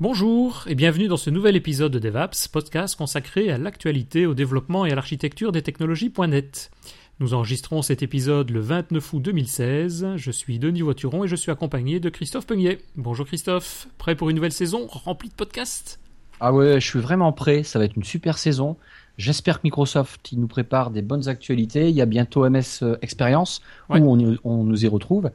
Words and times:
Bonjour 0.00 0.64
et 0.66 0.74
bienvenue 0.74 1.08
dans 1.08 1.18
ce 1.18 1.28
nouvel 1.28 1.56
épisode 1.56 1.92
de 1.92 1.98
DevApps, 1.98 2.48
podcast 2.48 2.96
consacré 2.96 3.50
à 3.50 3.58
l'actualité, 3.58 4.24
au 4.24 4.32
développement 4.32 4.86
et 4.86 4.92
à 4.92 4.94
l'architecture 4.94 5.52
des 5.52 5.60
technologies.net. 5.60 6.70
Nous 7.18 7.34
enregistrons 7.34 7.82
cet 7.82 8.02
épisode 8.02 8.48
le 8.48 8.60
29 8.60 9.12
août 9.12 9.20
2016. 9.20 10.16
Je 10.16 10.30
suis 10.30 10.58
Denis 10.58 10.80
Voituron 10.80 11.24
et 11.24 11.28
je 11.28 11.36
suis 11.36 11.52
accompagné 11.52 12.00
de 12.00 12.08
Christophe 12.08 12.46
Peugnier. 12.46 12.78
Bonjour 12.96 13.26
Christophe, 13.26 13.88
prêt 13.98 14.14
pour 14.14 14.30
une 14.30 14.36
nouvelle 14.36 14.52
saison 14.52 14.86
remplie 14.86 15.28
de 15.28 15.34
podcasts? 15.34 16.00
Ah 16.40 16.54
ouais, 16.54 16.80
je 16.80 16.86
suis 16.86 16.98
vraiment 16.98 17.34
prêt, 17.34 17.62
ça 17.62 17.78
va 17.78 17.84
être 17.84 17.96
une 17.96 18.02
super 18.02 18.38
saison. 18.38 18.78
J'espère 19.18 19.58
que 19.58 19.64
Microsoft 19.66 20.32
il 20.32 20.40
nous 20.40 20.48
prépare 20.48 20.92
des 20.92 21.02
bonnes 21.02 21.28
actualités. 21.28 21.90
Il 21.90 21.94
y 21.94 22.00
a 22.00 22.06
bientôt 22.06 22.48
MS 22.48 22.62
euh, 22.80 22.96
Experience 23.02 23.60
où 23.90 23.96
on, 23.96 24.38
on, 24.44 24.64
nous 24.64 24.82
y 24.82 24.88
retrouve. 24.88 25.30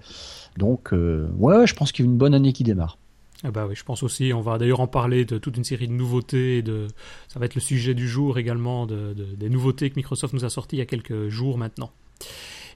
Donc 0.58 0.92
euh, 0.92 1.30
ouais, 1.38 1.68
je 1.68 1.76
pense 1.76 1.92
qu'il 1.92 2.04
y 2.04 2.08
a 2.08 2.10
une 2.10 2.18
bonne 2.18 2.34
année 2.34 2.52
qui 2.52 2.64
démarre. 2.64 2.98
Bah 3.52 3.66
oui, 3.68 3.76
je 3.76 3.84
pense 3.84 4.04
aussi. 4.04 4.34
On 4.34 4.42
va 4.42 4.58
d'ailleurs 4.58 4.80
en 4.80 4.88
parler 4.88 5.26
de 5.26 5.38
toute 5.38 5.58
une 5.58 5.64
série 5.64 5.88
de 5.88 5.94
nouveautés. 5.94 6.62
De, 6.62 6.88
ça 7.28 7.40
va 7.40 7.46
être 7.46 7.56
le 7.56 7.62
sujet 7.62 7.94
du 7.94 8.08
jour 8.08 8.38
également 8.38 8.86
de, 8.86 9.14
des 9.14 9.50
nouveautés 9.50 9.90
que 9.90 9.96
Microsoft 9.96 10.34
nous 10.34 10.46
a 10.46 10.50
sorties 10.50 10.78
il 10.78 10.80
y 10.80 10.82
a 10.82 10.86
quelques 10.86 11.30
jours 11.30 11.58
maintenant. 11.58 11.92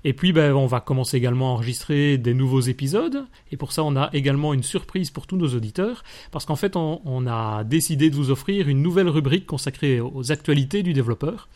Et 0.05 0.13
puis, 0.13 0.31
ben, 0.31 0.53
on 0.53 0.65
va 0.65 0.79
commencer 0.79 1.17
également 1.17 1.49
à 1.49 1.53
enregistrer 1.55 2.17
des 2.17 2.33
nouveaux 2.33 2.61
épisodes. 2.61 3.25
Et 3.51 3.57
pour 3.57 3.73
ça, 3.73 3.83
on 3.83 3.97
a 3.97 4.09
également 4.13 4.53
une 4.53 4.63
surprise 4.63 5.11
pour 5.11 5.27
tous 5.27 5.35
nos 5.35 5.49
auditeurs. 5.49 6.03
Parce 6.31 6.45
qu'en 6.45 6.55
fait, 6.55 6.75
on, 6.77 7.27
a 7.27 7.63
décidé 7.65 8.09
de 8.09 8.15
vous 8.15 8.31
offrir 8.31 8.69
une 8.69 8.81
nouvelle 8.81 9.09
rubrique 9.09 9.45
consacrée 9.45 9.99
aux 9.99 10.31
actualités 10.31 10.83
du 10.83 10.93
développeur. 10.93 11.49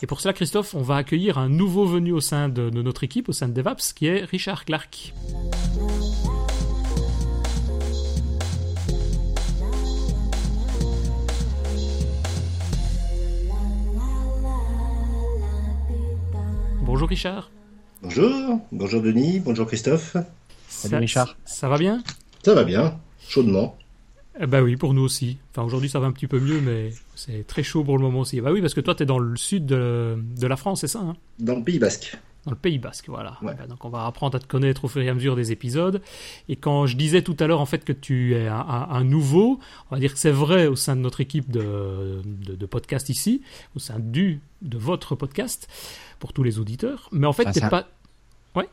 Et 0.00 0.06
pour 0.06 0.20
cela, 0.20 0.32
Christophe, 0.32 0.74
on 0.74 0.82
va 0.82 0.96
accueillir 0.96 1.38
un 1.38 1.48
nouveau 1.48 1.86
venu 1.86 2.12
au 2.12 2.20
sein 2.20 2.48
de, 2.48 2.70
de 2.70 2.82
notre 2.82 3.02
équipe, 3.02 3.28
au 3.28 3.32
sein 3.32 3.48
de 3.48 3.52
DevApps, 3.52 3.92
qui 3.92 4.06
est 4.06 4.24
Richard 4.24 4.64
Clark. 4.64 5.12
Bonjour 16.88 17.06
Richard. 17.06 17.50
Bonjour, 18.00 18.60
bonjour 18.72 19.02
Denis, 19.02 19.40
bonjour 19.40 19.66
Christophe. 19.66 20.16
Salut 20.68 20.96
Richard. 20.96 21.36
Ça 21.44 21.68
va 21.68 21.76
bien? 21.76 22.02
Ça 22.42 22.54
va 22.54 22.64
bien, 22.64 22.98
chaudement. 23.28 23.76
Eh 24.40 24.46
ben 24.46 24.62
oui, 24.62 24.76
pour 24.76 24.94
nous 24.94 25.02
aussi. 25.02 25.36
Enfin, 25.50 25.64
aujourd'hui, 25.64 25.90
ça 25.90 26.00
va 26.00 26.06
un 26.06 26.12
petit 26.12 26.26
peu 26.26 26.40
mieux, 26.40 26.62
mais 26.62 26.94
c'est 27.14 27.46
très 27.46 27.62
chaud 27.62 27.84
pour 27.84 27.98
le 27.98 28.02
moment 28.02 28.20
aussi. 28.20 28.40
Bah 28.40 28.52
oui, 28.52 28.62
parce 28.62 28.72
que 28.72 28.80
toi, 28.80 28.94
tu 28.94 29.02
es 29.02 29.06
dans 29.06 29.18
le 29.18 29.36
sud 29.36 29.66
de, 29.66 30.16
la 30.40 30.56
France, 30.56 30.80
c'est 30.80 30.88
ça 30.88 31.00
hein? 31.00 31.14
Dans 31.38 31.56
le 31.56 31.62
Pays 31.62 31.78
Basque. 31.78 32.16
Dans 32.48 32.54
le 32.54 32.60
Pays 32.60 32.78
Basque, 32.78 33.08
voilà. 33.08 33.38
Eh 33.42 33.46
ben, 33.46 33.66
donc, 33.68 33.84
on 33.84 33.88
va 33.88 34.06
apprendre 34.06 34.36
à 34.36 34.40
te 34.40 34.46
connaître 34.46 34.84
au 34.84 34.88
fur 34.88 35.02
et 35.02 35.08
à 35.08 35.14
mesure 35.14 35.36
des 35.36 35.52
épisodes. 35.52 36.02
Et 36.48 36.56
quand 36.56 36.86
je 36.86 36.96
disais 36.96 37.22
tout 37.22 37.36
à 37.40 37.46
l'heure, 37.46 37.60
en 37.60 37.66
fait, 37.66 37.84
que 37.84 37.92
tu 37.92 38.34
es 38.34 38.48
un, 38.48 39.04
nouveau, 39.04 39.60
on 39.90 39.94
va 39.94 40.00
dire 40.00 40.12
que 40.12 40.18
c'est 40.18 40.30
vrai 40.30 40.66
au 40.66 40.76
sein 40.76 40.96
de 40.96 41.00
notre 41.00 41.20
équipe 41.20 41.50
de, 41.50 42.22
de, 42.24 42.54
de 42.54 42.66
podcast 42.66 43.08
ici, 43.08 43.42
au 43.76 43.78
sein 43.78 43.98
du, 43.98 44.40
de 44.62 44.78
votre 44.78 45.14
podcast 45.14 45.68
pour 46.18 46.32
tous 46.32 46.42
les 46.42 46.58
auditeurs. 46.58 47.08
Mais 47.12 47.26
en 47.26 47.32
fait, 47.32 47.50
t'es 47.52 47.60
pas. 47.60 47.86
Ouais. 48.54 48.68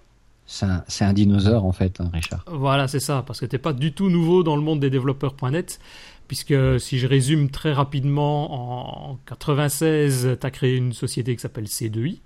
C'est 0.46 1.04
un, 1.04 1.14
dinosaure 1.14 1.66
en 1.66 1.72
fait, 1.72 2.00
hein, 2.00 2.10
Richard. 2.14 2.44
Voilà, 2.48 2.88
c'est 2.88 3.00
ça, 3.00 3.24
parce 3.26 3.40
que 3.40 3.46
t'es 3.46 3.58
pas 3.58 3.74
du 3.74 3.94
tout 3.94 4.10
nouveau 4.10 4.44
dans 4.44 4.56
le 4.56 4.62
monde 4.62 4.80
des 4.80 4.90
développeurs.net, 4.90 5.80
puisque 6.28 6.80
si 6.80 7.00
je 7.00 7.08
résume 7.08 7.50
très 7.50 7.74
rapidement, 7.74 9.12
en 9.12 9.20
96, 9.28 10.38
tu 10.40 10.46
as 10.46 10.52
créé 10.52 10.76
une 10.76 10.94
société 10.94 11.36
qui 11.36 11.42
s'appelle 11.42 11.66
C2I, 11.66 12.20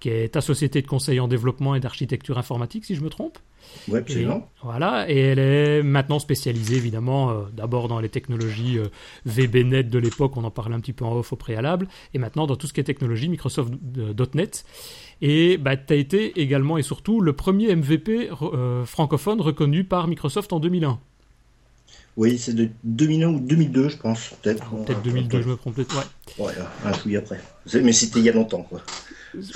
qui 0.00 0.08
est 0.08 0.30
ta 0.30 0.40
société 0.40 0.82
de 0.82 0.86
conseil 0.86 1.20
en 1.20 1.28
développement 1.28 1.74
et 1.74 1.80
d'architecture 1.80 2.38
informatique, 2.38 2.84
si 2.84 2.94
je 2.94 3.02
me 3.02 3.08
trompe. 3.08 3.38
Oui, 3.88 3.98
absolument. 3.98 4.48
voilà, 4.62 5.08
et 5.08 5.16
elle 5.16 5.38
est 5.38 5.82
maintenant 5.82 6.18
spécialisée 6.18 6.76
évidemment 6.76 7.30
euh, 7.30 7.42
d'abord 7.52 7.88
dans 7.88 8.00
les 8.00 8.08
technologies 8.08 8.78
euh, 8.78 8.88
VBNet 9.24 9.84
de 9.84 9.98
l'époque, 9.98 10.36
on 10.36 10.44
en 10.44 10.50
parlait 10.50 10.74
un 10.74 10.80
petit 10.80 10.92
peu 10.92 11.04
en 11.04 11.16
off 11.16 11.32
au 11.32 11.36
préalable, 11.36 11.88
et 12.12 12.18
maintenant 12.18 12.46
dans 12.46 12.56
tout 12.56 12.66
ce 12.66 12.72
qui 12.72 12.80
est 12.80 12.84
technologie 12.84 13.28
Microsoft.NET. 13.28 14.64
Et 15.24 15.56
bah, 15.56 15.76
tu 15.76 15.92
as 15.92 15.96
été 15.96 16.40
également 16.40 16.78
et 16.78 16.82
surtout 16.82 17.20
le 17.20 17.32
premier 17.32 17.74
MVP 17.74 18.30
euh, 18.42 18.84
francophone 18.84 19.40
reconnu 19.40 19.84
par 19.84 20.08
Microsoft 20.08 20.52
en 20.52 20.58
2001. 20.58 20.98
Oui, 22.16 22.38
c'est 22.38 22.54
de 22.54 22.68
2001 22.84 23.28
ou 23.28 23.40
2002, 23.40 23.88
je 23.88 23.96
pense. 23.96 24.34
Peut-être 24.42 24.64
ah, 24.70 24.84
peut 24.84 24.94
2002, 25.02 25.42
je 25.42 25.48
me 25.48 25.56
trompe 25.56 25.74
peut-être. 25.74 25.96
Ouais. 26.38 26.44
ouais, 26.46 26.52
un 26.84 26.92
oui 27.06 27.16
après. 27.16 27.40
Mais 27.74 27.92
c'était 27.92 28.18
il 28.20 28.26
y 28.26 28.28
a 28.28 28.32
longtemps, 28.32 28.62
quoi. 28.62 28.82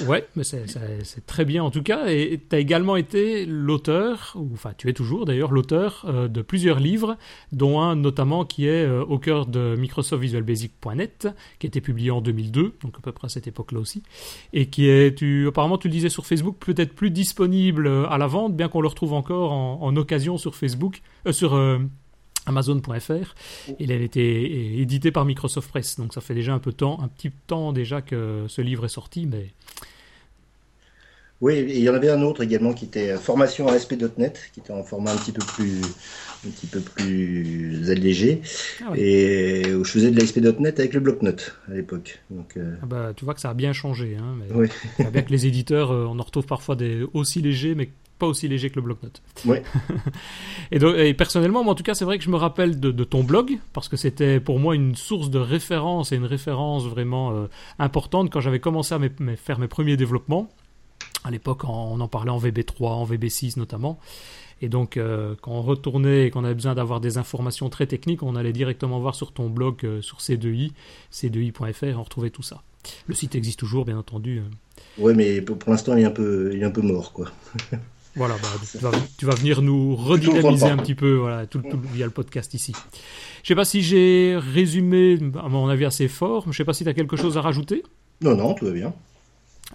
Ouais, 0.06 0.26
mais 0.36 0.44
c'est 0.44 1.26
très 1.26 1.44
bien 1.44 1.62
en 1.62 1.70
tout 1.70 1.82
cas. 1.82 2.06
Et 2.08 2.40
tu 2.48 2.56
as 2.56 2.58
également 2.58 2.96
été 2.96 3.44
l'auteur, 3.44 4.32
ou 4.36 4.48
enfin 4.52 4.72
tu 4.76 4.88
es 4.88 4.92
toujours 4.92 5.26
d'ailleurs 5.26 5.52
l'auteur 5.52 6.04
euh, 6.08 6.28
de 6.28 6.42
plusieurs 6.42 6.80
livres, 6.80 7.16
dont 7.52 7.80
un 7.80 7.94
notamment 7.96 8.44
qui 8.44 8.66
est 8.66 8.86
euh, 8.86 9.04
au 9.04 9.18
cœur 9.18 9.46
de 9.46 9.76
Microsoft 9.76 10.22
Visual 10.22 10.42
Basic.net, 10.42 11.28
qui 11.58 11.66
a 11.66 11.68
été 11.68 11.80
publié 11.80 12.10
en 12.10 12.20
2002, 12.20 12.74
donc 12.82 12.96
à 12.96 13.00
peu 13.00 13.12
près 13.12 13.26
à 13.26 13.28
cette 13.28 13.46
époque-là 13.46 13.80
aussi, 13.80 14.02
et 14.52 14.66
qui 14.66 14.88
est, 14.88 15.16
tu, 15.16 15.48
apparemment 15.48 15.78
tu 15.78 15.88
le 15.88 15.92
disais 15.92 16.08
sur 16.08 16.26
Facebook, 16.26 16.56
peut-être 16.58 16.94
plus 16.94 17.10
disponible 17.10 17.86
euh, 17.86 18.08
à 18.08 18.18
la 18.18 18.26
vente, 18.26 18.56
bien 18.56 18.68
qu'on 18.68 18.80
le 18.80 18.88
retrouve 18.88 19.12
encore 19.12 19.52
en, 19.52 19.96
occasion 19.96 20.36
sur 20.36 20.54
Facebook, 20.54 21.00
sur 21.30 21.54
Amazon.fr. 22.46 23.34
Il 23.78 23.92
a 23.92 23.96
été 23.96 24.80
édité 24.80 25.10
par 25.10 25.24
Microsoft 25.24 25.68
Press, 25.68 25.98
donc 25.98 26.14
ça 26.14 26.20
fait 26.20 26.34
déjà 26.34 26.54
un 26.54 26.58
peu 26.58 26.70
de 26.70 26.76
temps, 26.76 27.00
un 27.02 27.08
petit 27.08 27.30
temps 27.46 27.72
déjà 27.72 28.02
que 28.02 28.46
ce 28.48 28.62
livre 28.62 28.84
est 28.84 28.90
sorti, 28.90 29.26
mais. 29.26 29.50
Oui, 31.42 31.66
il 31.68 31.80
y 31.80 31.90
en 31.90 31.94
avait 31.94 32.08
un 32.08 32.22
autre 32.22 32.42
également 32.42 32.72
qui 32.72 32.86
était 32.86 33.14
Formation 33.18 33.68
ASP.NET, 33.68 34.50
qui 34.54 34.60
était 34.60 34.72
en 34.72 34.82
format 34.82 35.12
un 35.12 35.16
petit 35.16 35.32
peu 35.32 35.44
plus, 35.44 35.82
un 36.46 36.50
petit 36.50 36.66
peu 36.66 36.80
plus 36.80 37.90
allégé, 37.90 38.40
ah 38.80 38.92
et 38.96 39.74
où 39.74 39.84
je 39.84 39.90
faisais 39.90 40.10
de 40.10 40.18
l'ASP.NET 40.18 40.80
avec 40.80 40.94
le 40.94 41.00
bloc-notes 41.00 41.54
à 41.70 41.74
l'époque. 41.74 42.20
Donc, 42.30 42.56
euh, 42.56 42.76
ah 42.82 42.86
bah, 42.86 43.12
tu 43.14 43.26
vois 43.26 43.34
que 43.34 43.40
ça 43.40 43.50
a 43.50 43.54
bien 43.54 43.74
changé. 43.74 44.16
Hein, 44.18 44.34
mais 44.38 44.46
oui. 44.54 44.68
les 45.28 45.46
éditeurs, 45.46 45.90
euh, 45.90 46.06
on 46.08 46.18
en 46.18 46.22
retrouve 46.22 46.46
parfois 46.46 46.74
des 46.74 47.04
aussi 47.12 47.42
légers, 47.42 47.74
mais 47.74 47.90
pas 48.18 48.26
aussi 48.26 48.48
léger 48.48 48.70
que 48.70 48.76
le 48.76 48.82
bloc-notes. 48.82 49.22
Oui. 49.44 49.58
et, 50.72 50.76
et, 51.08 51.14
personnellement, 51.14 51.62
moi, 51.62 51.72
en 51.72 51.76
tout 51.76 51.82
cas, 51.82 51.94
c'est 51.94 52.04
vrai 52.04 52.18
que 52.18 52.24
je 52.24 52.30
me 52.30 52.36
rappelle 52.36 52.80
de, 52.80 53.04
ton 53.04 53.22
blog, 53.22 53.58
parce 53.72 53.88
que 53.88 53.96
c'était 53.96 54.40
pour 54.40 54.58
moi 54.58 54.74
une 54.74 54.94
source 54.94 55.30
de 55.30 55.38
référence 55.38 56.12
et 56.12 56.16
une 56.16 56.24
référence 56.24 56.84
vraiment 56.84 57.32
euh, 57.32 57.46
importante 57.78 58.30
quand 58.30 58.40
j'avais 58.40 58.60
commencé 58.60 58.94
à 58.94 59.00
faire 59.36 59.58
mes 59.58 59.68
premiers 59.68 59.96
développements. 59.96 60.48
À 61.24 61.30
l'époque, 61.30 61.64
on 61.64 62.00
en 62.00 62.08
parlait 62.08 62.30
en 62.30 62.38
VB3, 62.38 62.86
en 62.86 63.04
VB6 63.06 63.58
notamment. 63.58 63.98
Et 64.62 64.68
donc, 64.68 64.96
euh, 64.96 65.34
quand 65.42 65.52
on 65.52 65.62
retournait 65.62 66.26
et 66.26 66.30
qu'on 66.30 66.44
avait 66.44 66.54
besoin 66.54 66.74
d'avoir 66.74 67.00
des 67.00 67.18
informations 67.18 67.68
très 67.68 67.86
techniques, 67.86 68.22
on 68.22 68.36
allait 68.36 68.52
directement 68.54 68.98
voir 69.00 69.14
sur 69.14 69.32
ton 69.32 69.50
blog, 69.50 69.84
euh, 69.84 70.00
sur 70.00 70.18
C2I, 70.18 70.72
c2i.fr, 71.12 71.84
et 71.84 71.94
on 71.94 72.02
retrouvait 72.02 72.30
tout 72.30 72.42
ça. 72.42 72.62
Le 73.06 73.14
site 73.14 73.34
existe 73.34 73.58
toujours, 73.58 73.84
bien 73.84 73.98
entendu. 73.98 74.42
Oui, 74.98 75.12
mais 75.14 75.42
pour, 75.42 75.70
l'instant, 75.70 75.94
il, 75.96 76.02
est 76.02 76.06
un 76.06 76.10
peu, 76.10 76.50
il 76.54 76.62
est 76.62 76.64
un 76.64 76.70
peu 76.70 76.82
mort, 76.82 77.12
quoi. 77.12 77.30
Voilà, 78.16 78.34
bah, 78.42 78.90
tu, 79.18 79.26
vas, 79.26 79.34
venir 79.34 79.60
nous 79.60 79.94
redynamiser 79.94 80.66
un 80.66 80.78
petit 80.78 80.94
peu 80.94 81.16
voilà, 81.16 81.46
tout, 81.46 81.62
via 81.92 82.06
le 82.06 82.10
podcast 82.10 82.54
ici. 82.54 82.72
Je 83.42 83.48
sais 83.48 83.54
pas 83.54 83.66
si 83.66 83.82
j'ai 83.82 84.38
résumé, 84.38 85.18
à 85.38 85.48
mon 85.48 85.68
avis, 85.68 85.84
assez 85.84 86.08
fort. 86.08 86.46
Je 86.50 86.56
sais 86.56 86.64
pas 86.64 86.72
si 86.72 86.82
tu 86.82 86.88
as 86.88 86.94
quelque 86.94 87.16
chose 87.16 87.36
à 87.36 87.42
rajouter. 87.42 87.82
Non, 88.22 88.34
non, 88.34 88.54
tout 88.54 88.64
va 88.64 88.72
bien. 88.72 88.94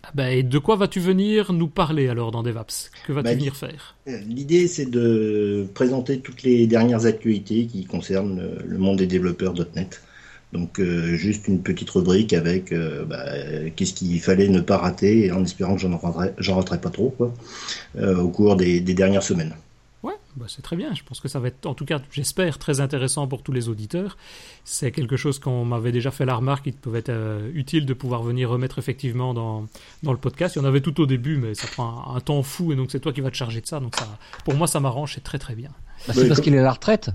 Ah 0.03 0.09
bah, 0.15 0.31
et 0.31 0.41
de 0.41 0.57
quoi 0.57 0.75
vas-tu 0.75 0.99
venir 0.99 1.53
nous 1.53 1.67
parler 1.67 2.07
alors 2.07 2.31
dans 2.31 2.41
DevApps? 2.41 2.89
Que 3.05 3.13
vas-tu 3.13 3.25
bah, 3.25 3.33
venir 3.35 3.55
faire? 3.55 3.95
Euh, 4.07 4.17
L'idée, 4.27 4.67
c'est 4.67 4.89
de 4.89 5.67
présenter 5.75 6.19
toutes 6.19 6.41
les 6.41 6.65
dernières 6.65 7.05
actualités 7.05 7.67
qui 7.67 7.85
concernent 7.85 8.57
le 8.65 8.77
monde 8.79 8.97
des 8.97 9.07
développeurs 9.07 9.53
.NET. 9.75 10.01
Donc 10.53 10.79
euh, 10.79 11.15
juste 11.15 11.47
une 11.47 11.61
petite 11.61 11.89
rubrique 11.89 12.33
avec 12.33 12.71
euh, 12.71 13.05
bah, 13.05 13.25
qu'est-ce 13.75 13.93
qu'il 13.93 14.19
fallait 14.21 14.49
ne 14.49 14.59
pas 14.59 14.77
rater, 14.77 15.31
en 15.31 15.43
espérant 15.43 15.75
que 15.75 15.81
j'en 15.81 16.55
raterai, 16.55 16.81
pas 16.81 16.89
trop 16.89 17.15
euh, 17.97 18.17
au 18.17 18.29
cours 18.29 18.55
des, 18.55 18.81
dernières 18.81 19.23
semaines. 19.23 19.53
Ouais, 20.03 20.15
bah 20.35 20.47
c'est 20.49 20.61
très 20.61 20.75
bien. 20.75 20.93
Je 20.93 21.03
pense 21.03 21.19
que 21.19 21.27
ça 21.27 21.39
va 21.39 21.47
être, 21.47 21.65
en 21.65 21.73
tout 21.73 21.85
cas, 21.85 22.01
j'espère, 22.11 22.57
très 22.57 22.81
intéressant 22.81 23.27
pour 23.27 23.43
tous 23.43 23.51
les 23.51 23.69
auditeurs. 23.69 24.17
C'est 24.65 24.91
quelque 24.91 25.15
chose 25.15 25.39
qu'on 25.39 25.63
m'avait 25.63 25.91
déjà 25.91 26.11
fait 26.11 26.25
la 26.25 26.35
remarque, 26.35 26.65
il 26.65 26.73
pouvait 26.73 26.99
être 26.99 27.13
utile 27.53 27.85
de 27.85 27.93
pouvoir 27.93 28.23
venir 28.23 28.49
remettre 28.49 28.79
effectivement 28.79 29.33
dans, 29.33 29.67
le 30.03 30.17
podcast. 30.17 30.55
Il 30.55 30.59
y 30.59 30.61
en 30.63 30.65
avait 30.65 30.81
tout 30.81 30.99
au 30.99 31.05
début, 31.05 31.37
mais 31.37 31.53
ça 31.53 31.67
prend 31.67 32.11
un, 32.11 32.15
un 32.15 32.19
temps 32.19 32.43
fou, 32.43 32.73
et 32.73 32.75
donc 32.75 32.91
c'est 32.91 32.99
toi 32.99 33.13
qui 33.13 33.21
vas 33.21 33.29
te 33.29 33.37
charger 33.37 33.61
de 33.61 33.67
ça. 33.67 33.79
Donc 33.79 33.95
ça, 33.95 34.07
pour 34.43 34.55
moi, 34.55 34.67
ça 34.67 34.79
m'arrange, 34.79 35.13
c'est 35.13 35.23
très 35.23 35.39
très 35.39 35.55
bien. 35.55 35.71
Bah, 36.07 36.13
c'est 36.15 36.27
parce 36.27 36.41
qu'il 36.41 36.55
est 36.55 36.59
à 36.59 36.63
la 36.63 36.71
retraite 36.71 37.11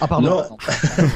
ah, 0.00 0.08
pardon. 0.08 0.42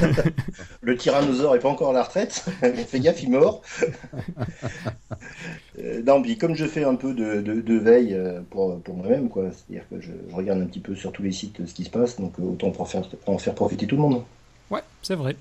le 0.81 0.95
tyrannosaure 0.95 1.55
est 1.55 1.59
pas 1.59 1.69
encore 1.69 1.89
à 1.89 1.93
la 1.93 2.03
retraite. 2.03 2.45
Fais 2.87 2.99
gaffe, 2.99 3.23
il 3.23 3.31
mort. 3.31 3.61
euh, 5.79 6.03
non, 6.05 6.23
comme 6.39 6.55
je 6.55 6.65
fais 6.65 6.83
un 6.83 6.95
peu 6.95 7.13
de, 7.13 7.77
veille 7.77 8.13
euh, 8.13 8.41
pour, 8.49 8.79
pour 8.81 8.95
moi-même, 8.95 9.29
quoi. 9.29 9.45
C'est-à-dire 9.51 9.87
que 9.89 9.99
je, 10.01 10.11
regarde 10.31 10.61
un 10.61 10.65
petit 10.65 10.79
peu 10.79 10.95
sur 10.95 11.11
tous 11.11 11.23
les 11.23 11.31
sites 11.31 11.65
ce 11.65 11.73
qui 11.73 11.83
se 11.83 11.89
passe, 11.89 12.19
donc 12.19 12.33
euh, 12.39 12.43
autant 12.43 12.69
pour, 12.69 12.87
faire, 12.87 13.01
en 13.25 13.37
faire 13.39 13.55
profiter 13.55 13.87
tout 13.87 13.95
le 13.95 14.01
monde. 14.03 14.23
Ouais, 14.69 14.81
c'est 15.01 15.15
vrai. 15.15 15.35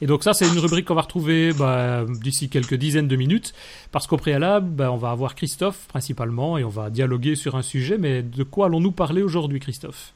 Et 0.00 0.06
donc 0.06 0.24
ça, 0.24 0.34
c'est 0.34 0.48
une 0.48 0.58
rubrique 0.58 0.86
qu'on 0.86 0.96
va 0.96 1.02
retrouver 1.02 1.52
bah, 1.52 2.04
d'ici 2.08 2.48
quelques 2.48 2.74
dizaines 2.74 3.06
de 3.06 3.14
minutes, 3.14 3.54
parce 3.92 4.08
qu'au 4.08 4.16
préalable, 4.16 4.68
bah, 4.68 4.90
on 4.90 4.96
va 4.96 5.10
avoir 5.10 5.36
Christophe 5.36 5.86
principalement, 5.86 6.58
et 6.58 6.64
on 6.64 6.68
va 6.68 6.90
dialoguer 6.90 7.36
sur 7.36 7.54
un 7.54 7.62
sujet, 7.62 7.98
mais 7.98 8.22
de 8.22 8.42
quoi 8.42 8.66
allons-nous 8.66 8.90
parler 8.90 9.22
aujourd'hui, 9.22 9.60
Christophe? 9.60 10.12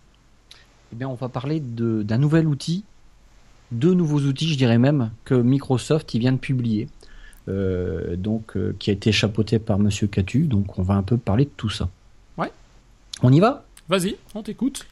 Eh 0.93 0.97
bien, 0.97 1.09
on 1.09 1.15
va 1.15 1.29
parler 1.29 1.61
d'un 1.61 2.19
nouvel 2.19 2.47
outil 2.47 2.85
deux 3.73 3.95
nouveaux 3.95 4.21
outils, 4.21 4.53
je 4.53 4.57
dirais 4.57 4.79
même, 4.79 5.11
que 5.25 5.35
Microsoft 5.35 6.15
vient 6.15 6.33
de 6.33 6.39
publier. 6.39 6.89
donc, 7.49 8.57
qui 8.79 8.91
a 8.91 8.93
été 8.93 9.13
chapeauté 9.13 9.59
par 9.59 9.79
Monsieur 9.79 10.07
Catu. 10.07 10.47
Donc, 10.47 10.79
on 10.79 10.83
va 10.83 10.95
un 10.95 11.03
peu 11.03 11.17
parler 11.17 11.45
de 11.45 11.51
tout 11.57 11.71
ça. 11.71 11.89
Ouais. 12.39 12.53
On 13.23 13.33
y 13.33 13.41
va? 13.41 13.65
Vas-y, 13.89 14.17
on 14.35 14.43
t'écoute. 14.43 14.87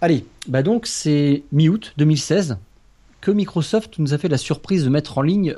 Allez, 0.00 0.24
bah 0.48 0.62
donc 0.62 0.86
c'est 0.86 1.44
mi-août 1.52 1.92
2016 1.96 2.58
que 3.20 3.30
Microsoft 3.30 3.98
nous 3.98 4.14
a 4.14 4.18
fait 4.18 4.28
la 4.28 4.36
surprise 4.36 4.84
de 4.84 4.88
mettre 4.88 5.18
en 5.18 5.22
ligne 5.22 5.54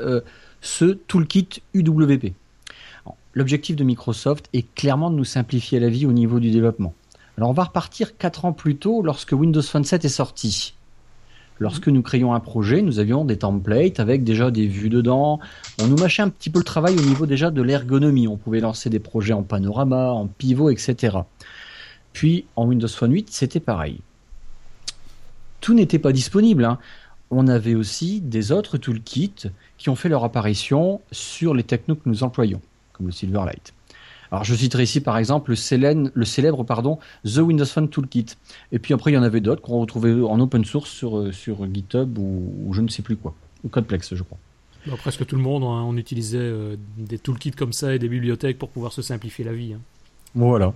ce 0.60 0.84
toolkit 0.84 1.62
UWP. 1.72 2.34
L'objectif 3.32 3.74
de 3.74 3.84
Microsoft 3.84 4.48
est 4.52 4.72
clairement 4.74 5.10
de 5.10 5.16
nous 5.16 5.24
simplifier 5.24 5.80
la 5.80 5.88
vie 5.88 6.04
au 6.04 6.12
niveau 6.12 6.40
du 6.40 6.50
développement. 6.50 6.92
Alors 7.36 7.50
on 7.50 7.52
va 7.52 7.64
repartir 7.64 8.16
4 8.16 8.44
ans 8.44 8.52
plus 8.52 8.76
tôt 8.76 9.02
lorsque 9.02 9.32
Windows 9.32 9.62
Phone 9.62 9.84
7 9.84 10.04
est 10.04 10.08
sorti. 10.08 10.74
Lorsque 11.60 11.88
nous 11.88 12.02
créions 12.02 12.34
un 12.34 12.40
projet, 12.40 12.82
nous 12.82 12.98
avions 12.98 13.24
des 13.24 13.38
templates 13.38 14.00
avec 14.00 14.24
déjà 14.24 14.50
des 14.50 14.66
vues 14.66 14.90
dedans. 14.90 15.38
On 15.80 15.86
nous 15.86 15.96
mâchait 15.96 16.22
un 16.22 16.28
petit 16.28 16.50
peu 16.50 16.58
le 16.58 16.64
travail 16.64 16.98
au 16.98 17.02
niveau 17.02 17.26
déjà 17.26 17.50
de 17.50 17.62
l'ergonomie. 17.62 18.26
On 18.26 18.36
pouvait 18.36 18.60
lancer 18.60 18.90
des 18.90 18.98
projets 18.98 19.34
en 19.34 19.42
panorama, 19.42 20.10
en 20.10 20.26
pivot, 20.26 20.70
etc. 20.70 21.18
Puis 22.12 22.46
en 22.56 22.66
Windows 22.66 22.88
Phone 22.88 23.12
8, 23.12 23.28
c'était 23.30 23.60
pareil. 23.60 24.00
Tout 25.60 25.74
n'était 25.74 26.00
pas 26.00 26.12
disponible. 26.12 26.64
Hein 26.64 26.78
on 27.30 27.48
avait 27.48 27.74
aussi 27.74 28.20
des 28.20 28.52
autres 28.52 28.78
toolkits 28.78 29.48
qui 29.76 29.88
ont 29.88 29.96
fait 29.96 30.08
leur 30.08 30.24
apparition 30.24 31.00
sur 31.10 31.54
les 31.54 31.64
technos 31.64 31.96
que 31.96 32.08
nous 32.08 32.22
employons, 32.22 32.60
comme 32.92 33.06
le 33.06 33.12
Silverlight. 33.12 33.73
Alors 34.34 34.42
je 34.42 34.56
citerai 34.56 34.82
ici 34.82 35.00
par 35.00 35.16
exemple 35.16 35.52
le, 35.52 36.10
le 36.12 36.24
célèbre 36.24 36.64
pardon, 36.64 36.98
The 37.24 37.38
Windows 37.38 37.64
Phone 37.64 37.88
Toolkit. 37.88 38.26
Et 38.72 38.80
puis 38.80 38.92
après 38.92 39.12
il 39.12 39.14
y 39.14 39.16
en 39.16 39.22
avait 39.22 39.40
d'autres 39.40 39.62
qu'on 39.62 39.78
retrouvait 39.78 40.12
en 40.12 40.40
open 40.40 40.64
source 40.64 40.90
sur, 40.90 41.18
euh, 41.18 41.30
sur 41.30 41.72
GitHub 41.72 42.18
ou, 42.18 42.72
je 42.72 42.80
ne 42.80 42.88
sais 42.88 43.02
plus 43.02 43.16
quoi. 43.16 43.32
Ou 43.62 43.68
Codeplex 43.68 44.12
je 44.16 44.24
crois. 44.24 44.36
Bah, 44.88 44.94
presque 44.98 45.24
tout 45.24 45.36
le 45.36 45.42
monde, 45.42 45.62
hein, 45.62 45.84
on 45.86 45.96
utilisait 45.96 46.38
euh, 46.40 46.74
des 46.98 47.18
toolkits 47.18 47.52
comme 47.52 47.72
ça 47.72 47.94
et 47.94 48.00
des 48.00 48.08
bibliothèques 48.08 48.58
pour 48.58 48.70
pouvoir 48.70 48.92
se 48.92 49.02
simplifier 49.02 49.44
la 49.44 49.52
vie. 49.52 49.74
Hein. 49.74 49.80
Voilà. 50.34 50.74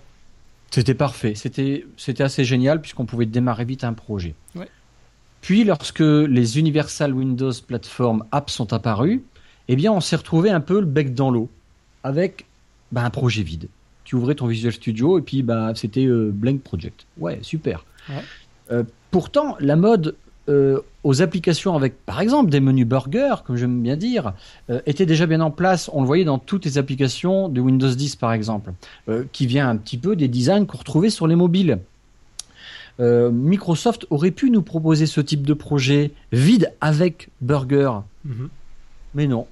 C'était 0.70 0.94
parfait. 0.94 1.34
C'était, 1.34 1.84
c'était 1.96 2.22
assez 2.22 2.44
génial 2.44 2.80
puisqu'on 2.80 3.06
pouvait 3.06 3.26
démarrer 3.26 3.64
vite 3.64 3.82
un 3.82 3.92
projet. 3.92 4.36
Ouais. 4.54 4.68
Puis 5.40 5.64
lorsque 5.64 5.98
les 5.98 6.60
Universal 6.60 7.12
Windows 7.12 7.52
Platform 7.66 8.24
Apps 8.30 8.52
sont 8.52 8.72
apparus, 8.72 9.20
eh 9.66 9.74
bien 9.74 9.90
on 9.90 10.00
s'est 10.00 10.14
retrouvé 10.14 10.48
un 10.50 10.60
peu 10.60 10.78
le 10.78 10.86
bec 10.86 11.12
dans 11.12 11.32
l'eau 11.32 11.50
avec 12.04 12.46
bah, 12.92 13.04
un 13.04 13.10
projet 13.10 13.42
vide. 13.42 13.68
Tu 14.04 14.14
ouvrais 14.14 14.34
ton 14.34 14.46
Visual 14.46 14.72
Studio 14.72 15.18
et 15.18 15.22
puis 15.22 15.42
bah, 15.42 15.72
c'était 15.74 16.06
euh, 16.06 16.30
Blank 16.32 16.62
Project. 16.62 17.06
Ouais, 17.18 17.38
super. 17.42 17.84
Euh, 18.70 18.82
pourtant, 19.10 19.56
la 19.60 19.76
mode 19.76 20.16
euh, 20.48 20.80
aux 21.04 21.20
applications 21.20 21.76
avec, 21.76 22.04
par 22.06 22.20
exemple, 22.20 22.50
des 22.50 22.60
menus 22.60 22.86
burger, 22.86 23.36
comme 23.44 23.56
j'aime 23.56 23.82
bien 23.82 23.96
dire, 23.96 24.32
était 24.86 25.04
déjà 25.04 25.26
bien 25.26 25.40
en 25.42 25.50
place. 25.50 25.90
On 25.92 26.00
le 26.00 26.06
voyait 26.06 26.24
dans 26.24 26.38
toutes 26.38 26.64
les 26.64 26.78
applications 26.78 27.50
de 27.50 27.60
Windows 27.60 27.90
10, 27.90 28.16
par 28.16 28.32
exemple, 28.32 28.72
qui 29.32 29.46
vient 29.46 29.68
un 29.68 29.76
petit 29.76 29.98
peu 29.98 30.16
des 30.16 30.28
designs 30.28 30.64
qu'on 30.64 30.78
retrouvait 30.78 31.10
sur 31.10 31.26
les 31.26 31.36
mobiles. 31.36 31.78
Microsoft 32.98 34.06
aurait 34.10 34.30
pu 34.30 34.50
nous 34.50 34.62
proposer 34.62 35.06
ce 35.06 35.20
type 35.20 35.46
de 35.46 35.54
projet 35.54 36.12
vide 36.32 36.72
avec 36.80 37.28
Burger. 37.42 37.90
Mhm. 38.24 38.48
Mais 39.14 39.26
non. 39.26 39.46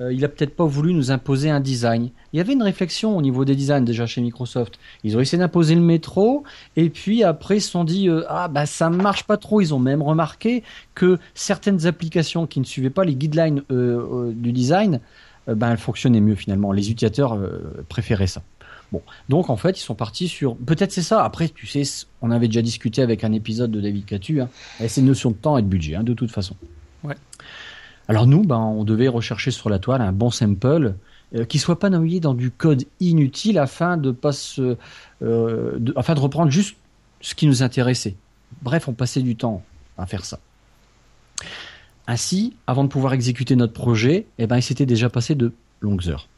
Euh, 0.00 0.12
il 0.12 0.24
a 0.24 0.28
peut-être 0.28 0.56
pas 0.56 0.64
voulu 0.64 0.92
nous 0.92 1.10
imposer 1.10 1.50
un 1.50 1.60
design. 1.60 2.10
Il 2.32 2.36
y 2.36 2.40
avait 2.40 2.52
une 2.52 2.62
réflexion 2.62 3.16
au 3.16 3.22
niveau 3.22 3.44
des 3.44 3.54
designs 3.54 3.84
déjà 3.84 4.06
chez 4.06 4.20
Microsoft. 4.20 4.78
Ils 5.04 5.16
ont 5.16 5.20
essayé 5.20 5.38
d'imposer 5.38 5.74
le 5.74 5.80
métro 5.80 6.44
et 6.76 6.90
puis 6.90 7.22
après 7.22 7.58
ils 7.58 7.60
se 7.60 7.70
sont 7.70 7.84
dit 7.84 8.08
euh, 8.08 8.24
ah 8.28 8.48
bah 8.48 8.66
ça 8.66 8.90
marche 8.90 9.24
pas 9.24 9.36
trop. 9.36 9.60
Ils 9.60 9.72
ont 9.72 9.78
même 9.78 10.02
remarqué 10.02 10.62
que 10.94 11.18
certaines 11.34 11.86
applications 11.86 12.46
qui 12.46 12.60
ne 12.60 12.64
suivaient 12.64 12.90
pas 12.90 13.04
les 13.04 13.14
guidelines 13.14 13.62
du 13.70 14.52
design, 14.52 15.00
ben 15.46 15.70
elles 15.70 15.78
fonctionnaient 15.78 16.20
mieux 16.20 16.34
finalement. 16.34 16.72
Les 16.72 16.90
utilisateurs 16.90 17.38
préféraient 17.88 18.26
ça. 18.26 18.42
Bon, 18.92 19.02
donc 19.28 19.50
en 19.50 19.56
fait, 19.56 19.78
ils 19.78 19.82
sont 19.82 19.96
partis 19.96 20.28
sur. 20.28 20.56
Peut-être 20.56 20.92
c'est 20.92 21.02
ça. 21.02 21.24
Après, 21.24 21.48
tu 21.48 21.66
sais, 21.66 21.82
on 22.22 22.30
avait 22.30 22.46
déjà 22.46 22.62
discuté 22.62 23.02
avec 23.02 23.24
un 23.24 23.32
épisode 23.32 23.72
de 23.72 23.80
David 23.80 24.04
Catu. 24.04 24.40
Hein, 24.40 24.48
et 24.80 24.86
c'est 24.86 25.00
une 25.00 25.08
notion 25.08 25.30
de 25.30 25.36
temps 25.36 25.58
et 25.58 25.62
de 25.62 25.66
budget, 25.66 25.96
hein, 25.96 26.04
de 26.04 26.14
toute 26.14 26.30
façon. 26.30 26.54
Ouais. 27.02 27.16
Alors 28.08 28.26
nous, 28.26 28.42
ben, 28.42 28.58
on 28.58 28.84
devait 28.84 29.08
rechercher 29.08 29.50
sur 29.50 29.70
la 29.70 29.78
toile 29.78 30.02
un 30.02 30.12
bon 30.12 30.30
sample 30.30 30.94
euh, 31.34 31.44
qui 31.44 31.58
soit 31.58 31.78
pas 31.78 31.90
noyé 31.90 32.20
dans 32.20 32.34
du 32.34 32.50
code 32.50 32.84
inutile 33.00 33.58
afin 33.58 33.96
de 33.96 34.10
pas 34.10 34.32
se, 34.32 34.76
euh, 35.22 35.78
afin 35.96 36.14
de 36.14 36.20
reprendre 36.20 36.50
juste 36.50 36.76
ce 37.20 37.34
qui 37.34 37.46
nous 37.46 37.62
intéressait. 37.62 38.14
Bref, 38.62 38.88
on 38.88 38.92
passait 38.92 39.22
du 39.22 39.36
temps 39.36 39.62
à 39.96 40.06
faire 40.06 40.24
ça. 40.24 40.38
Ainsi, 42.06 42.54
avant 42.66 42.84
de 42.84 42.88
pouvoir 42.88 43.14
exécuter 43.14 43.56
notre 43.56 43.72
projet, 43.72 44.26
eh 44.38 44.46
ben, 44.46 44.58
il 44.58 44.62
s'était 44.62 44.86
déjà 44.86 45.08
passé 45.08 45.34
de 45.34 45.52
longues 45.80 46.08
heures. 46.08 46.28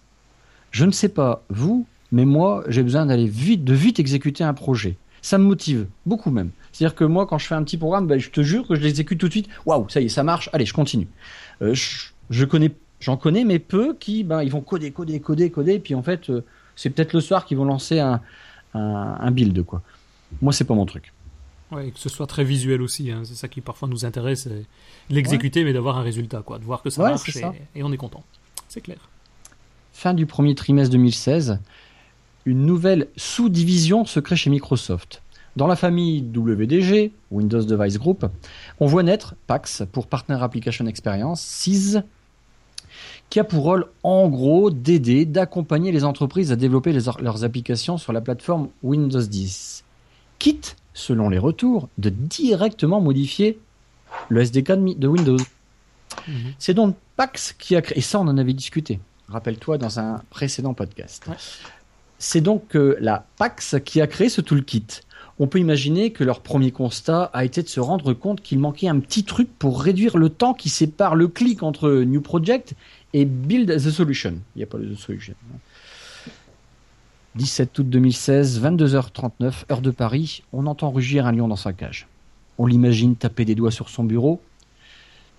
Je 0.71 0.85
ne 0.85 0.93
sais 0.93 1.09
pas 1.09 1.43
vous, 1.49 1.87
mais 2.13 2.25
moi, 2.25 2.63
j'ai 2.69 2.85
besoin 2.85 3.07
d'aller 3.07 3.27
vite, 3.27 3.65
de 3.65 3.75
vite 3.75 3.99
exécuter 3.99 4.45
un 4.45 4.55
projet. 4.55 4.97
Ça 5.23 5.39
me 5.39 5.45
motive, 5.45 5.87
beaucoup 6.05 6.31
même. 6.31 6.51
C'est-à-dire 6.71 6.95
que 6.95 7.03
moi, 7.05 7.27
quand 7.27 7.39
je 7.39 7.47
fais 7.47 7.57
un 7.57 7.65
petit 7.65 7.79
programme, 7.79 8.07
ben, 8.07 8.21
je 8.21 8.31
te 8.31 8.43
jure 8.43 8.69
que 8.69 8.77
je 8.77 8.81
l'exécute 8.81 9.19
tout 9.19 9.27
de 9.27 9.33
suite. 9.33 9.49
Waouh, 9.65 9.89
ça 9.89 10.01
y 10.01 10.05
est, 10.05 10.09
ça 10.09 10.23
marche. 10.23 10.49
Allez, 10.53 10.67
je 10.67 10.73
continue. 10.73 11.09
Euh, 11.63 11.75
je, 11.75 12.45
connais, 12.45 12.73
j'en 13.01 13.17
connais, 13.17 13.45
mais 13.45 13.59
peu 13.59 13.95
qui, 13.95 14.25
ben, 14.25 14.43
ils 14.43 14.51
vont 14.51 14.61
coder, 14.61 14.91
coder, 14.91 15.21
coder, 15.21 15.51
coder, 15.51 15.79
puis 15.79 15.95
en 15.95 16.03
fait, 16.03 16.31
euh, 16.31 16.45
c'est 16.75 16.91
peut-être 16.91 17.13
le 17.13 17.21
soir 17.21 17.45
qu'ils 17.45 17.57
vont 17.57 17.65
lancer 17.65 17.99
un, 17.99 18.21
un, 18.75 19.31
build, 19.31 19.65
quoi. 19.65 19.83
Moi, 20.43 20.53
c'est 20.53 20.65
pas 20.65 20.75
mon 20.75 20.87
truc. 20.87 21.13
Ouais, 21.73 21.91
que 21.91 21.99
ce 21.99 22.09
soit 22.09 22.27
très 22.27 22.45
visuel 22.45 22.83
aussi. 22.83 23.11
Hein. 23.11 23.23
C'est 23.25 23.35
ça 23.35 23.49
qui 23.49 23.61
parfois 23.61 23.89
nous 23.89 24.05
intéresse, 24.05 24.49
l'exécuter, 25.11 25.65
mais 25.65 25.73
d'avoir 25.73 25.99
un 25.99 26.03
résultat, 26.03 26.43
quoi, 26.43 26.59
de 26.59 26.65
voir 26.65 26.83
que 26.83 26.91
ça 26.91 27.03
marche 27.03 27.37
et 27.75 27.83
on 27.83 27.93
est 27.93 27.97
content. 27.97 28.25
C'est 28.69 28.81
clair. 28.81 28.99
Fin 29.93 30.13
du 30.13 30.27
premier 30.27 30.55
trimestre 30.55 30.93
2016, 30.93 31.59
une 32.45 32.67
nouvelle 32.67 33.09
sous-division 33.17 34.05
se 34.05 34.21
crée 34.21 34.37
chez 34.37 34.51
Microsoft. 34.51 35.23
Dans 35.57 35.67
la 35.67 35.77
famille 35.77 36.21
WDG, 36.21 37.13
Windows 37.31 37.63
Device 37.63 37.99
Group, 37.99 38.27
on 38.79 38.87
voit 38.87 39.03
naître 39.03 39.35
PAX 39.47 39.85
pour 39.91 40.07
Partner 40.07 40.37
Application 40.39 40.87
Experience, 40.87 41.41
CIS, 41.41 41.97
qui 43.31 43.41
a 43.41 43.45
pour 43.45 43.63
rôle 43.65 43.87
en 44.03 44.29
gros 44.29 44.71
d'aider, 44.71 45.25
d'accompagner 45.25 45.93
les 45.93 46.05
entreprises 46.05 46.53
à 46.53 46.57
développer 46.57 46.93
leurs 46.93 47.45
applications 47.45 47.97
sur 47.97 48.13
la 48.13 48.21
plateforme 48.21 48.69
Windows 48.83 49.23
10, 49.23 49.83
quitte, 50.39 50.77
selon 50.93 51.31
les 51.31 51.39
retours, 51.39 51.89
de 51.97 52.11
directement 52.11 53.01
modifier 53.01 53.59
le 54.29 54.43
SDK 54.43 54.99
de 54.99 55.09
Windows. 55.09 55.39
Mhm. 56.29 56.35
C'est 56.59 56.75
donc 56.75 56.97
PAX 57.17 57.55
qui 57.55 57.77
a 57.77 57.83
créé, 57.83 57.99
et 57.99 58.03
ça 58.03 58.21
on 58.21 58.29
en 58.29 58.37
avait 58.37 58.53
discuté, 58.53 59.01
rappelle-toi 59.29 59.79
dans 59.79 59.99
un 59.99 60.21
précédent 60.29 60.75
podcast. 60.75 61.27
C'est 62.19 62.41
donc 62.43 62.77
euh, 62.77 62.97
la 63.01 63.27
PAX 63.39 63.77
qui 63.85 64.01
a 64.03 64.07
créé 64.07 64.29
ce 64.29 64.41
toolkit. 64.43 64.87
On 65.39 65.47
peut 65.47 65.59
imaginer 65.59 66.13
que 66.13 66.25
leur 66.25 66.41
premier 66.41 66.71
constat 66.71 67.25
a 67.35 67.45
été 67.45 67.63
de 67.63 67.69
se 67.69 67.81
rendre 67.81 68.15
compte 68.15 68.41
qu'il 68.41 68.59
manquait 68.59 68.89
un 68.89 68.99
petit 69.01 69.25
truc 69.25 69.49
pour 69.59 69.83
réduire 69.83 70.17
le 70.17 70.31
temps 70.31 70.55
qui 70.55 70.71
sépare 70.71 71.15
le 71.15 71.29
clic 71.29 71.63
entre 71.63 71.91
New 71.91 72.23
Project 72.23 72.75
et 73.13 73.27
Build 73.27 73.71
the 73.71 73.91
Solution. 73.91 74.39
Il 74.55 74.59
n'y 74.59 74.63
a 74.63 74.67
pas 74.67 74.79
de 74.79 74.95
solution. 74.95 75.35
17 77.35 77.79
août 77.79 77.91
2016, 77.91 78.63
22h39, 78.63 79.71
heure 79.71 79.83
de 79.83 79.91
Paris, 79.91 80.43
on 80.55 80.67
entend 80.67 80.91
rugir 80.91 81.27
un 81.27 81.33
lion 81.33 81.49
dans 81.49 81.57
sa 81.57 81.75
cage. 81.75 82.09
On 82.57 82.65
l'imagine 82.65 83.15
taper 83.15 83.45
des 83.45 83.55
doigts 83.55 83.71
sur 83.71 83.91
son 83.91 84.05
bureau, 84.05 84.41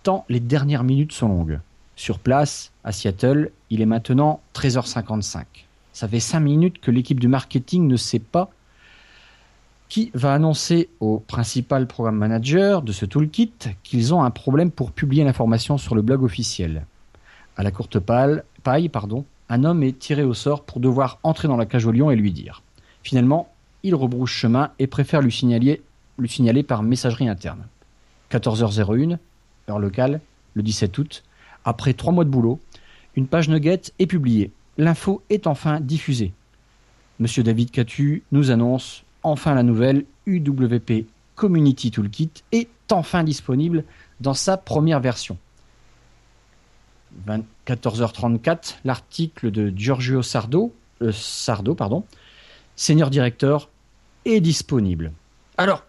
tant 0.03 0.23
les 0.29 0.39
dernières 0.39 0.83
minutes 0.83 1.11
sont 1.11 1.27
longues. 1.27 1.59
Sur 1.95 2.19
place, 2.19 2.71
à 2.83 2.91
Seattle, 2.91 3.49
il 3.71 3.81
est 3.81 3.87
maintenant 3.87 4.41
13h55. 4.53 5.45
Ça 5.91 6.07
fait 6.07 6.19
cinq 6.19 6.41
minutes 6.41 6.79
que 6.79 6.91
l'équipe 6.91 7.19
du 7.19 7.27
marketing 7.27 7.87
ne 7.87 7.97
sait 7.97 8.19
pas 8.19 8.51
qui 9.89 10.11
va 10.13 10.33
annoncer 10.33 10.89
au 10.99 11.19
principal 11.19 11.87
programme 11.87 12.17
manager 12.17 12.81
de 12.81 12.91
ce 12.91 13.05
toolkit 13.05 13.53
qu'ils 13.83 14.13
ont 14.13 14.23
un 14.23 14.31
problème 14.31 14.71
pour 14.71 14.91
publier 14.91 15.23
l'information 15.23 15.77
sur 15.77 15.95
le 15.95 16.01
blog 16.01 16.23
officiel. 16.23 16.85
À 17.55 17.63
la 17.63 17.71
courte 17.71 17.99
paille, 17.99 18.89
pardon, 18.89 19.25
un 19.49 19.63
homme 19.63 19.83
est 19.83 19.97
tiré 19.97 20.23
au 20.23 20.33
sort 20.33 20.63
pour 20.63 20.79
devoir 20.79 21.19
entrer 21.23 21.47
dans 21.47 21.57
la 21.57 21.65
cage 21.65 21.85
au 21.85 21.91
lion 21.91 22.11
et 22.11 22.15
lui 22.15 22.31
dire. 22.31 22.61
Finalement, 23.03 23.49
il 23.83 23.95
rebrouche 23.95 24.33
chemin 24.33 24.71
et 24.79 24.87
préfère 24.87 25.21
lui 25.21 25.31
signaler, 25.31 25.81
lui 26.19 26.29
signaler 26.29 26.63
par 26.63 26.83
messagerie 26.83 27.29
interne. 27.29 27.65
14h01, 28.31 29.17
heure 29.69 29.79
locale, 29.79 30.19
le 30.53 30.61
17 30.61 30.97
août, 30.97 31.23
après 31.63 31.93
trois 31.93 32.11
mois 32.11 32.25
de 32.25 32.29
boulot, 32.29 32.59
une 33.15 33.27
page 33.27 33.47
nugget 33.49 33.81
est 33.99 34.07
publiée 34.07 34.51
l'info 34.77 35.23
est 35.29 35.47
enfin 35.47 35.79
diffusée. 35.79 36.33
Monsieur 37.19 37.43
David 37.43 37.71
Catu 37.71 38.23
nous 38.31 38.51
annonce 38.51 39.03
enfin 39.23 39.55
la 39.55 39.63
nouvelle 39.63 40.05
UWP 40.25 41.05
Community 41.35 41.91
Toolkit 41.91 42.31
est 42.51 42.69
enfin 42.91 43.23
disponible 43.23 43.83
dans 44.19 44.33
sa 44.33 44.57
première 44.57 44.99
version. 44.99 45.37
14h34, 47.67 48.75
l'article 48.85 49.51
de 49.51 49.71
Giorgio 49.75 50.21
Sardo, 50.21 50.73
euh, 51.01 51.11
Sardo 51.11 51.75
pardon, 51.75 52.03
senior 52.75 53.09
directeur, 53.09 53.69
est 54.25 54.41
disponible. 54.41 55.11
Alors, 55.57 55.83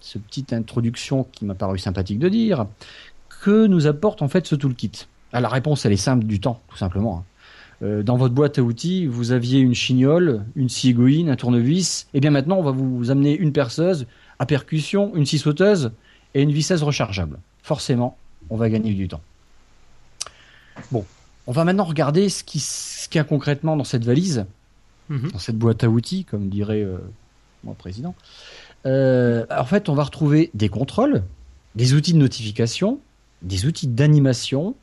ce 0.00 0.18
petite 0.18 0.52
introduction 0.52 1.24
qui 1.24 1.44
m'a 1.44 1.54
paru 1.54 1.78
sympathique 1.78 2.18
de 2.18 2.28
dire, 2.28 2.66
que 3.42 3.66
nous 3.66 3.86
apporte 3.86 4.22
en 4.22 4.28
fait 4.28 4.46
ce 4.46 4.54
toolkit? 4.54 5.06
La 5.32 5.48
réponse, 5.48 5.84
elle 5.84 5.92
est 5.92 5.96
simple 5.96 6.24
du 6.24 6.40
temps, 6.40 6.62
tout 6.68 6.76
simplement. 6.76 7.18
Hein. 7.18 7.24
Euh, 7.82 8.02
dans 8.02 8.16
votre 8.16 8.34
boîte 8.34 8.58
à 8.58 8.62
outils, 8.62 9.06
vous 9.06 9.32
aviez 9.32 9.60
une 9.60 9.74
chignole, 9.74 10.44
une 10.54 10.68
scie 10.68 10.94
un 11.28 11.36
tournevis. 11.36 12.06
Et 12.14 12.18
eh 12.18 12.20
bien 12.20 12.30
maintenant, 12.30 12.56
on 12.56 12.62
va 12.62 12.70
vous 12.70 13.10
amener 13.10 13.36
une 13.36 13.52
perceuse 13.52 14.06
à 14.38 14.46
percussion, 14.46 15.14
une 15.14 15.26
scie 15.26 15.38
sauteuse 15.38 15.92
et 16.34 16.42
une 16.42 16.52
visseuse 16.52 16.82
rechargeable. 16.82 17.38
Forcément, 17.62 18.16
on 18.50 18.56
va 18.56 18.70
gagner 18.70 18.92
du 18.94 19.08
temps. 19.08 19.20
Bon, 20.90 21.04
on 21.46 21.52
va 21.52 21.64
maintenant 21.64 21.84
regarder 21.84 22.28
ce 22.28 22.44
qu'il 22.44 22.60
y 23.14 23.18
a 23.18 23.24
concrètement 23.24 23.76
dans 23.76 23.84
cette 23.84 24.04
valise, 24.04 24.46
mhm. 25.08 25.30
dans 25.32 25.38
cette 25.38 25.58
boîte 25.58 25.84
à 25.84 25.88
outils, 25.88 26.24
comme 26.24 26.48
dirait 26.48 26.82
euh, 26.82 26.98
mon 27.64 27.74
président. 27.74 28.14
Euh, 28.86 29.44
en 29.50 29.64
fait, 29.64 29.88
on 29.88 29.94
va 29.94 30.04
retrouver 30.04 30.50
des 30.54 30.68
contrôles, 30.68 31.22
des 31.74 31.94
outils 31.94 32.12
de 32.12 32.18
notification, 32.18 33.00
des 33.42 33.66
outils 33.66 33.88
d'animation, 33.88 34.74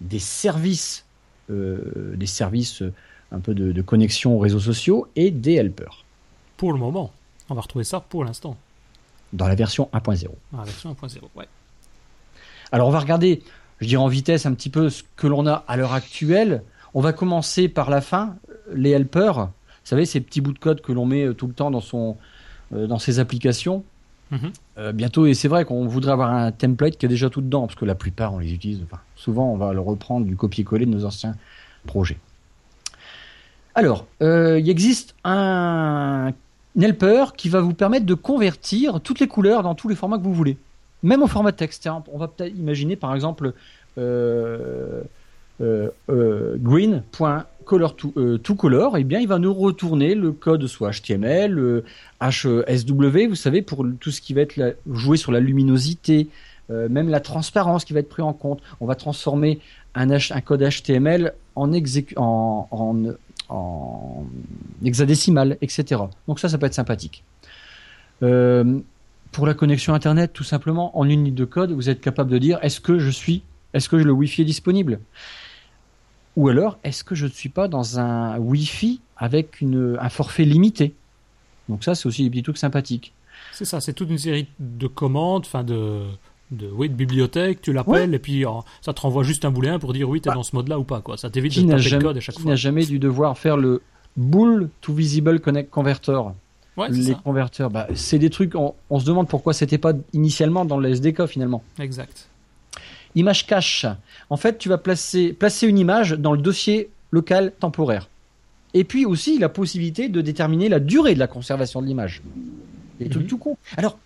des 0.00 0.18
services 0.18 1.05
des 1.48 2.26
services 2.26 2.82
euh, 2.82 2.92
un 3.32 3.40
peu 3.40 3.54
de, 3.54 3.82
connexion 3.82 4.36
aux 4.36 4.38
réseaux 4.38 4.60
sociaux 4.60 5.08
et 5.16 5.30
des 5.30 5.54
helpers. 5.54 6.04
Pour 6.56 6.72
le 6.72 6.78
moment, 6.78 7.12
on 7.48 7.54
va 7.54 7.60
retrouver 7.60 7.84
ça 7.84 8.00
pour 8.00 8.24
l'instant. 8.24 8.56
Dans 9.32 9.48
la 9.48 9.56
version 9.56 9.88
1.0. 9.92 10.28
Dans 10.52 10.58
la 10.58 10.64
version 10.64 10.92
1.0, 10.92 11.18
ouais. 11.34 11.48
Alors 12.70 12.88
on 12.88 12.92
va 12.92 13.00
regarder, 13.00 13.42
je 13.80 13.88
dirais 13.88 14.02
en 14.02 14.08
vitesse 14.08 14.46
un 14.46 14.54
petit 14.54 14.70
peu 14.70 14.90
ce 14.90 15.02
que 15.16 15.26
l'on 15.26 15.46
a 15.46 15.64
à 15.66 15.76
l'heure 15.76 15.92
actuelle. 15.92 16.62
On 16.94 17.00
va 17.00 17.12
commencer 17.12 17.68
par 17.68 17.90
la 17.90 18.00
fin, 18.00 18.36
les 18.72 18.90
helpers. 18.90 19.46
Vous 19.46 19.50
savez, 19.84 20.06
ces 20.06 20.20
petits 20.20 20.40
bouts 20.40 20.52
de 20.52 20.58
code 20.58 20.80
que 20.80 20.92
l'on 20.92 21.06
met 21.06 21.24
euh, 21.24 21.34
tout 21.34 21.48
le 21.48 21.52
temps 21.52 21.70
dans, 21.70 21.80
son, 21.80 22.16
dans 22.70 22.98
ses 22.98 23.18
applications. 23.18 23.84
Mhm. 24.76 24.92
bientôt, 24.92 25.26
et 25.26 25.34
c'est 25.34 25.48
vrai 25.48 25.64
qu'on 25.64 25.86
voudrait 25.86 26.12
avoir 26.12 26.32
un 26.32 26.52
template 26.52 26.96
qui 26.96 27.06
est 27.06 27.08
déjà 27.08 27.30
tout 27.30 27.40
dedans, 27.40 27.66
parce 27.66 27.78
que 27.78 27.84
la 27.84 27.94
plupart 27.94 28.34
on 28.34 28.38
les 28.38 28.52
utilise. 28.52 28.84
Souvent, 29.14 29.52
on 29.52 29.56
va 29.56 29.72
le 29.72 29.80
reprendre 29.80 30.26
du 30.26 30.36
copier-coller 30.36 30.86
de 30.86 30.90
nos 30.90 31.04
anciens 31.04 31.34
projets. 31.86 32.18
Alors, 33.74 34.06
euh, 34.22 34.58
il 34.58 34.68
existe 34.70 35.14
un, 35.24 36.32
helper 36.80 37.32
qui 37.36 37.48
va 37.48 37.60
vous 37.60 37.74
permettre 37.74 38.06
de 38.06 38.14
convertir 38.14 39.00
toutes 39.00 39.20
les 39.20 39.28
couleurs 39.28 39.62
dans 39.62 39.74
tous 39.74 39.88
les 39.88 39.94
formats 39.94 40.18
que 40.18 40.22
vous 40.22 40.34
voulez, 40.34 40.56
même 41.02 41.22
au 41.22 41.26
format 41.26 41.52
texte. 41.52 41.88
On 42.12 42.18
va 42.18 42.28
peut-être 42.28 42.54
imaginer 42.56 42.96
par 42.96 43.14
exemple 43.14 43.52
euh, 43.98 45.02
euh, 47.72 47.88
euh 48.16 48.38
to, 48.38 48.54
color, 48.54 48.96
eh 48.96 49.04
bien 49.04 49.20
il 49.20 49.28
va 49.28 49.38
nous 49.38 49.54
retourner 49.54 50.14
le 50.14 50.32
code 50.32 50.66
soit 50.66 50.90
HTML, 50.90 51.82
HSW, 52.20 53.28
vous 53.28 53.34
savez, 53.34 53.62
pour 53.62 53.84
tout 54.00 54.10
ce 54.10 54.20
qui 54.20 54.34
va 54.34 54.42
être 54.42 54.76
jouer 54.90 55.16
sur 55.16 55.32
la 55.32 55.40
luminosité, 55.40 56.28
euh, 56.70 56.88
même 56.88 57.08
la 57.08 57.20
transparence 57.20 57.84
qui 57.84 57.92
va 57.92 58.00
être 58.00 58.08
pris 58.08 58.22
en 58.22 58.32
compte. 58.32 58.60
On 58.80 58.86
va 58.86 58.94
transformer 58.94 59.60
un, 59.94 60.18
code 60.40 60.62
HTML 60.62 61.32
en, 61.54 61.72
en, 61.76 63.02
en, 63.48 64.24
hexadécimal, 64.84 65.58
etc. 65.60 66.02
Donc 66.26 66.40
ça, 66.40 66.48
ça 66.48 66.58
peut 66.58 66.66
être 66.66 66.74
sympathique. 66.74 67.22
Euh, 68.22 68.80
pour 69.30 69.46
la 69.46 69.54
connexion 69.54 69.94
Internet, 69.94 70.32
tout 70.32 70.44
simplement, 70.44 70.98
en 70.98 71.04
une 71.04 71.24
ligne 71.24 71.34
de 71.34 71.44
code, 71.44 71.70
vous 71.70 71.88
êtes 71.88 72.00
capable 72.00 72.30
de 72.30 72.38
dire 72.38 72.58
est-ce 72.62 72.80
que 72.80 72.98
je 72.98 73.10
suis, 73.10 73.42
est-ce 73.72 73.88
que 73.88 73.96
le 73.96 74.12
Wi-Fi 74.12 74.42
est 74.42 74.46
disponible? 74.46 75.00
Ou 76.36 76.48
alors, 76.48 76.78
est-ce 76.84 77.02
que 77.02 77.14
je 77.14 77.26
ne 77.26 77.30
suis 77.30 77.48
pas 77.48 77.66
dans 77.66 77.98
un 77.98 78.38
Wi-Fi 78.38 79.00
avec 79.16 79.60
une, 79.60 79.96
un 80.00 80.08
forfait 80.08 80.44
limité? 80.44 80.94
Donc 81.68 81.82
ça, 81.82 81.94
c'est 81.94 82.06
aussi 82.06 82.22
des 82.24 82.30
petits 82.30 82.42
trucs 82.42 82.58
sympathiques. 82.58 83.12
C'est 83.52 83.64
ça, 83.64 83.80
c'est 83.80 83.92
toute 83.92 84.10
une 84.10 84.18
série 84.18 84.46
de 84.60 84.86
commandes, 84.86 85.44
enfin 85.46 85.64
de, 85.64 86.02
de, 86.50 86.68
oui, 86.70 86.88
de 86.88 86.94
bibliothèque, 86.94 87.60
tu 87.60 87.72
l'appelles 87.72 88.14
et 88.14 88.18
puis 88.18 88.44
oh, 88.44 88.62
ça 88.80 88.92
te 88.92 89.00
renvoie 89.00 89.22
juste 89.22 89.44
un 89.44 89.50
boulet 89.50 89.78
pour 89.78 89.92
dire 89.92 90.08
oui, 90.08 90.20
tu 90.20 90.28
es 90.28 90.30
bah, 90.30 90.34
dans 90.34 90.42
ce 90.42 90.54
mode-là 90.54 90.78
ou 90.78 90.84
pas. 90.84 91.00
Quoi. 91.00 91.16
Ça 91.16 91.30
t'évite 91.30 91.58
de 91.58 91.70
taper 91.70 91.90
le 91.90 91.98
code 92.00 92.16
à 92.16 92.20
chaque 92.20 92.34
fois. 92.34 92.42
Qui 92.42 92.48
n'a 92.48 92.56
jamais 92.56 92.84
dû 92.84 92.98
devoir 92.98 93.36
faire 93.38 93.56
le 93.56 93.82
bool 94.16 94.70
to 94.80 94.92
visible 94.92 95.40
connect 95.40 95.70
converter 95.70 96.20
ouais, 96.76 96.88
Les 96.90 97.14
converteurs, 97.14 97.70
bah, 97.70 97.86
c'est 97.94 98.18
des 98.18 98.30
trucs, 98.30 98.54
on, 98.54 99.00
se 99.00 99.04
demande 99.04 99.28
pourquoi 99.28 99.52
c'était 99.52 99.78
pas 99.78 99.92
initialement 100.12 100.64
dans 100.64 100.78
le 100.78 100.90
SDK 100.90 101.26
finalement. 101.26 101.62
Exact. 101.78 102.28
Image 103.16 103.46
cache. 103.46 103.86
En 104.30 104.36
fait, 104.36 104.58
tu 104.58 104.68
vas 104.68 104.78
placer, 104.78 105.32
placer 105.32 105.66
une 105.66 105.78
image 105.78 106.12
dans 106.12 106.32
le 106.32 106.38
dossier 106.38 106.90
local 107.10 107.52
temporaire. 107.58 108.08
Et 108.74 108.84
puis 108.84 109.06
aussi 109.06 109.38
la 109.38 109.48
possibilité 109.48 110.08
de 110.08 110.20
déterminer 110.20 110.68
la 110.68 110.80
durée 110.80 111.14
de 111.14 111.18
la 111.18 111.26
conservation 111.26 111.80
de 111.82 111.86
l'image. 111.86 112.22
Des 113.00 113.08
trucs 113.08 113.24
mhm. 113.24 113.28
tout 113.28 113.38
con. 113.38 113.56
Alors, 113.76 113.98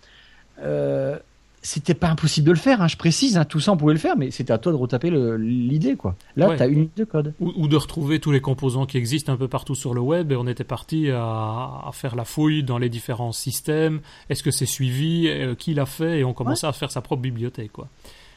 euh, 0.63 1.17
c'était 1.61 1.93
pas 1.93 2.09
impossible 2.09 2.47
de 2.47 2.51
le 2.51 2.57
faire, 2.57 2.81
hein, 2.81 2.87
je 2.87 2.97
précise, 2.97 3.37
hein, 3.37 3.45
tout 3.45 3.59
ça 3.59 3.71
on 3.71 3.77
pouvait 3.77 3.93
le 3.93 3.99
faire, 3.99 4.17
mais 4.17 4.31
c'était 4.31 4.51
à 4.51 4.57
toi 4.57 4.71
de 4.71 4.77
retaper 4.77 5.11
l'idée 5.37 5.95
quoi. 5.95 6.15
Là, 6.35 6.55
tu 6.55 6.63
as 6.63 6.65
une 6.65 6.79
ligne 6.79 6.89
de 6.95 7.03
code. 7.03 7.33
Ou, 7.39 7.67
de 7.67 7.75
retrouver 7.75 8.19
tous 8.19 8.31
les 8.31 8.41
composants 8.41 8.85
qui 8.85 8.97
existent 8.97 9.31
un 9.31 9.37
peu 9.37 9.47
partout 9.47 9.75
sur 9.75 9.93
le 9.93 10.01
web 10.01 10.31
et 10.31 10.35
on 10.35 10.47
était 10.47 10.63
parti 10.63 11.09
à, 11.11 11.89
faire 11.93 12.15
la 12.15 12.25
fouille 12.25 12.63
dans 12.63 12.79
les 12.79 12.89
différents 12.89 13.31
systèmes. 13.31 13.99
Est-ce 14.29 14.41
que 14.41 14.51
c'est 14.51 14.65
suivi? 14.65 15.27
Euh, 15.27 15.53
Qui 15.53 15.73
l'a 15.73 15.85
fait? 15.85 16.19
Et 16.19 16.23
on 16.23 16.33
commençait 16.33 16.65
à 16.65 16.73
faire 16.73 16.89
sa 16.89 17.01
propre 17.01 17.21
bibliothèque 17.21 17.71
quoi. 17.71 17.87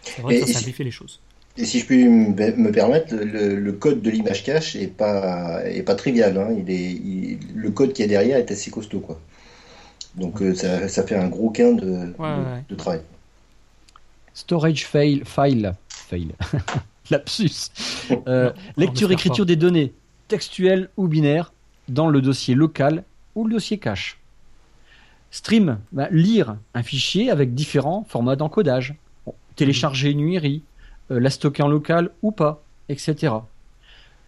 C'est 0.05 0.23
vrai 0.23 0.41
que 0.41 0.47
ça 0.47 0.53
simplifie 0.55 0.85
les 0.85 0.91
choses. 0.91 1.21
Et 1.57 1.65
si 1.65 1.79
je 1.79 1.87
puis 1.87 2.09
me 2.09 2.71
permettre, 2.73 3.15
le, 3.15 3.73
code 3.73 4.03
de 4.03 4.11
l'image 4.11 4.43
cache 4.43 4.75
est 4.75 4.89
pas 4.89 5.63
est 5.65 5.83
pas 5.83 5.95
trivial. 5.95 6.37
Hein. 6.37 6.49
Il 6.59 6.71
est, 6.71 7.39
le 7.55 7.71
code 7.71 7.93
qui 7.93 8.03
est 8.03 8.09
derrière 8.09 8.39
est 8.39 8.51
assez 8.51 8.71
costaud 8.71 9.01
quoi. 9.01 9.21
Donc 10.17 10.43
euh, 10.43 10.55
ça, 10.55 10.89
ça, 10.89 11.05
fait 11.05 11.17
un 11.17 11.29
gros 11.29 11.51
gain 11.51 11.73
de, 11.73 12.13
de 12.69 12.75
travail. 12.75 13.01
Storage 14.33 14.85
fail, 14.85 15.23
file, 15.25 15.75
fail, 15.89 16.35
lapsus. 17.11 17.71
Euh, 18.29 18.53
lecture-écriture 18.77 19.47
des 19.47 19.57
données, 19.57 19.95
textuelles 20.29 20.91
ou 20.99 21.09
binaires, 21.09 21.55
dans 21.89 22.09
le 22.09 22.21
dossier 22.21 22.55
local 22.55 23.03
ou 23.35 23.47
le 23.47 23.55
dossier 23.55 23.79
cache. 23.79 24.19
Stream, 25.31 25.79
bah, 25.91 26.09
lire 26.11 26.57
un 26.75 26.83
fichier 26.83 27.31
avec 27.31 27.55
différents 27.55 28.05
formats 28.07 28.37
d'encodage. 28.37 28.95
Télécharger 29.57 30.11
une 30.11 30.21
URI, 30.21 30.63
euh, 31.11 31.21
la 31.21 31.31
stocker 31.31 31.63
en 31.63 31.69
local 31.69 32.11
ou 32.23 32.31
pas, 32.31 32.63
etc. 32.89 33.35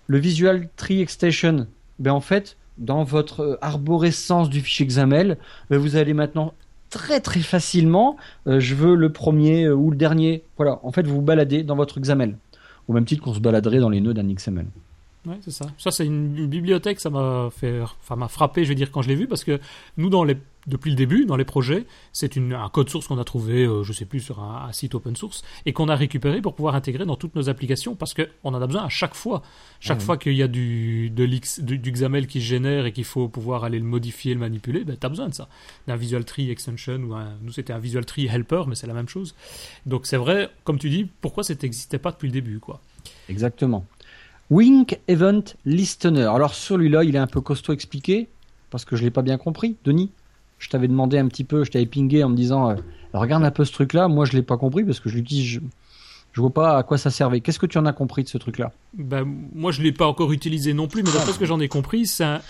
Le 0.07 0.19
Visual 0.19 0.69
Tree 0.77 1.01
Extension, 1.01 1.67
ben 1.99 2.13
en 2.13 2.21
fait, 2.21 2.57
dans 2.79 3.05
votre 3.05 3.59
arborescence 3.63 4.51
du 4.51 4.61
fichier 4.61 4.87
XAML, 4.87 5.39
ben 5.71 5.79
vous 5.79 5.97
allez 5.97 6.15
maintenant 6.15 6.55
très 6.91 7.21
très 7.21 7.41
facilement. 7.41 8.17
Euh, 8.47 8.61
je 8.61 8.75
veux 8.75 8.95
le 8.95 9.11
premier 9.11 9.65
euh, 9.65 9.75
ou 9.75 9.91
le 9.91 9.97
dernier. 9.97 10.43
Voilà, 10.57 10.81
en 10.83 10.93
fait, 10.93 11.07
vous 11.07 11.17
vous 11.17 11.23
baladez 11.23 11.63
dans 11.63 11.77
votre 11.77 12.01
XAML. 12.01 12.37
Au 12.89 12.93
même 12.93 13.05
titre 13.05 13.23
qu'on 13.23 13.35
se 13.35 13.41
baladerait 13.41 13.81
dans 13.81 13.89
les 13.91 14.01
nœuds 14.01 14.15
d'un 14.15 14.33
XML. 14.33 14.67
Oui, 15.27 15.35
c'est 15.41 15.51
ça. 15.51 15.67
Ça, 15.77 15.91
c'est 15.91 16.07
une, 16.07 16.47
bibliothèque, 16.47 17.01
ça 17.01 17.11
m'a 17.11 17.49
fait, 17.51 17.81
enfin, 17.81 18.15
m'a 18.15 18.29
frappé, 18.29 18.65
je 18.65 18.69
vais 18.69 18.75
dire, 18.77 18.93
quand 18.93 19.03
je 19.03 19.09
l'ai 19.09 19.17
vu, 19.17 19.27
parce 19.27 19.43
que 19.43 19.59
nous, 19.97 20.09
dans 20.09 20.23
les, 20.23 20.37
depuis 20.69 20.91
le 20.91 20.97
début, 20.97 21.25
dans 21.25 21.37
les 21.37 21.45
projets, 21.45 21.85
c'est 22.13 22.37
un 22.39 22.69
code 22.69 22.89
source 22.89 23.09
qu'on 23.09 23.19
a 23.19 23.25
trouvé, 23.25 23.65
je 23.65 23.71
euh, 23.71 23.83
je 23.83 23.93
sais 23.93 24.05
plus, 24.05 24.21
sur 24.21 24.41
un, 24.41 24.71
site 24.73 24.95
open 24.95 25.17
source, 25.17 25.43
et 25.65 25.73
qu'on 25.73 25.89
a 25.89 25.97
récupéré 25.97 26.41
pour 26.41 26.55
pouvoir 26.55 26.77
intégrer 26.77 27.05
dans 27.05 27.17
toutes 27.17 27.35
nos 27.35 27.49
applications, 27.49 27.97
parce 27.97 28.15
qu'on 28.15 28.55
en 28.55 28.55
a 28.55 28.67
besoin 28.67 28.85
à 28.85 28.89
chaque 28.89 29.15
fois. 29.15 29.43
Chaque 29.81 29.99
ah 30.01 30.05
fois 30.05 30.17
qu'il 30.17 30.35
y 30.35 30.43
a 30.43 30.49
du, 30.49 31.11
de 31.11 31.27
du, 31.27 31.79
du, 31.79 31.93
XAML 31.93 32.29
qui 32.29 32.41
se 32.41 32.47
génère 32.47 32.87
et 32.87 32.93
qu'il 32.93 33.05
faut 33.05 33.29
pouvoir 33.29 33.65
aller 33.65 33.81
le 33.81 33.85
modifier, 33.85 34.33
le 34.33 34.41
manipuler, 34.41 34.85
ben, 34.85 34.97
tu 34.99 35.07
as 35.07 35.09
besoin 35.09 35.29
de 35.29 35.35
ça. 35.35 35.49
D'un 35.89 35.97
Visual 35.97 36.25
Tree 36.25 36.51
Extension, 36.51 36.99
ou 36.99 37.15
un, 37.15 37.35
nous, 37.43 37.51
c'était 37.51 37.73
un 37.73 37.81
Visual 37.81 38.05
Tree 38.05 38.27
Helper, 38.27 38.63
mais 38.69 38.77
c'est 38.77 38.87
la 38.87 38.95
même 38.95 39.09
chose. 39.09 39.35
Donc, 39.87 40.07
c'est 40.07 40.19
vrai, 40.19 40.51
comme 40.63 40.79
tu 40.79 40.89
dis, 40.89 41.05
pourquoi 41.21 41.43
ça 41.43 41.55
n'existait 41.55 41.99
pas 41.99 42.13
depuis 42.13 42.29
le 42.29 42.33
début, 42.33 42.61
quoi. 42.61 42.81
Exactement. 43.29 43.87
Wink 44.51 45.01
Event 45.09 45.45
Listener. 45.65 46.27
Alors 46.27 46.55
celui-là, 46.55 47.05
il 47.05 47.17
est 47.17 47.19
un 47.19 47.27
peu 47.27 47.41
costaud 47.41 47.73
expliqué, 47.73 48.29
parce 48.71 48.85
que 48.85 48.97
je 48.97 49.03
l'ai 49.03 49.11
pas 49.11 49.23
bien 49.23 49.39
compris. 49.39 49.77
Denis, 49.85 50.11
je 50.59 50.69
t'avais 50.69 50.89
demandé 50.89 51.19
un 51.19 51.29
petit 51.29 51.45
peu, 51.45 51.65
je 51.65 51.71
t'avais 51.71 51.87
pingé 51.87 52.23
en 52.23 52.29
me 52.29 52.37
disant, 52.37 52.71
euh, 52.71 52.77
regarde 53.13 53.45
un 53.45 53.51
peu 53.51 53.65
ce 53.65 53.73
truc-là. 53.73 54.09
Moi, 54.09 54.25
je 54.25 54.33
l'ai 54.33 54.43
pas 54.43 54.57
compris 54.57 54.85
parce 54.85 55.01
que 55.01 55.09
je 55.09 55.17
l'utilise 55.17 55.61
je 56.37 56.43
vois 56.43 56.53
pas 56.53 56.77
à 56.77 56.83
quoi 56.83 56.99
ça 56.99 57.11
servait. 57.11 57.41
Qu'est-ce 57.41 57.59
que 57.59 57.65
tu 57.65 57.79
en 57.79 57.87
as 57.87 57.95
compris 57.95 58.23
de 58.23 58.29
ce 58.29 58.37
truc-là? 58.37 58.71
Ben, 58.97 59.25
Moi, 59.55 59.73
je 59.73 59.81
ne 59.81 59.85
l'ai 59.85 59.93
pas 59.93 60.07
encore 60.07 60.33
utilisé 60.33 60.73
non 60.75 60.89
plus, 60.89 61.03
mais 61.03 61.13
d'après 61.13 61.33
ce 61.33 61.39
que 61.39 61.45
j'en 61.45 61.61
ai 61.61 61.69
compris, 61.69 62.11
un, 62.21 62.41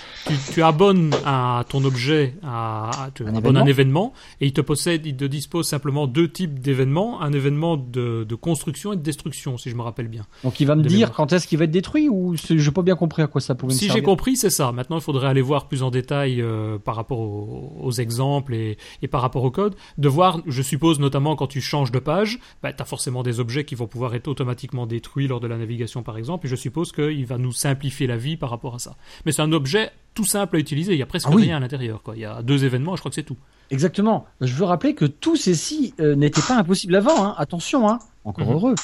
tu, 0.53 0.63
abonnes 0.63 1.15
à 1.25 1.65
ton 1.69 1.85
objet, 1.85 2.35
à, 2.43 3.11
tu 3.15 3.25
un 3.25 3.35
abonnes 3.35 3.57
événement. 3.57 3.61
un 3.61 3.67
événement, 3.67 4.13
et 4.41 4.47
il 4.47 4.53
te 4.53 4.61
possède, 4.61 5.07
il 5.07 5.17
te 5.17 5.25
dispose 5.25 5.67
simplement 5.67 6.07
deux 6.07 6.31
types 6.31 6.61
d'événements, 6.61 7.21
un 7.21 7.33
événement 7.33 7.77
de, 7.77 8.27
construction 8.41 8.93
et 8.93 8.97
de 8.97 9.03
destruction, 9.03 9.57
si 9.59 9.71
je 9.71 9.75
me 9.75 9.83
rappelle 9.83 10.09
bien. 10.09 10.27
Donc 10.45 10.61
il 10.61 10.67
va 10.67 10.77
me 10.77 10.83
dire 10.83 11.11
quand 11.13 11.33
est-ce 11.33 11.47
qu'il 11.47 11.59
va 11.59 11.65
être 11.65 11.71
détruit, 11.71 12.09
ou 12.09 12.37
je 12.37 12.55
n'ai 12.55 12.71
pas 12.71 12.83
bien 12.83 12.97
compris 12.97 13.23
à 13.23 13.27
quoi 13.27 13.41
ça 13.41 13.55
pouvait 13.55 13.73
si 13.73 13.87
me 13.87 13.91
Si 13.91 13.95
j'ai 13.97 14.03
compris, 14.03 14.37
c'est 14.37 14.51
ça. 14.51 14.73
Maintenant, 14.73 14.97
il 14.97 15.03
faudrait 15.03 15.29
aller 15.29 15.43
voir 15.43 15.69
plus 15.69 15.83
en 15.83 15.91
détail 15.91 16.41
euh, 16.41 16.79
par 16.79 16.97
rapport 16.97 17.19
aux, 17.19 17.93
exemples 17.93 18.55
et, 18.55 18.77
et, 19.03 19.09
par 19.09 19.23
rapport 19.23 19.43
au 19.43 19.51
code, 19.51 19.75
de 19.97 20.09
voir, 20.09 20.43
je 20.47 20.61
suppose 20.61 21.01
notamment 21.01 21.35
quand 21.35 21.47
tu 21.47 21.61
changes 21.61 21.91
de 21.91 21.99
page, 21.99 22.39
ben, 22.63 22.73
tu 22.73 22.83
as 22.83 22.85
forcément 22.85 23.23
des 23.23 23.41
objets 23.41 23.65
qui 23.65 23.75
vont 23.75 23.87
pouvoir 23.87 24.15
être 24.15 24.29
automatiquement 24.29 24.87
détruit 24.87 25.29
lors 25.29 25.41
de 25.41 25.47
la 25.47 25.57
navigation 25.57 26.03
par 26.03 26.19
exemple, 26.19 26.36
et 26.45 26.49
je 26.49 26.57
suppose 26.57 26.93
qu'il 26.93 27.27
va 27.27 27.39
nous 27.39 27.53
simplifier 27.53 28.07
la 28.07 28.17
vie 28.17 28.37
par 28.37 28.51
rapport 28.51 28.75
à 28.75 28.79
ça. 28.79 28.97
Mais 29.25 29.33
c'est 29.33 29.43
un 29.43 29.53
objet 29.53 29.91
tout 30.15 30.25
simple 30.25 30.57
à 30.57 30.59
utiliser, 30.59 30.93
il 30.93 30.99
y 30.99 31.03
a 31.03 31.07
presque 31.07 31.29
ah 31.31 31.35
rien 31.35 31.59
à 31.59 31.61
l'intérieur. 31.61 32.03
Quoi. 32.03 32.17
Il 32.17 32.21
y 32.21 32.25
a 32.25 32.43
deux 32.43 32.65
événements, 32.65 32.97
je 32.97 33.01
crois 33.01 33.11
que 33.11 33.15
c'est 33.15 33.23
tout. 33.23 33.37
Exactement. 33.71 34.27
Je 34.41 34.55
veux 34.55 34.65
rappeler 34.65 34.95
que 34.95 35.05
tous 35.05 35.37
ces 35.37 35.55
si 35.55 35.95
euh, 36.01 36.15
n'étaient 36.15 36.43
pas 36.43 36.57
impossibles 36.57 36.95
avant. 36.95 37.25
Hein. 37.25 37.35
Attention, 37.39 37.89
hein. 37.89 37.99
encore 38.25 38.47
mhm. 38.47 38.53
heureux. 38.55 38.75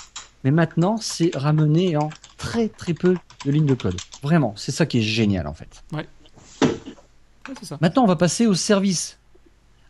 Mais 0.44 0.50
maintenant, 0.50 0.96
c'est 0.96 1.30
ramené 1.34 1.96
en 1.96 2.10
très 2.36 2.68
très 2.68 2.94
peu 2.94 3.16
de 3.46 3.50
lignes 3.50 3.66
de 3.66 3.74
code. 3.74 3.96
Vraiment, 4.22 4.54
c'est 4.56 4.72
ça 4.72 4.86
qui 4.86 4.98
est 4.98 5.02
génial 5.02 5.46
en 5.46 5.54
fait. 5.54 5.84
Ouais. 5.92 6.06
ça. 7.62 7.78
Maintenant, 7.80 8.02
on 8.02 8.08
va 8.08 8.16
passer 8.16 8.46
aux 8.46 8.54
services. 8.54 9.18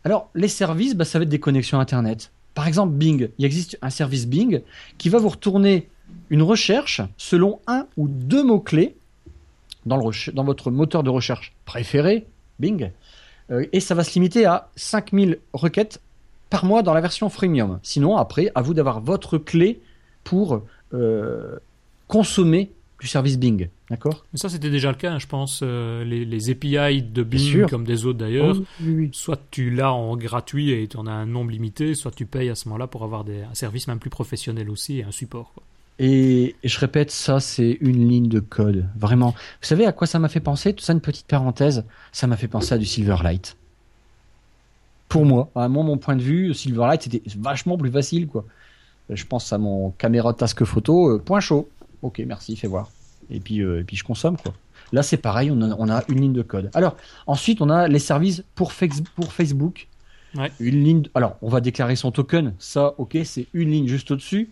Alors, 0.03 0.29
les 0.35 0.47
services, 0.47 0.95
bah, 0.95 1.05
ça 1.05 1.17
va 1.17 1.23
être 1.23 1.29
des 1.29 1.39
connexions 1.39 1.79
Internet. 1.79 2.31
Par 2.53 2.67
exemple, 2.67 2.93
Bing. 2.93 3.29
Il 3.39 3.45
existe 3.45 3.77
un 3.81 3.89
service 3.89 4.27
Bing 4.27 4.61
qui 4.97 5.09
va 5.09 5.17
vous 5.17 5.29
retourner 5.29 5.89
une 6.33 6.41
recherche 6.41 6.99
selon 7.15 7.59
un 7.67 7.85
ou 7.95 8.07
deux 8.07 8.43
mots-clés 8.43 8.95
dans, 9.85 9.99
dans 10.33 10.43
votre 10.43 10.71
moteur 10.71 11.03
de 11.03 11.11
recherche 11.11 11.53
préféré, 11.63 12.25
Bing. 12.59 12.89
Euh, 13.51 13.67
et 13.71 13.79
ça 13.79 13.93
va 13.93 14.03
se 14.03 14.15
limiter 14.15 14.45
à 14.45 14.71
5000 14.75 15.37
requêtes 15.53 16.01
par 16.49 16.65
mois 16.65 16.81
dans 16.81 16.95
la 16.95 17.01
version 17.01 17.29
freemium. 17.29 17.79
Sinon, 17.83 18.17
après, 18.17 18.51
à 18.55 18.63
vous 18.63 18.73
d'avoir 18.73 18.99
votre 18.99 19.37
clé 19.37 19.79
pour 20.23 20.63
euh, 20.95 21.55
consommer 22.07 22.71
du 22.99 23.05
service 23.05 23.37
Bing. 23.37 23.67
D'accord? 23.91 24.25
Mais 24.33 24.39
ça, 24.39 24.49
c'était 24.49 24.71
déjà 24.71 24.89
le 24.89 24.97
cas, 24.97 25.11
hein, 25.11 25.19
je 25.19 25.27
pense. 25.27 25.59
Euh, 25.61 26.03
les, 26.03 26.49
API 26.49 27.03
de 27.03 27.21
Bing, 27.21 27.67
comme 27.67 27.83
des 27.83 28.07
autres 28.07 28.17
d'ailleurs, 28.17 28.57
oh, 28.59 28.87
soit 29.11 29.39
tu 29.51 29.69
l'as 29.69 29.93
en 29.93 30.17
gratuit 30.17 30.71
et 30.71 30.87
tu 30.87 30.97
en 30.97 31.05
as 31.05 31.11
un 31.11 31.27
nombre 31.27 31.51
limité, 31.51 31.93
soit 31.93 32.09
tu 32.09 32.25
payes 32.25 32.49
à 32.49 32.55
ce 32.55 32.69
moment-là 32.69 32.87
pour 32.87 33.03
avoir 33.03 33.23
des, 33.23 33.43
un 33.43 33.53
service 33.53 33.87
même 33.87 33.99
plus 33.99 34.09
professionnel 34.09 34.71
aussi 34.71 34.97
et 34.97 35.03
un 35.03 35.11
support. 35.11 35.53
Et, 35.99 36.55
je 36.63 36.79
répète, 36.79 37.11
ça, 37.11 37.39
c'est 37.39 37.77
une 37.81 38.07
ligne 38.07 38.27
de 38.27 38.39
code. 38.39 38.87
Vraiment. 38.97 39.31
Vous 39.31 39.67
savez 39.67 39.85
à 39.85 39.91
quoi 39.91 40.07
ça 40.07 40.19
m'a 40.19 40.29
fait 40.29 40.39
penser? 40.39 40.73
Tout 40.73 40.83
ça, 40.83 40.93
une 40.93 41.01
petite 41.01 41.27
parenthèse. 41.27 41.85
Ça 42.11 42.27
m'a 42.27 42.37
fait 42.37 42.47
penser 42.47 42.73
à 42.73 42.77
du 42.77 42.85
Silverlight. 42.85 43.55
Pour 45.07 45.25
moi, 45.25 45.49
à 45.55 45.67
mon 45.67 45.97
point 45.97 46.15
de 46.15 46.23
vue, 46.23 46.53
Silverlight, 46.53 47.03
c'était 47.03 47.21
vachement 47.37 47.77
plus 47.77 47.91
facile, 47.91 48.27
quoi. 48.27 48.45
Je 49.09 49.25
pense 49.25 49.51
à 49.53 49.57
mon 49.57 49.91
caméra 49.91 50.33
task 50.33 50.63
photo, 50.63 51.11
euh, 51.11 51.19
point 51.19 51.39
chaud. 51.39 51.69
Ok, 52.01 52.21
merci, 52.25 52.55
fais 52.55 52.67
voir. 52.67 52.89
Et 53.29 53.39
puis, 53.39 53.61
euh, 53.61 53.81
et 53.81 53.83
puis 53.83 53.95
je 53.95 54.03
consomme, 54.03 54.37
quoi. 54.37 54.53
Là, 54.91 55.03
c'est 55.03 55.17
pareil, 55.17 55.51
on 55.51 55.61
a, 55.61 55.75
on 55.77 55.89
a, 55.89 56.03
une 56.07 56.21
ligne 56.21 56.33
de 56.33 56.41
code. 56.41 56.69
Alors, 56.73 56.95
ensuite, 57.27 57.61
on 57.61 57.69
a 57.69 57.87
les 57.87 57.99
services 57.99 58.43
pour, 58.55 58.71
pour 59.15 59.33
Facebook. 59.33 59.87
Ouais. 60.35 60.51
Une 60.59 60.83
ligne. 60.83 61.03
Alors, 61.13 61.35
on 61.41 61.49
va 61.49 61.61
déclarer 61.61 61.95
son 61.95 62.11
token. 62.11 62.53
Ça, 62.59 62.93
ok, 62.97 63.17
c'est 63.23 63.47
une 63.53 63.71
ligne 63.71 63.87
juste 63.87 64.11
au-dessus. 64.11 64.49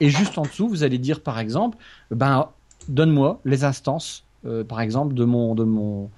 Et 0.00 0.10
juste 0.10 0.38
en 0.38 0.42
dessous, 0.42 0.68
vous 0.68 0.82
allez 0.84 0.98
dire 0.98 1.20
par 1.20 1.38
exemple, 1.38 1.76
ben 2.10 2.48
donne-moi 2.88 3.40
les 3.44 3.64
instances, 3.64 4.24
euh, 4.46 4.64
par 4.64 4.80
exemple 4.80 5.14
de 5.14 5.24
mon 5.24 5.54
de 5.54 5.64
mon 5.64 6.10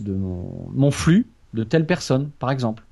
de 0.00 0.12
mon, 0.12 0.90
flux 0.90 1.26
de 1.54 1.62
telle 1.62 1.86
personne, 1.86 2.30
par 2.38 2.50
exemple. 2.50 2.82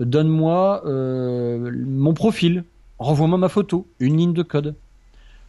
Donne-moi 0.00 0.82
euh, 0.86 1.70
mon 1.86 2.14
profil, 2.14 2.64
renvoie-moi 2.98 3.38
ma 3.38 3.48
photo, 3.48 3.86
une 4.00 4.16
ligne 4.16 4.32
de 4.32 4.42
code. 4.42 4.74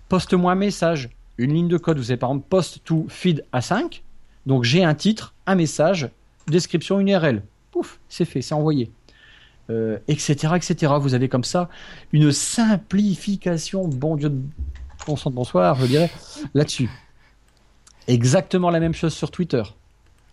Poste-moi 0.09 0.51
un 0.51 0.55
message, 0.55 1.09
une 1.37 1.53
ligne 1.53 1.67
de 1.67 1.77
code. 1.77 1.97
Vous 1.97 2.11
avez 2.11 2.17
par 2.17 2.29
exemple 2.29 2.47
post 2.49 2.81
to 2.83 3.05
feed 3.09 3.45
A5. 3.53 4.01
Donc 4.45 4.63
j'ai 4.63 4.83
un 4.83 4.93
titre, 4.93 5.33
un 5.45 5.55
message, 5.55 6.09
description, 6.47 6.99
une 6.99 7.09
URL. 7.09 7.43
Pouf, 7.71 7.99
c'est 8.09 8.25
fait, 8.25 8.41
c'est 8.41 8.53
envoyé 8.53 8.89
euh, 9.69 9.97
etc. 10.07 10.53
Vous 10.99 11.13
avez 11.13 11.27
comme 11.27 11.43
ça 11.43 11.69
une 12.13 12.31
simplification, 12.31 13.87
bon 13.87 14.15
Dieu 14.15 14.29
de 14.29 14.41
bon 15.05 15.15
sang 15.15 15.29
de 15.29 15.35
bonsoir, 15.35 15.75
je 15.75 15.85
dirais, 15.85 16.09
là-dessus. 16.53 16.89
Exactement 18.07 18.69
la 18.69 18.79
même 18.79 18.93
chose 18.93 19.13
sur 19.13 19.31
Twitter. 19.31 19.63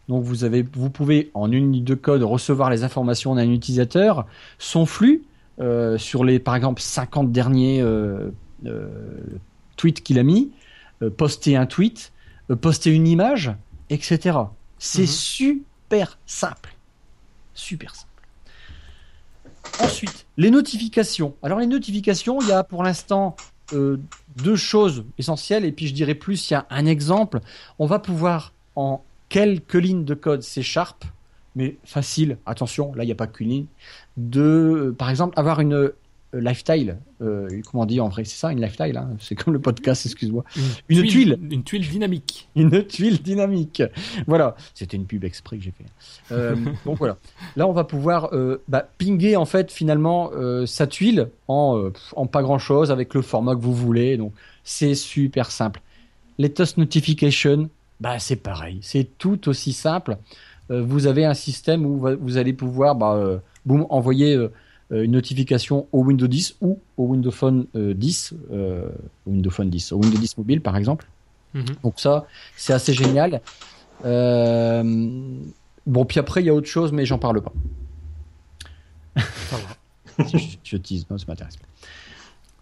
Donc 0.08 0.22
vous 0.22 0.44
avez, 0.44 0.62
vous 0.62 0.90
pouvez 0.90 1.30
en 1.34 1.50
une 1.50 1.72
ligne 1.72 1.84
de 1.84 1.94
code 1.94 2.22
recevoir 2.22 2.70
les 2.70 2.84
informations 2.84 3.34
d'un 3.34 3.50
utilisateur, 3.50 4.26
son 4.58 4.86
flux 4.86 5.24
euh, 5.60 5.98
sur 5.98 6.24
les, 6.24 6.38
par 6.38 6.54
exemple, 6.54 6.80
50 6.80 7.32
derniers 7.32 7.80
euh, 7.82 8.30
tweets 9.76 10.02
qu'il 10.02 10.18
a 10.18 10.22
mis, 10.22 10.52
poster 11.16 11.56
un 11.56 11.66
tweet, 11.66 12.12
poster 12.60 12.90
une 12.90 13.08
image, 13.08 13.52
etc. 13.90 14.38
C'est 14.78 15.02
mhm. 15.02 15.06
super 15.06 16.18
simple, 16.26 16.76
super 17.54 17.94
simple. 17.94 18.13
Ensuite, 19.80 20.26
les 20.36 20.50
notifications. 20.50 21.34
Alors 21.42 21.58
les 21.58 21.66
notifications, 21.66 22.40
il 22.40 22.48
y 22.48 22.52
a 22.52 22.64
pour 22.64 22.82
l'instant 22.82 23.36
euh, 23.72 23.98
deux 24.36 24.56
choses 24.56 25.04
essentielles, 25.18 25.64
et 25.64 25.72
puis 25.72 25.86
je 25.86 25.94
dirais 25.94 26.14
plus, 26.14 26.50
il 26.50 26.52
y 26.52 26.56
a 26.56 26.66
un 26.70 26.86
exemple. 26.86 27.40
On 27.78 27.86
va 27.86 27.98
pouvoir 27.98 28.52
en 28.76 29.02
quelques 29.28 29.74
lignes 29.74 30.04
de 30.04 30.14
code 30.14 30.42
C 30.42 30.62
Sharp, 30.62 31.04
mais 31.56 31.76
facile, 31.84 32.38
attention, 32.46 32.94
là 32.94 33.04
il 33.04 33.06
n'y 33.06 33.12
a 33.12 33.16
pas 33.16 33.26
qu'une 33.26 33.48
ligne, 33.48 33.66
de, 34.16 34.40
euh, 34.40 34.92
par 34.96 35.10
exemple, 35.10 35.38
avoir 35.38 35.60
une 35.60 35.92
lifestyle, 36.40 36.98
euh, 37.22 37.48
comment 37.70 37.82
on 37.82 37.86
dit 37.86 38.00
en 38.00 38.08
vrai, 38.08 38.24
c'est 38.24 38.36
ça 38.36 38.52
une 38.52 38.60
lifestyle, 38.60 38.96
hein 38.96 39.10
c'est 39.20 39.34
comme 39.34 39.52
le 39.52 39.60
podcast, 39.60 40.04
excuse-moi. 40.06 40.44
Une, 40.88 41.02
tuile, 41.04 41.38
Une 41.50 41.62
tuile 41.62 41.88
dynamique. 41.88 42.48
Une 42.56 42.84
tuile 42.86 43.20
dynamique. 43.22 43.82
Voilà, 44.26 44.56
c'était 44.74 44.96
une 44.96 45.06
pub 45.06 45.24
exprès 45.24 45.58
que 45.58 45.62
j'ai 45.64 45.72
fait. 45.72 45.84
Euh, 46.32 46.56
donc 46.86 46.98
voilà, 46.98 47.16
là 47.56 47.66
on 47.66 47.72
va 47.72 47.84
pouvoir 47.84 48.30
euh, 48.32 48.62
bah, 48.68 48.86
pinguer 48.98 49.36
en 49.36 49.44
fait 49.44 49.70
finalement 49.70 50.30
euh, 50.34 50.66
sa 50.66 50.86
tuile 50.86 51.28
en, 51.48 51.90
en 52.16 52.26
pas 52.26 52.42
grand 52.42 52.58
chose 52.58 52.90
avec 52.90 53.14
le 53.14 53.22
format 53.22 53.54
que 53.54 53.60
vous 53.60 53.74
voulez. 53.74 54.16
Donc 54.16 54.32
c'est 54.64 54.94
super 54.94 55.50
simple. 55.50 55.80
Les 56.38 56.50
toast 56.50 56.78
notification, 56.78 57.68
bah 58.00 58.18
c'est 58.18 58.36
pareil, 58.36 58.78
c'est 58.82 59.18
tout 59.18 59.48
aussi 59.48 59.72
simple. 59.72 60.16
vous 60.68 61.06
avez 61.06 61.24
un 61.24 61.34
système 61.34 61.86
où 61.86 62.08
vous 62.20 62.36
allez 62.38 62.52
pouvoir 62.52 62.96
bah, 62.96 63.40
envoyer 63.68 64.34
euh, 64.34 64.52
une 65.02 65.12
notification 65.12 65.86
au 65.92 66.04
Windows 66.04 66.26
10 66.26 66.56
ou 66.60 66.78
au 66.96 67.06
Windows 67.06 67.30
Phone 67.30 67.66
10, 67.74 68.34
euh, 68.52 68.88
au 69.26 69.30
Windows 69.30 69.50
Phone 69.50 69.70
10, 69.70 69.92
au 69.92 69.98
Windows 69.98 70.18
10 70.18 70.38
mobile 70.38 70.60
par 70.60 70.76
exemple. 70.76 71.06
Mhm. 71.54 71.64
Donc 71.82 72.00
ça, 72.00 72.26
c'est 72.56 72.72
assez 72.72 72.92
génial. 72.92 73.40
Euh, 74.04 74.82
bon, 75.86 76.04
puis 76.04 76.20
après, 76.20 76.42
il 76.42 76.46
y 76.46 76.50
a 76.50 76.54
autre 76.54 76.68
chose, 76.68 76.92
mais 76.92 77.06
j'en 77.06 77.18
parle 77.18 77.42
pas. 77.42 77.52
je, 80.18 80.38
je 80.62 80.76
tease, 80.76 81.06
non, 81.10 81.18
ça 81.18 81.24
m'intéresse 81.28 81.56
pas. 81.56 81.66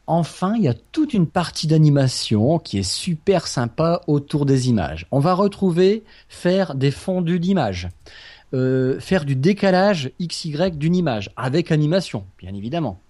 Enfin, 0.06 0.54
il 0.56 0.62
y 0.62 0.68
a 0.68 0.74
toute 0.74 1.14
une 1.14 1.26
partie 1.26 1.66
d'animation 1.66 2.58
qui 2.58 2.78
est 2.78 2.82
super 2.82 3.46
sympa 3.46 4.02
autour 4.08 4.46
des 4.46 4.68
images. 4.68 5.06
On 5.10 5.20
va 5.20 5.32
retrouver 5.32 6.02
faire 6.28 6.74
des 6.74 6.90
fondus 6.90 7.38
d'images. 7.38 7.88
Euh, 8.54 9.00
faire 9.00 9.24
du 9.24 9.34
décalage 9.34 10.12
XY 10.20 10.72
d'une 10.72 10.94
image 10.94 11.30
avec 11.36 11.72
animation, 11.72 12.24
bien 12.38 12.52
évidemment. 12.54 13.00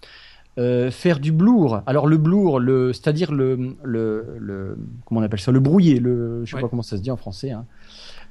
Euh, 0.57 0.89
faire 0.89 1.19
du 1.19 1.33
blur. 1.33 1.83
Alors 1.85 2.07
le 2.07 2.17
blur, 2.17 2.59
le, 2.59 2.93
c'est-à-dire 2.93 3.33
le, 3.33 3.75
le, 3.83 4.77
comment 5.05 5.19
on 5.19 5.23
appelle 5.23 5.41
ça, 5.41 5.51
le 5.51 5.59
brouillé, 5.59 5.99
le, 5.99 6.45
je 6.45 6.55
sais 6.55 6.61
pas 6.61 6.69
comment 6.69 6.81
ça 6.81 6.95
se 6.95 7.01
dit 7.01 7.11
en 7.11 7.17
français. 7.17 7.51
Hein. 7.51 7.65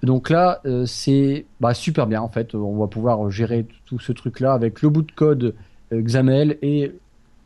Donc 0.03 0.31
là, 0.31 0.61
euh, 0.65 0.87
c'est 0.87 1.45
bah, 1.61 1.75
super 1.75 2.07
bien 2.07 2.23
en 2.23 2.29
fait. 2.29 2.55
On 2.55 2.79
va 2.79 2.87
pouvoir 2.87 3.31
gérer 3.31 3.67
tout 3.85 3.99
ce 3.99 4.13
truc-là 4.13 4.55
avec 4.55 4.81
le 4.81 4.89
bout 4.89 5.03
de 5.03 5.13
code 5.13 5.55
XAML 5.93 6.57
et 6.63 6.93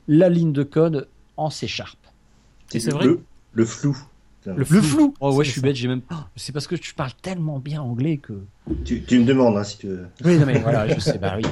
la 0.07 0.29
ligne 0.29 0.53
de 0.53 0.63
code 0.63 1.09
en 1.37 1.51
C 1.51 1.67
Sharp. 1.67 1.99
c'est 2.69 2.91
vrai. 2.91 3.07
le 3.53 3.65
flou. 3.65 3.97
Le 4.55 4.65
flou. 4.65 5.15
Oh 5.21 5.35
ouais, 5.35 5.45
je 5.45 5.51
suis 5.51 5.61
bête, 5.61 5.77
j'ai 5.77 5.89
même. 5.89 6.03
c'est 6.37 6.53
parce 6.53 6.67
que 6.67 6.77
tu 6.77 6.95
parles 6.95 7.13
tellement 7.21 7.59
bien 7.59 7.83
anglais 7.83 8.19
que. 8.19 8.35
Tu, 8.85 9.19
me 9.19 9.25
demandes 9.25 9.57
hein, 9.57 9.65
si 9.65 9.79
tu 9.79 9.89
veux. 9.89 10.07
Oui, 10.25 10.39
non 10.39 10.47
mais 10.47 10.59
voilà, 10.59 10.89
je 10.89 11.01
sais, 11.01 11.19
bah 11.19 11.35
oui. 11.37 11.45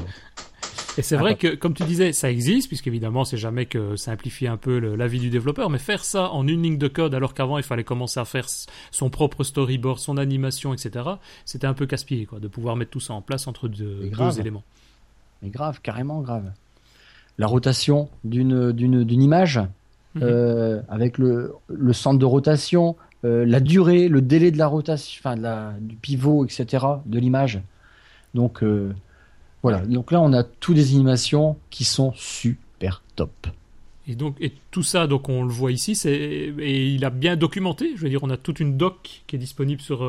Et 0.96 1.02
c'est 1.02 1.16
vrai 1.16 1.37
que, 1.37 1.54
comme 1.57 1.74
tu 1.74 1.83
disais, 1.85 2.12
ça 2.12 2.30
existe, 2.30 2.68
puisqu'évidemment, 2.68 3.24
c'est 3.24 3.37
jamais 3.37 3.66
que 3.66 3.96
simplifier 3.96 4.46
un 4.46 4.57
peu 4.57 4.78
la 4.78 5.07
vie 5.09 5.18
du 5.18 5.28
développeur, 5.28 5.68
mais 5.68 5.78
faire 5.78 6.04
ça 6.04 6.30
en 6.30 6.46
une 6.46 6.62
ligne 6.62 6.78
de 6.78 6.88
code, 6.88 7.14
alors 7.14 7.35
qu'avant, 7.35 7.59
il 7.59 7.64
fallait 7.64 7.85
commencer 7.85 8.20
à 8.20 8.24
faire 8.24 8.46
son 8.90 9.11
propre 9.11 9.42
storyboard, 9.42 9.98
son 9.98 10.16
animation, 10.16 10.72
etc., 10.72 11.04
c'était 11.44 11.66
un 11.66 11.74
peu 11.74 11.87
casse-pied, 11.87 12.26
quoi, 12.26 12.38
de 12.38 12.46
pouvoir 12.46 12.76
mettre 12.76 12.92
tout 12.92 13.00
ça 13.00 13.12
en 13.12 13.22
place 13.22 13.48
entre 13.48 13.66
deux, 13.66 14.09
deux 14.09 14.40
éléments. 14.40 14.62
Mais 15.42 15.48
grave, 15.48 15.80
carrément 15.83 16.20
grave. 16.20 16.52
La 17.38 17.48
rotation 17.48 18.09
d'une, 18.22 18.70
d'une, 18.70 19.02
d'une 19.02 19.22
image, 19.22 19.61
Mhm. 20.14 20.22
Euh, 20.22 20.81
avec 20.88 21.18
le, 21.18 21.55
le, 21.68 21.92
centre 21.92 22.18
de 22.18 22.24
rotation, 22.24 22.96
euh, 23.24 23.44
la 23.44 23.61
durée, 23.61 24.09
le 24.09 24.22
délai 24.22 24.50
de 24.53 24.59
la 24.59 24.68
rotation, 24.68 25.20
enfin 25.24 25.74
du 25.81 25.96
pivot, 25.96 26.44
etc. 26.44 26.87
de 27.05 27.18
l'image. 27.18 27.61
Donc 28.33 28.62
euh, 28.62 28.94
voilà. 29.62 29.81
Donc 29.81 30.12
là, 30.12 30.20
on 30.20 30.33
a 30.33 30.44
toutes 30.44 30.77
des 30.77 30.94
animations 30.94 31.57
qui 31.70 31.85
sont 31.85 32.12
super 32.14 33.03
top. 33.16 33.48
Et 34.07 34.14
donc 34.14 34.37
et 34.40 34.53
tout 34.70 34.83
ça, 34.83 35.07
donc 35.07 35.29
on 35.29 35.42
le 35.42 35.50
voit 35.50 35.72
ici, 35.72 35.94
c'est 35.94 36.12
et 36.12 36.87
il 36.94 37.05
a 37.05 37.11
bien 37.11 37.37
documenté. 37.37 37.92
Je 37.96 38.03
veux 38.03 38.11
dire, 38.11 38.22
on 38.22 38.31
a 38.31 38.37
toute 38.37 38.61
une 38.61 38.77
doc 38.77 39.22
qui 39.27 39.35
est 39.35 39.38
disponible 39.38 39.81
sur 39.81 40.09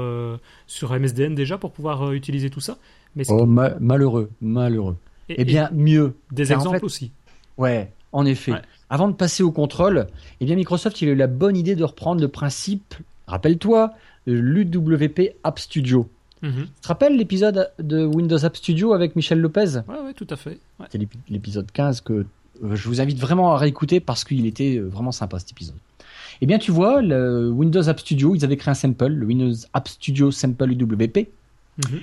sur 0.67 0.99
MSDN 0.99 1.33
déjà 1.33 1.57
pour 1.57 1.71
pouvoir 1.71 2.11
utiliser 2.11 2.49
tout 2.49 2.59
ça. 2.59 2.77
Mais 3.15 3.23
oh, 3.29 3.45
malheureux, 3.45 4.29
malheureux. 4.41 4.97
Et, 5.29 5.35
eh 5.39 5.45
bien 5.45 5.69
mieux. 5.73 6.15
Des 6.31 6.51
exemples 6.51 6.83
aussi. 6.83 7.11
Ouais, 7.57 7.91
en 8.11 8.25
effet. 8.25 8.53
Avant 8.89 9.07
de 9.07 9.13
passer 9.13 9.43
au 9.43 9.51
contrôle, 9.51 10.07
eh 10.39 10.45
bien 10.45 10.55
Microsoft 10.55 11.01
il 11.01 11.09
a 11.09 11.11
eu 11.13 11.15
la 11.15 11.27
bonne 11.27 11.57
idée 11.57 11.75
de 11.75 11.83
reprendre 11.83 12.21
le 12.21 12.27
principe, 12.27 12.95
rappelle-toi, 13.27 13.93
l'UWP 14.27 15.35
App 15.43 15.59
Studio. 15.59 16.07
Mhm. 16.41 16.65
Tu 16.65 16.81
te 16.81 16.87
rappelles 16.87 17.17
l'épisode 17.17 17.71
de 17.79 18.05
Windows 18.05 18.43
App 18.43 18.55
Studio 18.55 18.93
avec 18.93 19.15
Michel 19.15 19.39
Lopez? 19.39 19.79
Oui, 19.87 19.95
ouais, 20.05 20.13
tout 20.13 20.27
à 20.29 20.35
fait. 20.35 20.59
C'est 20.91 21.01
l'épisode 21.29 21.71
15 21.71 22.01
que 22.01 22.25
euh, 22.63 22.75
je 22.75 22.87
vous 22.87 23.01
invite 23.01 23.19
vraiment 23.19 23.53
à 23.53 23.57
réécouter 23.57 23.99
parce 23.99 24.23
qu'il 24.23 24.45
était 24.45 24.77
euh, 24.77 24.87
vraiment 24.87 25.11
sympa 25.11 25.39
cet 25.39 25.51
épisode. 25.51 25.75
Eh 26.41 26.45
bien, 26.45 26.59
tu 26.59 26.71
vois, 26.71 27.01
le 27.01 27.49
Windows 27.49 27.87
App 27.87 27.99
Studio, 27.99 28.35
ils 28.35 28.43
avaient 28.43 28.57
créé 28.57 28.71
un 28.71 28.75
sample, 28.75 29.07
le 29.07 29.25
Windows 29.25 29.53
App 29.73 29.87
Studio 29.87 30.31
Sample 30.31 30.71
UWP, 30.71 31.29
mhm. 31.77 32.01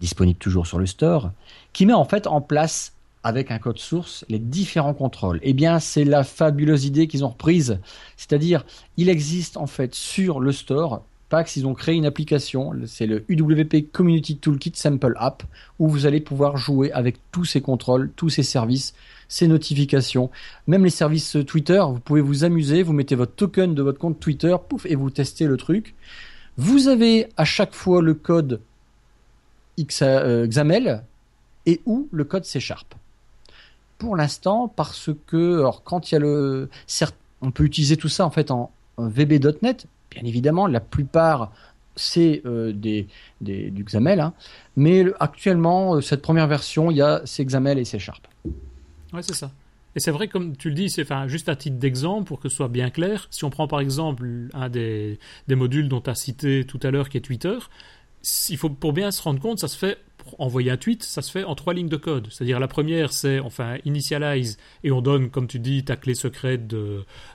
disponible 0.00 0.38
toujours 0.38 0.66
sur 0.66 0.78
le 0.78 0.86
store, 0.86 1.30
qui 1.72 1.86
met 1.86 1.92
en 1.92 2.04
fait 2.04 2.26
en 2.26 2.40
place 2.40 2.92
avec 3.24 3.50
un 3.50 3.58
code 3.58 3.78
source 3.78 4.24
les 4.28 4.38
différents 4.38 4.94
contrôles. 4.94 5.40
Eh 5.42 5.54
bien, 5.54 5.80
c'est 5.80 6.04
la 6.04 6.22
fabuleuse 6.22 6.84
idée 6.84 7.08
qu'ils 7.08 7.24
ont 7.24 7.30
reprise. 7.30 7.80
C'est-à-dire, 8.16 8.64
il 8.96 9.08
existe 9.08 9.56
en 9.56 9.66
fait 9.66 9.94
sur 9.94 10.38
le 10.38 10.52
store 10.52 11.02
Pax, 11.30 11.56
ils 11.56 11.66
ont 11.66 11.74
créé 11.74 11.96
une 11.96 12.04
application, 12.04 12.72
c'est 12.86 13.06
le 13.06 13.24
UWP 13.28 13.90
Community 13.90 14.36
Toolkit 14.36 14.72
Sample 14.74 15.14
App, 15.16 15.42
où 15.78 15.88
vous 15.88 16.06
allez 16.06 16.20
pouvoir 16.20 16.58
jouer 16.58 16.92
avec 16.92 17.16
tous 17.32 17.44
ces 17.44 17.60
contrôles, 17.60 18.12
tous 18.14 18.28
ces 18.28 18.42
services, 18.42 18.94
ces 19.26 19.48
notifications, 19.48 20.30
même 20.66 20.84
les 20.84 20.90
services 20.90 21.36
Twitter. 21.46 21.82
Vous 21.88 21.98
pouvez 21.98 22.20
vous 22.20 22.44
amuser, 22.44 22.82
vous 22.82 22.92
mettez 22.92 23.14
votre 23.14 23.34
token 23.34 23.74
de 23.74 23.82
votre 23.82 23.98
compte 23.98 24.20
Twitter, 24.20 24.54
pouf, 24.68 24.86
et 24.86 24.94
vous 24.94 25.10
testez 25.10 25.46
le 25.46 25.56
truc. 25.56 25.94
Vous 26.56 26.88
avez 26.88 27.26
à 27.36 27.44
chaque 27.44 27.74
fois 27.74 28.00
le 28.00 28.14
code 28.14 28.60
euh, 30.02 30.46
XAML 30.46 31.02
et 31.66 31.80
ou 31.86 32.08
le 32.12 32.24
code 32.24 32.44
C 32.44 32.60
Sharp. 32.60 32.94
Pour 33.98 34.16
l'instant, 34.16 34.68
parce 34.68 35.10
que, 35.26 35.60
alors, 35.60 35.82
quand 35.84 36.10
il 36.10 36.14
y 36.14 36.16
a 36.16 36.20
le, 36.20 36.68
certes, 36.86 37.16
on 37.40 37.50
peut 37.50 37.64
utiliser 37.64 37.96
tout 37.96 38.08
ça 38.08 38.24
en 38.24 38.30
fait 38.30 38.50
en 38.50 38.70
VB.NET, 38.98 39.86
Bien 40.14 40.24
évidemment, 40.24 40.66
la 40.66 40.80
plupart 40.80 41.52
c'est 41.96 42.42
euh, 42.44 42.72
des, 42.72 43.06
du 43.40 43.84
XAML, 43.84 44.18
hein. 44.18 44.34
mais 44.74 45.04
actuellement, 45.20 45.94
euh, 45.94 46.00
cette 46.00 46.22
première 46.22 46.48
version, 46.48 46.90
il 46.90 46.96
y 46.96 47.02
a 47.02 47.22
c'est 47.24 47.44
XAML 47.44 47.78
et 47.78 47.84
C 47.84 48.00
Sharp. 48.00 48.26
Ouais, 49.12 49.22
c'est 49.22 49.34
ça. 49.34 49.52
Et 49.94 50.00
c'est 50.00 50.10
vrai, 50.10 50.26
comme 50.26 50.56
tu 50.56 50.70
le 50.70 50.74
dis, 50.74 50.90
c'est 50.90 51.02
enfin, 51.02 51.28
juste 51.28 51.48
à 51.48 51.54
titre 51.54 51.76
d'exemple, 51.76 52.26
pour 52.26 52.40
que 52.40 52.48
ce 52.48 52.56
soit 52.56 52.68
bien 52.68 52.90
clair, 52.90 53.28
si 53.30 53.44
on 53.44 53.50
prend 53.50 53.68
par 53.68 53.78
exemple 53.78 54.48
un 54.52 54.68
des, 54.68 55.20
des 55.46 55.54
modules 55.54 55.88
dont 55.88 56.00
tu 56.00 56.10
as 56.10 56.16
cité 56.16 56.64
tout 56.66 56.80
à 56.82 56.90
l'heure, 56.90 57.08
qui 57.08 57.16
est 57.16 57.20
Twitter, 57.20 57.56
il 58.48 58.56
faut, 58.56 58.70
pour 58.70 58.92
bien 58.92 59.12
se 59.12 59.22
rendre 59.22 59.38
compte, 59.38 59.60
ça 59.60 59.68
se 59.68 59.78
fait 59.78 59.98
envoyer 60.38 60.70
un 60.70 60.76
tweet, 60.76 61.02
ça 61.02 61.22
se 61.22 61.30
fait 61.30 61.44
en 61.44 61.54
trois 61.54 61.74
lignes 61.74 61.88
de 61.88 61.96
code. 61.96 62.28
C'est-à-dire 62.30 62.60
la 62.60 62.68
première, 62.68 63.12
c'est 63.12 63.40
enfin 63.40 63.76
initialize 63.84 64.58
et 64.82 64.90
on 64.90 65.00
donne, 65.00 65.30
comme 65.30 65.46
tu 65.46 65.58
dis, 65.58 65.84
ta 65.84 65.96
clé 65.96 66.14
secrète 66.14 66.72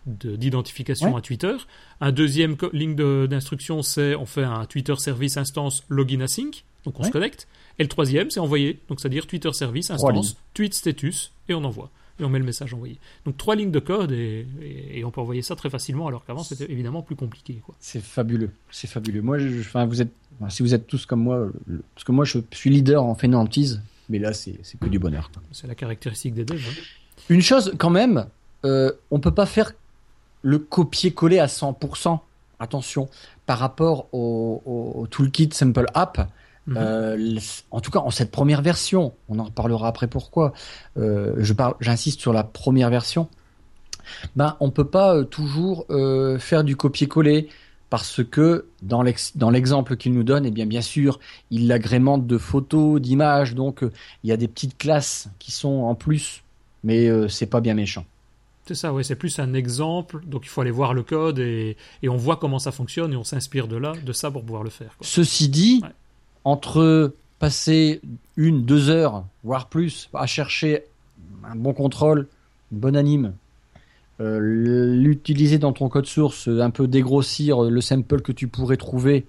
d'identification 0.05 1.11
de, 1.11 1.17
à 1.17 1.21
Twitter. 1.21 1.55
Un 2.01 2.11
deuxième 2.11 2.55
ligne 2.73 2.95
d'instruction, 3.27 3.81
c'est 3.81 4.15
on 4.15 4.25
fait 4.25 4.43
un 4.43 4.65
Twitter 4.65 4.95
service 4.97 5.37
instance 5.37 5.83
login 5.89 6.21
async, 6.21 6.63
donc 6.85 6.99
on 6.99 7.03
se 7.03 7.11
connecte. 7.11 7.47
Et 7.77 7.83
le 7.83 7.89
troisième, 7.89 8.29
c'est 8.29 8.39
envoyer, 8.39 8.79
donc 8.89 8.99
c'est-à-dire 8.99 9.25
Twitter 9.25 9.53
service 9.53 9.89
instance 9.89 10.35
tweet 10.53 10.73
status 10.73 11.31
et 11.47 11.53
on 11.53 11.63
envoie 11.63 11.89
et 12.19 12.23
on 12.23 12.29
met 12.29 12.39
le 12.39 12.45
message 12.45 12.73
envoyé. 12.73 12.97
Donc 13.25 13.37
trois 13.37 13.55
lignes 13.55 13.71
de 13.71 13.79
code 13.79 14.11
et, 14.11 14.45
on 15.03 15.11
peut 15.11 15.21
envoyer 15.21 15.41
ça 15.41 15.55
très 15.55 15.69
facilement 15.69 16.07
alors 16.07 16.25
qu'avant 16.25 16.43
c'était 16.43 16.71
évidemment 16.71 17.01
plus 17.01 17.15
compliqué. 17.15 17.61
C'est 17.79 18.03
fabuleux, 18.03 18.51
c'est 18.71 18.87
fabuleux. 18.89 19.21
Moi, 19.21 19.39
je, 19.39 19.59
enfin, 19.61 19.85
vous 19.85 20.01
êtes, 20.01 20.11
si 20.47 20.63
vous 20.63 20.73
êtes 20.73 20.87
tous 20.87 21.05
comme 21.05 21.21
moi, 21.21 21.47
parce 21.93 22.03
que 22.05 22.11
moi 22.11 22.25
je 22.25 22.39
suis 22.51 22.69
leader 22.69 23.03
en 23.03 23.15
fainéantise, 23.15 23.81
mais 24.09 24.19
là 24.19 24.33
c'est 24.33 24.57
que 24.79 24.87
du 24.87 24.99
bonheur. 24.99 25.31
C'est 25.51 25.67
la 25.67 25.75
caractéristique 25.75 26.33
des 26.33 26.45
devs. 26.45 26.57
Hein. 26.57 26.81
Une 27.29 27.41
chose 27.41 27.73
quand 27.77 27.89
même, 27.89 28.25
euh, 28.65 28.91
on 29.11 29.19
peut 29.19 29.33
pas 29.33 29.45
faire 29.45 29.73
le 30.41 30.59
copier-coller 30.59 31.39
à 31.39 31.47
100%. 31.47 32.19
Attention, 32.61 33.09
par 33.45 33.59
rapport 33.59 34.07
au, 34.13 34.61
au 34.65 35.07
toolkit 35.07 35.49
Simple 35.53 35.85
App, 35.93 36.29
Mhm. 36.69 36.77
Euh, 36.77 37.39
en 37.71 37.81
tout 37.81 37.91
cas, 37.91 37.99
en 37.99 38.11
cette 38.11 38.31
première 38.31 38.61
version, 38.61 39.13
on 39.27 39.39
en 39.39 39.45
reparlera 39.45 39.87
après 39.87 40.07
pourquoi. 40.07 40.53
Euh, 40.97 41.33
je 41.37 41.53
parle, 41.53 41.73
j'insiste 41.79 42.19
sur 42.19 42.33
la 42.33 42.43
première 42.43 42.89
version. 42.89 43.27
Ben, 44.35 44.55
on 44.59 44.71
peut 44.71 44.87
pas 44.87 45.15
euh, 45.15 45.23
toujours 45.23 45.85
faire 46.39 46.63
du 46.63 46.75
copier-coller 46.75 47.49
parce 47.89 48.23
que 48.23 48.65
dans 48.81 49.01
l'exemple 49.01 49.97
qu'il 49.97 50.13
nous 50.13 50.23
donne, 50.23 50.45
eh 50.45 50.51
bien, 50.51 50.65
bien 50.65 50.81
sûr, 50.81 51.19
il 51.49 51.67
l'agrémente 51.67 52.27
de 52.27 52.37
photos, 52.37 53.01
d'images, 53.01 53.55
donc 53.55 53.83
il 54.23 54.29
y 54.29 54.31
a 54.31 54.37
des 54.37 54.47
petites 54.47 54.77
classes 54.77 55.29
qui 55.39 55.51
sont 55.51 55.83
en 55.83 55.95
plus, 55.95 56.43
mais 56.83 57.09
c'est 57.29 57.47
pas 57.47 57.61
bien 57.61 57.73
méchant. 57.73 58.05
C'est 58.69 58.75
ça, 58.75 58.93
ouais, 58.93 59.03
c'est 59.03 59.15
plus 59.15 59.39
un 59.39 59.55
exemple. 59.55 60.21
Donc 60.27 60.45
il 60.45 60.49
faut 60.49 60.61
aller 60.61 60.69
voir 60.69 60.93
le 60.93 61.01
code 61.01 61.39
et, 61.39 61.75
on 62.07 62.17
voit 62.17 62.37
comment 62.37 62.59
ça 62.59 62.71
fonctionne 62.71 63.13
et 63.13 63.15
on 63.15 63.23
s'inspire 63.23 63.67
de 63.67 63.75
là, 63.75 63.93
de 64.05 64.13
ça 64.13 64.29
pour 64.29 64.43
pouvoir 64.43 64.63
le 64.63 64.69
faire. 64.69 64.95
Ceci 65.01 65.49
dit, 65.49 65.81
entre 66.43 67.15
passer 67.39 67.99
une, 68.35 68.65
deux 68.65 68.91
heures, 68.91 69.25
voire 69.43 69.69
plus, 69.69 70.07
à 70.13 70.27
chercher 70.27 70.83
un 71.43 71.55
bon 71.55 71.73
contrôle, 71.73 72.27
une 72.71 72.77
bonne 72.77 72.95
anime, 72.95 73.25
euh, 73.25 73.31
l'utiliser 74.19 75.57
dans 75.59 75.71
ton 75.71 75.87
code 75.87 76.05
source, 76.05 76.47
un 76.47 76.69
peu 76.69 76.87
dégrossir 76.87 77.61
le 77.61 77.81
sample 77.81 78.21
que 78.21 78.31
tu 78.31 78.47
pourrais 78.47 78.77
trouver, 78.77 79.25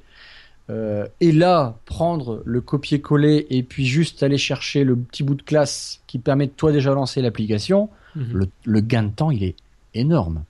euh, 0.71 1.07
et 1.21 1.33
là 1.33 1.79
prendre 1.85 2.43
le 2.45 2.61
copier-coller 2.61 3.47
et 3.51 3.65
puis 3.65 3.87
juste 3.87 4.23
aller 4.23 4.39
chercher 4.39 4.85
le 4.85 4.95
petit 4.95 5.25
bout 5.25 5.35
de 5.35 5.43
classe 5.43 6.01
qui 6.07 6.19
permet 6.19 6.47
de 6.47 6.53
toi 6.53 6.71
déjà 6.71 6.95
lancer 6.95 7.21
l'application, 7.23 7.89
mhm. 8.15 8.47
le, 8.65 8.81
gain 8.81 9.03
de 9.05 9.11
temps 9.11 9.33
il 9.33 9.43
est 9.43 9.57
énorme. 9.95 10.45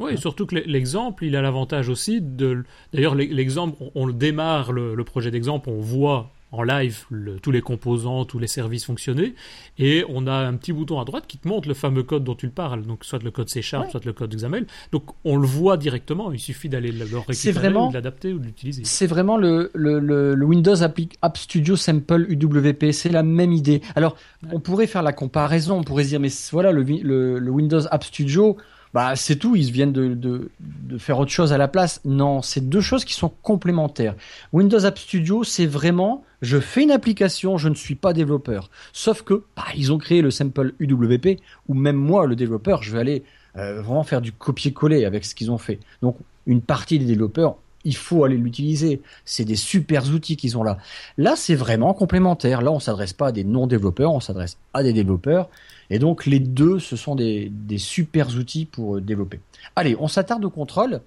Oui, 0.00 0.12
et 0.12 0.16
surtout 0.16 0.46
que 0.46 0.54
l'exemple, 0.54 1.24
il 1.24 1.36
a 1.36 1.42
l'avantage 1.42 1.88
aussi 1.88 2.20
de. 2.20 2.64
D'ailleurs, 2.94 3.16
l'exemple, 3.16 3.76
on, 3.96 4.06
le 4.06 4.12
démarre 4.12 4.70
le, 4.72 5.02
projet 5.02 5.32
d'exemple, 5.32 5.68
on 5.68 5.80
voit 5.80 6.30
en 6.52 6.62
live 6.62 7.04
tous 7.42 7.50
les 7.50 7.60
composants, 7.60 8.24
tous 8.24 8.38
les 8.38 8.46
services 8.46 8.84
fonctionner, 8.84 9.34
et 9.78 10.04
on 10.08 10.26
a 10.26 10.32
un 10.32 10.54
petit 10.54 10.72
bouton 10.72 11.00
à 11.00 11.04
droite 11.04 11.24
qui 11.26 11.38
te 11.38 11.46
montre 11.46 11.68
le 11.68 11.74
fameux 11.74 12.02
code 12.02 12.24
dont 12.24 12.34
tu 12.34 12.48
parles, 12.48 12.82
donc 12.82 13.04
soit 13.04 13.22
le 13.22 13.30
code 13.30 13.48
C 13.48 13.62
Sharp, 13.62 13.90
soit 13.90 14.04
le 14.04 14.12
code 14.12 14.34
XAML. 14.34 14.66
Donc 14.92 15.04
on 15.24 15.36
le 15.36 15.46
voit 15.46 15.76
directement, 15.76 16.32
il 16.32 16.38
suffit 16.38 16.68
d'aller 16.68 16.92
le 16.92 17.04
récupérer, 17.18 17.68
ou 17.68 17.88
de 17.88 17.94
l'adapter 17.94 18.32
ou 18.32 18.38
de 18.38 18.46
l'utiliser. 18.46 18.82
C'est 18.84 19.06
vraiment 19.06 19.36
le, 19.36 19.70
le, 19.74 20.44
Windows 20.44 20.82
App 20.82 21.36
Studio 21.36 21.76
Sample 21.76 22.26
UWP, 22.30 22.92
c'est 22.92 23.10
la 23.10 23.22
même 23.22 23.52
idée. 23.52 23.82
Alors 23.94 24.16
on 24.50 24.60
pourrait 24.60 24.86
faire 24.86 25.02
la 25.02 25.12
comparaison, 25.12 25.78
on 25.78 25.84
pourrait 25.84 26.04
dire 26.04 26.20
mais 26.20 26.30
voilà 26.50 26.72
le, 26.72 26.82
le 26.82 27.50
Windows 27.50 27.86
App 27.90 28.04
Studio 28.04 28.56
bah 28.94 29.16
c'est 29.16 29.36
tout, 29.36 29.56
ils 29.56 29.70
viennent 29.70 29.92
de, 29.92 30.14
de, 30.14 30.50
de, 30.60 30.98
faire 30.98 31.18
autre 31.18 31.30
chose 31.30 31.52
à 31.52 31.58
la 31.58 31.68
place. 31.68 32.00
Non, 32.04 32.42
c'est 32.42 32.68
deux 32.68 32.80
choses 32.80 33.04
qui 33.04 33.14
sont 33.14 33.30
complémentaires. 33.42 34.14
Windows 34.52 34.84
App 34.84 34.98
Studio, 34.98 35.44
c'est 35.44 35.66
vraiment, 35.66 36.24
je 36.42 36.58
fais 36.58 36.82
une 36.82 36.90
application, 36.90 37.58
je 37.58 37.68
ne 37.68 37.74
suis 37.74 37.94
pas 37.94 38.12
développeur. 38.12 38.70
Sauf 38.92 39.22
que, 39.22 39.44
bah, 39.56 39.64
ils 39.76 39.92
ont 39.92 39.98
créé 39.98 40.22
le 40.22 40.30
sample 40.30 40.74
UWP, 40.78 41.40
où 41.68 41.74
même 41.74 41.96
moi, 41.96 42.26
le 42.26 42.36
développeur, 42.36 42.82
je 42.82 42.92
vais 42.92 42.98
aller 42.98 43.24
euh, 43.56 43.82
vraiment 43.82 44.04
faire 44.04 44.20
du 44.20 44.32
copier-coller 44.32 45.04
avec 45.04 45.24
ce 45.24 45.34
qu'ils 45.34 45.50
ont 45.50 45.58
fait. 45.58 45.80
Donc, 46.02 46.16
une 46.46 46.60
partie 46.60 46.98
des 46.98 47.04
développeurs, 47.04 47.56
il 47.84 47.96
faut 47.96 48.24
aller 48.24 48.36
l'utiliser. 48.36 49.00
C'est 49.24 49.44
des 49.44 49.56
super 49.56 50.08
outils 50.08 50.36
qu'ils 50.36 50.58
ont 50.58 50.62
là. 50.62 50.78
Là, 51.16 51.34
c'est 51.36 51.54
vraiment 51.54 51.94
complémentaire. 51.94 52.62
Là, 52.62 52.72
on 52.72 52.80
s'adresse 52.80 53.12
pas 53.12 53.28
à 53.28 53.32
des 53.32 53.44
non-développeurs, 53.44 54.12
on 54.12 54.20
s'adresse 54.20 54.58
à 54.74 54.82
des 54.82 54.92
développeurs. 54.92 55.48
Et 55.90 55.98
donc 55.98 56.26
les 56.26 56.38
deux, 56.38 56.78
ce 56.78 56.96
sont 56.96 57.14
des, 57.14 57.50
des 57.50 57.78
super 57.78 58.28
outils 58.36 58.66
pour 58.66 58.96
euh, 58.96 59.00
développer. 59.00 59.40
Allez, 59.74 59.96
on 59.98 60.08
s'attarde 60.08 60.44
aux 60.44 60.50
contrôles. 60.50 61.00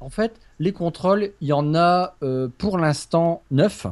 En 0.00 0.10
fait, 0.10 0.34
les 0.58 0.72
contrôles, 0.72 1.30
il 1.40 1.48
y 1.48 1.52
en 1.52 1.74
a 1.74 2.14
euh, 2.22 2.48
pour 2.56 2.78
l'instant 2.78 3.42
neuf. 3.50 3.86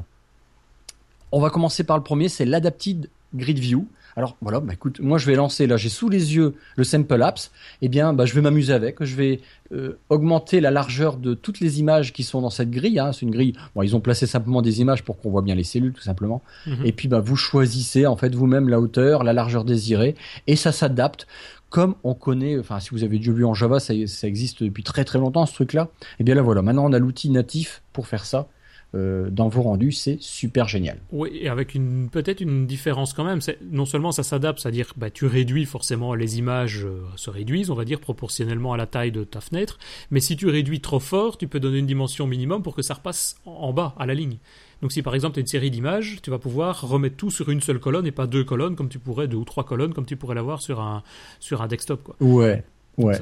On 1.32 1.40
va 1.40 1.50
commencer 1.50 1.84
par 1.84 1.96
le 1.96 2.02
premier, 2.02 2.28
c'est 2.28 2.44
l'Adapted 2.44 3.08
Grid 3.34 3.58
View. 3.58 3.86
Alors 4.16 4.36
voilà, 4.40 4.58
bah 4.60 4.72
écoute, 4.72 4.98
moi 5.00 5.18
je 5.18 5.26
vais 5.26 5.36
lancer, 5.36 5.68
là 5.68 5.76
j'ai 5.76 5.88
sous 5.88 6.08
les 6.08 6.34
yeux 6.34 6.54
le 6.76 6.82
Sample 6.82 7.22
Apps, 7.22 7.52
eh 7.80 7.88
bien 7.88 8.12
bah, 8.12 8.26
je 8.26 8.34
vais 8.34 8.40
m'amuser 8.40 8.72
avec, 8.72 9.02
je 9.04 9.14
vais 9.14 9.40
euh, 9.72 9.98
augmenter 10.08 10.60
la 10.60 10.72
largeur 10.72 11.16
de 11.16 11.34
toutes 11.34 11.60
les 11.60 11.78
images 11.78 12.12
qui 12.12 12.24
sont 12.24 12.40
dans 12.40 12.50
cette 12.50 12.70
grille. 12.70 12.98
Hein. 12.98 13.12
C'est 13.12 13.22
une 13.22 13.30
grille, 13.30 13.54
bon 13.74 13.82
ils 13.82 13.94
ont 13.94 14.00
placé 14.00 14.26
simplement 14.26 14.62
des 14.62 14.80
images 14.80 15.04
pour 15.04 15.20
qu'on 15.20 15.30
voit 15.30 15.42
bien 15.42 15.54
les 15.54 15.62
cellules 15.62 15.92
tout 15.92 16.02
simplement. 16.02 16.42
Mhm. 16.66 16.84
Et 16.84 16.92
puis 16.92 17.06
bah, 17.06 17.20
vous 17.20 17.36
choisissez 17.36 18.06
en 18.06 18.16
fait 18.16 18.34
vous-même 18.34 18.68
la 18.68 18.80
hauteur, 18.80 19.22
la 19.22 19.32
largeur 19.32 19.64
désirée, 19.64 20.16
et 20.48 20.56
ça 20.56 20.72
s'adapte 20.72 21.26
comme 21.68 21.94
on 22.02 22.14
connaît, 22.14 22.58
enfin 22.58 22.80
si 22.80 22.90
vous 22.90 23.04
avez 23.04 23.18
déjà 23.18 23.30
vu 23.30 23.44
en 23.44 23.54
Java, 23.54 23.78
ça, 23.78 23.94
ça 24.06 24.26
existe 24.26 24.64
depuis 24.64 24.82
très 24.82 25.04
très 25.04 25.20
longtemps 25.20 25.46
ce 25.46 25.54
truc-là. 25.54 25.88
Et 26.02 26.16
eh 26.20 26.24
bien 26.24 26.34
là 26.34 26.42
voilà, 26.42 26.62
maintenant 26.62 26.84
on 26.84 26.92
a 26.92 26.98
l'outil 26.98 27.30
natif 27.30 27.82
pour 27.92 28.08
faire 28.08 28.26
ça. 28.26 28.48
Euh, 28.96 29.30
dans 29.30 29.48
vos 29.48 29.62
rendus, 29.62 29.92
c'est 29.92 30.18
super 30.20 30.66
génial. 30.66 30.98
Oui, 31.12 31.30
et 31.40 31.48
avec 31.48 31.76
une 31.76 32.08
peut-être 32.10 32.40
une 32.40 32.66
différence 32.66 33.12
quand 33.12 33.22
même. 33.22 33.40
C'est 33.40 33.58
non 33.70 33.86
seulement 33.86 34.10
ça 34.10 34.24
s'adapte, 34.24 34.58
c'est-à-dire 34.58 34.94
bah, 34.96 35.10
tu 35.10 35.26
réduis 35.26 35.64
forcément 35.64 36.12
les 36.14 36.38
images 36.38 36.84
euh, 36.84 37.04
se 37.14 37.30
réduisent, 37.30 37.70
on 37.70 37.76
va 37.76 37.84
dire 37.84 38.00
proportionnellement 38.00 38.72
à 38.72 38.76
la 38.76 38.86
taille 38.86 39.12
de 39.12 39.22
ta 39.22 39.40
fenêtre. 39.40 39.78
Mais 40.10 40.18
si 40.18 40.36
tu 40.36 40.48
réduis 40.48 40.80
trop 40.80 40.98
fort, 40.98 41.38
tu 41.38 41.46
peux 41.46 41.60
donner 41.60 41.78
une 41.78 41.86
dimension 41.86 42.26
minimum 42.26 42.64
pour 42.64 42.74
que 42.74 42.82
ça 42.82 42.94
repasse 42.94 43.36
en, 43.44 43.72
bas 43.72 43.94
à 43.96 44.06
la 44.06 44.14
ligne. 44.14 44.38
Donc 44.82 44.90
si 44.90 45.02
par 45.02 45.14
exemple 45.14 45.34
tu 45.34 45.40
as 45.40 45.42
une 45.42 45.46
série 45.46 45.70
d'images, 45.70 46.18
tu 46.20 46.30
vas 46.30 46.40
pouvoir 46.40 46.80
remettre 46.80 47.16
tout 47.16 47.30
sur 47.30 47.48
une 47.48 47.60
seule 47.60 47.78
colonne 47.78 48.08
et 48.08 48.12
pas 48.12 48.26
deux 48.26 48.42
colonnes 48.42 48.74
comme 48.74 48.88
tu 48.88 48.98
pourrais 48.98 49.28
deux 49.28 49.36
ou 49.36 49.44
trois 49.44 49.64
colonnes 49.64 49.94
comme 49.94 50.06
tu 50.06 50.16
pourrais 50.16 50.34
l'avoir 50.34 50.60
sur 50.60 50.80
un 50.80 51.04
sur 51.38 51.62
un 51.62 51.68
desktop 51.68 52.02
quoi. 52.02 52.16
Ouais. 52.18 52.64
Ouais, 52.98 53.14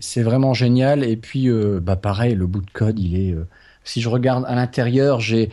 c'est 0.00 0.22
vraiment 0.22 0.54
génial. 0.54 1.02
Et 1.02 1.16
puis, 1.16 1.48
euh, 1.48 1.80
bah 1.82 1.96
pareil, 1.96 2.36
le 2.36 2.46
bout 2.46 2.60
de 2.60 2.70
code, 2.70 3.00
il 3.00 3.18
est, 3.18 3.34
Si 3.88 4.02
je 4.02 4.10
regarde 4.10 4.44
à 4.46 4.54
l'intérieur, 4.54 5.18
j'ai 5.18 5.48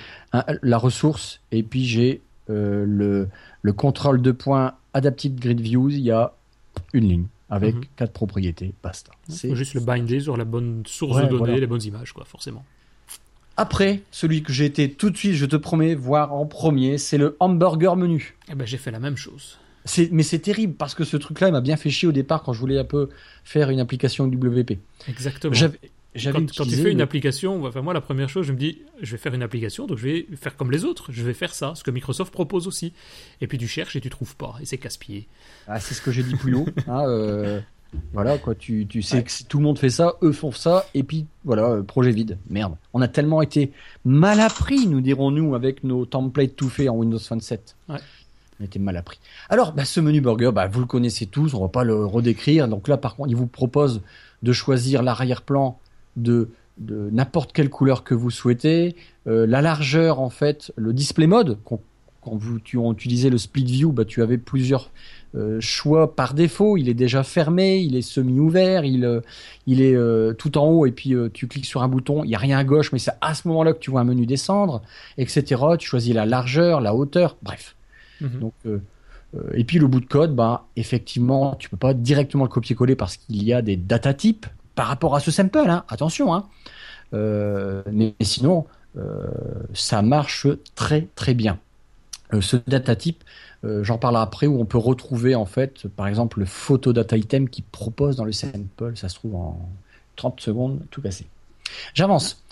la 0.62 0.78
ressource 0.78 1.39
et 1.54 1.63
puis 1.63 1.86
j'ai 1.86 2.21
euh, 2.50 2.84
le, 2.86 3.30
le 3.62 3.74
contrôle 3.74 4.21
de 4.21 4.32
points 4.34 4.74
Adaptive 4.93 5.39
Grid 5.39 5.62
Views. 5.62 5.91
Il 5.91 6.02
y 6.02 6.12
a 6.12 6.34
une 6.91 7.08
ligne 7.08 7.26
avec 7.50 7.76
mhm. 7.76 7.86
quatre 7.95 8.12
propriétés, 8.12 8.74
basta. 8.84 9.13
C'est 9.30 9.56
juste 9.56 9.74
le 9.74 9.80
binder 9.80 10.19
sur 10.19 10.36
la 10.36 10.43
bonne 10.43 10.84
source 10.86 11.21
de 11.21 11.28
données, 11.28 11.62
les 11.62 11.67
bonnes 11.67 11.84
images, 11.84 12.12
quoi, 12.12 12.26
forcément. 12.26 12.65
Après, 13.56 14.02
celui 14.12 14.43
que 14.43 14.52
j'ai 14.52 14.65
été 14.65 14.91
tout 14.91 15.12
de 15.12 15.15
suite, 15.17 15.36
je 15.36 15.45
te 15.45 15.56
promets, 15.56 15.95
voir 15.95 16.34
en 16.34 16.45
premier, 16.45 16.98
c'est 16.98 17.17
le 17.17 17.38
hamburger 17.39 17.95
menu. 17.95 18.36
Eh 18.52 18.56
ben, 18.56 18.67
j'ai 18.67 18.78
fait 18.78 18.91
la 18.91 19.00
même 19.00 19.15
chose. 19.15 19.60
Mais 20.12 20.24
c'est 20.24 20.39
terrible 20.39 20.74
parce 20.74 20.93
que 20.93 21.06
ce 21.06 21.15
truc-là, 21.15 21.48
il 21.48 21.52
m'a 21.52 21.62
bien 21.62 21.78
fait 21.78 21.89
chier 21.89 22.08
au 22.08 22.12
départ 22.12 22.43
quand 22.43 22.52
je 22.52 22.60
voulais 22.60 22.80
un 22.80 22.84
peu 22.86 23.10
faire 23.45 23.69
une 23.69 23.80
application 23.80 24.26
WP. 24.26 24.80
Exactement. 25.08 25.54
Quand, 26.23 26.56
quand, 26.56 26.63
tu 26.63 26.75
fais 26.75 26.91
une 26.91 27.01
application, 27.01 27.65
enfin 27.65 27.82
moi 27.82 27.93
la 27.93 28.01
première 28.01 28.30
chose, 28.30 28.45
je 28.45 28.54
me 28.54 28.58
dis, 28.58 28.82
je 29.01 29.12
vais 29.12 29.17
faire 29.17 29.34
une 29.34 29.43
application, 29.43 29.86
donc 29.86 29.97
je 29.97 30.04
vais 30.04 30.28
faire 30.36 30.56
comme 30.56 30.71
les 30.71 30.86
autres, 30.86 31.12
je 31.12 31.23
vais 31.23 31.34
faire 31.34 31.54
ça, 31.54 31.73
ce 31.75 31.84
que 31.84 31.91
Microsoft 31.91 32.32
propose 32.32 32.67
aussi. 32.67 32.93
Et 33.41 33.47
puis 33.47 33.58
tu 33.58 33.67
cherches 33.67 33.95
et 33.95 34.01
tu 34.01 34.10
trouves 34.10 34.36
pas, 34.36 34.56
et 34.62 34.65
c'est 34.65 34.78
casse-pied. 34.78 35.28
Ah, 35.67 35.80
c'est 35.80 35.93
ce 35.93 36.01
que 36.01 36.12
j'ai 36.12 36.23
dit 36.23 36.36
plus 36.36 36.56
haut. 36.56 36.67
Hein, 36.88 37.04
euh, 37.08 37.60
voilà, 38.13 38.38
quoi, 38.38 38.56
tu, 38.56 38.86
tu 38.88 39.01
sais 39.01 39.23
que 39.23 39.32
si 39.32 39.45
tout 39.45 39.58
le 39.58 39.63
monde 39.63 39.80
fait 39.80 39.89
ça, 39.89 40.15
eux 40.21 40.32
font 40.32 40.51
ça, 40.51 40.86
et 40.93 41.04
puis 41.04 41.25
voilà, 41.43 41.69
euh, 41.69 41.84
projet 41.84 42.12
vide. 42.12 42.38
Merde. 42.49 42.75
On 42.93 43.01
a 43.01 43.08
tellement 43.08 43.41
été 43.41 43.71
mal 44.04 44.39
appris, 44.39 44.88
nous 44.88 45.01
dirons-nous, 45.01 45.56
avec 45.56 45.84
nos 45.84 46.06
templates 46.06 46.56
tout 46.56 46.69
faits 46.69 46.89
en 46.89 46.95
Windows 46.95 47.17
27. 47.17 47.75
Ouais. 47.89 47.97
On 48.60 48.63
a 48.63 48.65
été 48.65 48.80
mal 48.80 48.95
appris. 48.95 49.19
Alors, 49.49 49.73
bah, 49.73 49.84
ce 49.84 49.99
menu 49.99 50.21
burger, 50.21 50.51
bah, 50.54 50.67
vous 50.67 50.80
le 50.80 50.86
connaissez 50.86 51.25
tous, 51.25 51.54
on 51.54 51.62
va 51.62 51.67
pas 51.67 51.84
le 51.84 52.06
redécrire. 52.06 52.67
Donc 52.67 52.88
là, 52.88 52.97
par 52.97 53.15
contre, 53.15 53.30
il 53.30 53.36
vous 53.36 53.47
propose 53.47 54.01
de 54.43 54.54
choisir 54.54 55.04
l'arrière-plan 55.04 55.80
de, 56.15 56.49
de 56.78 57.10
n'importe 57.12 57.54
quelle 57.54 57.69
couleur 57.69 58.04
que 58.04 58.13
vous 58.13 58.30
souhaitez. 58.30 58.95
Euh, 59.28 59.45
la 59.47 59.62
largeur, 59.62 60.19
en 60.19 60.30
fait, 60.30 60.71
le 60.75 60.93
display 60.93 61.28
mode, 61.28 61.58
quand, 61.63 61.82
vous, 62.23 62.60
tu 62.60 62.80
utilisais 62.80 63.30
le 63.30 63.38
split 63.38 63.65
view, 63.65 63.91
bah, 63.91 64.04
tu 64.06 64.21
avais 64.21 64.38
plusieurs 64.38 64.91
euh, 65.36 65.60
choix 65.60 66.15
par 66.15 66.34
défaut. 66.34 66.78
Il 66.78 66.88
est 66.88 66.93
déjà 66.93 67.23
fermé, 67.23 67.80
il 67.80 67.95
est 67.95 68.01
semi-ouvert, 68.01 68.86
il, 68.86 69.04
euh, 69.04 69.19
il 69.67 69.82
est 69.82 69.95
euh, 69.95 70.34
tout 70.34 70.58
en 70.58 70.65
haut 70.65 70.86
et 70.86 70.91
puis 70.91 71.13
tu 71.34 71.47
cliques 71.47 71.65
sur 71.65 71.84
un 71.84 71.88
bouton, 71.88 72.23
il 72.23 72.30
n'y 72.30 72.36
a 72.36 72.39
rien 72.39 72.58
à 72.58 72.63
gauche, 72.63 72.91
mais 72.93 72.99
c'est 72.99 73.12
à 73.21 73.36
ce 73.36 73.47
moment-là 73.49 73.73
que 73.73 73.80
tu 73.80 73.91
vois 73.91 74.01
un 74.01 74.06
menu 74.06 74.25
descendre, 74.25 74.82
etc. 75.17 75.62
Tu 75.78 75.88
choisis 75.88 76.13
la 76.13 76.25
largeur, 76.25 76.80
la 76.80 76.95
hauteur, 76.95 77.38
bref. 77.43 77.75
Mhm. 78.21 78.39
Donc, 78.39 78.54
et 79.54 79.65
puis 79.65 79.80
le 79.80 79.88
bout 79.88 79.99
de 79.99 80.06
code, 80.06 80.34
bah, 80.34 80.67
effectivement, 80.78 81.56
tu 81.56 81.69
peux 81.69 81.75
pas 81.75 81.93
directement 81.93 82.45
le 82.45 82.49
copier-coller 82.49 82.95
parce 82.95 83.17
qu'il 83.17 83.43
y 83.43 83.51
a 83.51 83.62
des 83.62 83.75
data 83.75 84.13
types 84.13 84.45
par 84.75 84.88
rapport 84.88 85.15
à 85.15 85.19
ce 85.19 85.31
sample, 85.31 85.69
hein, 85.69 85.85
attention. 85.89 86.33
Hein. 86.33 86.45
mais, 87.11 88.13
sinon, 88.21 88.65
ça 89.73 90.01
marche 90.01 90.47
très 90.75 91.07
très 91.15 91.33
bien. 91.33 91.59
ce 92.39 92.57
data 92.67 92.95
type, 92.95 93.23
euh, 93.65 93.83
j'en 93.83 93.97
parlerai 93.97 94.23
après 94.23 94.47
où 94.47 94.59
on 94.59 94.65
peut 94.65 94.77
retrouver 94.77 95.35
en 95.35 95.45
fait, 95.45 95.88
par 95.88 96.07
exemple, 96.07 96.39
le 96.39 96.45
photo 96.45 96.93
data 96.93 97.17
item 97.17 97.49
qui 97.49 97.61
propose 97.61 98.15
dans 98.15 98.25
le 98.25 98.31
sample. 98.31 98.95
Ça 98.95 99.09
se 99.09 99.15
trouve 99.15 99.35
en 99.35 99.69
30 100.17 100.39
secondes, 100.39 100.81
tout 100.91 101.01
cassé. 101.01 101.25
J'avance. 101.93 102.43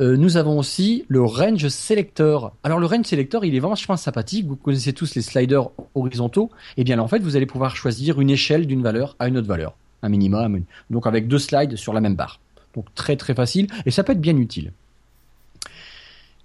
Euh, 0.00 0.16
nous 0.16 0.36
avons 0.36 0.58
aussi 0.58 1.04
le 1.08 1.22
range 1.22 1.68
selector. 1.68 2.52
Alors 2.62 2.78
le 2.78 2.86
range 2.86 3.06
selector, 3.06 3.44
il 3.44 3.54
est 3.54 3.60
vachement 3.60 3.96
sympathique. 3.96 4.46
Vous 4.46 4.56
connaissez 4.56 4.92
tous 4.92 5.14
les 5.14 5.22
sliders 5.22 5.68
horizontaux. 5.94 6.50
Et 6.76 6.82
eh 6.82 6.84
bien 6.84 6.96
là, 6.96 7.02
en 7.02 7.08
fait, 7.08 7.18
vous 7.18 7.36
allez 7.36 7.46
pouvoir 7.46 7.76
choisir 7.76 8.20
une 8.20 8.30
échelle 8.30 8.66
d'une 8.66 8.82
valeur 8.82 9.16
à 9.18 9.28
une 9.28 9.38
autre 9.38 9.48
valeur, 9.48 9.74
un 10.06 10.08
minimum. 10.08 10.62
Donc 10.90 11.06
avec 11.06 11.28
deux 11.28 11.38
slides 11.38 11.76
sur 11.76 11.92
la 11.92 12.00
même 12.00 12.14
barre. 12.14 12.40
Donc 12.74 12.86
très 12.94 13.16
très 13.16 13.34
facile 13.34 13.66
et 13.84 13.90
ça 13.90 14.04
peut 14.04 14.12
être 14.12 14.20
bien 14.20 14.36
utile. 14.36 14.72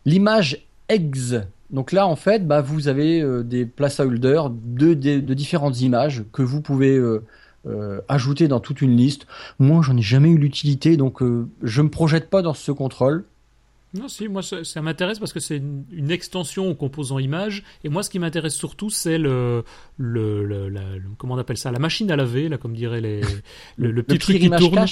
L'image 0.06 0.66
ex 0.90 1.36
donc 1.72 1.94
là, 1.94 2.06
en 2.06 2.16
fait, 2.16 2.46
bah, 2.46 2.62
vous 2.62 2.88
avez 2.88 3.22
euh, 3.22 3.44
des 3.44 3.66
placeholders 3.66 4.50
de, 4.50 4.94
de, 4.94 5.34
différentes 5.34 5.80
images 5.82 6.24
que 6.34 6.42
vous 6.42 6.62
pouvez 6.62 6.98
euh, 6.98 7.24
euh, 7.66 8.02
ajouter 8.10 8.48
dans 8.48 8.60
toute 8.60 8.82
une 8.82 8.96
liste. 8.96 9.26
Moi, 9.58 9.82
j'en 9.82 9.96
ai 9.96 10.02
jamais 10.02 10.30
eu 10.30 10.38
l'utilité, 10.38 10.98
donc 10.98 11.22
je 11.64 11.82
me 11.82 11.90
projette 11.90 12.30
pas 12.30 12.42
dans 12.42 12.54
ce 12.54 12.72
contrôle. 12.72 13.24
Non, 13.94 14.08
si, 14.08 14.30
moi 14.30 14.42
ça, 14.42 14.82
m'intéresse 14.82 15.20
parce 15.20 15.34
que 15.34 15.42
c'est 15.42 15.58
une, 15.58 16.12
extension 16.12 16.70
au 16.70 16.76
composant 16.76 17.20
image. 17.20 17.64
Et 17.84 17.90
moi, 17.90 18.04
ce 18.04 18.10
qui 18.10 18.20
m'intéresse 18.20 18.56
surtout, 18.56 18.90
c'est 18.90 19.18
le, 19.18 19.66
le, 19.98 20.72
comment 21.18 21.36
on 21.36 21.38
appelle 21.38 21.58
ça, 21.58 21.72
la 21.72 21.80
machine 21.80 22.10
à 22.10 22.16
laver, 22.16 22.48
là, 22.48 22.58
comme 22.58 22.74
dirait 22.74 23.02
les, 23.02 23.22
le, 23.78 24.02
petit 24.04 24.18
truc 24.20 24.40
qui 24.40 24.50
tourne. 24.50 24.86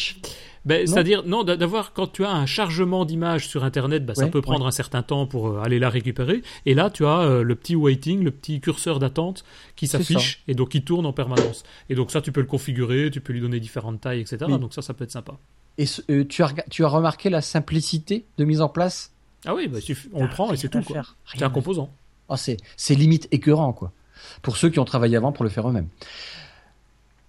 Ben, 0.65 0.85
c'est-à-dire, 0.85 1.23
non, 1.25 1.43
d'avoir, 1.43 1.93
quand 1.93 2.07
tu 2.07 2.25
as 2.25 2.31
un 2.31 2.45
chargement 2.45 3.05
d'image 3.05 3.47
sur 3.47 3.63
Internet, 3.63 4.05
ben, 4.05 4.13
ça 4.15 4.27
peut 4.27 4.41
prendre 4.41 4.67
un 4.67 4.71
certain 4.71 5.01
temps 5.01 5.25
pour 5.25 5.47
euh, 5.47 5.61
aller 5.61 5.79
la 5.79 5.89
récupérer. 5.89 6.41
Et 6.65 6.73
là, 6.73 6.89
tu 6.89 7.05
as 7.05 7.19
euh, 7.19 7.43
le 7.43 7.55
petit 7.55 7.77
waiting, 7.77 8.23
le 8.23 8.31
petit 8.31 8.59
curseur 8.59 8.99
d'attente 8.99 9.45
qui 9.77 9.87
s'affiche 9.87 10.43
et 10.49 10.55
donc 10.55 10.69
qui 10.69 10.83
tourne 10.83 11.05
en 11.05 11.13
permanence. 11.13 11.63
Et 11.89 11.95
donc 11.95 12.11
ça, 12.11 12.19
tu 12.19 12.33
peux 12.33 12.41
le 12.41 12.47
configurer, 12.47 13.09
tu 13.11 13.21
peux 13.21 13.31
lui 13.31 13.39
donner 13.41 13.61
différentes 13.61 14.01
tailles, 14.01 14.19
etc. 14.19 14.37
Donc 14.59 14.73
ça, 14.73 14.81
ça 14.81 14.93
peut 14.93 15.05
être 15.05 15.11
sympa. 15.11 15.39
Et 15.79 15.85
euh, 16.09 16.25
tu, 16.25 16.43
as, 16.43 16.53
tu 16.69 16.83
as 16.83 16.87
remarqué 16.89 17.29
la 17.29 17.41
simplicité 17.41 18.25
de 18.37 18.43
mise 18.43 18.59
en 18.61 18.67
place? 18.69 19.11
Ah 19.45 19.55
oui, 19.55 19.67
bah, 19.67 19.79
on 20.13 20.23
le 20.23 20.29
prend 20.29 20.51
et 20.51 20.57
c'est 20.57 20.67
tout. 20.67 20.83
C'est 21.25 21.41
un 21.41 21.49
composant. 21.49 21.89
Oh, 22.27 22.35
c'est 22.35 22.95
limite 22.95 23.27
écœurant, 23.31 23.73
quoi. 23.73 23.91
Pour 24.41 24.57
ceux 24.57 24.69
qui 24.69 24.79
ont 24.79 24.85
travaillé 24.85 25.15
avant 25.15 25.31
pour 25.31 25.45
le 25.45 25.49
faire 25.49 25.67
eux-mêmes. 25.67 25.87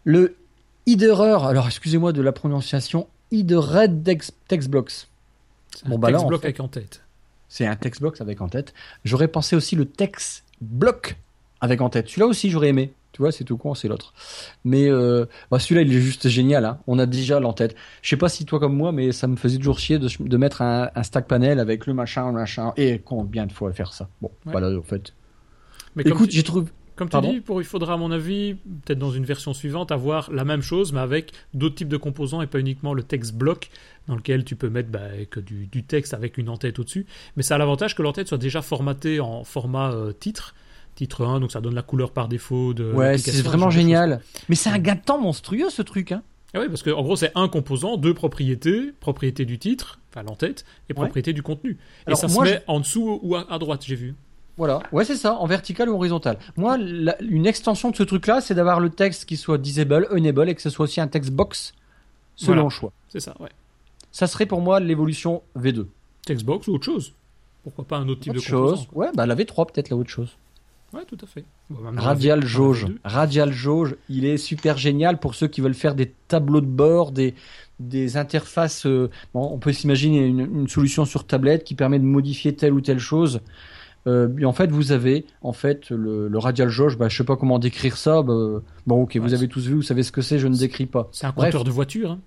Le 0.05 0.37
Hiderer, 0.87 1.47
alors 1.47 1.67
excusez-moi 1.69 2.13
de 2.13 2.21
la 2.21 2.33
prononciation, 2.33 3.07
Red 3.33 4.03
Text 4.49 4.69
Blocks. 4.69 5.07
Bon, 5.87 5.99
bah 5.99 6.09
text 6.09 6.27
block 6.27 6.45
avec 6.45 6.59
en 6.59 6.67
tête. 6.67 7.03
C'est 7.49 7.67
un 7.67 7.77
text 7.77 8.01
block 8.01 8.21
avec 8.21 8.41
en 8.41 8.49
tête. 8.49 8.75
J'aurais 9.05 9.29
pensé 9.29 9.55
aussi 9.55 9.77
le 9.77 9.85
text 9.85 10.45
block 10.61 11.17
avec 11.61 11.81
en 11.81 11.89
tête. 11.89 12.09
Celui-là 12.09 12.27
aussi, 12.27 12.51
j'aurais 12.51 12.71
aimé. 12.71 12.93
Tu 13.21 13.25
vois, 13.25 13.33
c'est 13.33 13.45
tout 13.45 13.59
con, 13.59 13.75
c'est 13.75 13.87
l'autre. 13.87 14.15
Mais 14.65 14.89
euh, 14.89 15.27
bah, 15.51 15.59
celui-là, 15.59 15.83
il 15.83 15.95
est 15.95 16.01
juste 16.01 16.31
génial. 16.31 16.65
Hein. 16.65 16.79
On 16.87 16.99
a 16.99 17.05
déjà 17.05 17.39
l'en-tête. 17.39 17.77
Je 18.01 18.09
sais 18.09 18.17
pas 18.17 18.31
si 18.31 18.47
toi 18.47 18.59
comme 18.59 18.75
moi, 18.75 18.93
mais 18.93 19.13
ça 19.13 19.27
me 19.27 19.37
faisait 19.37 19.59
toujours 19.59 19.79
chier 19.79 19.99
de, 19.99 20.37
mettre 20.39 20.63
un, 20.63 20.91
stack 21.03 21.29
panel 21.29 21.61
avec 21.61 21.85
le 21.85 21.93
machin, 21.93 22.29
le 22.29 22.33
machin. 22.33 22.73
Et 22.79 22.99
combien 23.05 23.45
de 23.45 23.53
fois 23.53 23.71
faire 23.75 23.93
ça? 23.93 24.09
Bon, 24.23 24.31
voilà, 24.47 24.75
en 24.75 24.81
fait. 24.81 25.13
Mais 25.97 26.03
Écoute, 26.07 26.31
j'ai 26.31 26.43
trouvé. 26.43 26.69
Comme 26.97 27.11
tu 27.11 27.21
dis, 27.21 27.41
pour, 27.41 27.61
il 27.61 27.67
faudra, 27.67 27.93
à 27.93 27.97
mon 27.99 28.11
avis, 28.11 28.55
peut-être 28.55 28.99
dans 28.99 29.13
une 29.13 29.27
version 29.27 29.53
suivante, 29.53 29.93
avoir 29.93 30.33
la 30.33 30.47
même 30.47 30.63
chose, 30.63 30.95
mais 30.95 31.01
avec 31.01 31.33
d'autres 31.53 31.75
types 31.75 31.89
de 31.89 31.99
composants 31.99 32.41
et 32.41 32.47
pas 32.47 32.59
uniquement 32.59 32.95
le 32.95 33.03
text 33.03 33.35
block 33.35 33.69
dans 34.09 34.17
lequel 34.17 34.45
tu 34.45 34.57
peux 34.57 34.71
mettre 34.71 34.89
bah, 34.89 35.09
que 35.31 35.41
du, 35.41 35.85
texte 35.85 36.15
avec 36.15 36.39
une 36.39 36.49
en-tête 36.49 36.79
au-dessus. 36.79 37.05
Mais 37.37 37.43
ça 37.43 37.57
a 37.57 37.59
l'avantage 37.59 37.95
que 37.95 38.01
l'en-tête 38.01 38.29
soit 38.29 38.39
déjà 38.39 38.63
formatée 38.63 39.21
en 39.21 39.45
format 39.45 39.93
euh, 39.93 40.13
titre 40.13 40.55
titre 40.95 41.25
1, 41.25 41.41
donc 41.41 41.53
ça 41.53 41.61
donne 41.61 41.75
la 41.75 41.83
couleur 41.83 42.13
par 42.13 42.29
défaut 42.29 42.75
de. 42.75 42.93
Ouais, 42.93 43.19
c'est 43.19 43.43
vraiment 43.43 43.71
génial. 43.71 44.21
Mais 44.49 44.55
c'est 44.55 44.71
un 44.71 44.79
gain 44.79 44.95
de 44.95 45.01
temps 45.01 45.21
monstrueux 45.21 45.71
ce 45.71 45.83
truc, 45.83 46.13
hein. 46.13 46.23
Ah 46.53 46.59
oui, 46.61 46.69
parce 46.69 46.83
qu'en 46.83 47.03
gros, 47.03 47.15
c'est 47.15 47.31
un 47.37 47.49
composant, 47.49 47.97
deux 47.97 48.13
propriétés, 48.13 48.93
propriété 48.99 49.45
du 49.45 49.59
titre, 49.59 50.01
enfin 50.11 50.25
l'entête, 50.25 50.65
et 50.89 50.95
propriété 50.95 51.33
du 51.33 51.43
contenu. 51.43 51.79
et 52.09 52.15
ça 52.17 52.29
se 52.29 52.41
met 52.41 52.63
en 52.67 52.81
dessous 52.81 53.21
ou 53.23 53.37
à, 53.37 53.59
droite, 53.59 53.85
j'ai 53.87 53.95
vu. 53.95 54.15
Voilà, 54.57 54.81
ouais, 54.93 55.05
c'est 55.05 55.17
ça, 55.17 55.35
en 55.35 55.47
vertical 55.47 55.89
ou 55.89 55.95
horizontal. 55.95 56.39
Moi, 56.57 56.77
une 56.77 57.47
extension 57.47 57.91
de 57.91 57.97
ce 57.97 58.03
truc-là, 58.03 58.41
c'est 58.41 58.55
d'avoir 58.55 58.81
le 58.81 58.91
texte 58.91 59.25
qui 59.27 59.37
soit 59.37 59.59
disable, 59.59 60.09
enable, 60.11 60.51
et 60.51 60.55
que 60.55 60.61
ce 60.61 60.71
soit 60.71 60.85
aussi 60.85 61.01
un 61.01 61.07
text 61.07 61.31
box 61.31 61.73
selon 62.35 62.65
le 62.65 62.71
choix. 62.71 62.93
C'est 63.09 63.21
ça, 63.21 63.35
ouais. 63.41 63.51
Ça 64.13 64.27
serait 64.27 64.47
pour 64.47 64.61
moi 64.61 64.81
l'évolution 64.81 65.43
V2. 65.57 65.87
Text 66.27 66.45
box 66.45 66.67
ou 66.67 66.75
autre 66.75 66.85
chose? 66.85 67.15
Pourquoi 67.63 67.85
pas 67.85 67.99
un 67.99 68.09
autre 68.09 68.23
type 68.23 68.35
de 68.35 68.41
chose 68.41 68.89
Ouais, 68.93 69.09
bah 69.15 69.27
la 69.27 69.35
V3 69.35 69.73
peut-être 69.73 69.91
la 69.91 69.97
autre 69.97 70.11
chose. 70.11 70.37
Ouais, 70.93 71.05
tout 71.07 71.19
à 71.23 71.27
fait. 71.27 71.45
Radial 71.97 72.45
jauge. 72.45 72.87
Radial 73.05 73.53
jauge, 73.53 73.97
il 74.09 74.25
est 74.25 74.37
super 74.37 74.77
génial 74.77 75.21
pour 75.21 75.35
ceux 75.35 75.47
qui 75.47 75.61
veulent 75.61 75.75
faire 75.75 75.95
des 75.95 76.13
tableaux 76.27 76.61
de 76.61 76.67
bord, 76.67 77.13
des, 77.13 77.35
des 77.79 78.17
interfaces. 78.17 78.87
Euh, 78.87 79.09
bon, 79.33 79.49
on 79.53 79.59
peut 79.59 79.73
s'imaginer 79.73 80.27
une, 80.27 80.69
solution 80.69 81.05
sur 81.05 81.27
tablette 81.27 81.63
qui 81.63 81.75
permet 81.75 81.99
de 81.99 82.05
modifier 82.05 82.57
telle 82.57 82.73
ou 82.73 82.81
telle 82.81 82.99
chose. 82.99 83.41
Euh, 84.07 84.29
en 84.45 84.53
fait, 84.53 84.71
vous 84.71 84.91
avez 84.91 85.27
en 85.43 85.53
fait 85.53 85.91
le, 85.91 86.29
radial 86.39 86.69
jauge. 86.69 86.99
Bah, 86.99 87.09
je 87.09 87.17
sais 87.17 87.25
pas 87.25 87.37
comment 87.37 87.61
décrire 87.61 87.97
ça. 87.97 88.23
Bah, 88.23 88.35
bon, 88.87 89.03
ok, 89.03 89.17
vous 89.19 89.35
avez 89.35 89.47
tous 89.47 89.67
vu, 89.67 89.75
vous 89.75 89.83
savez 89.83 90.03
ce 90.03 90.11
que 90.11 90.23
c'est. 90.23 90.41
Je 90.41 90.49
ne 90.49 90.57
décris 90.57 90.87
pas. 90.87 91.09
C'est 91.13 91.27
un 91.27 91.33
compteur 91.33 91.63
de 91.63 91.71
voiture. 91.71 92.13
Hein. 92.13 92.21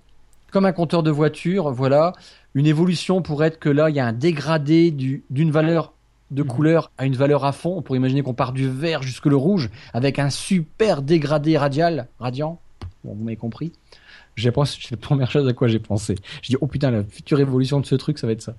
Comme 0.51 0.65
un 0.65 0.71
compteur 0.71 1.03
de 1.03 1.11
voiture, 1.11 1.71
voilà. 1.71 2.13
Une 2.53 2.67
évolution 2.67 3.21
pourrait 3.21 3.47
être 3.47 3.59
que 3.59 3.69
là, 3.69 3.89
il 3.89 3.95
y 3.95 3.99
a 3.99 4.05
un 4.05 4.13
dégradé 4.13 4.91
d'une 4.91 5.51
valeur 5.51 5.92
de 6.33 6.43
mhm. 6.43 6.49
couleur 6.49 6.91
à 6.97 7.05
une 7.05 7.15
valeur 7.15 7.45
à 7.45 7.51
fond. 7.51 7.75
On 7.77 7.81
pourrait 7.81 7.97
imaginer 7.99 8.21
qu'on 8.21 8.33
part 8.33 8.53
du 8.53 8.69
vert 8.69 9.03
jusque 9.03 9.25
le 9.25 9.35
rouge 9.35 9.69
avec 9.93 10.19
un 10.19 10.29
super 10.29 11.01
dégradé 11.01 11.57
radial, 11.57 12.07
radiant. 12.19 12.59
Bon, 13.03 13.13
vous 13.13 13.23
m'avez 13.23 13.37
compris. 13.37 13.73
J'ai 14.35 14.51
pensé, 14.51 14.79
c'est 14.81 14.91
la 14.91 14.97
première 14.97 15.29
chose 15.29 15.47
à 15.47 15.53
quoi 15.53 15.67
j'ai 15.67 15.79
pensé. 15.79 16.15
Je 16.41 16.49
dis, 16.49 16.57
oh 16.59 16.67
putain, 16.67 16.89
la 16.89 17.03
future 17.03 17.39
évolution 17.39 17.79
de 17.79 17.85
ce 17.85 17.95
truc, 17.95 18.17
ça 18.17 18.25
va 18.25 18.33
être 18.33 18.41
ça. 18.41 18.55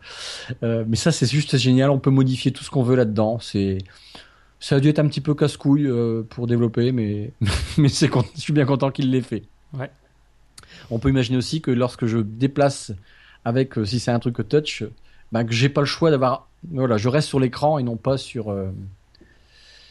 Euh, 0.63 0.85
mais 0.87 0.97
ça, 0.97 1.11
c'est 1.11 1.27
juste 1.27 1.57
génial. 1.57 1.91
On 1.91 1.99
peut 1.99 2.11
modifier 2.11 2.53
tout 2.53 2.63
ce 2.63 2.71
qu'on 2.71 2.85
veut 2.85 2.95
là-dedans. 2.95 3.39
C'est, 3.41 3.79
ça 4.61 4.77
a 4.77 4.81
dû 4.81 4.89
être 4.89 5.01
un 5.01 5.09
petit 5.09 5.21
peu 5.21 5.35
casse-couille 5.35 5.89
euh, 5.89 6.23
pour 6.23 6.47
développer, 6.47 6.93
mais, 6.93 7.33
mais 7.79 7.89
c'est, 7.89 8.09
je 8.37 8.41
suis 8.41 8.53
bien 8.53 8.67
content 8.67 8.91
qu'il 8.91 9.11
l'ait 9.11 9.21
fait. 9.21 9.43
Ouais. 9.73 9.91
On 10.91 10.99
peut 10.99 11.09
imaginer 11.09 11.37
aussi 11.37 11.61
que 11.61 11.73
lorsque 11.73 12.07
je 12.07 12.19
déplace 12.19 12.93
avec, 13.45 13.77
euh, 13.77 13.85
si 13.85 13.99
c'est 13.99 14.13
un 14.13 14.21
truc 14.21 14.49
touch, 14.49 14.85
bah, 15.33 15.43
que 15.43 15.53
j'ai 15.53 15.69
pas 15.69 15.81
le 15.81 15.87
choix 15.87 16.11
d'avoir. 16.11 16.49
Voilà, 16.70 16.96
je 16.96 17.09
reste 17.09 17.29
sur 17.29 17.40
l'écran 17.40 17.79
et 17.79 17.83
non 17.83 17.96
pas 17.96 18.16
sur 18.16 18.50
euh, 18.50 18.70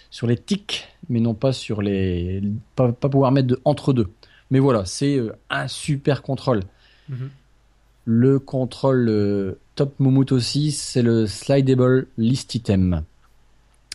sur 0.10 0.28
les 0.28 0.38
tics, 0.38 0.88
mais 1.10 1.20
non 1.20 1.34
pas 1.34 1.54
sur 1.54 1.82
les 1.82 2.42
pas, 2.76 2.92
pouvoir 2.92 3.32
mettre 3.32 3.48
de 3.48 3.60
entre 3.66 3.94
deux. 3.94 4.10
Mais 4.52 4.60
voilà, 4.60 4.86
c'est 4.86 5.18
euh, 5.18 5.36
un 5.50 5.68
super 5.68 6.22
contrôle. 6.22 6.62
Mhm. 7.10 7.30
Le 8.06 8.40
contrôle 8.40 9.08
euh, 9.10 9.60
top 9.76 10.00
Moumout 10.00 10.32
aussi, 10.32 10.72
c'est 10.72 11.02
le 11.02 11.26
slidable 11.26 12.08
list 12.18 12.54
item. 12.56 13.04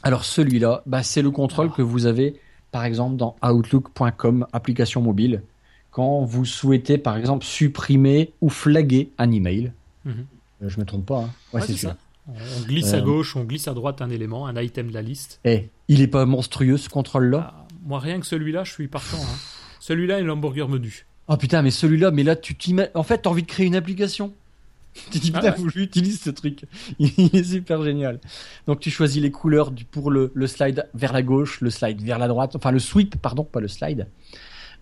Alors 0.02 0.24
celui-là, 0.24 0.82
bah, 0.86 1.02
c'est 1.02 1.22
le 1.22 1.30
contrôle 1.30 1.70
que 1.70 1.82
vous 1.82 2.06
avez 2.06 2.36
par 2.70 2.84
exemple 2.84 3.16
dans 3.16 3.36
Outlook.com, 3.42 4.46
application 4.52 5.00
mobile, 5.00 5.42
quand 5.90 6.24
vous 6.24 6.44
souhaitez 6.44 6.98
par 6.98 7.16
exemple 7.16 7.44
supprimer 7.44 8.32
ou 8.40 8.48
flaguer 8.48 9.10
un 9.18 9.30
email. 9.30 9.72
Mhm. 10.04 10.26
Euh, 10.62 10.68
je 10.68 10.80
me 10.80 10.84
trompe 10.84 11.06
pas. 11.06 11.28
Hein. 11.52 11.60
c'est 11.60 11.76
ça. 11.76 11.96
On 12.28 12.66
glisse 12.66 12.92
à 12.92 12.98
euh, 12.98 13.02
gauche, 13.02 13.36
on 13.36 13.44
glisse 13.44 13.68
à 13.68 13.74
droite 13.74 14.02
un 14.02 14.10
élément, 14.10 14.46
un 14.46 14.60
item 14.60 14.88
de 14.88 14.94
la 14.94 15.02
liste. 15.02 15.40
Eh, 15.44 15.70
il 15.88 16.02
est 16.02 16.08
pas 16.08 16.26
monstrueux 16.26 16.76
ce 16.76 16.88
contrôle-là 16.88 17.54
ah, 17.54 17.66
Moi, 17.86 17.98
rien 17.98 18.20
que 18.20 18.26
celui-là, 18.26 18.64
je 18.64 18.72
suis 18.72 18.88
partant. 18.88 19.18
Hein. 19.18 19.36
Celui-là 19.80 20.20
est 20.20 20.22
l'hamburger 20.22 20.68
menu. 20.68 21.06
Oh 21.28 21.36
putain, 21.36 21.62
mais 21.62 21.70
celui-là, 21.70 22.10
mais 22.10 22.22
là, 22.22 22.36
tu 22.36 22.54
t'imagines. 22.54 22.90
En 22.94 23.02
fait, 23.02 23.18
t'as 23.18 23.30
envie 23.30 23.42
de 23.42 23.48
créer 23.48 23.66
une 23.66 23.76
application. 23.76 24.34
Tu 25.12 25.18
dis, 25.18 25.30
putain, 25.30 25.54
ah 25.56 25.60
ouais 25.60 25.70
j'utilise 25.72 26.20
ce 26.20 26.30
truc. 26.30 26.64
Il 26.98 27.36
est 27.36 27.44
super 27.44 27.82
génial. 27.84 28.18
Donc, 28.66 28.80
tu 28.80 28.90
choisis 28.90 29.22
les 29.22 29.30
couleurs 29.30 29.70
pour 29.92 30.10
le, 30.10 30.32
le, 30.34 30.46
slide 30.48 30.88
vers 30.94 31.12
la 31.12 31.22
gauche, 31.22 31.60
le 31.60 31.70
slide 31.70 32.02
vers 32.02 32.18
la 32.18 32.26
droite, 32.26 32.56
enfin, 32.56 32.72
le 32.72 32.80
sweep, 32.80 33.16
pardon, 33.16 33.44
pas 33.44 33.60
le 33.60 33.68
slide. 33.68 34.08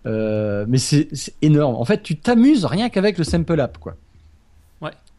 Euh, 0.07 0.65
mais 0.67 0.77
c'est 0.77 1.09
énorme. 1.41 1.75
En 1.75 1.85
fait, 1.85 2.01
tu 2.01 2.17
t'amuses 2.17 2.65
rien 2.65 2.89
qu'avec 2.89 3.17
le 3.17 3.23
sample 3.23 3.59
app, 3.59 3.77
quoi. 3.77 3.95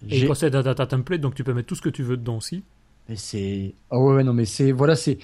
Ouais. 0.03 0.15
Et 0.15 0.19
il 0.21 0.27
possède 0.27 0.55
un 0.55 0.63
data 0.63 0.87
template, 0.87 1.21
donc 1.21 1.35
tu 1.35 1.45
peux 1.45 1.55
mettre 1.55 1.69
tout 1.69 1.75
ce 1.75 1.83
que 1.83 1.89
tu 1.89 2.03
veux 2.03 2.17
dedans 2.17 2.37
aussi. 2.37 2.63
Mais 3.09 3.17
c'est. 3.17 3.75
Oh 3.91 4.13
ouais, 4.13 4.25
non, 4.25 4.33
mais 4.33 4.45
c'est. 4.45 4.73
Voilà, 4.73 4.97
c'est. 4.97 5.19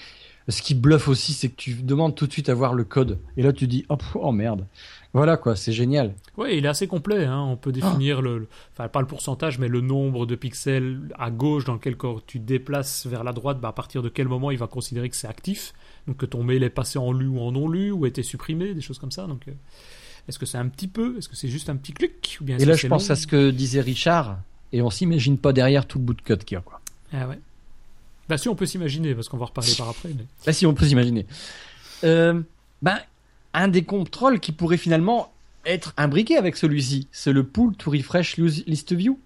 Ce 0.47 0.61
qui 0.61 0.75
bluffe 0.75 1.07
aussi, 1.07 1.33
c'est 1.33 1.49
que 1.49 1.55
tu 1.55 1.73
demandes 1.73 2.13
tout 2.13 2.27
de 2.27 2.31
suite 2.31 2.49
à 2.49 2.53
voir 2.53 2.75
le 2.75 2.83
code. 2.83 3.17
Et 3.35 3.41
là, 3.41 3.51
tu 3.51 3.65
dis, 3.65 3.83
oh, 3.89 3.97
oh 4.13 4.31
merde. 4.31 4.67
Voilà 5.15 5.37
quoi, 5.37 5.55
c'est 5.55 5.71
génial. 5.71 6.13
Oui, 6.35 6.57
il 6.57 6.65
est 6.65 6.67
assez 6.67 6.87
complet. 6.87 7.23
Hein. 7.23 7.39
On 7.39 7.55
peut 7.55 7.71
définir 7.71 8.21
le, 8.21 8.47
enfin 8.73 8.89
pas 8.89 8.99
le 8.99 9.07
pourcentage, 9.07 9.59
mais 9.59 9.69
le 9.69 9.79
nombre 9.79 10.25
de 10.25 10.35
pixels 10.35 10.99
à 11.17 11.31
gauche 11.31 11.63
dans 11.63 11.75
lequel 11.75 11.95
tu 12.27 12.37
déplaces 12.37 13.07
vers 13.07 13.23
la 13.23 13.31
droite. 13.31 13.61
Bah, 13.61 13.69
à 13.69 13.71
partir 13.71 14.03
de 14.03 14.09
quel 14.09 14.27
moment 14.27 14.51
il 14.51 14.57
va 14.57 14.67
considérer 14.67 15.09
que 15.09 15.15
c'est 15.15 15.29
actif, 15.29 15.73
donc 16.05 16.17
que 16.17 16.25
ton 16.25 16.43
mail 16.43 16.63
est 16.63 16.69
passé 16.69 16.99
en 16.99 17.13
lu 17.13 17.27
ou 17.27 17.39
en 17.39 17.53
non 17.53 17.69
lu 17.69 17.91
ou 17.91 18.03
a 18.03 18.09
été 18.09 18.23
supprimé, 18.23 18.73
des 18.73 18.81
choses 18.81 18.99
comme 18.99 19.11
ça. 19.11 19.25
Donc, 19.25 19.47
euh, 19.47 19.53
est-ce 20.27 20.37
que 20.37 20.45
c'est 20.45 20.57
un 20.57 20.67
petit 20.67 20.89
peu, 20.89 21.17
est-ce 21.17 21.29
que 21.29 21.37
c'est 21.37 21.47
juste 21.47 21.69
un 21.69 21.77
petit 21.77 21.93
clic 21.93 22.37
ou 22.41 22.43
bien 22.43 22.57
Et 22.57 22.65
là, 22.65 22.75
je 22.75 22.87
pense 22.87 23.09
à 23.09 23.15
ce 23.15 23.25
que 23.25 23.51
disait 23.51 23.81
Richard, 23.81 24.39
et 24.71 24.81
on 24.81 24.89
s'imagine 24.89 25.37
pas 25.37 25.53
derrière 25.53 25.85
tout 25.85 25.99
le 25.99 26.05
bout 26.05 26.13
de 26.13 26.21
code 26.21 26.43
qu'il 26.43 26.55
y 26.55 26.57
a 26.57 26.61
quoi. 26.61 26.81
Ah 27.13 27.27
ouais. 27.27 27.39
Bah 28.27 28.37
si 28.37 28.49
on 28.49 28.55
peut 28.55 28.65
s'imaginer, 28.65 29.13
parce 29.13 29.29
qu'on 29.29 29.37
va 29.37 29.45
reparler 29.45 29.73
par 29.77 29.89
après. 29.89 30.09
Mais... 30.09 30.25
Bah 30.45 30.53
si 30.53 30.65
on 30.65 30.73
peut 30.73 30.85
s'imaginer. 30.85 31.25
Euh, 32.03 32.41
ben 32.81 32.97
un 33.53 33.67
des 33.67 33.83
contrôles 33.83 34.39
qui 34.39 34.51
pourrait 34.51 34.77
finalement 34.77 35.31
être 35.65 35.93
imbriqué 35.97 36.37
avec 36.37 36.57
celui-ci. 36.57 37.07
C'est 37.11 37.31
le 37.31 37.43
pull 37.43 37.75
to 37.75 37.91
refresh 37.91 38.37
list 38.37 38.93
view. 38.93 39.17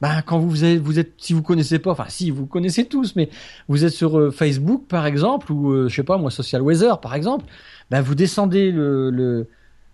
Bah, 0.00 0.22
quand 0.22 0.40
vous 0.40 0.64
êtes, 0.64 0.80
vous 0.80 0.98
êtes, 0.98 1.12
si 1.18 1.32
vous 1.32 1.42
connaissez 1.42 1.78
pas, 1.78 1.92
enfin 1.92 2.06
si 2.08 2.32
vous 2.32 2.46
connaissez 2.46 2.86
tous, 2.86 3.14
mais 3.14 3.30
vous 3.68 3.84
êtes 3.84 3.92
sur 3.92 4.18
euh, 4.18 4.32
Facebook 4.32 4.86
par 4.88 5.06
exemple 5.06 5.52
ou 5.52 5.70
euh, 5.70 5.88
je 5.88 5.94
sais 5.94 6.02
pas 6.02 6.18
moi 6.18 6.32
Social 6.32 6.62
Weather 6.62 7.00
par 7.00 7.14
exemple, 7.14 7.44
bah, 7.88 8.02
vous 8.02 8.16
descendez 8.16 8.72
le, 8.72 9.10
le 9.10 9.46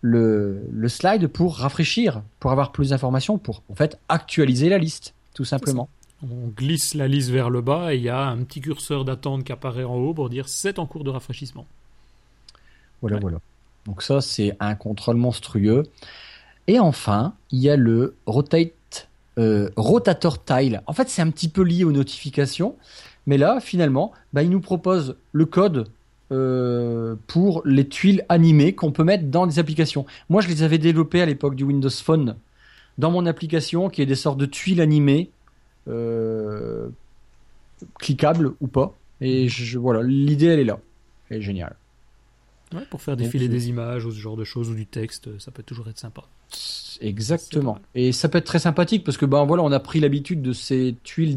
le, 0.04 0.88
slide 0.88 1.28
pour 1.28 1.56
rafraîchir, 1.56 2.22
pour 2.38 2.52
avoir 2.52 2.72
plus 2.72 2.90
d'informations, 2.90 3.38
pour 3.38 3.62
en 3.70 3.74
fait 3.74 3.98
actualiser 4.10 4.68
la 4.68 4.76
liste, 4.76 5.14
tout 5.32 5.46
simplement. 5.46 5.88
On 6.22 6.48
glisse 6.48 6.94
la 6.94 7.08
liste 7.08 7.30
vers 7.30 7.48
le 7.48 7.62
bas 7.62 7.94
et 7.94 7.96
il 7.96 8.02
y 8.02 8.10
a 8.10 8.26
un 8.26 8.42
petit 8.44 8.60
curseur 8.60 9.04
d'attente 9.04 9.44
qui 9.44 9.52
apparaît 9.52 9.84
en 9.84 9.96
haut 9.96 10.14
pour 10.14 10.28
dire 10.28 10.48
c'est 10.48 10.78
en 10.78 10.86
cours 10.86 11.04
de 11.04 11.10
rafraîchissement. 11.10 11.66
Voilà, 13.00 13.18
voilà. 13.18 13.38
Donc 13.86 14.02
ça, 14.02 14.20
c'est 14.20 14.56
un 14.60 14.74
contrôle 14.74 15.16
monstrueux. 15.16 15.84
Et 16.66 16.78
enfin, 16.78 17.34
il 17.50 17.60
y 17.60 17.70
a 17.70 17.76
le 17.76 18.14
rotate, 18.26 19.08
euh, 19.38 19.70
rotator 19.76 20.42
tile. 20.42 20.82
En 20.86 20.92
fait, 20.92 21.08
c'est 21.08 21.22
un 21.22 21.30
petit 21.30 21.48
peu 21.48 21.62
lié 21.62 21.84
aux 21.84 21.92
notifications. 21.92 22.76
Mais 23.26 23.38
là, 23.38 23.58
finalement, 23.60 24.12
bah, 24.34 24.42
il 24.42 24.50
nous 24.50 24.60
propose 24.60 25.16
le 25.32 25.46
code 25.46 25.88
euh, 26.34 27.14
pour 27.26 27.62
les 27.64 27.88
tuiles 27.88 28.24
animées 28.28 28.74
qu'on 28.74 28.92
peut 28.92 29.04
mettre 29.04 29.24
dans 29.24 29.46
des 29.46 29.58
applications. 29.58 30.04
Moi, 30.28 30.42
je 30.42 30.48
les 30.48 30.62
avais 30.62 30.78
développées 30.78 31.22
à 31.22 31.26
l'époque 31.26 31.54
du 31.54 31.64
Windows 31.64 31.90
Phone 31.90 32.36
dans 32.98 33.10
mon 33.10 33.26
application, 33.26 33.88
qui 33.88 34.02
est 34.02 34.06
des 34.06 34.14
sortes 34.14 34.38
de 34.38 34.46
tuiles 34.46 34.80
animées, 34.80 35.30
euh, 35.88 36.88
cliquables 37.98 38.52
ou 38.60 38.66
pas. 38.66 38.94
Et 39.20 39.48
je, 39.48 39.78
voilà, 39.78 40.02
l'idée, 40.02 40.46
elle 40.46 40.60
est 40.60 40.64
là. 40.64 40.78
Elle 41.30 41.38
est 41.38 41.42
géniale 41.42 41.76
pour 42.90 43.02
faire 43.02 43.16
défiler 43.16 43.48
des 43.48 43.68
images 43.68 44.04
ou 44.04 44.10
ce 44.10 44.18
genre 44.18 44.36
de 44.36 44.44
choses 44.44 44.70
ou 44.70 44.74
du 44.74 44.86
texte, 44.86 45.38
ça 45.38 45.50
peut 45.50 45.62
toujours 45.62 45.88
être 45.88 45.98
sympa. 45.98 46.22
Exactement. 47.00 47.78
Et 47.94 48.12
ça 48.12 48.28
peut 48.28 48.38
être 48.38 48.46
très 48.46 48.58
sympathique 48.58 49.04
parce 49.04 49.16
que 49.16 49.26
ben 49.26 49.44
voilà, 49.44 49.62
on 49.62 49.72
a 49.72 49.80
pris 49.80 50.00
l'habitude 50.00 50.42
de 50.42 50.52
ces 50.52 50.96
tuiles 51.04 51.34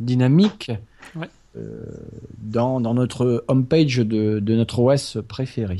dynamiques 0.00 0.72
euh, 1.16 1.24
dans, 2.38 2.80
dans, 2.80 2.94
notre 2.94 3.44
homepage 3.48 3.98
de, 3.98 4.40
de 4.40 4.54
notre 4.54 4.78
OS 4.80 5.18
préféré. 5.26 5.78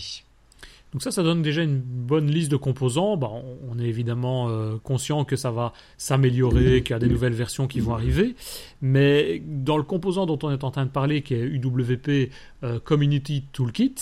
Donc 0.96 1.02
ça, 1.02 1.10
ça 1.10 1.22
donne 1.22 1.42
déjà 1.42 1.62
une 1.62 1.78
bonne 1.78 2.30
liste 2.30 2.50
de 2.50 2.56
composants. 2.56 3.18
Bah, 3.18 3.30
on 3.68 3.78
est 3.78 3.84
évidemment 3.84 4.48
euh, 4.48 4.76
conscient 4.82 5.26
que 5.26 5.36
ça 5.36 5.50
va 5.50 5.74
s'améliorer, 5.98 6.82
qu'il 6.82 6.92
y 6.92 6.96
a 6.96 6.98
des 6.98 7.08
nouvelles 7.08 7.34
versions 7.34 7.66
qui 7.66 7.80
vont 7.80 7.92
arriver. 7.92 8.34
Mais 8.80 9.42
dans 9.44 9.76
le 9.76 9.82
composant 9.82 10.24
dont 10.24 10.38
on 10.42 10.50
est 10.50 10.64
en 10.64 10.70
train 10.70 10.86
de 10.86 10.90
parler, 10.90 11.20
qui 11.20 11.34
est 11.34 11.42
UWP 11.42 12.30
euh, 12.62 12.78
Community 12.80 13.44
Toolkit, 13.52 13.94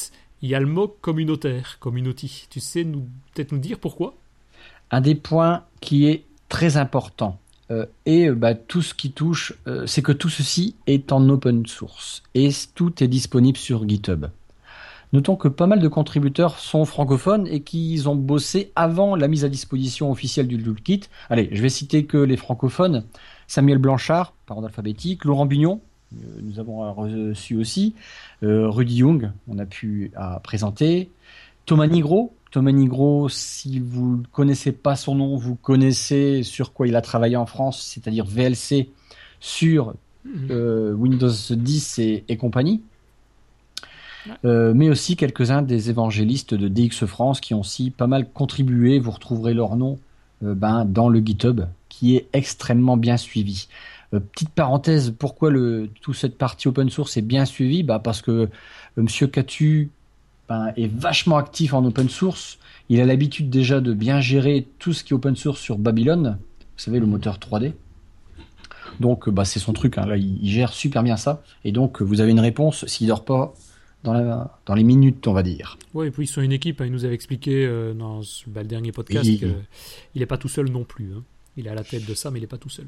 il 0.43 0.49
y 0.49 0.55
a 0.55 0.61
le 0.61 0.67
mot 0.67 0.87
communautaire, 0.87 1.79
community. 1.81 2.47
Tu 2.51 2.61
sais 2.61 2.85
nous 2.85 3.09
peut-être 3.35 3.51
nous 3.51 3.59
dire 3.59 3.81
pourquoi? 3.81 4.15
Un 4.93 5.01
des 5.01 5.17
points 5.17 5.65
qui 5.81 6.07
est 6.07 6.25
très 6.49 6.77
important 6.77 7.41
euh, 7.71 7.87
et 8.07 8.29
euh, 8.29 8.35
bah, 8.35 8.55
tout 8.55 8.83
ce 8.83 8.95
qui 8.95 9.13
touche, 9.13 9.55
euh, 9.67 9.87
c'est 9.87 10.03
que 10.03 10.13
tout 10.13 10.29
ceci 10.29 10.77
est 10.87 11.13
en 11.13 11.29
open 11.29 11.67
source 11.67 12.23
et 12.35 12.51
tout 12.75 13.03
est 13.03 13.09
disponible 13.09 13.57
sur 13.57 13.89
GitHub. 13.89 14.27
Notons 15.13 15.37
que 15.37 15.49
pas 15.49 15.67
mal 15.67 15.81
de 15.81 15.89
contributeurs 15.89 16.59
sont 16.59 16.85
francophones 16.85 17.47
et 17.47 17.61
qu'ils 17.61 18.09
ont 18.09 18.17
bossé 18.17 18.73
avant 18.75 19.15
la 19.15 19.29
mise 19.29 19.45
à 19.45 19.49
disposition 19.49 20.11
officielle 20.11 20.49
du 20.49 20.61
toolkit. 20.61 21.03
Allez, 21.31 21.49
je 21.53 21.63
vais 21.63 21.69
citer 21.69 22.05
que 22.05 22.19
les 22.19 22.37
francophones 22.37 23.05
Samuel 23.47 23.79
Blanchard, 23.79 24.33
par 24.47 24.57
ordre 24.57 24.69
alphabétique, 24.69 25.25
Laurent 25.25 25.47
Bugnon, 25.47 25.81
nous 26.43 26.61
avons 26.61 26.93
reçu 26.93 27.57
aussi, 27.57 27.95
Rudy 28.43 28.97
Young, 28.97 29.31
on 29.49 29.59
a 29.59 29.67
pu 29.67 30.13
présenter. 30.43 31.11
Thomas 31.67 31.87
Nigro. 31.87 32.33
Thomas 32.55 32.71
Nigro, 32.71 33.29
si 33.29 33.81
vous 33.81 34.19
ne 34.19 34.27
connaissez 34.31 34.71
pas 34.71 34.95
son 34.95 35.17
nom, 35.17 35.37
vous 35.37 35.57
connaissez 35.57 36.45
sur 36.45 36.73
quoi 36.73 36.87
il 36.87 36.95
a 36.95 37.01
travaillé 37.01 37.35
en 37.35 37.47
France, 37.47 37.83
c'est-à-dire 37.83 38.25
VLC 38.25 38.91
sur 39.41 39.95
mhm. 40.25 40.49
euh, 40.53 40.93
Windows 40.93 41.33
10 41.51 41.99
et, 41.99 42.37
compagnie. 42.37 42.81
Euh, 44.45 44.73
mais 44.73 44.89
aussi 44.89 45.17
quelques-uns 45.17 45.63
des 45.63 45.91
évangélistes 45.91 46.55
de 46.55 46.69
DX 46.69 47.07
France 47.07 47.41
qui 47.41 47.55
ont 47.55 47.61
aussi 47.61 47.91
pas 47.91 48.07
mal 48.07 48.31
contribué. 48.31 49.01
Vous 49.01 49.11
retrouverez 49.11 49.53
leur 49.53 49.75
nom 49.75 49.99
ben, 50.41 50.85
dans 50.85 51.09
le 51.09 51.19
GitHub, 51.19 51.63
qui 51.89 52.15
est 52.15 52.29
extrêmement 52.33 52.97
bien 52.97 53.17
suivi. 53.17 53.67
Euh, 54.15 54.21
petite 54.21 54.51
parenthèse, 54.51 55.13
pourquoi 55.19 55.51
le, 55.51 55.89
toute 56.01 56.15
cette 56.15 56.39
partie 56.39 56.69
open 56.69 56.91
source 56.91 57.17
est 57.17 57.23
bien 57.23 57.45
suivie? 57.45 57.83
Bah 57.83 57.99
Parce 57.99 58.23
que 58.23 58.31
euh, 58.31 58.49
Monsieur 58.97 59.27
Catu 59.27 59.91
ben, 60.49 60.73
est 60.77 60.93
vachement 60.93 61.37
actif 61.37 61.75
en 61.75 61.85
open 61.85 62.09
source. 62.09 62.59
Il 62.89 63.01
a 63.01 63.07
l'habitude 63.07 63.51
déjà 63.51 63.81
de 63.81 63.93
bien 63.95 64.21
gérer 64.21 64.67
tout 64.79 64.93
ce 64.93 65.05
qui 65.05 65.13
est 65.13 65.17
open 65.17 65.37
source 65.37 65.61
sur 65.61 65.79
Babylon. 65.79 66.39
Vous 66.77 66.83
savez, 66.83 67.01
le 67.01 67.07
moteur 67.07 67.39
3D. 67.39 67.73
Donc, 69.01 69.29
bah, 69.29 69.45
c'est 69.45 69.59
son 69.59 69.73
truc. 69.73 69.99
Hein. 69.99 70.07
Là, 70.07 70.17
il, 70.17 70.49
gère 70.49 70.73
super 70.73 71.03
bien 71.03 71.17
ça. 71.17 71.43
Et 71.65 71.73
donc, 71.73 72.03
vous 72.03 72.21
avez 72.21 72.31
une 72.31 72.41
réponse 72.41 72.87
s'il 72.87 73.09
dort 73.09 73.25
pas 73.25 73.55
dans, 74.03 74.13
la, 74.13 74.59
dans 74.67 74.75
les 74.75 74.85
minutes, 74.85 75.27
on 75.27 75.33
va 75.33 75.43
dire. 75.43 75.79
Oui, 75.95 76.09
et 76.09 76.11
puis 76.11 76.25
ils 76.25 76.29
sont 76.29 76.43
une 76.43 76.53
équipe. 76.53 76.81
Hein. 76.81 76.87
Il 76.87 76.93
nous 76.93 77.05
avait 77.05 77.15
expliqué 77.15 77.65
euh, 77.67 77.95
dans 77.95 78.21
bah, 78.49 78.63
le 78.63 78.69
dernier 78.69 78.93
podcast 78.93 79.25
qu'il 79.25 79.57
n'est 80.15 80.27
pas 80.27 80.39
tout 80.39 80.49
seul 80.49 80.69
non 80.69 80.85
plus. 80.85 81.13
Hein. 81.17 81.23
Il 81.57 81.67
est 81.67 81.71
à 81.71 81.75
la 81.75 81.85
tête 81.85 82.05
de 82.05 82.15
ça, 82.15 82.31
mais 82.31 82.39
il 82.39 82.43
n'est 82.43 82.49
pas 82.49 82.59
tout 82.59 82.69
seul. 82.69 82.87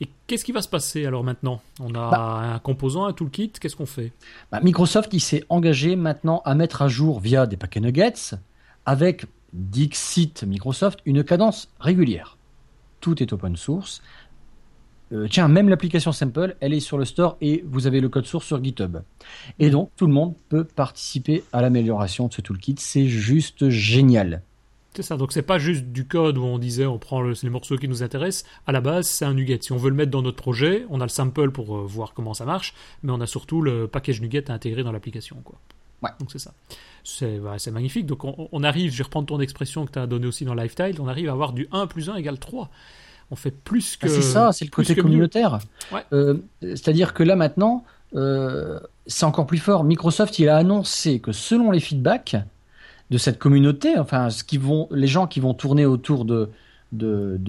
Et 0.00 0.08
qu'est-ce 0.26 0.44
qui 0.44 0.52
va 0.52 0.62
se 0.62 0.68
passer 0.68 1.04
alors 1.04 1.24
maintenant? 1.24 1.60
On 1.80 1.94
a 1.94 2.10
bah. 2.10 2.52
un 2.54 2.58
composant, 2.58 3.04
un 3.04 3.12
toolkit, 3.12 3.52
qu'est-ce 3.60 3.76
qu'on 3.76 3.86
fait? 3.86 4.12
Bah, 4.50 4.60
Microsoft, 4.62 5.12
il 5.12 5.20
s'est 5.20 5.44
engagé 5.48 5.94
maintenant 5.96 6.42
à 6.44 6.54
mettre 6.54 6.82
à 6.82 6.88
jour 6.88 7.20
via 7.20 7.46
des 7.46 7.56
paquets 7.56 7.80
nuggets, 7.80 8.34
avec 8.86 9.26
Dixit 9.52 10.44
Microsoft, 10.44 11.00
une 11.04 11.24
cadence 11.24 11.68
régulière. 11.80 12.38
Tout 13.00 13.22
est 13.22 13.32
open 13.32 13.56
source. 13.56 14.02
Euh, 15.12 15.26
tiens, 15.30 15.48
même 15.48 15.68
l'application 15.68 16.12
Simple, 16.12 16.56
elle 16.60 16.74
est 16.74 16.80
sur 16.80 16.98
le 16.98 17.04
store 17.04 17.36
et 17.40 17.64
vous 17.66 17.86
avez 17.86 18.00
le 18.00 18.08
code 18.08 18.26
source 18.26 18.46
sur 18.46 18.62
GitHub. 18.62 18.98
Et 19.58 19.70
donc, 19.70 19.90
tout 19.96 20.06
le 20.06 20.12
monde 20.12 20.34
peut 20.48 20.64
participer 20.64 21.44
à 21.52 21.62
l'amélioration 21.62 22.28
de 22.28 22.32
ce 22.32 22.40
toolkit. 22.42 22.76
C'est 22.78 23.06
juste 23.06 23.70
génial. 23.70 24.42
C'est 24.98 25.04
ça, 25.04 25.16
donc 25.16 25.30
c'est 25.30 25.42
pas 25.42 25.60
juste 25.60 25.84
du 25.84 26.08
code 26.08 26.38
où 26.38 26.42
on 26.42 26.58
disait 26.58 26.84
on 26.84 26.98
prend 26.98 27.20
le, 27.20 27.32
les 27.40 27.50
morceaux 27.50 27.76
qui 27.76 27.86
nous 27.86 28.02
intéressent. 28.02 28.44
À 28.66 28.72
la 28.72 28.80
base, 28.80 29.06
c'est 29.06 29.24
un 29.24 29.32
NuGet. 29.32 29.60
Si 29.62 29.70
on 29.70 29.76
veut 29.76 29.90
le 29.90 29.94
mettre 29.94 30.10
dans 30.10 30.22
notre 30.22 30.38
projet, 30.38 30.86
on 30.90 31.00
a 31.00 31.04
le 31.04 31.08
sample 31.08 31.52
pour 31.52 31.76
euh, 31.76 31.84
voir 31.86 32.14
comment 32.14 32.34
ça 32.34 32.44
marche, 32.44 32.74
mais 33.04 33.12
on 33.12 33.20
a 33.20 33.26
surtout 33.28 33.62
le 33.62 33.86
package 33.86 34.20
NuGet 34.20 34.50
à 34.50 34.54
intégrer 34.54 34.82
dans 34.82 34.90
l'application. 34.90 35.36
Quoi. 35.44 35.54
Ouais. 36.02 36.10
Donc 36.18 36.32
c'est 36.32 36.40
ça. 36.40 36.52
C'est 37.04 37.38
bah, 37.38 37.54
c'est 37.58 37.70
magnifique. 37.70 38.06
Donc 38.06 38.24
on, 38.24 38.48
on 38.50 38.64
arrive, 38.64 38.90
je 38.90 38.98
vais 38.98 39.04
reprendre 39.04 39.28
ton 39.28 39.38
expression 39.38 39.86
que 39.86 39.92
tu 39.92 40.00
as 40.00 40.08
donnée 40.08 40.26
aussi 40.26 40.44
dans 40.44 40.54
Lifetile, 40.54 40.96
on 40.98 41.06
arrive 41.06 41.28
à 41.28 41.32
avoir 41.32 41.52
du 41.52 41.68
1 41.70 41.86
plus 41.86 42.10
1 42.10 42.16
égale 42.16 42.40
3. 42.40 42.68
On 43.30 43.36
fait 43.36 43.52
plus 43.52 43.96
que. 43.96 44.08
Ah, 44.08 44.10
c'est 44.10 44.22
ça, 44.22 44.50
c'est 44.50 44.64
le 44.64 44.72
côté 44.72 44.96
que 44.96 45.00
communautaire. 45.00 45.60
Ouais. 45.92 46.02
Euh, 46.12 46.38
C'est-à-dire 46.60 47.14
que 47.14 47.22
là 47.22 47.36
maintenant, 47.36 47.84
euh, 48.16 48.80
c'est 49.06 49.26
encore 49.26 49.46
plus 49.46 49.58
fort. 49.58 49.84
Microsoft, 49.84 50.40
il 50.40 50.48
a 50.48 50.56
annoncé 50.56 51.20
que 51.20 51.30
selon 51.30 51.70
les 51.70 51.78
feedbacks 51.78 52.34
de 53.10 53.18
cette 53.18 53.38
communauté, 53.38 53.98
enfin, 53.98 54.30
ce 54.30 54.44
qui 54.44 54.58
vont, 54.58 54.88
les 54.90 55.06
gens 55.06 55.26
qui 55.26 55.40
vont 55.40 55.54
tourner 55.54 55.86
autour 55.86 56.24
de, 56.24 56.50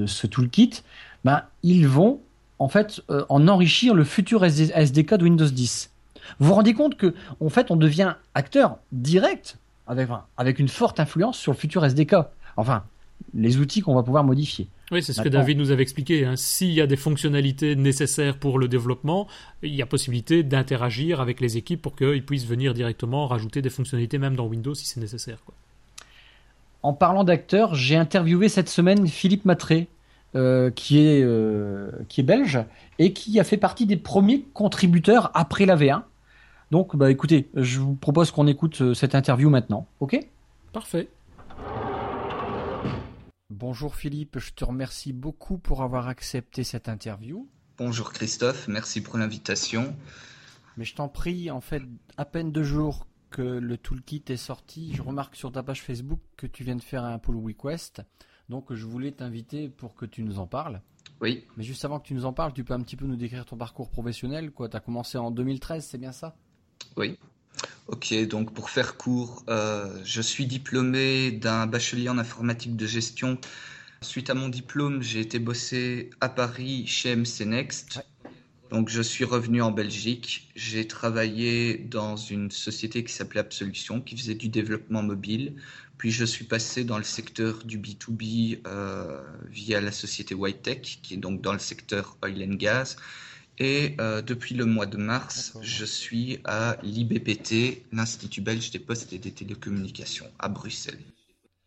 ce 0.05 0.27
toolkit, 0.27 0.83
ben, 1.25 1.43
ils 1.63 1.87
vont 1.87 2.21
en 2.59 2.69
fait 2.69 3.01
euh, 3.09 3.25
en 3.29 3.47
enrichir 3.47 3.93
le 3.93 4.03
futur 4.03 4.43
SD 4.45 4.71
SDK 4.73 5.15
de 5.15 5.23
Windows 5.23 5.45
10. 5.45 5.91
Vous 6.39 6.47
vous 6.47 6.53
rendez 6.53 6.73
compte 6.73 6.95
que 6.95 7.13
en 7.39 7.49
fait, 7.49 7.71
on 7.71 7.75
devient 7.75 8.15
acteur 8.35 8.77
direct 8.91 9.57
avec, 9.87 10.09
avec 10.37 10.59
une 10.59 10.67
forte 10.67 10.99
influence 10.99 11.37
sur 11.37 11.51
le 11.51 11.57
futur 11.57 11.83
SDK. 11.83 12.15
Enfin, 12.57 12.83
les 13.33 13.57
outils 13.57 13.81
qu'on 13.81 13.95
va 13.95 14.03
pouvoir 14.03 14.23
modifier. 14.23 14.67
Oui, 14.91 15.03
c'est 15.03 15.13
ce 15.13 15.21
que 15.21 15.29
David 15.29 15.57
nous 15.57 15.71
avait 15.71 15.83
expliqué. 15.83 16.25
hein. 16.25 16.35
S'il 16.35 16.71
y 16.71 16.81
a 16.81 16.87
des 16.87 16.95
fonctionnalités 16.95 17.75
nécessaires 17.75 18.37
pour 18.37 18.57
le 18.57 18.67
développement, 18.67 19.27
il 19.61 19.75
y 19.75 19.81
a 19.81 19.85
possibilité 19.85 20.41
d'interagir 20.43 21.21
avec 21.21 21.41
les 21.41 21.57
équipes 21.57 21.81
pour 21.81 21.95
qu'ils 21.95 22.25
puissent 22.25 22.47
venir 22.47 22.73
directement 22.73 23.27
rajouter 23.27 23.61
des 23.61 23.69
fonctionnalités 23.69 24.17
même 24.17 24.35
dans 24.35 24.47
Windows 24.47 24.73
si 24.73 24.85
c'est 24.85 24.99
nécessaire. 24.99 25.37
Quoi. 25.45 25.53
En 26.81 26.93
parlant 26.93 27.23
d'acteurs, 27.23 27.75
j'ai 27.75 27.95
interviewé 27.97 28.49
cette 28.49 28.69
semaine 28.69 29.07
Philippe 29.07 29.45
Matré, 29.45 29.87
euh, 30.35 30.69
qui, 30.71 30.99
est, 30.99 31.21
euh, 31.23 31.89
qui 32.07 32.21
est 32.21 32.23
belge 32.23 32.59
et 32.99 33.13
qui 33.13 33.39
a 33.39 33.43
fait 33.43 33.57
partie 33.57 33.85
des 33.85 33.97
premiers 33.97 34.45
contributeurs 34.53 35.31
après 35.33 35.65
la 35.65 35.75
V1. 35.75 36.03
Donc, 36.71 36.95
bah, 36.95 37.09
écoutez, 37.09 37.47
je 37.55 37.79
vous 37.79 37.95
propose 37.95 38.29
qu'on 38.31 38.45
écoute 38.45 38.81
euh, 38.81 38.93
cette 38.93 39.15
interview 39.15 39.49
maintenant. 39.49 39.87
Ok? 39.99 40.19
Parfait. 40.71 41.07
Bonjour 43.59 43.93
Philippe, 43.93 44.39
je 44.39 44.53
te 44.53 44.63
remercie 44.63 45.11
beaucoup 45.11 45.57
pour 45.57 45.81
avoir 45.81 46.07
accepté 46.07 46.63
cette 46.63 46.87
interview. 46.87 47.45
Bonjour 47.77 48.13
Christophe, 48.13 48.69
merci 48.69 49.01
pour 49.01 49.17
l'invitation. 49.17 49.93
Mais 50.77 50.85
je 50.85 50.95
t'en 50.95 51.09
prie, 51.09 51.51
en 51.51 51.59
fait, 51.59 51.83
à 52.15 52.23
peine 52.23 52.53
deux 52.53 52.63
jours 52.63 53.05
que 53.29 53.41
le 53.41 53.77
toolkit 53.77 54.23
est 54.29 54.37
sorti, 54.37 54.93
je 54.95 55.01
remarque 55.01 55.35
sur 55.35 55.51
ta 55.51 55.61
page 55.61 55.81
Facebook 55.81 56.21
que 56.37 56.47
tu 56.47 56.63
viens 56.63 56.77
de 56.77 56.81
faire 56.81 57.03
un 57.03 57.19
pull 57.19 57.35
request. 57.35 58.01
Donc, 58.47 58.73
je 58.73 58.85
voulais 58.85 59.11
t'inviter 59.11 59.67
pour 59.67 59.93
que 59.93 60.05
tu 60.05 60.23
nous 60.23 60.39
en 60.39 60.47
parles. 60.47 60.81
Oui, 61.19 61.45
Mais 61.57 61.63
juste 61.65 61.83
avant 61.83 61.99
que 61.99 62.07
tu 62.07 62.13
nous 62.13 62.23
en 62.23 62.31
parles, 62.31 62.53
tu 62.53 62.63
peux 62.63 62.73
un 62.73 62.81
petit 62.81 62.95
peu 62.95 63.07
nous 63.07 63.17
décrire 63.17 63.43
ton 63.43 63.57
parcours 63.57 63.89
professionnel. 63.89 64.51
Quoi, 64.51 64.69
t'as 64.69 64.79
commencé 64.79 65.17
en 65.17 65.31
2013, 65.31 65.85
c'est 65.85 65.97
bien 65.97 66.13
ça? 66.13 66.37
Oui. 66.95 67.19
Ok, 67.91 68.13
donc 68.27 68.53
pour 68.53 68.69
faire 68.69 68.97
court, 68.97 69.43
euh, 69.49 69.99
je 70.03 70.21
suis 70.21 70.45
diplômé 70.45 71.31
d'un 71.31 71.65
bachelier 71.65 72.07
en 72.07 72.19
informatique 72.19 72.75
de 72.75 72.85
gestion. 72.85 73.39
Suite 74.01 74.29
à 74.29 74.35
mon 74.35 74.47
diplôme, 74.47 75.01
j'ai 75.01 75.21
été 75.21 75.39
bosser 75.39 76.11
à 76.21 76.29
Paris 76.29 76.85
chez 76.85 77.15
MC 77.15 77.47
Next. 77.47 77.95
Ouais. 77.95 78.31
Donc 78.69 78.89
je 78.89 79.01
suis 79.01 79.25
revenu 79.25 79.63
en 79.63 79.71
Belgique. 79.71 80.51
J'ai 80.55 80.87
travaillé 80.87 81.79
dans 81.79 82.15
une 82.15 82.51
société 82.51 83.03
qui 83.03 83.11
s'appelait 83.11 83.39
Absolution, 83.39 84.01
qui 84.01 84.15
faisait 84.15 84.35
du 84.35 84.49
développement 84.49 85.01
mobile. 85.01 85.55
Puis 85.97 86.11
je 86.11 86.25
suis 86.25 86.45
passé 86.45 86.83
dans 86.83 86.99
le 86.99 87.03
secteur 87.03 87.63
du 87.65 87.79
B2B 87.79 88.59
euh, 88.67 89.19
via 89.49 89.81
la 89.81 89.91
société 89.91 90.35
Whitetech, 90.35 90.99
qui 91.01 91.15
est 91.15 91.17
donc 91.17 91.41
dans 91.41 91.53
le 91.53 91.59
secteur 91.59 92.17
oil 92.23 92.43
and 92.43 92.53
gas. 92.53 92.97
Et 93.59 93.95
euh, 94.01 94.21
depuis 94.23 94.55
le 94.55 94.65
mois 94.65 94.87
de 94.87 94.97
mars, 94.97 95.57
je 95.61 95.85
suis 95.85 96.39
à 96.45 96.77
l'IBPT, 96.81 97.83
l'Institut 97.91 98.41
belge 98.41 98.71
des 98.71 98.79
postes 98.79 99.13
et 99.13 99.19
des 99.19 99.31
télécommunications, 99.31 100.31
à 100.39 100.49
Bruxelles. 100.49 100.99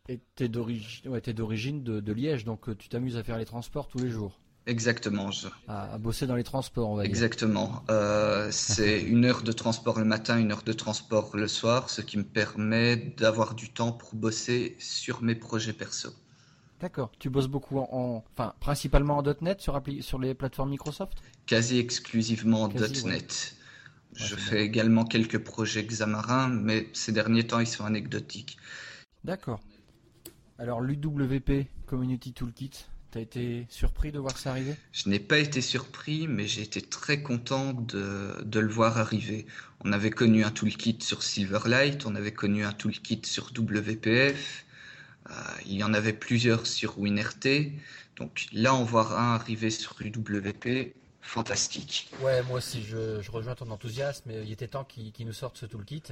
Et 0.06 0.20
t'es 0.36 0.48
d'origine, 0.48 1.10
ouais, 1.10 1.20
de, 1.20 1.98
de 1.98 2.12
Liège, 2.12 2.44
donc 2.44 2.68
euh, 2.68 2.76
tu 2.76 2.88
t'amuses 2.88 3.16
à 3.16 3.24
faire 3.24 3.36
les 3.36 3.44
transports 3.44 3.88
tous 3.88 3.98
les 3.98 4.10
jours, 4.10 4.38
Exactement, 4.66 5.30
je- 5.30 5.48
à, 5.66 5.94
à 5.94 5.98
bosser 5.98 6.26
dans 6.28 6.36
les 6.36 6.44
transports, 6.44 6.88
on 6.90 6.94
va 6.96 7.08
dire. 7.08 7.26
exactement. 7.26 7.84
Euh, 7.90 8.48
c'est 8.50 9.00
une 9.02 9.24
heure 9.24 9.42
de 9.42 9.52
transport 9.52 9.98
le 9.98 10.04
matin, 10.04 10.38
une 10.38 10.52
heure 10.52 10.62
de 10.62 10.72
transport 10.72 11.36
le 11.36 11.46
soir, 11.48 11.90
ce 11.90 12.00
qui 12.00 12.18
me 12.18 12.24
permet 12.24 12.96
d'avoir 13.18 13.54
du 13.54 13.70
temps 13.72 13.92
pour 13.92 14.14
bosser 14.14 14.76
sur 14.78 15.22
mes 15.22 15.34
projets 15.34 15.72
perso. 15.72 16.10
D'accord. 16.82 17.12
Tu 17.20 17.30
bosses 17.30 17.46
beaucoup 17.46 17.78
en, 17.78 17.88
en- 17.92 18.24
enfin, 18.32 18.54
principalement 18.60 19.16
en 19.16 19.22
.NET 19.40 19.60
sur, 19.60 19.74
appli- 19.78 20.02
sur 20.02 20.18
les 20.18 20.34
plateformes 20.34 20.70
Microsoft? 20.70 21.14
Quasi 21.46 21.78
exclusivement 21.78 22.68
ouais. 22.68 22.88
.NET. 23.04 23.54
Je 24.14 24.34
fais 24.36 24.62
également 24.64 25.04
quelques 25.04 25.38
projets 25.38 25.84
Xamarin, 25.84 26.48
mais 26.48 26.88
ces 26.92 27.12
derniers 27.12 27.46
temps, 27.46 27.60
ils 27.60 27.66
sont 27.66 27.84
anecdotiques. 27.84 28.58
D'accord. 29.24 29.60
Alors 30.58 30.80
l'UWP 30.80 31.66
Community 31.86 32.32
Toolkit, 32.32 32.72
t'as 33.10 33.20
été 33.20 33.66
surpris 33.70 34.12
de 34.12 34.18
voir 34.18 34.36
ça 34.36 34.50
arriver? 34.50 34.74
Je 34.92 35.08
n'ai 35.08 35.18
pas 35.20 35.38
été 35.38 35.60
surpris, 35.60 36.26
mais 36.28 36.46
j'ai 36.46 36.62
été 36.62 36.82
très 36.82 37.22
content 37.22 37.72
de, 37.72 38.42
de 38.44 38.60
le 38.60 38.68
voir 38.68 38.98
arriver. 38.98 39.46
On 39.84 39.92
avait 39.92 40.10
connu 40.10 40.44
un 40.44 40.50
toolkit 40.50 40.98
sur 41.00 41.22
Silverlight, 41.22 42.06
on 42.06 42.14
avait 42.14 42.32
connu 42.34 42.64
un 42.64 42.72
toolkit 42.72 43.22
sur 43.24 43.50
WPF, 43.56 44.66
il 45.66 45.76
y 45.76 45.84
en 45.84 45.94
avait 45.94 46.12
plusieurs 46.12 46.66
sur 46.66 46.98
WinRT. 46.98 47.72
Donc 48.16 48.46
là, 48.52 48.74
en 48.74 48.84
voir 48.84 49.18
un 49.18 49.34
arriver 49.34 49.70
sur 49.70 49.96
UWP, 50.00 50.94
fantastique. 51.22 52.10
Ouais, 52.20 52.42
moi 52.42 52.58
aussi, 52.58 52.82
je, 52.82 53.22
je 53.22 53.30
rejoins 53.30 53.54
ton 53.54 53.70
enthousiasme. 53.70 54.30
Il 54.44 54.50
était 54.52 54.66
temps 54.66 54.84
qu'ils 54.84 55.26
nous 55.26 55.32
sortent 55.32 55.56
ce 55.56 55.66
toolkit. 55.66 56.02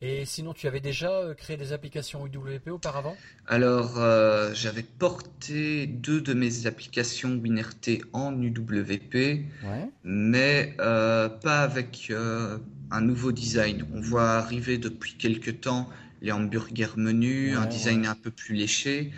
Et 0.00 0.24
sinon, 0.26 0.52
tu 0.52 0.68
avais 0.68 0.80
déjà 0.80 1.10
euh, 1.10 1.34
créé 1.34 1.56
des 1.56 1.72
applications 1.72 2.26
UWP 2.26 2.68
auparavant? 2.68 3.16
Alors, 3.46 3.98
euh, 3.98 4.52
j'avais 4.54 4.82
porté 4.82 5.86
deux 5.86 6.20
de 6.20 6.34
mes 6.34 6.66
applications 6.66 7.30
WinRT 7.42 8.02
en 8.12 8.40
UWP. 8.40 9.14
Ouais. 9.14 9.88
mais 10.04 10.76
euh, 10.80 11.28
pas 11.28 11.62
avec 11.62 12.08
euh, 12.10 12.58
un 12.90 13.00
nouveau 13.00 13.32
design. 13.32 13.86
On 13.94 14.00
voit 14.00 14.30
arriver 14.32 14.78
depuis 14.78 15.14
quelques 15.14 15.62
temps 15.62 15.88
les 16.20 16.32
hamburgers 16.32 16.96
menus, 16.96 17.56
un 17.56 17.66
design 17.66 18.02
ouais. 18.02 18.08
un 18.08 18.14
peu 18.14 18.30
plus 18.30 18.54
léché. 18.54 19.12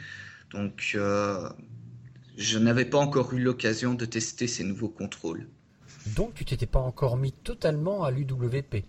Donc, 0.50 0.92
euh, 0.94 1.48
je 2.36 2.58
n'avais 2.58 2.84
pas 2.84 2.98
encore 2.98 3.32
eu 3.32 3.40
l'occasion 3.40 3.94
de 3.94 4.04
tester 4.04 4.46
ces 4.46 4.64
nouveaux 4.64 4.88
contrôles. 4.88 5.48
Donc, 6.16 6.34
tu 6.34 6.44
t'étais 6.44 6.66
pas 6.66 6.80
encore 6.80 7.16
mis 7.16 7.32
totalement 7.32 8.04
à 8.04 8.10
l'UWP. 8.10 8.84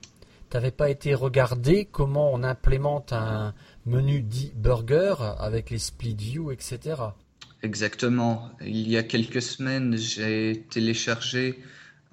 T'avais 0.50 0.72
pas 0.72 0.90
été 0.90 1.16
regarder 1.16 1.86
comment 1.86 2.32
on 2.34 2.44
implémente 2.44 3.14
un 3.14 3.54
menu 3.86 4.22
dit 4.22 4.52
burger 4.56 5.16
avec 5.40 5.70
les 5.70 5.80
split 5.80 6.16
view, 6.16 6.52
etc. 6.52 6.96
Exactement. 7.64 8.52
Il 8.62 8.88
y 8.88 8.98
a 8.98 9.04
quelques 9.04 9.42
semaines, 9.42 9.98
j'ai 9.98 10.66
téléchargé 10.70 11.60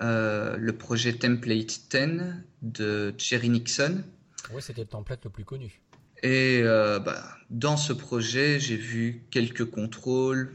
euh, 0.00 0.56
le 0.56 0.72
projet 0.72 1.12
Template 1.12 1.90
10 1.90 2.22
de 2.62 3.14
Jerry 3.18 3.50
Nixon. 3.50 4.02
Oui, 4.52 4.62
c'était 4.62 4.82
le 4.82 4.86
template 4.86 5.24
le 5.24 5.30
plus 5.30 5.44
connu. 5.44 5.80
Et 6.22 6.60
euh, 6.62 6.98
bah, 6.98 7.22
dans 7.50 7.76
ce 7.76 7.92
projet, 7.92 8.60
j'ai 8.60 8.76
vu 8.76 9.22
quelques 9.30 9.64
contrôles, 9.64 10.54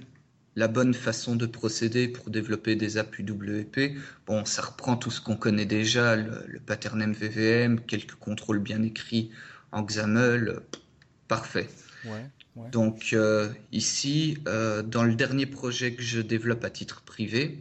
la 0.55 0.67
bonne 0.67 0.93
façon 0.93 1.35
de 1.35 1.45
procéder 1.45 2.07
pour 2.07 2.29
développer 2.29 2.75
des 2.75 2.97
apps 2.97 3.17
UWP. 3.19 3.97
Bon, 4.27 4.45
ça 4.45 4.61
reprend 4.61 4.95
tout 4.95 5.11
ce 5.11 5.21
qu'on 5.21 5.35
connaît 5.35 5.65
déjà, 5.65 6.15
le, 6.15 6.45
le 6.47 6.59
pattern 6.59 7.03
MVVM, 7.05 7.81
quelques 7.81 8.15
contrôles 8.15 8.59
bien 8.59 8.83
écrits 8.83 9.31
en 9.71 9.83
XAML, 9.83 10.61
parfait. 11.27 11.67
Ouais. 12.05 12.29
Ouais. 12.55 12.69
Donc 12.69 13.09
euh, 13.11 13.49
ici, 13.73 14.37
euh, 14.47 14.81
dans 14.81 15.03
le 15.03 15.15
dernier 15.15 15.45
projet 15.45 15.93
que 15.93 16.01
je 16.01 16.21
développe 16.21 16.63
à 16.63 16.69
titre 16.69 17.01
privé, 17.01 17.59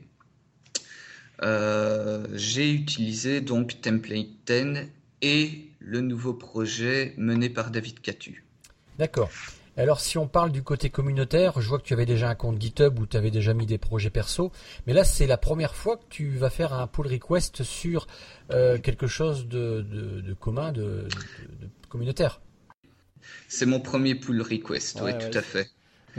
euh, 1.43 2.27
j'ai 2.33 2.73
utilisé 2.73 3.41
donc 3.41 3.81
Template 3.81 4.29
10 4.47 4.89
et 5.25 5.70
le 5.81 6.01
nouveau 6.01 6.35
projet 6.35 7.14
mené 7.16 7.49
par 7.49 7.70
David 7.70 8.01
Catu. 8.01 8.45
D'accord. 8.99 9.31
Alors, 9.77 9.99
si 9.99 10.18
on 10.18 10.29
parle 10.29 10.53
du 10.53 10.62
côté 10.62 10.89
communautaire, 10.91 11.61
je 11.61 11.68
vois 11.68 11.79
que 11.79 11.85
tu 11.85 11.95
avais 11.95 12.07
déjà 12.07 12.29
un 12.29 12.35
compte 12.37 12.61
GitHub 12.61 12.97
où 13.01 13.07
tu 13.07 13.16
avais 13.16 13.33
déjà 13.33 13.55
mis 13.55 13.66
des 13.66 13.79
projets 13.79 14.11
perso. 14.11 14.53
Mais 14.87 14.93
là, 14.93 15.03
c'est 15.03 15.27
la 15.27 15.37
première 15.37 15.75
fois 15.75 15.97
que 15.97 16.05
tu 16.11 16.29
vas 16.37 16.51
faire 16.51 16.72
un 16.72 16.87
pull 16.87 17.09
request 17.09 17.64
sur 17.64 18.07
euh, 18.53 18.79
quelque 18.79 19.09
chose 19.09 19.49
de, 19.49 19.81
de- 19.83 20.20
de 20.20 20.33
commun, 20.35 20.70
de, 20.70 20.83
de- 20.83 21.66
de 21.66 21.68
communautaire. 21.89 22.41
C'est 23.49 23.66
mon 23.66 23.81
premier 23.81 24.14
pull 24.14 24.43
request, 24.43 24.99
oui, 25.01 25.07
Ouais, 25.12 25.18
tout 25.18 25.27
ouais. 25.27 25.37
à 25.39 25.43
fait. 25.43 25.70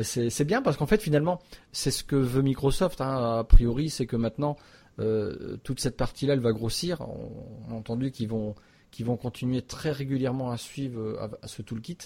C'est 0.03 0.43
bien 0.43 0.61
parce 0.61 0.75
qu'en 0.75 0.87
fait 0.87 1.01
finalement 1.01 1.41
c'est 1.71 1.89
ce 1.91 2.03
que 2.03 2.17
veut 2.17 2.41
Microsoft 2.41 2.99
hein, 2.99 3.37
a 3.39 3.43
priori 3.45 3.89
c'est 3.89 4.05
que 4.05 4.17
maintenant 4.17 4.57
euh, 4.99 5.55
toute 5.63 5.79
cette 5.79 5.95
partie-là 5.95 6.33
elle 6.33 6.41
va 6.41 6.51
grossir. 6.51 6.99
On 6.99 7.71
a 7.71 7.75
entendu 7.75 8.11
qu'ils 8.11 8.27
vont 8.27 8.55
qu'ils 8.95 9.05
vont 9.05 9.17
continuer 9.17 9.61
très 9.61 9.91
régulièrement 9.91 10.51
à 10.51 10.57
suivre 10.57 11.01
euh, 11.01 11.19
à, 11.19 11.29
à 11.45 11.47
ce 11.47 11.61
toolkit. 11.61 11.97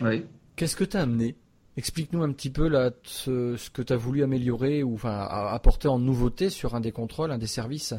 Oui. 0.00 0.24
Qu'est-ce 0.56 0.76
que 0.76 0.84
tu 0.84 0.96
as 0.96 1.02
amené? 1.02 1.36
Explique-nous 1.76 2.22
un 2.22 2.32
petit 2.32 2.48
peu 2.48 2.68
là 2.68 2.90
ce, 3.04 3.56
que 3.70 3.82
tu 3.82 3.92
as 3.92 3.96
voulu 3.96 4.22
améliorer 4.22 4.82
ou 4.82 4.94
enfin 4.94 5.20
apporter 5.20 5.86
en 5.86 5.98
nouveauté 5.98 6.48
sur 6.48 6.74
un 6.74 6.80
des 6.80 6.90
contrôles, 6.90 7.30
un 7.30 7.38
des 7.38 7.46
services? 7.46 7.94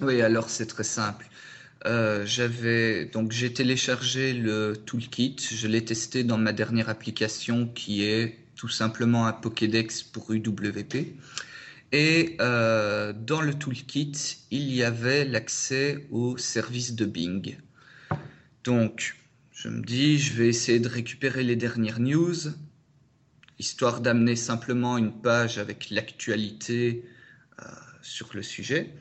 Oui, 0.00 0.20
alors 0.20 0.50
c'est 0.50 0.66
très 0.66 0.84
simple. 0.84 1.28
Euh, 1.86 2.26
j'avais 2.26 3.06
donc 3.06 3.32
j'ai 3.32 3.52
téléchargé 3.52 4.34
le 4.34 4.76
toolkit, 4.76 5.36
je 5.38 5.68
l'ai 5.68 5.84
testé 5.84 6.24
dans 6.24 6.36
ma 6.36 6.52
dernière 6.52 6.90
application 6.90 7.66
qui 7.68 8.04
est 8.04 8.36
tout 8.56 8.68
simplement 8.68 9.26
un 9.26 9.32
Pokédex 9.32 10.02
pour 10.02 10.30
UWP. 10.32 11.14
Et 11.92 12.36
euh, 12.40 13.12
dans 13.12 13.40
le 13.40 13.54
toolkit, 13.54 14.12
il 14.50 14.72
y 14.72 14.84
avait 14.84 15.24
l'accès 15.24 16.06
au 16.10 16.36
service 16.36 16.94
de 16.94 17.04
Bing. 17.04 17.56
Donc, 18.62 19.16
je 19.52 19.68
me 19.68 19.82
dis, 19.82 20.18
je 20.18 20.34
vais 20.34 20.48
essayer 20.48 20.78
de 20.78 20.88
récupérer 20.88 21.42
les 21.42 21.56
dernières 21.56 21.98
news, 21.98 22.36
histoire 23.58 24.00
d'amener 24.00 24.36
simplement 24.36 24.98
une 24.98 25.12
page 25.12 25.58
avec 25.58 25.90
l'actualité 25.90 27.04
euh, 27.60 27.64
sur 28.02 28.30
le 28.34 28.42
sujet. 28.42 28.94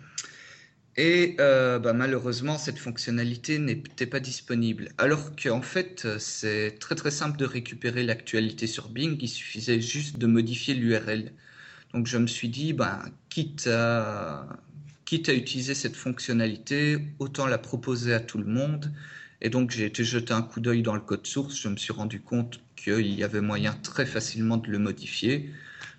Et 0.97 1.37
euh, 1.39 1.77
bah, 1.77 1.93
malheureusement, 1.93 2.57
cette 2.57 2.79
fonctionnalité 2.79 3.59
n'était 3.59 4.07
pas 4.07 4.19
disponible. 4.19 4.89
Alors 4.97 5.35
qu'en 5.35 5.61
fait, 5.61 6.07
c'est 6.17 6.77
très 6.79 6.95
très 6.95 7.11
simple 7.11 7.37
de 7.37 7.45
récupérer 7.45 8.03
l'actualité 8.03 8.65
sur 8.65 8.89
Bing, 8.89 9.15
il 9.21 9.29
suffisait 9.29 9.79
juste 9.79 10.17
de 10.17 10.25
modifier 10.25 10.73
l'URL. 10.73 11.31
Donc 11.93 12.07
je 12.07 12.17
me 12.17 12.27
suis 12.27 12.49
dit, 12.49 12.73
ben, 12.73 13.03
quitte 13.29 13.67
à, 13.67 14.45
utiliser 15.11 15.73
cette 15.73 15.95
fonctionnalité, 15.95 16.99
autant 17.17 17.47
la 17.47 17.57
proposer 17.57 18.13
à 18.13 18.19
tout 18.19 18.37
le 18.37 18.45
monde. 18.45 18.91
Et 19.41 19.49
donc 19.49 19.71
j'ai 19.71 19.85
été 19.85 20.03
jeter 20.03 20.33
un 20.33 20.41
coup 20.41 20.59
d'œil 20.59 20.81
dans 20.81 20.93
le 20.93 21.01
code 21.01 21.25
source, 21.25 21.55
je 21.59 21.69
me 21.69 21.77
suis 21.77 21.93
rendu 21.93 22.19
compte 22.19 22.59
qu'il 22.75 23.13
y 23.13 23.23
avait 23.23 23.41
moyen 23.41 23.73
très 23.83 24.05
facilement 24.05 24.57
de 24.57 24.69
le 24.69 24.79
modifier. 24.79 25.51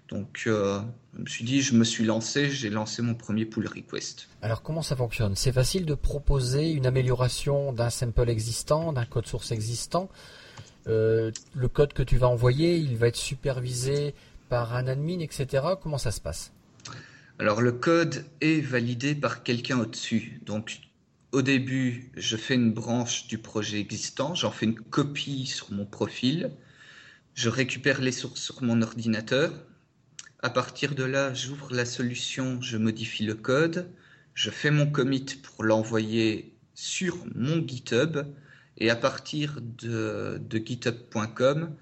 Donc 0.08 0.44
euh, 0.46 0.80
je 1.14 1.20
me 1.20 1.26
suis 1.26 1.44
dit, 1.44 1.62
je 1.62 1.74
me 1.74 1.84
suis 1.84 2.04
lancé, 2.04 2.50
j'ai 2.50 2.68
lancé 2.68 3.00
mon 3.00 3.14
premier 3.14 3.46
pull 3.46 3.66
request. 3.66 4.28
Alors 4.42 4.62
comment 4.62 4.82
ça 4.82 4.96
fonctionne? 4.96 5.36
C'est 5.36 5.52
facile 5.52 5.86
de 5.86 5.94
proposer 5.94 6.72
une 6.72 6.86
amélioration 6.86 7.72
d'un 7.72 7.90
sample 7.90 8.28
existant, 8.28 8.92
d'un 8.92 9.06
code 9.06 9.26
source 9.26 9.52
existant. 9.52 10.10
Euh, 10.88 11.30
le 11.54 11.68
code 11.68 11.92
que 11.92 12.02
tu 12.02 12.16
vas 12.16 12.28
envoyer, 12.28 12.76
il 12.76 12.96
va 12.96 13.08
être 13.08 13.16
supervisé 13.16 14.14
par 14.50 14.74
un 14.74 14.86
admin, 14.88 15.20
etc. 15.20 15.46
Comment 15.80 15.96
ça 15.96 16.10
se 16.10 16.20
passe? 16.20 16.52
Alors 17.38 17.62
le 17.62 17.72
code 17.72 18.26
est 18.42 18.60
validé 18.60 19.14
par 19.14 19.42
quelqu'un 19.42 19.78
au-dessus. 19.78 20.42
Donc 20.44 20.80
au 21.32 21.40
début, 21.40 22.10
je 22.16 22.36
fais 22.36 22.56
une 22.56 22.72
branche 22.72 23.28
du 23.28 23.38
projet 23.38 23.78
existant, 23.78 24.34
j'en 24.34 24.50
fais 24.50 24.66
une 24.66 24.78
copie 24.78 25.46
sur 25.46 25.72
mon 25.72 25.86
profil, 25.86 26.50
je 27.34 27.48
récupère 27.48 28.00
les 28.00 28.12
sources 28.12 28.42
sur 28.42 28.62
mon 28.62 28.82
ordinateur. 28.82 29.52
À 30.42 30.50
partir 30.50 30.94
de 30.94 31.04
là, 31.04 31.32
j'ouvre 31.32 31.72
la 31.72 31.84
solution, 31.84 32.60
je 32.60 32.76
modifie 32.76 33.24
le 33.24 33.34
code, 33.34 33.90
je 34.34 34.50
fais 34.50 34.70
mon 34.70 34.90
commit 34.90 35.26
pour 35.42 35.64
l'envoyer 35.64 36.56
sur 36.74 37.16
mon 37.34 37.66
GitHub 37.66 38.18
et 38.78 38.90
à 38.90 38.96
partir 38.96 39.60
de, 39.62 40.40
de 40.40 40.58
github.com, 40.58 41.76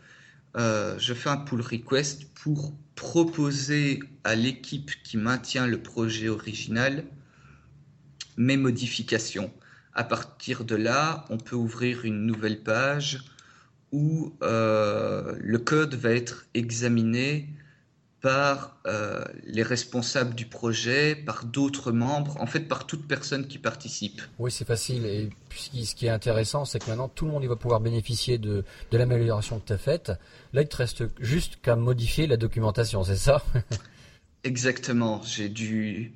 euh, 0.56 0.98
je 0.98 1.14
fais 1.14 1.28
un 1.28 1.36
pull 1.36 1.60
request 1.60 2.32
pour 2.34 2.72
proposer 2.94 4.00
à 4.24 4.34
l'équipe 4.34 4.90
qui 5.02 5.16
maintient 5.16 5.66
le 5.66 5.80
projet 5.80 6.28
original 6.28 7.04
mes 8.36 8.56
modifications. 8.56 9.52
À 9.94 10.04
partir 10.04 10.64
de 10.64 10.76
là, 10.76 11.24
on 11.28 11.38
peut 11.38 11.56
ouvrir 11.56 12.04
une 12.04 12.24
nouvelle 12.24 12.62
page 12.62 13.24
où 13.92 14.34
euh, 14.42 15.34
le 15.38 15.58
code 15.58 15.94
va 15.94 16.10
être 16.10 16.46
examiné 16.54 17.48
par 18.20 18.76
euh, 18.86 19.24
les 19.44 19.62
responsables 19.62 20.34
du 20.34 20.46
projet, 20.46 21.14
par 21.14 21.44
d'autres 21.44 21.92
membres, 21.92 22.36
en 22.40 22.46
fait 22.46 22.60
par 22.60 22.86
toute 22.86 23.06
personne 23.06 23.46
qui 23.46 23.58
participe. 23.58 24.20
Oui, 24.38 24.50
c'est 24.50 24.64
facile. 24.64 25.06
Et 25.06 25.30
puis, 25.48 25.86
ce 25.86 25.94
qui 25.94 26.06
est 26.06 26.10
intéressant, 26.10 26.64
c'est 26.64 26.80
que 26.80 26.88
maintenant 26.88 27.08
tout 27.08 27.26
le 27.26 27.30
monde 27.30 27.44
va 27.44 27.54
pouvoir 27.54 27.80
bénéficier 27.80 28.38
de, 28.38 28.64
de 28.90 28.98
l'amélioration 28.98 29.60
que 29.60 29.66
tu 29.66 29.72
as 29.72 29.78
faite. 29.78 30.12
Là, 30.52 30.62
il 30.62 30.68
te 30.68 30.76
reste 30.76 31.04
juste 31.20 31.60
qu'à 31.62 31.76
modifier 31.76 32.26
la 32.26 32.36
documentation, 32.36 33.04
c'est 33.04 33.16
ça? 33.16 33.44
Exactement. 34.44 35.22
J'ai 35.22 35.48
dû. 35.48 36.14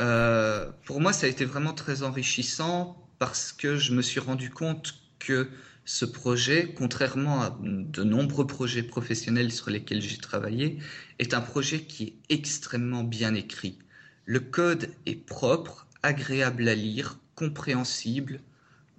Euh, 0.00 0.70
pour 0.86 1.00
moi, 1.00 1.12
ça 1.12 1.26
a 1.26 1.28
été 1.28 1.44
vraiment 1.44 1.74
très 1.74 2.02
enrichissant 2.02 2.96
parce 3.18 3.52
que 3.52 3.76
je 3.76 3.92
me 3.92 4.00
suis 4.00 4.20
rendu 4.20 4.48
compte 4.50 4.94
que 5.18 5.48
ce 5.84 6.04
projet, 6.04 6.72
contrairement 6.76 7.42
à 7.42 7.58
de 7.60 8.04
nombreux 8.04 8.46
projets 8.46 8.82
professionnels 8.82 9.52
sur 9.52 9.70
lesquels 9.70 10.00
j'ai 10.00 10.18
travaillé, 10.18 10.78
est 11.18 11.34
un 11.34 11.40
projet 11.40 11.82
qui 11.82 12.04
est 12.04 12.34
extrêmement 12.34 13.02
bien 13.02 13.34
écrit. 13.34 13.78
Le 14.24 14.40
code 14.40 14.90
est 15.06 15.16
propre, 15.16 15.86
agréable 16.02 16.68
à 16.68 16.74
lire, 16.74 17.18
compréhensible, 17.34 18.40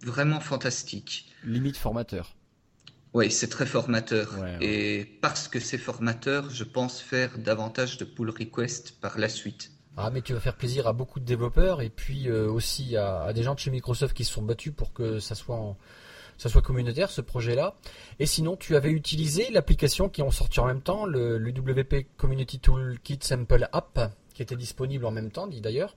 vraiment 0.04 0.42
fantastique. 0.42 1.32
Limite 1.46 1.78
formateur. 1.78 2.36
Oui, 3.14 3.32
c'est 3.32 3.48
très 3.48 3.66
formateur. 3.66 4.34
Et 4.60 5.18
parce 5.22 5.48
que 5.48 5.60
c'est 5.60 5.78
formateur, 5.78 6.50
je 6.50 6.64
pense 6.64 7.00
faire 7.00 7.38
davantage 7.38 7.98
de 7.98 8.06
pull 8.06 8.30
requests 8.32 9.00
par 9.00 9.20
la 9.20 9.30
suite. 9.30 9.72
Ah, 9.96 10.10
mais 10.10 10.24
tu 10.24 10.34
vas 10.34 10.40
faire 10.40 10.58
plaisir 10.58 10.88
à 10.88 10.94
beaucoup 10.94 11.20
de 11.20 11.26
développeurs 11.26 11.82
et 11.82 11.92
puis 11.92 12.28
euh, 12.28 12.50
aussi 12.50 12.98
à, 12.98 13.22
à, 13.22 13.34
des 13.34 13.44
gens 13.44 13.54
de 13.54 13.60
chez 13.60 13.70
Microsoft 13.70 14.18
qui 14.18 14.26
se 14.26 14.34
sont 14.34 14.42
battus 14.42 14.74
pour 14.76 14.92
que 14.92 15.20
ça 15.20 15.36
soit 15.36 15.56
en, 15.56 15.78
ça 16.38 16.50
soit 16.50 16.62
communautaire 16.62 17.10
ce 17.10 17.22
projet-là. 17.22 17.76
Et 18.20 18.26
sinon, 18.26 18.56
tu 18.56 18.76
avais 18.76 18.92
utilisé 18.92 19.50
l'application 19.52 20.10
qui 20.10 20.22
ont 20.22 20.32
sorti 20.32 20.60
en 20.60 20.66
même 20.66 20.82
temps, 20.82 21.06
le, 21.06 21.38
WP 21.38 22.08
Community 22.18 22.60
Toolkit 22.60 23.20
Sample 23.22 23.68
App, 23.72 24.14
qui 24.34 24.42
était 24.42 24.56
disponible 24.56 25.06
en 25.06 25.12
même 25.12 25.32
temps, 25.32 25.48
dit 25.48 25.62
d'ailleurs. 25.62 25.96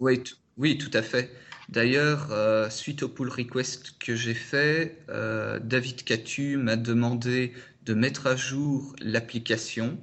Oui, 0.00 0.22
oui, 0.56 0.78
tout 0.78 0.90
à 0.92 1.02
fait. 1.02 1.30
D'ailleurs, 1.68 2.28
euh, 2.30 2.68
suite 2.68 3.02
au 3.02 3.08
pull 3.08 3.28
request 3.28 3.98
que 3.98 4.14
j'ai 4.14 4.34
fait, 4.34 4.98
euh, 5.08 5.58
David 5.60 6.04
Catu 6.04 6.56
m'a 6.56 6.76
demandé 6.76 7.52
de 7.84 7.94
mettre 7.94 8.26
à 8.26 8.36
jour 8.36 8.94
l'application 9.00 9.98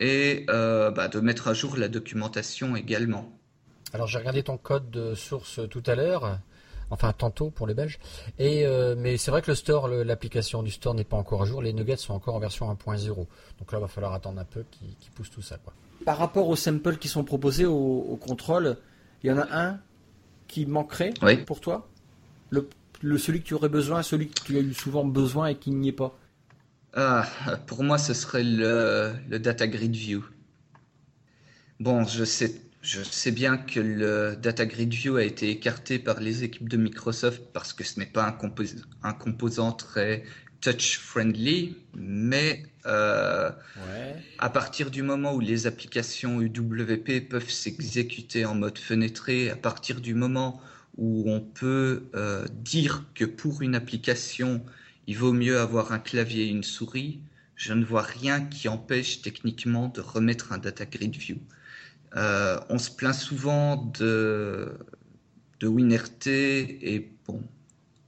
et 0.00 0.46
euh, 0.48 0.90
bah, 0.90 1.08
de 1.08 1.20
mettre 1.20 1.48
à 1.48 1.54
jour 1.54 1.76
la 1.76 1.88
documentation 1.88 2.76
également. 2.76 3.30
Alors 3.92 4.06
j'ai 4.06 4.18
regardé 4.18 4.42
ton 4.42 4.56
code 4.56 4.90
de 4.90 5.14
source 5.14 5.60
tout 5.68 5.82
à 5.86 5.94
l'heure 5.94 6.38
enfin 6.90 7.12
tantôt 7.12 7.50
pour 7.50 7.66
les 7.66 7.74
Belges. 7.74 7.98
Et 8.38 8.66
euh, 8.66 8.94
mais 8.98 9.16
c'est 9.16 9.30
vrai 9.30 9.42
que 9.42 9.50
le 9.50 9.54
store, 9.54 9.88
l'application 9.88 10.62
du 10.62 10.70
store 10.70 10.94
n'est 10.94 11.04
pas 11.04 11.16
encore 11.16 11.42
à 11.42 11.44
jour. 11.46 11.62
Les 11.62 11.72
nuggets 11.72 11.96
sont 11.96 12.12
encore 12.12 12.34
en 12.34 12.40
version 12.40 12.70
1.0. 12.72 13.14
Donc 13.14 13.26
là, 13.72 13.78
il 13.78 13.80
va 13.80 13.88
falloir 13.88 14.12
attendre 14.12 14.40
un 14.40 14.44
peu 14.44 14.64
qui, 14.70 14.96
qui 15.00 15.10
pousse 15.10 15.30
tout 15.30 15.42
ça. 15.42 15.58
Quoi. 15.58 15.72
Par 16.04 16.18
rapport 16.18 16.48
aux 16.48 16.56
samples 16.56 16.96
qui 16.96 17.08
sont 17.08 17.24
proposés 17.24 17.66
au, 17.66 18.18
contrôle, 18.20 18.76
il 19.22 19.30
y 19.30 19.32
en 19.32 19.38
a 19.38 19.46
un 19.50 19.78
qui 20.48 20.66
manquerait 20.66 21.12
pour 21.46 21.60
toi? 21.60 21.88
Le, 22.50 22.68
le, 23.02 23.18
celui 23.18 23.40
que 23.40 23.46
tu 23.46 23.54
aurais 23.54 23.68
besoin, 23.68 24.02
celui 24.02 24.28
que 24.28 24.40
tu 24.42 24.56
as 24.56 24.60
eu 24.60 24.74
souvent 24.74 25.04
besoin 25.04 25.48
et 25.48 25.56
qui 25.56 25.70
n'y 25.70 25.88
est 25.88 25.92
pas? 25.92 26.18
Ah, 26.94 27.24
pour 27.66 27.84
moi, 27.84 27.98
ce 27.98 28.14
serait 28.14 28.42
le, 28.42 29.14
le 29.28 29.38
Data 29.38 29.68
Grid 29.68 29.94
View. 29.94 30.24
Bon, 31.78 32.04
je 32.04 32.24
sais 32.24 32.60
je 32.82 33.02
sais 33.02 33.30
bien 33.30 33.58
que 33.58 33.78
le 33.78 34.36
Data 34.36 34.64
Grid 34.64 34.92
View 34.92 35.16
a 35.16 35.24
été 35.24 35.50
écarté 35.50 35.98
par 35.98 36.20
les 36.20 36.44
équipes 36.44 36.68
de 36.68 36.78
Microsoft 36.78 37.42
parce 37.52 37.72
que 37.72 37.84
ce 37.84 37.98
n'est 37.98 38.06
pas 38.06 38.26
un, 38.26 39.12
composant 39.12 39.72
très 39.72 40.24
touch-friendly, 40.62 41.76
mais 41.94 42.62
euh, 42.86 43.50
à 44.38 44.50
partir 44.50 44.90
du 44.90 45.02
moment 45.02 45.34
où 45.34 45.40
les 45.40 45.66
applications 45.66 46.40
UWP 46.40 47.28
peuvent 47.28 47.50
s'exécuter 47.50 48.44
en 48.46 48.54
mode 48.54 48.78
fenêtré, 48.78 49.50
à 49.50 49.56
partir 49.56 50.00
du 50.00 50.14
moment 50.14 50.60
où 50.96 51.30
on 51.30 51.40
peut 51.40 52.04
euh, 52.14 52.46
dire 52.50 53.04
que 53.14 53.24
pour 53.24 53.62
une 53.62 53.74
application, 53.74 54.64
il 55.06 55.18
vaut 55.18 55.32
mieux 55.32 55.58
avoir 55.58 55.92
un 55.92 55.98
clavier 55.98 56.44
et 56.44 56.48
une 56.48 56.64
souris, 56.64 57.20
je 57.56 57.74
ne 57.74 57.84
vois 57.84 58.02
rien 58.02 58.40
qui 58.40 58.68
empêche 58.68 59.20
techniquement 59.20 59.88
de 59.88 60.00
remettre 60.00 60.52
un 60.52 60.58
Data 60.58 60.86
Grid 60.86 61.14
View. 61.14 61.36
Euh, 62.16 62.58
on 62.68 62.78
se 62.78 62.90
plaint 62.90 63.14
souvent 63.14 63.76
de, 63.76 64.78
de 65.60 65.68
WinRT 65.68 66.26
et 66.26 67.12
bon, 67.26 67.42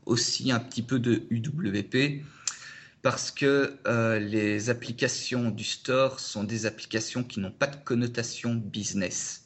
aussi 0.06 0.50
un 0.50 0.58
petit 0.58 0.82
peu 0.82 0.98
de 0.98 1.22
UWP 1.30 2.24
parce 3.02 3.30
que 3.30 3.78
euh, 3.86 4.18
les 4.18 4.70
applications 4.70 5.50
du 5.50 5.64
store 5.64 6.20
sont 6.20 6.44
des 6.44 6.66
applications 6.66 7.22
qui 7.24 7.40
n'ont 7.40 7.52
pas 7.52 7.66
de 7.66 7.76
connotation 7.76 8.54
business. 8.54 9.44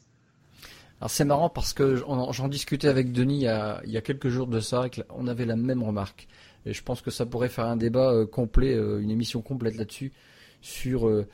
Alors 1.01 1.11
c'est 1.11 1.25
marrant 1.25 1.51
parce 1.51 1.75
que 1.75 1.97
j'en 1.97 2.49
discutais 2.49 2.89
avec 2.89 3.13
Denis 3.13 3.41
il 3.41 3.91
y, 3.91 3.97
a, 3.97 4.01
quelques 4.01 4.29
jours 4.29 4.47
de 4.47 4.61
ça, 4.61 4.87
on 5.11 5.27
avait 5.27 5.45
la 5.45 5.57
même 5.57 5.83
remarque. 5.83 6.27
Et 6.65 6.73
je 6.73 6.83
pense 6.83 7.03
que 7.03 7.11
ça 7.11 7.27
pourrait 7.27 7.51
faire 7.51 7.67
un 7.67 7.77
débat 7.77 8.11
euh, 8.11 8.27
complet, 8.27 8.75
une 8.75 9.11
émission 9.11 9.43
complète 9.43 9.77
là-dessus, 9.77 10.13
sur 10.63 11.27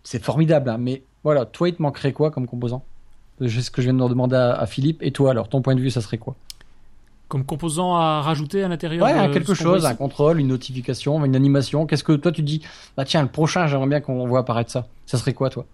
c'est 0.03 0.23
formidable, 0.23 0.69
hein, 0.69 0.79
mais 0.79 1.03
voilà, 1.25 1.47
toi, 1.47 1.71
il 1.71 1.77
te 1.77 1.81
manquerait 1.81 2.13
quoi 2.13 2.31
comme 2.31 2.47
composant? 2.47 2.85
C'est 3.49 3.63
ce 3.63 3.71
que 3.71 3.83
je 3.83 3.91
viens 3.91 3.95
de 3.95 4.09
demander 4.09 4.37
à 4.37 4.67
Philippe. 4.67 5.03
Et 5.03 5.11
toi, 5.11 5.31
alors, 5.31 5.49
ton 5.49 5.63
point 5.63 5.75
de 5.75 5.81
vue, 5.81 5.91
ça 5.91 6.01
serait 6.01 6.19
quoi? 6.19 6.35
Comme 7.29 7.45
composant 7.45 7.97
à 7.97 8.21
rajouter 8.21 8.63
à 8.63 8.69
l'intérieur 8.69 9.07
Ouais, 9.07 9.31
quelque 9.33 9.55
chose, 9.55 9.87
un 9.87 9.95
contrôle, 9.95 10.39
une 10.39 10.49
notification, 10.49 11.25
une 11.25 11.35
animation. 11.35 11.87
Qu'est-ce 11.87 12.05
que 12.05 12.13
toi 12.13 12.31
tu 12.31 12.43
dis 12.43 12.61
Bah 12.95 13.07
tiens, 13.07 13.23
le 13.23 13.29
prochain, 13.29 13.67
j'aimerais 13.67 13.87
bien 13.87 14.01
qu'on 14.01 14.27
voit 14.27 14.41
apparaître 14.41 14.71
ça. 14.71 14.87
Ça 15.07 15.17
serait 15.17 15.33
quoi, 15.33 15.49
toi? 15.49 15.65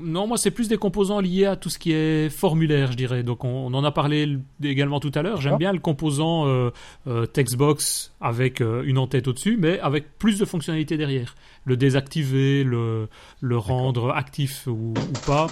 Non, 0.00 0.26
moi 0.26 0.38
c'est 0.38 0.50
plus 0.52 0.68
des 0.68 0.76
composants 0.76 1.20
liés 1.20 1.46
à 1.46 1.56
tout 1.56 1.68
ce 1.68 1.78
qui 1.80 1.92
est 1.92 2.30
formulaire, 2.30 2.92
je 2.92 2.96
dirais. 2.96 3.24
Donc 3.24 3.44
on, 3.44 3.74
en 3.74 3.84
a 3.84 3.90
parlé 3.90 4.38
également 4.62 5.00
tout 5.00 5.10
à 5.16 5.22
l'heure. 5.22 5.40
J'aime 5.40 5.56
bien 5.56 5.72
le 5.72 5.80
composant 5.80 6.46
euh, 6.46 6.70
euh, 7.08 7.26
textbox 7.26 8.12
avec 8.20 8.60
euh, 8.60 8.84
une 8.86 8.98
en-tête 8.98 9.26
au-dessus, 9.26 9.56
mais 9.58 9.80
avec 9.80 10.16
plus 10.18 10.38
de 10.38 10.44
fonctionnalités 10.44 10.96
derrière. 10.96 11.34
Le 11.64 11.76
désactiver, 11.76 12.62
le, 12.62 13.08
le 13.40 13.58
rendre 13.58 14.10
actif 14.10 14.68
ou, 14.68 14.94
ou 14.96 15.26
pas 15.26 15.48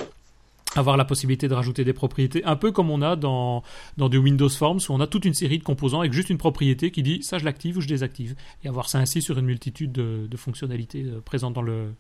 avoir 0.77 0.97
la 0.97 1.05
possibilité 1.05 1.49
de 1.49 1.55
rajouter 1.55 1.85
des 1.85 1.93
propriétés, 1.93 2.45
un 2.45 2.57
peu 2.57 2.73
comme 2.73 2.91
on 2.91 3.03
a 3.03 3.17
dans, 3.17 3.63
dans 3.97 4.09
du 4.09 4.19
Windows 4.19 4.49
Forms, 4.49 4.81
où 4.89 4.93
on 4.93 5.01
a 5.01 5.07
toute 5.07 5.25
une 5.25 5.35
série 5.35 5.59
de 5.59 5.65
composants 5.65 6.01
avec 6.01 6.13
juste 6.13 6.31
une 6.31 6.39
propriété 6.39 6.91
qui 6.91 7.03
dit 7.03 7.23
ça 7.23 7.39
je 7.39 7.45
l'active 7.45 7.77
ou 7.79 7.81
je 7.81 7.89
désactive, 7.89 8.35
et 8.65 8.69
avoir 8.69 8.89
ça 8.89 8.99
ainsi 8.99 9.23
sur 9.23 9.39
une 9.39 9.47
multitude 9.47 9.93
de, 9.93 10.37
fonctionnalités 10.37 11.05
euh, 11.05 11.21
présentes 11.21 11.55
dans, 11.55 11.63
le, 11.63 11.93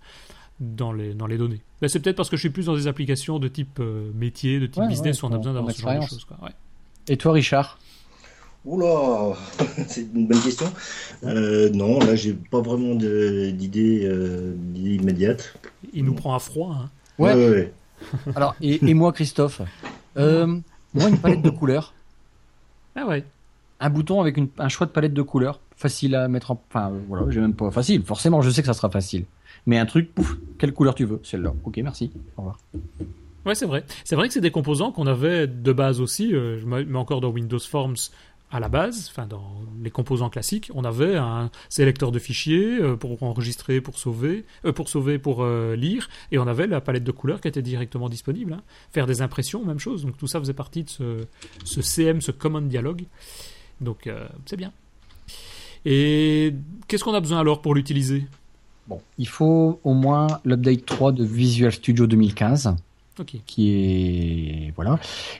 dans, 0.58 0.92
les, 0.92 1.14
dans 1.14 1.26
les 1.26 1.36
données. 1.36 1.60
Ben, 1.80 1.88
c'est 1.88 2.00
peut-être 2.00 2.16
parce 2.16 2.30
que 2.30 2.36
je 2.36 2.40
suis 2.40 2.50
plus 2.50 2.66
dans 2.66 2.74
des 2.74 2.86
applications 2.86 3.38
de 3.38 3.48
type 3.48 3.78
euh, 3.78 4.10
métier, 4.14 4.58
de 4.58 4.66
type 4.66 4.84
business, 4.88 5.22
où 5.22 5.26
on 5.26 5.32
a 5.32 5.38
besoin 5.38 5.52
d'avoir 5.52 5.72
ce 5.72 5.80
genre 5.80 6.00
de 6.00 6.06
choses. 6.06 6.26
Et 7.08 7.16
toi 7.16 7.32
Richard? 7.32 7.78
Oula, 8.64 9.36
c'est 9.88 10.06
une 10.14 10.28
bonne 10.28 10.40
question. 10.40 10.72
Euh, 11.24 11.68
non, 11.70 11.98
là 11.98 12.14
j'ai 12.14 12.32
pas 12.32 12.60
vraiment 12.60 12.94
d'idée 12.94 14.08
immédiate. 14.76 15.54
Il 15.92 16.04
nous 16.04 16.14
prend 16.14 16.34
à 16.34 16.38
froid. 16.38 16.74
Hein. 16.74 16.90
ouais. 17.18 17.34
ouais. 17.34 17.72
Alors, 18.36 18.55
et, 18.61 18.94
moi, 18.94 19.12
Christophe 19.12 19.62
euh, 20.16 20.46
Moi, 20.94 21.09
une 21.09 21.18
palette 21.18 21.42
de 21.42 21.50
couleurs. 21.50 21.94
Ah 22.94 23.07
ouais. 23.07 23.24
Un 23.80 23.88
bouton 23.88 24.20
avec 24.20 24.38
un 24.59 24.68
choix 24.68 24.86
de 24.86 24.92
palette 24.92 25.14
de 25.14 25.22
couleurs. 25.22 25.61
Facile 25.76 26.14
à 26.14 26.28
mettre 26.28 26.50
en. 26.50 26.62
Enfin, 26.68 26.92
voilà, 27.09 27.24
j'ai 27.30 27.40
même 27.40 27.55
pas. 27.55 27.70
Facile, 27.70 28.03
forcément, 28.05 28.42
je 28.42 28.50
sais 28.50 28.61
que 28.61 28.66
ça 28.66 28.74
sera 28.74 28.90
facile. 28.90 29.24
Mais 29.64 29.78
un 29.78 29.86
truc, 29.86 30.14
pouf, 30.14 30.36
quelle 30.59 30.74
couleur 30.74 30.94
tu 30.94 31.07
veux 31.07 31.18
Celle-là. 31.22 31.55
Ok, 31.64 31.80
merci. 31.82 32.11
Au 32.36 32.42
revoir. 32.42 32.59
Ouais, 33.46 33.55
c'est 33.55 33.64
vrai. 33.64 33.84
C'est 34.05 34.14
vrai 34.14 34.28
que 34.28 34.34
c'est 34.34 34.42
des 34.42 34.50
composants 34.50 34.92
qu'on 34.92 35.07
avait 35.07 35.46
de 35.46 35.72
base 35.72 36.00
aussi. 36.00 36.34
Euh, 36.34 36.61
je 36.61 36.66
mets 36.66 36.98
encore 36.98 37.20
dans 37.22 37.30
Windows 37.30 37.59
Forms 37.59 37.96
à 38.53 38.61
la 38.61 38.68
base, 38.68 39.09
enfin 39.11 39.26
dans 39.26 39.55
les 39.82 39.90
composants 39.90 40.28
classiques, 40.28 40.70
on 40.74 40.84
avait 40.84 41.16
un 41.16 41.50
sélecteur 41.70 42.12
de 42.12 42.18
fichiers 42.18 42.80
euh, 42.80 42.96
pour 42.96 43.22
enregistrer, 43.22 43.80
pour 43.80 43.98
sauver, 43.98 44.44
euh, 44.66 44.72
pour 44.72 44.90
sauver, 44.90 45.18
pour 45.18 45.42
euh, 45.42 45.74
lire, 45.74 46.11
et 46.30 46.38
on 46.38 46.46
avait 46.46 46.66
la 46.66 46.82
palette 46.82 47.03
de 47.03 47.12
couleurs 47.12 47.40
qui 47.40 47.48
était 47.48 47.62
directement 47.62 48.11
disponible. 48.11 48.53
Hein. 48.53 48.62
Faire 48.92 49.07
des 49.07 49.22
impressions, 49.22 49.64
même 49.64 49.78
chose. 49.78 50.05
Donc 50.05 50.18
tout 50.18 50.26
ça 50.26 50.38
faisait 50.38 50.53
partie 50.53 50.84
de 50.84 50.90
ce, 50.90 51.24
ce 51.64 51.80
CM, 51.80 52.20
ce 52.20 52.30
Common 52.30 52.61
Dialogue. 52.61 53.05
Donc 53.80 54.09
c'est 54.46 54.57
bien. 54.57 54.70
Et 55.84 56.55
qu'est-ce 56.86 57.03
qu'on 57.03 57.14
a 57.14 57.20
besoin 57.20 57.40
alors 57.40 57.62
pour 57.62 57.74
l'utiliser? 57.74 58.26
Bon, 58.86 59.00
il 59.18 59.26
faut 59.26 59.80
au 59.82 59.94
moins 59.94 60.26
l'update 60.44 60.84
3 60.84 61.12
de 61.12 61.24
Visual 61.24 61.72
Studio 61.72 62.07
2015. 62.07 62.76
qui 63.46 63.70
est 63.70 64.72
voilà 64.76 64.98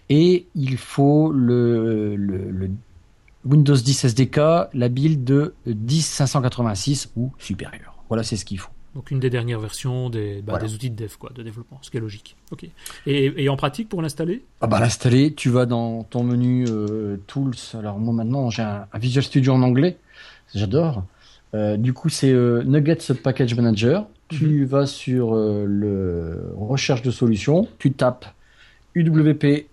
et 0.09 0.47
il 0.55 0.77
faut 0.77 1.31
le, 1.31 2.17
le, 2.17 2.51
le 2.51 2.71
Windows 3.45 3.75
10 3.75 4.05
SDK, 4.05 4.37
la 4.73 4.89
build 4.89 5.25
de 5.25 5.55
10586 5.67 7.13
ou 7.17 7.33
supérieur. 7.39 7.95
Voilà, 8.09 8.23
c'est 8.23 8.37
ce 8.37 8.45
qu'il 8.45 8.59
faut. 8.59 8.71
Donc 8.95 9.11
une 9.11 9.21
des 9.21 9.31
dernières 9.31 9.59
versions 9.59 10.11
des, 10.11 10.43
bah, 10.43 10.59
des 10.59 10.75
outils 10.75 10.91
de 10.91 10.97
dev, 10.97 11.15
quoi, 11.19 11.31
de 11.35 11.43
développement, 11.43 11.79
ce 11.81 11.91
qui 11.91 11.97
est 11.97 12.01
logique. 12.01 12.37
Ok. 12.51 12.67
Et, 13.07 13.49
en 13.49 13.57
pratique 13.57 13.89
pour 13.89 14.03
l'installer? 14.03 14.45
Ah 14.61 14.67
bah 14.67 14.81
l'installer, 14.81 15.33
tu 15.33 15.49
vas 15.49 15.65
dans 15.65 16.05
ton 16.05 16.23
menu 16.23 16.67
euh, 16.69 17.17
Tools. 17.27 17.55
Alors 17.73 17.99
moi 17.99 18.13
maintenant 18.13 18.51
j'ai 18.51 18.63
un, 18.63 18.87
Visual 18.95 19.25
Studio 19.25 19.55
en 19.55 19.63
anglais, 19.63 19.97
j'adore. 20.55 21.05
Euh, 21.55 21.79
du 21.79 21.95
coup 21.95 22.11
c'est 22.11 22.31
euh, 22.31 22.63
Nuggets 22.65 23.15
Package 23.23 23.55
Manager. 23.55 24.07
Tu 24.29 24.47
mhm. 24.47 24.65
vas 24.67 24.87
sur 24.87 25.35
le 25.35 26.53
recherche 26.57 27.03
de 27.03 27.11
solutions, 27.11 27.69
tu 27.79 27.93
tapes 27.93 28.27
UWP 28.95 29.67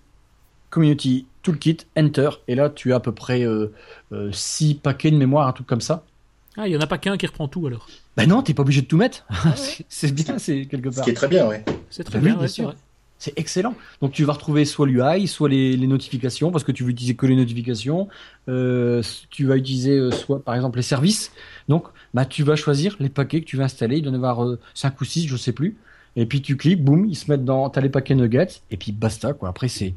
Community 0.70 1.26
Toolkit, 1.44 1.78
Enter, 1.98 2.30
et 2.48 2.56
là 2.56 2.70
tu 2.70 2.94
as 2.94 2.98
à 2.98 3.00
peu 3.00 3.12
près 3.12 3.46
6 4.32 4.74
euh, 4.74 4.80
paquets 4.82 5.12
de 5.12 5.18
mémoire, 5.18 5.48
un 5.48 5.54
truc 5.54 5.68
comme 5.68 5.82
ça. 5.82 6.04
Ah, 6.58 6.68
il 6.68 6.72
n'y 6.72 6.78
en 6.78 6.82
a 6.82 6.88
pas 6.88 6.98
qu'un 6.98 7.18
qui 7.18 7.26
reprend 7.26 7.48
tout 7.48 7.66
alors 7.68 7.88
Ben 8.18 8.28
non, 8.28 8.42
t'es 8.42 8.54
pas 8.54 8.64
obligé 8.64 8.82
de 8.82 8.88
tout 8.88 8.98
mettre. 8.98 9.26
Ah 9.30 9.56
c'est 9.90 10.14
bien, 10.14 10.38
c'est 10.40 10.66
quelque 10.66 10.90
part. 10.90 11.00
Ce 11.00 11.02
qui 11.04 11.12
est 11.12 11.14
très 11.14 11.28
bien, 11.28 11.48
ouais. 11.48 11.64
C'est 11.90 12.04
très 12.04 12.20
bien, 12.20 12.36
bien 12.36 12.48
sûr. 12.48 12.76
C'est 13.18 13.38
excellent. 13.38 13.76
Donc 14.02 14.14
tu 14.14 14.24
vas 14.24 14.34
retrouver 14.34 14.64
soit 14.64 14.88
l'UI, 14.88 15.28
soit 15.28 15.50
les, 15.50 15.78
notifications, 15.78 16.52
parce 16.52 16.64
que 16.64 16.72
tu 16.72 16.84
veux 16.84 16.92
utiliser 16.92 17.16
que 17.16 17.26
les 17.26 17.36
notifications. 17.36 18.08
Euh, 18.48 19.04
tu 19.30 19.46
vas 19.46 19.58
utiliser 19.58 19.98
euh, 19.98 20.12
soit 20.12 20.44
par 20.44 20.56
exemple 20.56 20.78
les 20.78 20.84
services. 20.84 21.32
Donc 21.68 21.88
bah, 22.14 22.26
tu 22.26 22.44
vas 22.44 22.56
choisir 22.56 22.96
les 23.00 23.10
paquets 23.10 23.42
que 23.42 23.46
tu 23.46 23.58
vas 23.58 23.66
installer. 23.66 23.98
Il 23.98 24.04
doit 24.04 24.14
y 24.14 24.16
en 24.16 24.24
avoir 24.24 24.58
5 24.74 25.00
ou 25.00 25.06
6, 25.06 25.28
je 25.28 25.36
sais 25.36 25.52
plus. 25.52 25.78
Et 26.16 26.26
puis 26.26 26.42
tu 26.42 26.58
cliques, 26.58 26.84
boum, 26.84 27.06
ils 27.06 27.16
se 27.16 27.30
mettent 27.30 27.46
dans. 27.46 27.70
T'as 27.70 27.82
les 27.82 27.90
paquets 27.90 28.16
nuggets, 28.16 28.62
et 28.72 28.78
puis 28.78 28.92
basta 28.92 29.34
quoi. 29.34 29.50
Après 29.50 29.68
c'est 29.68 29.94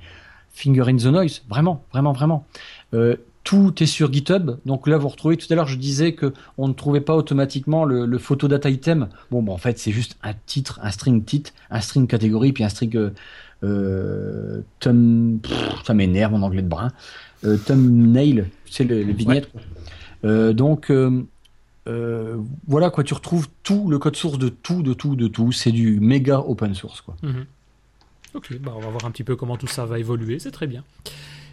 finger 0.52 0.84
in 0.88 0.96
the 0.96 1.06
noise, 1.06 1.42
vraiment, 1.48 1.84
vraiment, 1.92 2.12
vraiment. 2.12 2.46
Euh, 2.94 3.16
tout 3.44 3.82
est 3.82 3.86
sur 3.86 4.12
GitHub. 4.12 4.58
Donc 4.66 4.86
là, 4.86 4.98
vous 4.98 5.08
retrouvez 5.08 5.36
tout 5.36 5.46
à 5.50 5.56
l'heure, 5.56 5.66
je 5.66 5.76
disais 5.76 6.12
que 6.12 6.32
on 6.58 6.68
ne 6.68 6.72
trouvait 6.72 7.00
pas 7.00 7.16
automatiquement 7.16 7.84
le, 7.84 8.18
photo 8.18 8.48
data 8.48 8.70
item. 8.70 9.08
Bon, 9.30 9.42
bon, 9.42 9.52
en 9.52 9.58
fait, 9.58 9.78
c'est 9.78 9.92
juste 9.92 10.16
un 10.22 10.34
titre, 10.46 10.78
un 10.82 10.90
string 10.90 11.24
titre, 11.24 11.52
un 11.70 11.80
string 11.80 12.06
catégorie, 12.06 12.52
puis 12.52 12.64
un 12.64 12.68
string 12.68 12.96
euh, 12.96 13.10
euh 13.64 14.62
ça 15.84 15.94
m'énerve 15.94 16.34
en 16.34 16.42
anglais 16.42 16.62
de 16.62 16.68
brin. 16.68 16.90
Euh, 17.44 17.56
thumbnail, 17.56 18.46
c'est 18.70 18.84
les 18.84 19.04
vignettes. 19.04 19.50
Euh, 20.24 20.52
donc 20.52 20.92
voilà 22.68 22.90
quoi, 22.90 23.02
tu 23.02 23.14
retrouves 23.14 23.48
tout 23.64 23.90
le 23.90 23.98
code 23.98 24.14
source 24.14 24.38
de 24.38 24.48
tout, 24.48 24.82
de 24.82 24.94
tout, 24.94 25.16
de 25.16 25.26
tout. 25.26 25.50
C'est 25.50 25.72
du 25.72 25.98
méga 25.98 26.38
open 26.38 26.74
source 26.74 27.00
quoi. 27.00 27.16
Mhm. 27.22 27.46
Ok, 28.34 28.56
bah 28.58 28.72
on 28.74 28.80
va 28.80 28.88
voir 28.88 29.04
un 29.04 29.10
petit 29.10 29.24
peu 29.24 29.36
comment 29.36 29.56
tout 29.56 29.66
ça 29.66 29.84
va 29.84 29.98
évoluer, 29.98 30.38
c'est 30.38 30.50
très 30.50 30.66
bien. 30.66 30.84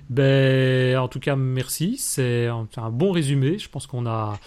Ben, 0.09 0.97
en 0.97 1.07
tout 1.07 1.19
cas, 1.19 1.35
merci. 1.35 1.97
C'est 1.97 2.47
un, 2.47 2.89
bon 2.89 3.11
résumé. 3.11 3.59
Je 3.59 3.69
pense 3.69 3.85
qu'on 3.85 4.07
a, 4.07 4.39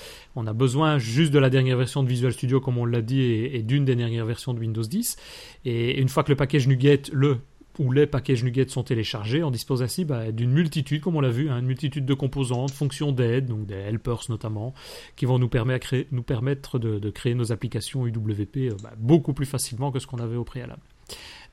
besoin 0.54 0.98
juste 0.98 1.32
de 1.32 1.38
la 1.38 1.50
dernière 1.50 1.76
version 1.76 2.02
de 2.02 2.08
Visual 2.08 2.32
Studio, 2.32 2.60
comme 2.60 2.78
on 2.78 2.84
l'a 2.84 3.00
dit, 3.00 3.20
et, 3.20 3.62
d'une 3.62 3.84
des 3.84 3.94
dernières 3.94 4.26
versions 4.26 4.54
de 4.54 4.58
Windows 4.58 4.82
10. 4.82 5.16
Et 5.64 6.00
une 6.00 6.08
fois 6.08 6.24
que 6.24 6.30
le 6.30 6.36
package 6.36 6.66
NuGet, 6.66 7.02
le 7.12 7.38
ou 7.78 7.90
les 7.90 8.06
packages 8.06 8.44
NuGet 8.44 8.68
sont 8.68 8.82
téléchargés, 8.82 9.42
on 9.42 9.50
dispose 9.50 9.82
ainsi 9.82 10.04
bah, 10.04 10.30
d'une 10.30 10.50
multitude, 10.50 11.00
comme 11.00 11.16
on 11.16 11.22
l'a 11.22 11.30
vu, 11.30 11.48
hein, 11.48 11.58
une 11.58 11.64
multitude 11.64 12.04
de 12.04 12.12
composantes, 12.12 12.70
fonctions 12.70 13.12
d'aide, 13.12 13.46
donc 13.46 13.64
des 13.64 13.74
helpers 13.74 14.24
notamment, 14.28 14.74
qui 15.16 15.24
vont 15.24 15.38
nous, 15.38 15.48
permettre, 15.48 15.86
créer, 15.86 16.06
nous 16.12 16.22
permettre 16.22 16.78
de, 16.78 17.10
créer 17.10 17.34
nos 17.34 17.50
applications 17.50 18.06
UWP 18.06 18.56
euh, 18.56 18.76
bah, 18.82 18.92
beaucoup 18.98 19.32
plus 19.32 19.46
facilement 19.46 19.90
que 19.90 20.00
ce 20.00 20.06
qu'on 20.06 20.18
avait 20.18 20.36
au 20.36 20.44
préalable. 20.44 20.82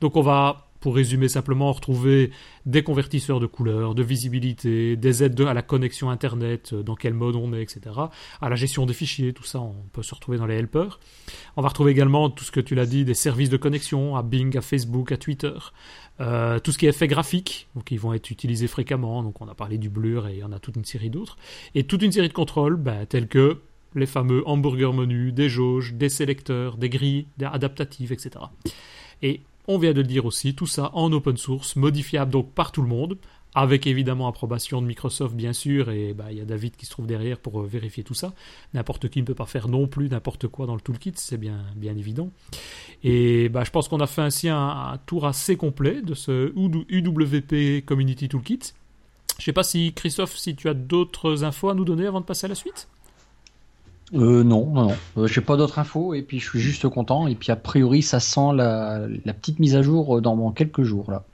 Donc 0.02 0.16
on 0.16 0.22
va 0.22 0.69
pour 0.80 0.96
résumer 0.96 1.28
simplement, 1.28 1.72
retrouver 1.72 2.30
des 2.66 2.82
convertisseurs 2.82 3.40
de 3.40 3.46
couleurs, 3.46 3.94
de 3.94 4.02
visibilité, 4.02 4.96
des 4.96 5.22
aides 5.22 5.40
à 5.42 5.54
la 5.54 5.62
connexion 5.62 6.10
Internet, 6.10 6.72
euh, 6.72 6.82
dans 6.82 6.94
quel 6.94 7.14
mode 7.14 7.36
on 7.36 7.52
est, 7.52 7.62
etc. 7.62 7.80
À 8.40 8.48
la 8.48 8.56
gestion 8.56 8.86
des 8.86 8.94
fichiers, 8.94 9.32
tout 9.32 9.44
ça, 9.44 9.60
on 9.60 9.74
peut 9.92 10.02
se 10.02 10.14
retrouver 10.14 10.38
dans 10.38 10.46
les 10.46 10.56
helpers. 10.56 10.98
On 11.56 11.62
va 11.62 11.68
retrouver 11.68 11.92
également 11.92 12.30
tout 12.30 12.44
ce 12.44 12.50
que 12.50 12.60
tu 12.60 12.74
l'as 12.74 12.86
dit, 12.86 13.04
des 13.04 13.14
services 13.14 13.50
de 13.50 13.56
connexion 13.56 14.16
à 14.16 14.22
Bing, 14.22 14.56
à 14.56 14.60
Facebook, 14.60 15.12
à 15.12 15.16
Twitter. 15.16 15.54
Euh, 16.20 16.58
tout 16.58 16.72
ce 16.72 16.78
qui 16.78 16.86
est 16.86 16.90
effets 16.90 17.08
graphiques, 17.08 17.68
donc 17.74 17.90
ils 17.90 17.98
vont 17.98 18.12
être 18.12 18.30
utilisés 18.30 18.66
fréquemment. 18.66 19.22
Donc 19.22 19.40
on 19.40 19.48
a 19.48 19.54
parlé 19.54 19.78
du 19.78 19.88
blur 19.88 20.28
et 20.28 20.34
il 20.34 20.38
y 20.38 20.44
en 20.44 20.52
a 20.52 20.58
toute 20.58 20.76
une 20.76 20.84
série 20.84 21.10
d'autres. 21.10 21.38
Et 21.74 21.84
toute 21.84 22.02
une 22.02 22.12
série 22.12 22.28
de 22.28 22.34
contrôles, 22.34 22.76
bah, 22.76 23.06
tels 23.06 23.28
que 23.28 23.58
les 23.94 24.06
fameux 24.06 24.46
hamburger 24.46 24.92
menus, 24.92 25.32
des 25.32 25.48
jauges, 25.48 25.94
des 25.94 26.08
sélecteurs, 26.08 26.76
des 26.76 26.88
grilles, 26.88 27.26
des 27.38 27.46
adaptatives, 27.46 28.12
etc. 28.12 28.44
Et 29.22 29.40
on 29.70 29.78
vient 29.78 29.92
de 29.92 30.00
le 30.00 30.06
dire 30.06 30.26
aussi, 30.26 30.54
tout 30.54 30.66
ça 30.66 30.90
en 30.94 31.12
open 31.12 31.36
source, 31.36 31.76
modifiable 31.76 32.32
donc 32.32 32.52
par 32.52 32.72
tout 32.72 32.82
le 32.82 32.88
monde, 32.88 33.16
avec 33.54 33.86
évidemment 33.86 34.26
approbation 34.26 34.82
de 34.82 34.86
Microsoft 34.86 35.34
bien 35.34 35.52
sûr, 35.52 35.90
et 35.90 36.12
bah, 36.12 36.26
il 36.32 36.38
y 36.38 36.40
a 36.40 36.44
David 36.44 36.74
qui 36.74 36.86
se 36.86 36.90
trouve 36.90 37.06
derrière 37.06 37.38
pour 37.38 37.60
euh, 37.60 37.66
vérifier 37.66 38.02
tout 38.02 38.14
ça. 38.14 38.32
N'importe 38.74 39.08
qui 39.08 39.20
ne 39.20 39.26
peut 39.26 39.34
pas 39.34 39.46
faire 39.46 39.68
non 39.68 39.86
plus 39.86 40.08
n'importe 40.08 40.48
quoi 40.48 40.66
dans 40.66 40.74
le 40.74 40.80
toolkit, 40.80 41.12
c'est 41.14 41.38
bien, 41.38 41.62
évident. 41.80 42.30
Et 43.04 43.48
bah, 43.48 43.62
je 43.62 43.70
pense 43.70 43.86
qu'on 43.86 44.00
a 44.00 44.08
fait 44.08 44.22
ainsi 44.22 44.48
un, 44.48 44.98
tour 45.06 45.24
assez 45.24 45.56
complet 45.56 46.02
de 46.02 46.14
ce 46.14 46.52
UWP 46.56 47.84
Community 47.86 48.28
Toolkit. 48.28 48.74
Je 49.36 49.42
ne 49.42 49.44
sais 49.44 49.52
pas 49.52 49.62
si 49.62 49.92
Christophe, 49.92 50.36
si 50.36 50.56
tu 50.56 50.68
as 50.68 50.74
d'autres 50.74 51.44
infos 51.44 51.70
à 51.70 51.74
nous 51.74 51.84
donner 51.84 52.06
avant 52.06 52.20
de 52.20 52.26
passer 52.26 52.46
à 52.46 52.48
la 52.48 52.56
suite? 52.56 52.88
Euh, 54.14 54.42
non, 54.42 54.66
non, 54.66 54.88
non. 54.88 54.96
Euh, 55.18 55.26
j'ai 55.26 55.40
pas 55.40 55.56
d'autres 55.56 55.78
infos 55.78 56.14
et 56.14 56.22
puis 56.22 56.40
je 56.40 56.48
suis 56.48 56.60
juste 56.60 56.88
content. 56.88 57.26
Et 57.26 57.34
puis 57.34 57.52
a 57.52 57.56
priori, 57.56 58.02
ça 58.02 58.20
sent 58.20 58.52
la, 58.54 59.06
la 59.24 59.32
petite 59.32 59.58
mise 59.58 59.76
à 59.76 59.82
jour 59.82 60.20
dans 60.20 60.50
quelques 60.52 60.82
jours 60.82 61.10
là. 61.10 61.24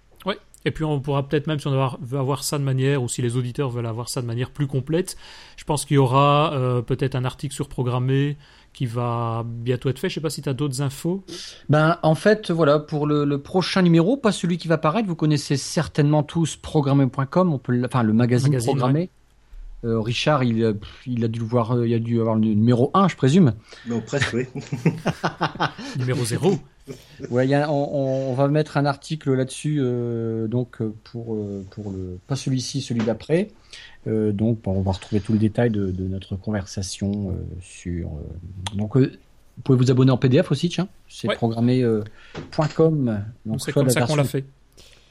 Et 0.66 0.72
puis 0.72 0.82
on 0.82 1.00
pourra 1.00 1.26
peut-être 1.26 1.46
même, 1.46 1.60
si 1.60 1.68
on 1.68 1.96
veut 2.00 2.18
avoir 2.18 2.42
ça 2.42 2.58
de 2.58 2.64
manière, 2.64 3.00
ou 3.00 3.08
si 3.08 3.22
les 3.22 3.36
auditeurs 3.36 3.70
veulent 3.70 3.86
avoir 3.86 4.08
ça 4.08 4.20
de 4.20 4.26
manière 4.26 4.50
plus 4.50 4.66
complète, 4.66 5.16
je 5.56 5.62
pense 5.62 5.84
qu'il 5.84 5.94
y 5.94 5.98
aura 5.98 6.52
euh, 6.54 6.82
peut-être 6.82 7.14
un 7.14 7.24
article 7.24 7.54
surprogrammé 7.54 8.36
qui 8.72 8.84
va 8.84 9.44
bientôt 9.46 9.88
être 9.88 10.00
fait. 10.00 10.08
Je 10.08 10.14
sais 10.14 10.20
pas 10.20 10.28
si 10.28 10.42
tu 10.42 10.48
as 10.48 10.54
d'autres 10.54 10.82
infos. 10.82 11.24
Ben, 11.68 11.98
en 12.02 12.16
fait, 12.16 12.50
voilà, 12.50 12.80
pour 12.80 13.06
le, 13.06 13.38
prochain 13.38 13.80
numéro, 13.80 14.16
pas 14.16 14.32
celui 14.32 14.58
qui 14.58 14.66
va 14.66 14.76
paraître, 14.76 15.06
vous 15.06 15.14
connaissez 15.14 15.56
certainement 15.56 16.24
tous 16.24 16.56
programmé.com, 16.56 17.52
on 17.52 17.58
peut, 17.58 17.80
enfin 17.84 18.02
le 18.02 18.12
magazine, 18.12 18.58
programmé. 18.58 19.08
Euh, 19.84 20.00
Richard, 20.00 20.42
il, 20.42 20.76
il, 21.06 21.24
a 21.24 21.28
dû 21.28 21.40
le 21.40 21.44
voir, 21.44 21.72
euh, 21.72 21.86
il 21.86 21.94
a 21.94 21.98
dû 21.98 22.18
avoir 22.20 22.34
le 22.34 22.40
numéro 22.40 22.90
1, 22.94 23.08
je 23.08 23.16
présume. 23.16 23.52
Non, 23.86 24.00
presque, 24.00 24.32
oui. 24.32 24.46
numéro 25.98 26.24
0. 26.24 26.58
Ouais, 27.30 27.52
on, 27.68 28.34
va 28.34 28.48
mettre 28.48 28.76
un 28.76 28.86
article 28.86 29.34
là-dessus, 29.34 29.78
euh, 29.80 30.46
donc 30.46 30.78
pour 31.04 31.36
pour 31.70 31.90
le 31.90 32.18
pas 32.28 32.36
celui-ci, 32.36 32.80
celui 32.80 33.04
d'après. 33.04 33.48
donc, 34.06 34.60
on 34.66 34.82
va 34.82 34.92
retrouver 34.92 35.20
tout 35.20 35.32
le 35.32 35.38
détail 35.38 35.70
de, 35.70 35.92
notre 35.98 36.36
conversation 36.36 37.36
sur. 37.60 38.08
donc, 38.74 38.96
vous 38.96 39.62
pouvez 39.64 39.78
vous 39.78 39.90
abonner 39.90 40.12
en 40.12 40.16
PDF 40.16 40.52
aussi, 40.52 40.68
tiens. 40.68 40.88
C'est 41.08 41.28
programmé.com. 41.28 43.24
donc 43.44 43.60
c'est 43.60 43.72
comme 43.72 43.90
ça 43.90 44.02
qu'on 44.02 44.16
l'a 44.16 44.24
fait. 44.24 44.44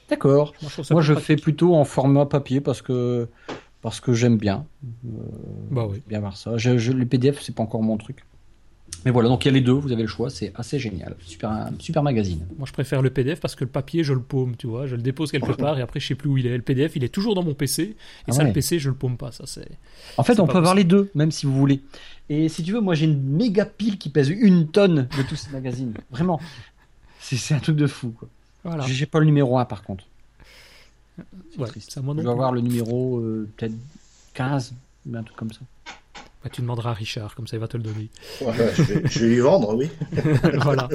D'accord. 0.10 0.54
Moi, 0.92 1.02
je 1.02 1.14
fais 1.14 1.36
plutôt 1.36 1.76
en 1.76 1.84
format 1.84 2.26
papier 2.26 2.62
parce 2.62 2.82
que 2.82 3.28
parce 3.86 4.00
que 4.00 4.14
j'aime 4.14 4.38
bien. 4.40 4.66
Euh, 4.84 5.10
bah 5.70 5.86
oui. 5.88 6.02
Bien 6.08 6.20
voir 6.20 6.36
ça. 6.36 6.58
Je, 6.58 6.92
les 6.92 7.06
PDF, 7.06 7.40
c'est 7.44 7.54
pas 7.54 7.62
encore 7.62 7.84
mon 7.84 7.98
truc. 7.98 8.26
Mais 9.06 9.12
voilà, 9.12 9.30
donc 9.30 9.46
il 9.46 9.50
y 9.50 9.52
a 9.52 9.54
les 9.54 9.62
deux, 9.62 9.74
vous 9.74 9.92
avez 9.92 10.02
le 10.02 10.08
choix, 10.08 10.32
c'est 10.32 10.52
assez 10.56 10.80
génial. 10.80 11.16
Super, 11.20 11.70
super 11.78 12.02
magazine. 12.02 12.48
Moi 12.58 12.66
je 12.66 12.74
préfère 12.74 13.04
le 13.04 13.12
PDF 13.12 13.40
parce 13.40 13.54
que 13.54 13.64
le 13.64 13.70
papier, 13.70 14.04
je 14.04 14.14
le 14.14 14.22
paume, 14.22 14.56
tu 14.58 14.66
vois. 14.66 14.88
Je 14.88 14.96
le 14.96 15.04
dépose 15.04 15.32
quelque 15.32 15.52
part 15.52 15.78
et 15.78 15.84
après 15.84 16.00
je 16.00 16.08
sais 16.08 16.16
plus 16.16 16.28
où 16.28 16.36
il 16.36 16.48
est. 16.48 16.58
Le 16.58 16.64
PDF, 16.64 16.96
il 16.96 17.04
est 17.04 17.10
toujours 17.10 17.36
dans 17.36 17.44
mon 17.44 17.54
PC 17.54 17.84
et 17.84 17.96
ah 18.28 18.32
ça, 18.32 18.44
le 18.44 18.54
PC, 18.54 18.80
je 18.80 18.90
le 18.90 18.96
paume 18.96 19.18
pas. 19.18 19.32
Ça, 19.32 19.44
c'est. 19.46 19.70
En 20.18 20.24
fait, 20.24 20.40
on 20.40 20.48
peut 20.48 20.58
avoir 20.58 20.74
les 20.74 20.84
deux, 20.84 21.12
même 21.14 21.30
si 21.30 21.46
vous 21.46 21.54
voulez. 21.54 21.82
Et 22.30 22.50
si 22.50 22.64
tu 22.64 22.72
veux, 22.72 22.82
moi 22.82 22.96
j'ai 22.96 23.06
une 23.06 23.22
méga 23.22 23.66
pile 23.66 24.00
qui 24.00 24.10
pèse 24.10 24.30
une 24.30 24.68
tonne 24.68 25.08
de 25.16 25.22
tous 25.30 25.36
ces 25.36 25.52
magazines. 25.52 25.94
Vraiment. 26.10 26.40
C'est 27.20 27.54
un 27.54 27.60
truc 27.60 27.76
de 27.76 27.86
fou, 27.86 28.16
quoi. 28.18 28.30
Voilà. 28.64 28.84
J'ai 28.88 29.06
pas 29.06 29.20
le 29.20 29.28
numéro 29.28 29.60
1 29.60 29.66
par 29.66 29.84
contre. 29.84 30.06
Ouais, 31.58 31.68
ça, 31.80 32.02
moi 32.02 32.16
Je 32.18 32.24
dois 32.24 32.34
avoir 32.34 32.52
le 32.52 32.62
numéro 32.62 33.20
euh, 33.20 33.50
peut-être 33.56 33.74
15, 34.34 34.74
un 35.14 35.24
truc 35.24 35.38
comme 35.38 35.52
ça. 35.52 35.62
Bah, 36.44 36.52
tu 36.54 36.62
demanderas 36.62 36.92
à 36.92 36.94
Richard, 36.94 37.34
comme 37.34 37.48
ça 37.48 37.58
il 37.58 37.60
va 37.60 37.68
te 37.68 37.76
le 37.76 37.82
donner. 37.82 38.10
je, 38.40 39.20
vais, 39.20 39.28
lui 39.28 39.40
vendre, 39.40 39.74
oui. 39.76 39.90
voilà. 40.62 40.88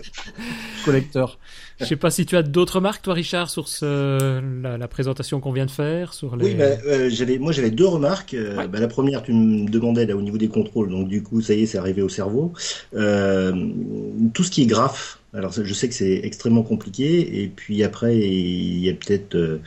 Collecteur. 0.84 1.40
Je 1.80 1.86
sais 1.86 1.96
pas 1.96 2.10
si 2.10 2.24
tu 2.24 2.36
as 2.36 2.42
d'autres 2.42 2.80
marques, 2.80 3.02
toi, 3.02 3.14
Richard, 3.14 3.50
sur 3.50 3.66
ce, 3.66 4.40
la, 4.62 4.88
présentation 4.88 5.40
qu'on 5.40 5.50
vient 5.50 5.66
de 5.66 5.70
faire. 5.72 6.12
Sur 6.12 6.36
les... 6.36 6.44
Oui, 6.44 6.54
bah, 6.54 6.64
euh, 6.86 7.10
j'avais, 7.10 7.38
moi 7.38 7.50
j'avais 7.50 7.72
deux 7.72 7.86
remarques. 7.86 8.34
Euh, 8.34 8.66
bah, 8.68 8.78
la 8.78 8.86
première, 8.86 9.24
tu 9.24 9.32
me 9.32 9.68
demandais 9.68 10.06
là 10.06 10.14
au 10.16 10.22
niveau 10.22 10.38
des 10.38 10.48
contrôles, 10.48 10.90
donc 10.90 11.08
du 11.08 11.22
coup, 11.22 11.40
ça 11.40 11.54
y 11.54 11.62
est, 11.62 11.66
c'est 11.66 11.78
arrivé 11.78 12.02
au 12.02 12.08
cerveau. 12.08 12.52
tout 12.92 14.44
ce 14.44 14.50
qui 14.50 14.62
est 14.62 14.66
graphe, 14.66 15.19
alors 15.32 15.52
je 15.52 15.74
sais 15.74 15.88
que 15.88 15.94
c'est 15.94 16.20
extrêmement 16.24 16.64
compliqué 16.64 17.42
et 17.42 17.46
puis 17.46 17.84
après 17.84 18.18
il 18.18 18.80
y 18.80 18.88
a 18.88 18.92
peut-être 18.94 19.36
euh, 19.36 19.60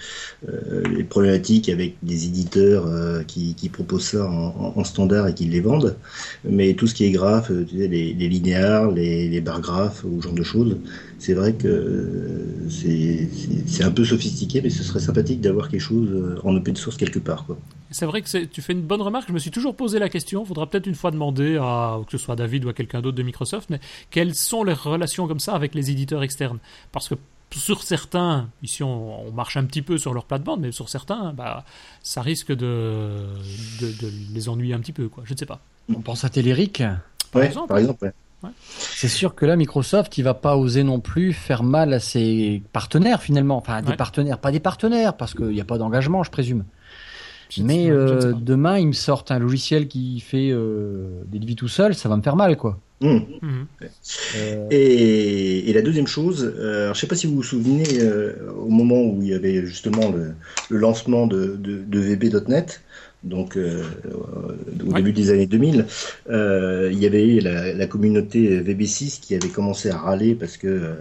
euh, 0.50 0.84
les 0.94 1.06
problématiques 1.06 1.70
avec 1.70 1.96
des 2.04 2.26
éditeurs 2.26 2.86
euh, 2.86 3.24
qui, 3.24 3.56
proposent 3.72 4.08
ça 4.08 4.30
en, 4.30 4.84
standard 4.84 5.28
et 5.28 5.34
qui 5.34 5.46
les 5.46 5.62
vendent. 5.62 5.96
Mais 6.44 6.74
tout 6.74 6.86
ce 6.86 6.94
qui 6.94 7.06
est 7.06 7.12
graphe, 7.12 7.52
tu 7.68 7.80
sais, 7.80 7.88
les, 7.88 8.14
linéaires, 8.14 8.92
les, 8.92 9.30
les 9.30 9.42
barres 9.42 9.62
graphes 9.62 10.04
ou 10.04 10.22
ce 10.22 10.28
genre 10.28 10.36
de 10.36 10.44
choses, 10.44 10.78
c'est 11.18 11.34
vrai 11.34 11.54
que 11.54 12.42
c'est 12.68 13.84
un 13.84 13.92
peu 13.92 14.04
sophistiqué, 14.04 14.62
mais 14.62 14.70
ce 14.70 14.84
serait 14.84 15.00
sympathique 15.00 15.42
d'avoir 15.42 15.70
quelque 15.70 15.82
chose 15.82 16.40
en 16.44 16.56
open 16.56 16.76
source 16.76 16.98
quelque 16.98 17.20
part. 17.20 17.48
C'est 17.94 18.06
vrai 18.06 18.22
que 18.22 18.46
tu 18.46 18.62
fais 18.62 18.74
une 18.74 18.82
bonne 18.82 19.02
remarque. 19.02 19.28
Je 19.28 19.34
me 19.34 19.40
suis 19.40 19.52
toujours 19.52 19.76
posé 19.76 20.00
la 20.00 20.10
question. 20.10 20.44
Il 20.44 20.48
faudra 20.48 20.68
peut-être 20.68 20.88
une 20.88 20.96
fois 20.96 21.12
demander 21.12 21.58
à 21.58 22.00
que 22.06 22.12
ce 22.12 22.18
soit 22.18 22.36
David 22.36 22.66
ou 22.66 22.70
à 22.70 22.74
quelqu'un 22.74 23.02
d'autre 23.02 23.18
de 23.18 23.24
Microsoft, 23.24 23.70
mais 23.70 23.80
quelles 24.10 24.36
sont 24.36 24.64
les 24.64 24.74
relations 24.74 25.28
comme 25.28 25.40
ça 25.40 25.54
avec 25.54 25.76
les 25.76 25.92
éditeurs 25.92 26.24
externes? 26.24 26.60
Parce 26.92 27.08
que 27.08 27.16
sur 27.52 27.84
certains, 27.84 28.50
ici 28.64 28.82
on, 28.82 29.32
marche 29.32 29.58
un 29.58 29.66
petit 29.66 29.84
peu 29.84 30.00
sur 30.00 30.14
leur 30.14 30.26
plate-bande, 30.26 30.62
mais 30.62 30.72
sur 30.72 30.90
certains, 30.90 31.34
bah, 31.34 31.64
ça 32.02 32.22
risque 32.22 32.52
de, 32.52 33.28
de, 33.80 34.12
les 34.34 34.50
ennuyer 34.50 34.74
un 34.74 34.80
petit 34.80 34.92
peu. 34.92 35.08
Quoi. 35.08 35.24
Je 35.26 35.34
ne 35.34 35.38
sais 35.38 35.46
pas. 35.46 35.60
On 35.88 36.02
pense 36.02 36.24
à 36.24 36.30
Téléric 36.30 36.84
par 37.32 37.44
exemple. 37.44 37.68
Par 37.68 37.78
exemple 37.78 38.14
c'est 38.68 39.08
sûr 39.08 39.36
que 39.36 39.46
là, 39.46 39.56
Microsoft, 39.56 40.18
il 40.18 40.24
va 40.24 40.34
pas 40.34 40.58
oser 40.58 40.84
non 40.84 41.00
plus 41.00 41.34
faire 41.34 41.64
mal 41.64 41.94
à 41.94 42.00
ses 42.00 42.62
partenaires 42.74 43.22
finalement. 43.22 43.58
Enfin, 43.58 43.82
des 43.82 43.96
partenaires, 43.96 44.38
pas 44.38 44.52
des 44.52 44.60
partenaires, 44.60 45.16
parce 45.16 45.34
qu'il 45.34 45.48
n'y 45.48 45.62
a 45.62 45.66
pas 45.66 45.78
d'engagement, 45.78 46.24
je 46.24 46.32
présume. 46.32 46.66
Mais 47.62 47.90
euh, 47.90 48.34
demain, 48.34 48.80
ils 48.80 48.88
me 48.88 48.94
sortent 48.94 49.32
un 49.32 49.40
logiciel 49.40 49.88
qui 49.88 50.20
fait 50.20 50.50
euh, 50.52 51.22
des 51.28 51.40
devis 51.40 51.56
tout 51.56 51.68
seul, 51.68 51.94
ça 51.94 52.10
va 52.10 52.18
me 52.18 52.22
faire 52.22 52.36
mal, 52.36 52.58
quoi. 52.58 52.80
Mmh. 53.02 53.18
Mmh. 53.42 53.50
Euh. 54.38 54.68
Et, 54.72 55.74
la 55.74 55.82
deuxième 55.82 56.08
chose, 56.08 56.54
je 56.58 56.90
ne 56.90 56.94
sais 56.94 57.08
pas 57.08 57.16
si 57.16 57.28
vous 57.28 57.36
vous 57.36 57.44
souvenez, 57.44 57.84
au 58.58 58.70
moment 58.70 59.02
où 59.02 59.20
il 59.22 59.30
y 59.30 59.34
avait 59.34 59.66
justement 59.66 60.12
le, 60.12 60.36
lancement 60.78 61.28
de, 61.28 61.58
de 61.58 62.00
VB.NET, 62.00 62.82
donc 63.24 63.56
euh, 63.56 63.84
au 64.86 64.94
début 64.94 65.14
des 65.14 65.30
années 65.30 65.46
2000, 65.46 65.86
euh, 66.30 66.90
il 66.92 67.00
y 67.00 67.06
avait 67.06 67.40
la, 67.40 67.74
la, 67.74 67.88
communauté 67.88 68.60
VB6 68.60 69.22
qui 69.22 69.34
avait 69.34 69.50
commencé 69.50 69.90
à 69.90 69.98
râler 69.98 70.36
parce 70.36 70.58
que 70.58 70.68
euh, 70.68 70.96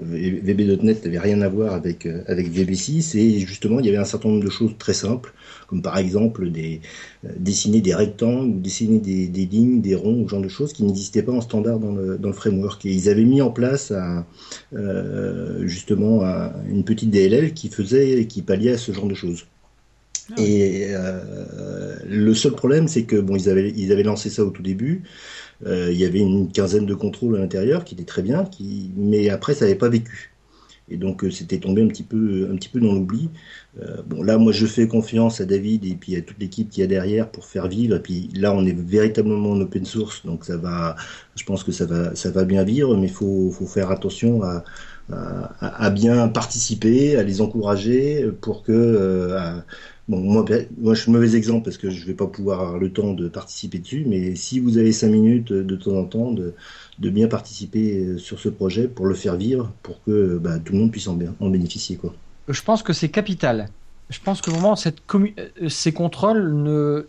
VB.NET 0.00 1.04
n'avait 1.04 1.18
rien 1.18 1.42
à 1.42 1.48
voir 1.48 1.74
avec 1.74 2.08
avec 2.26 2.50
VB6 2.50 3.18
et 3.18 3.38
justement 3.40 3.80
il 3.80 3.86
y 3.86 3.90
avait 3.90 3.98
un 3.98 4.04
certain 4.04 4.30
nombre 4.30 4.44
de 4.44 4.50
choses 4.50 4.72
très 4.78 4.94
simples 4.94 5.34
comme 5.72 5.80
par 5.80 5.96
exemple 5.96 6.50
des 6.50 6.82
dessiner 7.38 7.80
des 7.80 7.94
rectangles 7.94 8.56
ou 8.56 8.60
dessiner 8.60 8.98
des, 8.98 9.26
des, 9.26 9.46
lignes, 9.46 9.80
des 9.80 9.94
ronds, 9.94 10.20
ou 10.20 10.28
genre 10.28 10.42
de 10.42 10.48
choses 10.48 10.74
qui 10.74 10.84
n'existaient 10.84 11.22
pas 11.22 11.32
en 11.32 11.40
standard 11.40 11.78
dans 11.78 11.92
le, 11.92 12.18
dans 12.18 12.28
le 12.28 12.34
framework. 12.34 12.84
Et 12.84 12.92
ils 12.92 13.08
avaient 13.08 13.24
mis 13.24 13.40
en 13.40 13.50
place 13.50 13.90
un, 13.90 14.26
justement 15.66 16.22
une 16.68 16.84
petite 16.84 17.08
DLL 17.08 17.54
qui 17.54 17.70
faisait, 17.70 18.26
qui 18.26 18.42
palliait 18.42 18.72
à 18.72 18.78
ce 18.78 18.92
genre 18.92 19.06
de 19.06 19.14
choses. 19.14 19.46
Ah 20.30 20.34
et 20.36 20.88
euh, 20.90 21.96
le 22.06 22.34
seul 22.34 22.52
problème, 22.52 22.86
c'est 22.86 23.04
que 23.04 23.16
bon, 23.16 23.34
ils 23.36 23.48
avaient, 23.48 23.70
ils 23.70 23.92
avaient 23.92 24.02
lancé 24.02 24.28
ça 24.28 24.44
au 24.44 24.50
tout 24.50 24.62
début. 24.62 25.04
Euh, 25.64 25.90
il 25.90 25.98
y 25.98 26.04
avait 26.04 26.18
une 26.18 26.52
quinzaine 26.52 26.84
de 26.84 26.94
contrôles 26.94 27.36
à 27.36 27.38
l'intérieur 27.38 27.84
qui 27.84 27.94
étaient 27.94 28.04
très 28.04 28.22
bien, 28.22 28.44
qui, 28.44 28.90
mais 28.96 29.30
après 29.30 29.54
ça 29.54 29.64
n'avait 29.64 29.78
pas 29.78 29.88
vécu. 29.88 30.31
Et 30.92 30.96
donc 30.96 31.24
euh, 31.24 31.30
c'était 31.30 31.58
tombé 31.58 31.82
un 31.82 31.88
petit 31.88 32.02
peu, 32.02 32.48
un 32.52 32.56
petit 32.56 32.68
peu 32.68 32.80
dans 32.80 32.92
l'oubli. 32.92 33.30
bon 34.06 34.22
là, 34.22 34.38
moi 34.38 34.52
je 34.52 34.66
fais 34.66 34.86
confiance 34.86 35.40
à 35.40 35.44
David 35.44 35.84
et 35.84 35.94
puis 35.94 36.16
à 36.16 36.22
toute 36.22 36.38
l'équipe 36.38 36.68
qui 36.68 36.82
a 36.82 36.86
derrière 36.86 37.30
pour 37.30 37.44
faire 37.44 37.68
vivre. 37.68 37.96
Et 37.96 38.00
puis 38.00 38.28
là, 38.34 38.52
on 38.54 38.64
est 38.66 38.78
véritablement 38.78 39.52
en 39.52 39.60
open 39.60 39.84
source, 39.84 40.24
donc 40.26 40.44
ça 40.44 40.56
va. 40.56 40.96
Je 41.36 41.44
pense 41.44 41.64
que 41.64 41.72
ça 41.72 41.86
va, 41.86 42.14
ça 42.14 42.30
va 42.30 42.44
bien 42.44 42.64
vivre, 42.64 42.96
mais 42.96 43.08
faut, 43.08 43.50
faut 43.50 43.66
faire 43.66 43.90
attention 43.90 44.42
à, 44.42 44.64
à, 45.60 45.90
bien 45.90 46.28
participer, 46.28 47.16
à 47.16 47.22
les 47.22 47.40
encourager 47.40 48.30
pour 48.40 48.62
que 48.62 49.62
Bon, 50.08 50.20
moi, 50.20 50.44
moi, 50.78 50.94
je 50.94 51.02
suis 51.02 51.12
mauvais 51.12 51.36
exemple 51.36 51.64
parce 51.64 51.78
que 51.78 51.88
je 51.88 52.04
vais 52.04 52.14
pas 52.14 52.26
pouvoir 52.26 52.60
avoir 52.60 52.78
le 52.78 52.92
temps 52.92 53.14
de 53.14 53.28
participer 53.28 53.78
dessus, 53.78 54.04
mais 54.06 54.34
si 54.34 54.58
vous 54.58 54.76
avez 54.78 54.90
cinq 54.90 55.10
minutes 55.10 55.52
de 55.52 55.76
temps 55.76 55.96
en 55.96 56.04
temps, 56.04 56.32
de, 56.32 56.54
de 56.98 57.10
bien 57.10 57.28
participer 57.28 57.98
euh, 57.98 58.18
sur 58.18 58.38
ce 58.38 58.48
projet 58.48 58.88
pour 58.88 59.06
le 59.06 59.14
faire 59.14 59.36
vivre, 59.36 59.72
pour 59.82 60.02
que 60.04 60.38
bah, 60.38 60.58
tout 60.58 60.72
le 60.72 60.80
monde 60.80 60.90
puisse 60.90 61.08
en, 61.08 61.18
en 61.40 61.48
bénéficier. 61.48 61.96
Quoi. 61.96 62.14
Je 62.48 62.62
pense 62.62 62.82
que 62.82 62.92
c'est 62.92 63.08
capital. 63.08 63.68
Je 64.10 64.18
pense 64.20 64.42
que 64.42 64.50
vraiment, 64.50 64.76
cette 64.76 64.98
euh, 65.14 65.68
ces 65.68 65.92
contrôles, 65.92 66.54
ne... 66.54 67.06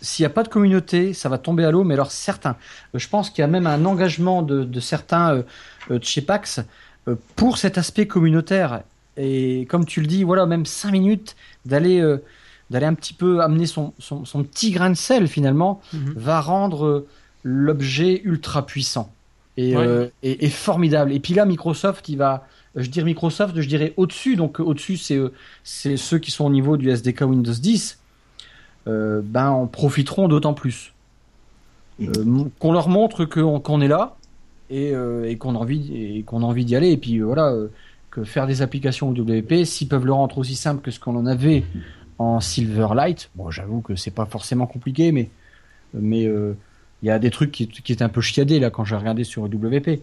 s'il 0.00 0.22
n'y 0.22 0.26
a 0.26 0.30
pas 0.30 0.42
de 0.42 0.48
communauté, 0.48 1.14
ça 1.14 1.28
va 1.28 1.38
tomber 1.38 1.64
à 1.64 1.70
l'eau, 1.70 1.82
mais 1.84 1.94
alors 1.94 2.10
certains. 2.10 2.56
Je 2.94 3.08
pense 3.08 3.30
qu'il 3.30 3.40
y 3.40 3.44
a 3.44 3.48
même 3.48 3.66
un 3.66 3.84
engagement 3.84 4.42
de, 4.42 4.64
de 4.64 4.80
certains 4.80 5.42
euh, 5.90 5.98
de 5.98 6.04
chez 6.04 6.20
Pax 6.20 6.60
pour 7.34 7.58
cet 7.58 7.78
aspect 7.78 8.06
communautaire. 8.06 8.82
Et 9.16 9.66
comme 9.68 9.84
tu 9.84 10.00
le 10.00 10.06
dis, 10.06 10.22
voilà, 10.22 10.46
même 10.46 10.66
cinq 10.66 10.92
minutes 10.92 11.34
d'aller 11.66 12.00
d'aller 12.70 12.86
un 12.86 12.94
petit 12.94 13.12
peu 13.12 13.42
amener 13.42 13.66
son, 13.66 13.92
son, 13.98 14.44
petit 14.44 14.70
grain 14.70 14.88
de 14.88 14.94
sel 14.94 15.26
finalement, 15.26 15.82
mhm. 15.92 16.14
va 16.16 16.40
rendre 16.40 17.06
l'objet 17.42 18.22
ultra 18.24 18.64
puissant 18.64 19.12
et, 19.56 19.74
et, 20.22 20.48
formidable. 20.48 21.12
Et 21.12 21.20
puis 21.20 21.34
là, 21.34 21.44
Microsoft, 21.44 22.08
il 22.08 22.16
va, 22.16 22.46
je 22.74 22.88
dirais 22.88 23.04
Microsoft, 23.04 23.60
je 23.60 23.68
dirais 23.68 23.92
au-dessus. 23.96 24.36
Donc 24.36 24.60
au-dessus, 24.60 24.96
c'est 24.96 25.20
c'est 25.62 25.96
ceux 25.96 26.18
qui 26.18 26.30
sont 26.30 26.46
au 26.46 26.50
niveau 26.50 26.76
du 26.76 26.90
SDK 26.90 27.22
Windows 27.22 27.52
10. 27.52 27.98
ben, 28.86 29.50
en 29.50 29.66
profiteront 29.66 30.28
d'autant 30.28 30.54
plus. 30.54 30.92
Mm. 31.98 32.46
qu'on 32.58 32.72
leur 32.72 32.88
montre 32.88 33.26
qu'on 33.26 33.80
est 33.82 33.88
là 33.88 34.16
et, 34.70 34.92
et 35.24 35.36
qu'on 35.36 35.54
a 35.54 35.58
envie 35.58 36.16
et 36.18 36.22
qu'on 36.22 36.42
a 36.42 36.46
envie 36.46 36.64
d'y 36.64 36.74
aller. 36.74 36.90
Et 36.90 36.96
puis 36.96 37.20
voilà, 37.20 37.54
que 38.12 38.24
faire 38.24 38.46
des 38.46 38.62
applications 38.62 39.10
WP, 39.10 39.64
s'ils 39.64 39.88
peuvent 39.88 40.06
le 40.06 40.12
rendre 40.12 40.38
aussi 40.38 40.54
simple 40.54 40.82
que 40.82 40.92
ce 40.92 41.00
qu'on 41.00 41.16
en 41.16 41.26
avait 41.26 41.64
en 42.18 42.38
Silverlight, 42.40 43.30
bon, 43.34 43.50
j'avoue 43.50 43.80
que 43.80 43.96
c'est 43.96 44.12
pas 44.12 44.26
forcément 44.26 44.66
compliqué, 44.66 45.10
mais 45.10 45.30
mais 45.94 46.26
euh, 46.26 46.56
il 47.02 47.08
y 47.08 47.10
a 47.10 47.18
des 47.18 47.30
trucs 47.30 47.52
qui, 47.52 47.68
qui 47.68 47.92
étaient 47.92 48.04
un 48.04 48.08
peu 48.08 48.20
chiadés 48.20 48.58
là 48.58 48.70
quand 48.70 48.84
j'ai 48.84 48.96
regardé 48.96 49.24
sur 49.24 49.42
WP. 49.42 50.00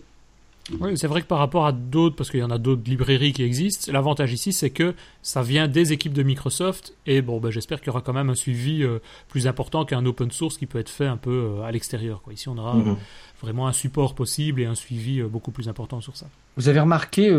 Oui, 0.79 0.97
c'est 0.97 1.07
vrai 1.07 1.21
que 1.21 1.27
par 1.27 1.39
rapport 1.39 1.65
à 1.65 1.71
d'autres, 1.71 2.15
parce 2.15 2.29
qu'il 2.29 2.41
y 2.41 2.43
en 2.43 2.51
a 2.51 2.59
d'autres 2.59 2.83
librairies 2.85 3.33
qui 3.33 3.41
existent, 3.41 3.91
l'avantage 3.91 4.33
ici 4.33 4.53
c'est 4.53 4.69
que 4.69 4.93
ça 5.23 5.41
vient 5.41 5.67
des 5.67 5.93
équipes 5.93 6.13
de 6.13 6.21
Microsoft 6.21 6.93
et 7.07 7.21
bon, 7.21 7.39
ben, 7.39 7.49
j'espère 7.49 7.79
qu'il 7.79 7.87
y 7.87 7.89
aura 7.89 8.01
quand 8.01 8.13
même 8.13 8.29
un 8.29 8.35
suivi 8.35 8.83
euh, 8.83 8.99
plus 9.29 9.47
important 9.47 9.83
qu'un 9.83 10.05
open 10.05 10.29
source 10.29 10.57
qui 10.57 10.67
peut 10.67 10.77
être 10.77 10.89
fait 10.89 11.07
un 11.07 11.17
peu 11.17 11.31
euh, 11.59 11.63
à 11.63 11.71
l'extérieur. 11.71 12.21
Ici, 12.31 12.49
on 12.49 12.57
aura 12.57 12.75
mhm. 12.75 12.97
vraiment 13.41 13.67
un 13.67 13.73
support 13.73 14.13
possible 14.13 14.61
et 14.61 14.65
un 14.65 14.75
suivi 14.75 15.21
beaucoup 15.23 15.51
plus 15.51 15.69
important 15.69 16.01
sur 16.01 16.15
ça. 16.15 16.27
Vous 16.57 16.69
avez 16.69 16.79
remarqué, 16.79 17.35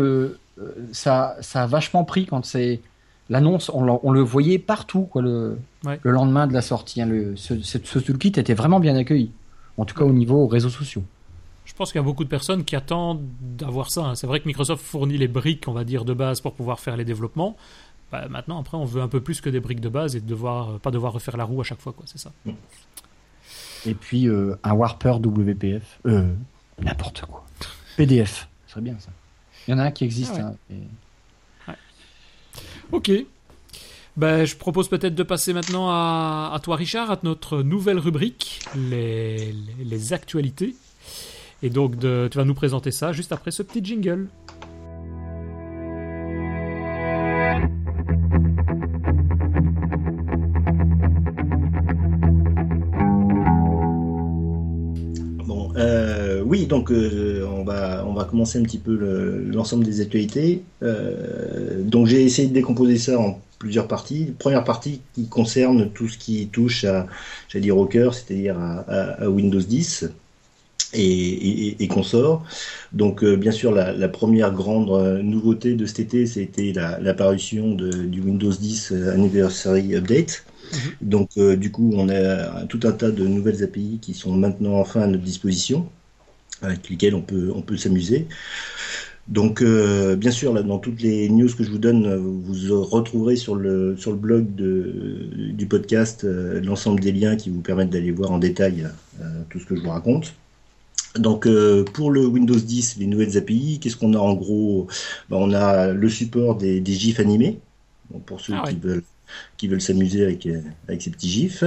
ça, 0.91 1.37
ça 1.41 1.63
a 1.63 1.67
vachement 1.67 2.03
pris 2.03 2.25
quand 2.25 2.43
c'est 2.43 2.81
l'annonce, 3.31 3.71
on, 3.73 4.11
le 4.11 4.21
voyait 4.21 4.59
partout 4.59 5.03
quoi, 5.03 5.21
le, 5.21 5.57
le 5.83 6.11
lendemain 6.11 6.47
de 6.47 6.53
la 6.53 6.61
sortie. 6.61 7.01
Hein, 7.01 7.07
le, 7.07 7.35
ce, 7.37 7.59
ce, 7.61 7.99
toolkit 7.99 8.33
était 8.35 8.53
vraiment 8.53 8.79
bien 8.79 8.95
accueilli, 8.95 9.31
en 9.77 9.85
tout 9.85 9.95
cas 9.95 10.03
au 10.03 10.13
niveau 10.13 10.47
réseaux 10.47 10.69
sociaux. 10.69 11.03
Je 11.65 11.73
pense 11.73 11.91
qu'il 11.91 11.99
y 11.99 12.03
a 12.03 12.05
beaucoup 12.05 12.23
de 12.23 12.29
personnes 12.29 12.63
qui 12.63 12.75
attendent 12.75 13.25
d'avoir 13.39 13.91
ça. 13.91 14.05
Hein. 14.05 14.15
C'est 14.15 14.27
vrai 14.27 14.39
que 14.39 14.47
Microsoft 14.47 14.83
fournit 14.83 15.17
les 15.17 15.27
briques, 15.27 15.67
on 15.67 15.73
va 15.73 15.83
dire, 15.83 16.05
de 16.05 16.13
base 16.13 16.41
pour 16.41 16.53
pouvoir 16.53 16.79
faire 16.79 16.97
les 16.97 17.05
développemps. 17.05 17.55
Bah, 18.11 18.27
maintenant, 18.29 18.59
après, 18.59 18.77
on 18.77 18.83
veut 18.83 19.01
un 19.01 19.07
peu 19.07 19.21
plus 19.21 19.39
que 19.39 19.49
des 19.49 19.61
briques 19.61 19.79
de 19.79 19.89
base 19.89 20.15
et 20.15 20.19
devoir, 20.19 20.79
pas 20.79 20.91
devoir 20.91 21.13
refaire 21.13 21.37
la 21.37 21.45
roue 21.45 21.61
à 21.61 21.63
chaque 21.63 21.79
fois, 21.79 21.93
quoi. 21.93 22.03
C'est 22.07 22.17
ça. 22.17 22.31
Et 23.85 23.93
puis 23.93 24.27
euh, 24.27 24.55
un 24.63 24.73
Warper 24.73 25.15
WPF, 25.23 25.99
euh, 26.05 26.33
n'importe 26.81 27.21
quoi. 27.21 27.45
PDF, 27.97 28.47
ce 28.67 28.73
serait 28.73 28.81
bien 28.81 28.95
ça. 28.99 29.11
Il 29.67 29.71
y 29.71 29.73
en 29.73 29.79
a 29.79 29.83
un 29.83 29.91
qui 29.91 30.03
existe. 30.03 30.39
Ah 30.39 30.53
hein, 31.67 31.75
Ok. 32.91 33.11
Ben, 34.17 34.43
je 34.43 34.57
propose 34.57 34.89
peut-être 34.89 35.15
de 35.15 35.23
passer 35.23 35.53
maintenant 35.53 35.89
à, 35.89 36.59
toi, 36.61 36.75
Richard, 36.75 37.11
à 37.11 37.19
notre 37.23 37.63
nouvelle 37.63 37.97
rubrique, 37.97 38.59
les, 38.75 40.13
actualités. 40.13 40.75
Et 41.63 41.69
donc, 41.69 41.97
tu 41.99 42.37
vas 42.37 42.43
nous 42.43 42.53
présenter 42.53 42.91
ça 42.91 43.13
juste 43.13 43.31
après 43.31 43.51
ce 43.51 43.63
petit 43.63 43.83
jingle. 43.83 44.27
Bon, 55.45 55.71
euh, 55.77 56.41
oui, 56.45 56.67
donc 56.67 56.91
euh, 56.91 57.30
on, 57.61 57.63
va, 57.63 58.03
on 58.07 58.13
va 58.13 58.25
commencer 58.25 58.59
un 58.59 58.63
petit 58.63 58.77
peu 58.77 58.95
l'ensemble 59.51 59.85
des 59.85 60.01
actualités. 60.01 60.63
Euh, 60.83 61.81
donc 61.83 62.07
j'ai 62.07 62.23
essayé 62.23 62.47
de 62.47 62.53
décomposer 62.53 62.97
ça 62.97 63.19
en 63.19 63.39
plusieurs 63.59 63.87
parties. 63.87 64.33
Première 64.39 64.63
partie 64.63 65.01
qui 65.13 65.27
concerne 65.27 65.89
tout 65.91 66.07
ce 66.07 66.17
qui 66.17 66.47
touche 66.47 66.83
à, 66.83 67.07
j'allais 67.47 67.63
dire 67.63 67.77
au 67.77 67.85
cœur, 67.85 68.13
c'est-à-dire 68.13 68.57
à, 68.59 69.29
Windows 69.29 69.59
10 69.59 70.09
et, 70.93 71.83
et, 71.83 71.87
consorts. 71.87 72.43
Donc 72.91 73.23
bien 73.23 73.51
sûr 73.51 73.71
la, 73.71 74.09
première 74.09 74.51
grande 74.51 75.21
nouveauté 75.21 75.75
de 75.75 75.85
cet 75.85 75.99
été, 75.99 76.25
c'était 76.25 76.73
l'apparition 76.73 77.75
du 77.75 78.21
Windows 78.21 78.51
10 78.51 78.93
Anniversary 79.13 79.95
Update. 79.95 80.43
Mhm. 80.73 80.79
Donc 81.01 81.29
du 81.37 81.71
coup 81.71 81.91
on 81.95 82.09
a 82.09 82.65
tout 82.65 82.79
un 82.83 82.91
tas 82.91 83.11
de 83.11 83.27
nouvelles 83.27 83.63
API 83.63 83.99
qui 84.01 84.15
sont 84.15 84.31
maintenant 84.31 84.79
enfin 84.79 85.01
à 85.01 85.07
notre 85.07 85.23
disposition 85.23 85.87
avec 86.61 86.89
lesquels 86.89 87.15
on 87.15 87.21
peut, 87.21 87.51
on 87.55 87.61
peut 87.61 87.77
s'amuser. 87.77 88.27
Donc, 89.27 89.61
euh, 89.61 90.15
bien 90.15 90.31
sûr, 90.31 90.53
là, 90.53 90.63
dans 90.63 90.79
toutes 90.79 91.01
les 91.01 91.29
news 91.29 91.47
que 91.47 91.63
je 91.63 91.69
vous 91.69 91.77
donne, 91.77 92.15
vous 92.15 92.83
retrouverez 92.83 93.35
sur 93.35 93.55
le, 93.55 93.95
sur 93.95 94.11
le 94.11 94.17
blog 94.17 94.55
de, 94.55 95.29
du 95.53 95.67
podcast 95.67 96.23
euh, 96.23 96.59
l'ensemble 96.61 96.99
des 96.99 97.11
liens 97.11 97.35
qui 97.35 97.49
vous 97.49 97.61
permettent 97.61 97.91
d'aller 97.91 98.11
voir 98.11 98.31
en 98.31 98.39
détail 98.39 98.89
euh, 99.21 99.23
tout 99.49 99.59
ce 99.59 99.65
que 99.65 99.75
je 99.75 99.81
vous 99.81 99.89
raconte. 99.89 100.33
Donc, 101.15 101.45
pour 101.93 102.09
le 102.09 102.25
Windows 102.25 102.55
10, 102.55 102.95
les 102.97 103.05
nouvelles 103.05 103.37
API, 103.37 103.79
qu'est-ce 103.81 103.97
qu'on 103.97 104.13
a 104.13 104.17
en 104.17 104.33
gros? 104.33 104.87
Ben, 105.29 105.35
On 105.37 105.51
a 105.53 105.91
le 105.91 106.09
support 106.09 106.55
des, 106.55 106.79
des 106.79 106.93
GIFs 106.93 107.19
animés, 107.19 107.59
pour 108.25 108.39
ceux 108.39 108.53
ah 108.55 108.63
qui 108.69 108.75
veulent 108.77 109.03
qui 109.57 109.67
veulent 109.67 109.81
s'amuser 109.81 110.23
avec, 110.23 110.47
avec 110.87 111.01
ces 111.01 111.09
petits 111.09 111.29
GIFs. 111.29 111.63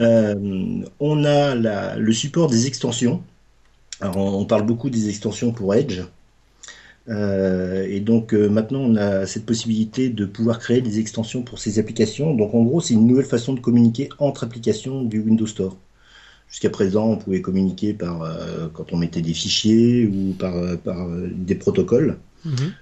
on 0.00 1.24
a 1.24 1.54
la, 1.54 1.96
le 1.96 2.12
support 2.12 2.48
des 2.48 2.66
extensions. 2.66 3.22
Alors, 4.00 4.16
on, 4.16 4.44
parle 4.44 4.66
beaucoup 4.66 4.90
des 4.90 5.08
extensions 5.08 5.52
pour 5.52 5.74
Edge. 5.74 6.02
Euh, 7.08 7.86
et 7.88 8.00
donc 8.00 8.34
euh, 8.34 8.48
maintenant, 8.48 8.80
on 8.80 8.96
a 8.96 9.26
cette 9.26 9.46
possibilité 9.46 10.08
de 10.08 10.24
pouvoir 10.24 10.58
créer 10.58 10.80
des 10.80 10.98
extensions 10.98 11.42
pour 11.42 11.58
ces 11.58 11.78
applications. 11.78 12.34
Donc 12.34 12.54
en 12.54 12.62
gros, 12.62 12.80
c'est 12.80 12.94
une 12.94 13.06
nouvelle 13.06 13.26
façon 13.26 13.54
de 13.54 13.60
communiquer 13.60 14.08
entre 14.18 14.44
applications 14.44 15.02
du 15.02 15.20
Windows 15.20 15.46
Store. 15.46 15.76
Jusqu'à 16.48 16.70
présent, 16.70 17.10
on 17.10 17.16
pouvait 17.16 17.40
communiquer 17.40 17.92
par 17.92 18.22
euh, 18.22 18.68
quand 18.72 18.92
on 18.92 18.96
mettait 18.96 19.22
des 19.22 19.34
fichiers 19.34 20.06
ou 20.06 20.32
par, 20.32 20.54
par 20.78 21.08
des 21.08 21.54
protocoles. 21.54 22.18
Mhm. 22.44 22.72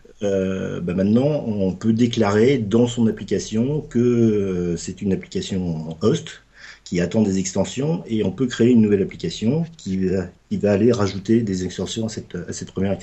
Bah 0.82 0.94
maintenant, 0.94 1.44
on 1.46 1.74
peut 1.74 1.92
déclarer 1.92 2.56
dans 2.56 2.86
son 2.86 3.06
application 3.08 3.82
que 3.82 4.74
c'est 4.78 5.02
une 5.02 5.12
application 5.12 5.98
host 6.00 6.43
qui 6.84 7.00
attend 7.00 7.22
des 7.22 7.38
extensions 7.38 8.04
et 8.06 8.22
on 8.24 8.30
peut 8.30 8.46
créer 8.46 8.70
une 8.70 8.82
nouvelle 8.82 9.02
application 9.02 9.64
qui 9.76 9.96
va, 9.96 10.26
qui 10.50 10.58
va 10.58 10.72
aller 10.72 10.92
rajouter 10.92 11.42
des 11.42 11.64
extensions 11.64 12.06
à 12.06 12.08
cette, 12.10 12.36
à 12.36 12.52
cette, 12.52 12.70
première, 12.70 12.98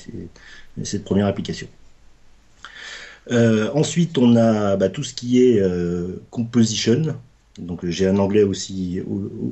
cette 0.84 1.04
première 1.04 1.26
application. 1.26 1.68
Euh, 3.32 3.70
ensuite, 3.74 4.18
on 4.18 4.36
a 4.36 4.76
bah, 4.78 4.90
tout 4.90 5.04
ce 5.04 5.14
qui 5.14 5.44
est 5.44 5.60
euh, 5.62 6.22
composition. 6.30 7.16
Donc, 7.60 7.86
j'ai 7.86 8.08
un 8.08 8.18
anglais 8.18 8.44
aussi, 8.44 9.02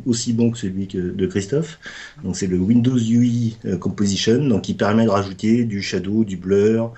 aussi 0.06 0.34
bon 0.34 0.52
que 0.52 0.58
celui 0.58 0.88
que, 0.88 0.98
de 0.98 1.28
Christophe. 1.28 1.80
Donc, 2.24 2.38
c'est 2.38 2.48
le 2.48 2.58
Windows 2.58 2.98
UI 2.98 3.58
euh, 3.66 3.78
Composition, 3.78 4.48
donc 4.48 4.64
qui 4.64 4.74
permet 4.74 5.04
de 5.06 5.10
rajouter 5.10 5.66
du 5.66 5.82
shadow, 5.82 6.24
du 6.24 6.38
blur, 6.38 6.94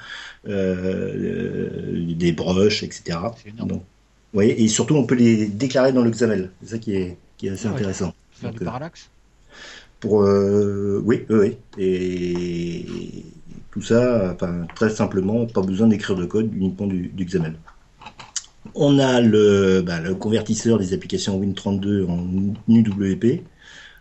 des 0.46 2.32
brushes, 2.36 2.84
etc. 2.84 3.18
Donc, 3.58 3.84
oui, 4.34 4.46
et 4.58 4.68
surtout, 4.68 4.96
on 4.96 5.06
peut 5.06 5.16
les 5.16 5.48
déclarer 5.48 5.92
dans 5.92 6.02
le 6.02 6.10
XAML. 6.10 6.52
C'est 6.62 6.70
ça 6.70 6.78
qui 6.78 6.96
est, 6.96 7.18
qui 7.38 7.48
est 7.48 7.52
assez 7.52 7.68
ah 7.68 7.72
intéressant. 7.72 8.14
Faire 8.32 8.52
du 8.52 8.62
euh, 8.62 8.66
parallaxe 8.66 9.10
Pour, 10.00 10.24
euh, 10.24 11.02
oui, 11.06 11.26
oui, 11.30 11.58
Et 11.78 12.86
tout 13.72 13.82
ça, 13.82 14.32
enfin, 14.34 14.66
très 14.76 14.90
simplement, 14.90 15.46
pas 15.46 15.62
besoin 15.62 15.88
d'écrire 15.88 16.16
de 16.16 16.26
code, 16.26 16.54
uniquement 16.54 16.88
du, 16.88 17.10
du 17.10 17.26
XAML. 17.26 17.56
On 18.76 19.00
a 19.00 19.20
le, 19.20 19.82
bah, 19.82 20.00
le, 20.00 20.16
convertisseur 20.16 20.78
des 20.78 20.94
applications 20.94 21.42
Win32 21.42 22.06
en 22.08 22.54
UWP. 22.70 23.44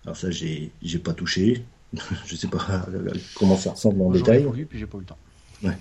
Alors 0.04 0.16
ça, 0.16 0.30
j'ai, 0.30 0.70
j'ai 0.82 0.98
pas 0.98 1.12
touché. 1.12 1.64
je 2.26 2.36
sais 2.36 2.46
pas 2.46 2.86
comment 3.34 3.56
ça 3.56 3.72
ressemble 3.72 4.02
en 4.02 4.10
détail. 4.10 4.46
Vu, 4.54 4.64
puis 4.64 4.78
j'ai 4.78 4.86
pas 4.86 4.98
eu 4.98 5.00
le 5.00 5.06
temps. 5.06 5.18
Ouais. 5.64 5.76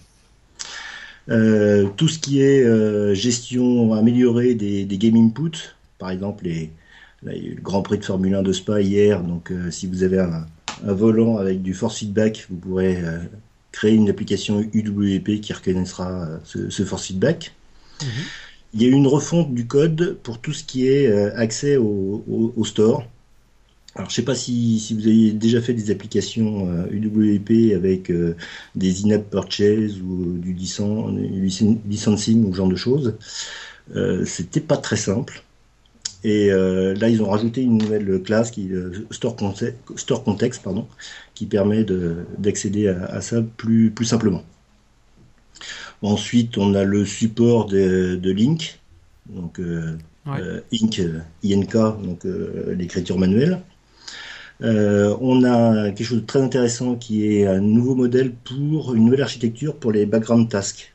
Euh, 1.30 1.88
tout 1.96 2.08
ce 2.08 2.18
qui 2.18 2.42
est 2.42 2.64
euh, 2.64 3.14
gestion 3.14 3.94
améliorée 3.94 4.56
des, 4.56 4.86
des, 4.86 4.98
game 4.98 5.16
inputs, 5.16 5.76
par 6.00 6.10
exemple 6.10 6.46
les, 6.46 6.72
le 7.24 7.62
Grand 7.62 7.84
Prix 7.84 8.00
de 8.00 8.06
Formule 8.06 8.34
1 8.34 8.42
de 8.42 8.52
Spa 8.52 8.82
hier, 8.82 9.22
donc 9.22 9.52
euh, 9.52 9.70
si 9.70 9.86
vous 9.86 10.02
avez 10.02 10.20
un, 10.20 10.46
un, 10.88 10.94
volant 10.94 11.38
avec 11.38 11.62
du 11.62 11.76
force 11.76 12.00
feedback, 12.00 12.48
vous 12.50 12.58
pourrez 12.58 12.98
créer 13.72 13.94
une 13.94 14.10
application 14.10 14.62
UWP 14.74 15.40
qui 15.42 15.54
reconnaîtra 15.54 16.28
ce, 16.44 16.70
ce, 16.72 16.84
force 16.84 17.06
feedback. 17.06 17.54
Mhm. 18.02 18.08
Il 18.74 18.82
y 18.82 18.86
a 18.86 18.90
une 18.90 19.08
refonte 19.08 19.54
du 19.54 19.68
code 19.68 20.18
pour 20.24 20.40
tout 20.40 20.54
ce 20.54 20.64
qui 20.64 20.88
est 20.88 21.12
accès 21.34 21.78
au, 21.78 22.24
au, 22.28 22.54
au 22.56 22.66
store. 22.66 23.06
Alors, 23.96 24.10
je 24.10 24.16
sais 24.16 24.24
pas 24.24 24.36
si, 24.36 24.80
si, 24.80 24.94
vous 24.94 25.08
avez 25.08 25.32
déjà 25.32 25.62
fait 25.62 25.74
des 25.74 25.90
applications 25.92 26.70
euh, 26.70 26.86
UWP 26.92 27.74
avec 27.76 28.12
euh, 28.12 28.36
des 28.76 29.06
in-app 29.06 29.30
purchase 29.30 30.00
ou 30.02 30.38
du 30.38 30.54
licensing 30.54 32.46
ou 32.46 32.52
ce 32.52 32.58
genre 32.58 32.68
de 32.68 32.76
choses. 32.76 33.18
Euh, 33.96 34.26
C'était 34.26 34.62
pas 34.62 34.78
très 34.78 34.96
simple. 34.96 35.44
Et 36.24 36.52
euh, 36.52 36.94
là, 36.96 37.10
ils 37.10 37.22
ont 37.24 37.30
rajouté 37.30 37.62
une 37.62 37.78
nouvelle 37.78 38.22
classe 38.22 38.52
qui 38.52 38.70
store, 39.10 39.36
context, 39.36 39.78
store 39.96 40.24
context, 40.24 40.62
pardon, 40.64 40.88
qui 41.34 41.46
permet 41.46 41.86
d'accéder 42.38 42.90
à, 42.90 43.06
à, 43.06 43.22
ça 43.22 43.42
plus, 43.42 43.90
plus 43.90 44.06
simplement. 44.06 44.44
Ensuite, 46.02 46.58
on 46.58 46.76
a 46.76 46.84
le 46.84 47.06
support 47.06 47.66
de, 47.66 48.16
de 48.16 48.32
Link, 48.32 48.80
donc 49.30 49.60
Ink, 50.26 51.02
INK, 51.44 51.74
donc 51.74 52.26
l'écriture 52.78 53.18
manuelle. 53.18 53.62
On 54.62 55.44
a 55.44 55.92
quelque 55.92 56.04
chose 56.04 56.22
de 56.22 56.26
très 56.26 56.42
intéressant 56.42 56.96
qui 56.96 57.26
est 57.26 57.48
un 57.48 57.62
nouveau 57.62 57.96
modèle 57.96 58.34
pour 58.34 58.94
une 58.94 59.06
nouvelle 59.06 59.22
architecture 59.22 59.76
pour 59.76 59.92
les 59.92 60.06
background 60.06 60.50
tasks. 60.50 60.94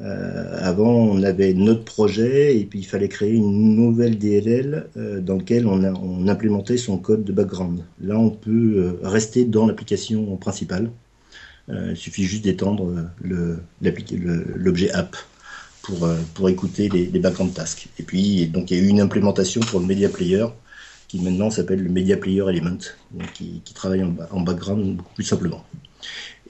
Euh, 0.00 0.56
avant, 0.60 0.88
on 0.88 1.22
avait 1.22 1.52
notre 1.52 1.84
projet 1.84 2.56
et 2.58 2.64
puis 2.64 2.78
il 2.78 2.86
fallait 2.86 3.08
créer 3.08 3.34
une 3.34 3.74
nouvelle 3.74 4.18
DLL 4.18 4.86
euh, 4.96 5.20
dans 5.20 5.36
laquelle 5.36 5.66
on, 5.66 6.26
implémentait 6.28 6.76
son 6.76 6.96
code 6.96 7.24
de 7.24 7.32
background. 7.32 7.82
Là, 8.00 8.18
on 8.18 8.30
peut 8.30 8.74
euh, 8.76 8.92
rester 9.02 9.44
dans 9.44 9.66
l'application 9.66 10.36
principale. 10.36 10.90
il 11.68 11.96
suffit 11.96 12.24
juste 12.24 12.44
d'étendre 12.44 13.10
l'objet 13.22 14.90
app 14.92 15.16
pour, 15.82 16.08
pour 16.34 16.48
écouter 16.48 16.88
les, 16.88 17.06
les, 17.06 17.18
background 17.20 17.52
tasks. 17.54 17.88
Et 17.98 18.02
puis, 18.02 18.46
donc, 18.46 18.70
il 18.70 18.78
y 18.78 18.80
a 18.80 18.82
eu 18.82 18.88
une 18.88 19.00
implémentation 19.00 19.60
pour 19.60 19.80
le 19.80 19.86
Media 19.86 20.08
Player 20.08 20.46
qui 21.10 21.20
maintenant 21.20 21.50
s'appelle 21.50 21.82
le 21.82 21.90
Media 21.90 22.16
Player 22.16 22.44
Element, 22.48 22.78
donc 23.10 23.32
qui, 23.32 23.60
qui 23.64 23.74
travaille 23.74 24.02
en, 24.02 24.14
en 24.30 24.40
background 24.40 24.96
beaucoup 24.96 25.14
plus 25.14 25.24
simplement 25.24 25.64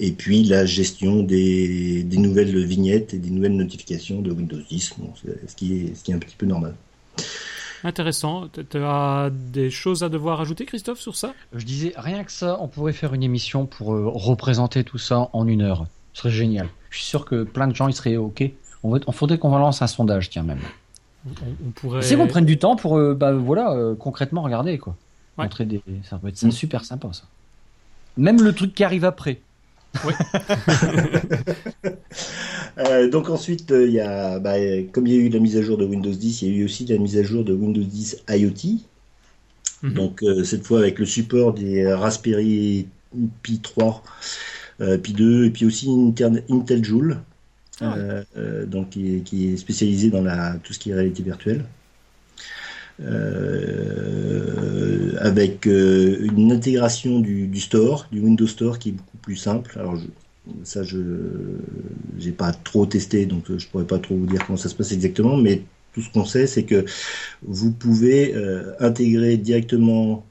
et 0.01 0.13
puis 0.13 0.45
la 0.45 0.65
gestion 0.65 1.23
des, 1.23 2.05
nouvelles 2.11 2.65
vignettes 2.65 3.15
et 3.15 3.19
des 3.19 3.31
nouvelles 3.31 3.57
notifications 3.57 4.23
de 4.23 4.33
Windows 4.33 4.61
10, 4.69 4.95
ce, 5.47 5.55
qui 5.55 5.75
est, 5.75 5.95
ce 5.95 6.03
qui 6.03 6.11
est 6.11 6.15
un 6.15 6.19
petit 6.19 6.37
peu 6.37 6.47
normal. 6.47 6.75
Intéressant. 7.85 8.49
Tu 8.49 8.79
as 8.79 9.31
des 9.31 9.71
choses 9.71 10.03
à 10.03 10.09
devoir 10.09 10.41
ajouter, 10.41 10.65
Christophe, 10.65 11.01
sur 11.01 11.17
ça? 11.17 11.35
Je 11.55 11.65
disais, 11.65 11.93
rien 11.97 12.25
que 12.25 12.33
ça, 12.33 12.59
on 12.61 12.69
pourrait 12.69 12.95
faire 12.95 13.13
une 13.15 13.23
émission 13.23 13.67
pour 13.67 13.95
euh, 13.95 14.09
représenter 14.09 14.85
tout 14.85 14.99
ça 14.99 15.29
en 15.33 15.47
une 15.47 15.63
heure. 15.63 15.87
Ce 16.15 16.23
serait 16.23 16.33
génial. 16.33 16.69
Je 16.89 16.99
suis 16.99 17.07
sûr 17.07 17.27
que 17.27 17.45
plein 17.45 17.69
de 17.69 17.77
gens 17.77 17.89
y 17.89 17.93
seraient 17.93 18.17
OK. 18.17 18.43
On, 18.83 18.99
on 19.07 19.13
faudrait 19.13 19.39
qu'on 19.39 19.57
lance 19.57 19.83
un 19.83 19.87
sondage, 19.87 20.31
tiens, 20.31 20.43
même. 20.43 20.61
On, 21.27 21.71
pourrait... 21.71 22.03
C'est 22.03 22.17
qu'on 22.17 22.27
prenne 22.27 22.47
du 22.47 22.59
temps 22.59 22.77
pour, 22.77 22.97
euh, 22.97 23.15
bah, 23.15 23.33
voilà, 23.33 23.73
euh, 23.73 23.95
concrètement 23.95 24.43
regarder, 24.43 24.79
quoi. 24.79 24.97
Montrer 25.37 25.65
des... 25.65 25.83
Ça 26.05 26.19
va 26.23 26.29
être 26.29 26.51
super 26.51 26.85
sympa, 26.85 27.09
ça. 27.13 27.25
Même 28.17 28.43
le 28.43 28.53
truc 28.53 28.75
qui 28.75 28.85
arrive 28.85 29.05
après. 29.05 29.41
Oui. 30.05 30.13
Euh, 32.79 33.11
donc 33.11 33.29
ensuite, 33.29 33.75
il 33.77 33.91
y 33.91 34.01
a, 34.01 34.39
bah, 34.39 34.55
comme 34.93 35.07
il 35.07 35.13
y 35.13 35.17
a 35.17 35.21
eu 35.21 35.29
la 35.29 35.41
mise 35.41 35.57
à 35.57 35.63
jour 35.63 35.77
de 35.77 35.85
Windows 35.85 36.13
10, 36.13 36.43
il 36.43 36.49
y 36.49 36.53
a 36.53 36.57
eu 36.59 36.65
aussi 36.65 36.87
la 36.87 36.97
mise 36.99 37.19
à 37.19 37.23
jour 37.23 37.45
de 37.45 37.53
Windows 37.53 37.83
10 37.83 38.23
IoT. 38.29 38.79
Mhm. 39.83 39.93
Donc 39.93 40.23
euh, 40.23 40.45
cette 40.45 40.65
fois 40.65 40.79
avec 40.79 40.99
le 40.99 41.05
support 41.05 41.53
des 41.53 41.93
Raspberry 41.93 42.87
Pi 43.43 43.59
3, 43.59 44.03
Pi 45.03 45.13
2 45.13 45.47
et 45.47 45.51
puis 45.51 45.67
aussi 45.67 45.91
Intel, 46.49 46.85
Joule, 46.85 47.21
ah 47.81 47.97
donc 48.67 48.91
qui 48.91 49.49
est, 49.49 49.57
spécialisé 49.57 50.11
dans 50.11 50.25
tout 50.63 50.73
ce 50.73 50.79
qui 50.79 50.91
est 50.91 50.95
réalité 50.95 51.23
virtuelle. 51.23 51.65
Euh, 53.03 55.13
avec 55.21 55.67
euh, 55.67 56.29
une 56.37 56.53
intégration 56.53 57.21
du, 57.21 57.59
store, 57.59 58.07
du 58.13 58.21
Windows 58.21 58.47
Store 58.47 58.79
qui 58.79 58.91
est 58.91 58.93
beaucoup 58.93 59.17
plus 59.23 59.37
simple. 59.37 59.79
Alors 59.79 59.97
ça, 60.65 60.83
je 60.83 60.99
n'ai 62.19 62.33
pas 62.33 62.53
trop 62.53 62.87
testé, 62.87 63.27
donc 63.27 63.45
je 63.57 63.67
pourrais 63.69 63.85
pas 63.85 63.99
trop 63.99 64.17
vous 64.17 64.27
dire 64.27 64.45
comment 64.47 64.59
ça 64.59 64.69
se 64.69 64.75
passe 64.75 64.93
exactement, 64.93 65.37
mais 65.37 65.63
tout 65.95 66.03
ce 66.03 66.13
qu'on 66.13 66.25
sait, 66.25 66.47
c'est 66.47 66.65
que 66.65 66.85
vous 67.43 67.73
pouvez 67.73 68.35
euh, 68.35 68.73
intégrer 68.81 69.37
directement 69.37 70.25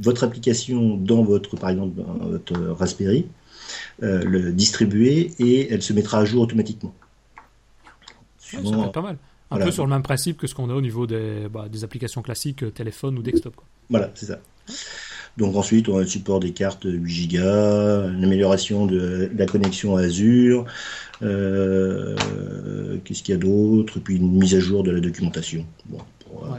votre 0.00 0.24
application 0.24 0.96
dans 0.96 1.22
votre, 1.22 1.56
par 1.56 1.70
exemple, 1.70 2.00
votre 2.20 2.54
Raspberry, 2.72 3.26
le 4.00 4.52
distribuer 4.52 5.32
et 5.38 5.72
elle 5.72 5.82
se 5.82 5.92
mettra 5.92 6.18
à 6.18 6.24
jour 6.24 6.42
automatiquement. 6.42 6.94
ça 8.38 8.58
peut 8.58 8.92
pas 8.92 9.02
mal. 9.02 9.18
Un 9.50 9.58
peu 9.58 9.70
sur 9.70 9.84
le 9.84 9.90
même 9.90 10.02
principe 10.02 10.38
que 10.38 10.46
ce 10.46 10.54
qu'on 10.54 10.68
a 10.70 10.74
au 10.74 10.80
niveau 10.80 11.06
des, 11.06 11.48
bah, 11.50 11.68
des 11.70 11.84
applications 11.84 12.22
classiques, 12.22 12.62
euh, 12.62 12.70
téléphone 12.70 13.18
ou 13.18 13.22
desktop. 13.22 13.56
Quoi. 13.56 13.64
Voilà, 13.88 14.10
c'est 14.14 14.26
ça. 14.26 14.38
Donc 15.38 15.56
ensuite, 15.56 15.88
on 15.88 15.96
a 15.96 16.00
le 16.00 16.06
support 16.06 16.40
des 16.40 16.52
cartes 16.52 16.84
8 16.84 17.28
Go, 17.28 17.38
l'amélioration 17.38 18.86
de 18.86 19.30
la 19.34 19.46
connexion 19.46 19.96
Azure, 19.96 20.66
euh, 21.22 22.16
qu'est-ce 23.04 23.22
qu'il 23.22 23.34
y 23.34 23.36
a 23.36 23.40
d'autre, 23.40 24.00
puis 24.00 24.16
une 24.16 24.32
mise 24.32 24.54
à 24.54 24.60
jour 24.60 24.82
de 24.82 24.90
la 24.90 25.00
documentation. 25.00 25.64
Bon, 25.86 25.98
pour, 26.26 26.44
euh, 26.44 26.58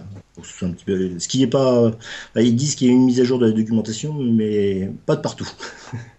un 0.62 0.72
petit 0.72 0.86
peu, 0.86 1.20
ce 1.20 1.28
qui 1.28 1.44
est 1.44 1.48
pas, 1.48 1.92
bah, 2.34 2.42
ils 2.42 2.56
disent 2.56 2.76
qu'il 2.76 2.88
y 2.88 2.90
a 2.90 2.94
une 2.94 3.06
mise 3.06 3.20
à 3.20 3.24
jour 3.24 3.38
de 3.38 3.46
la 3.46 3.52
documentation, 3.52 4.14
mais 4.14 4.90
pas 5.06 5.16
de 5.16 5.22
partout. 5.22 5.50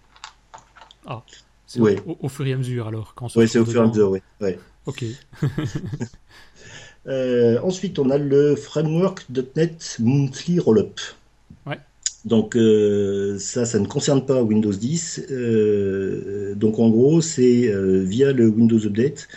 ah, 1.05 1.23
c'est 1.67 1.79
ouais. 1.79 1.97
au, 2.05 2.27
fur 2.29 2.45
et 2.45 2.53
à 2.53 2.57
mesure 2.57 2.87
alors. 2.87 3.15
Oui, 3.35 3.47
c'est 3.47 3.59
au 3.59 3.65
fur 3.65 3.81
et 3.81 3.85
à 3.85 3.87
mesure, 3.87 4.11
oui. 4.11 4.19
Ouais. 4.39 4.59
Ok. 4.85 5.05
Euh, 7.07 7.59
ensuite, 7.63 7.97
on 7.97 8.11
a 8.11 8.19
le 8.19 8.55
framework.NET 8.55 9.97
Monthly 9.99 10.59
Rollup. 10.59 10.99
Ouais. 11.65 11.79
Donc 12.25 12.55
euh, 12.55 13.39
ça, 13.39 13.65
ça 13.65 13.79
ne 13.79 13.87
concerne 13.87 14.23
pas 14.23 14.43
Windows 14.43 14.71
10. 14.71 15.25
Euh, 15.31 16.53
donc 16.53 16.77
en 16.77 16.91
gros, 16.91 17.21
c'est 17.21 17.73
via 18.03 18.31
le 18.33 18.47
Windows 18.49 18.85
Update, 18.85 19.27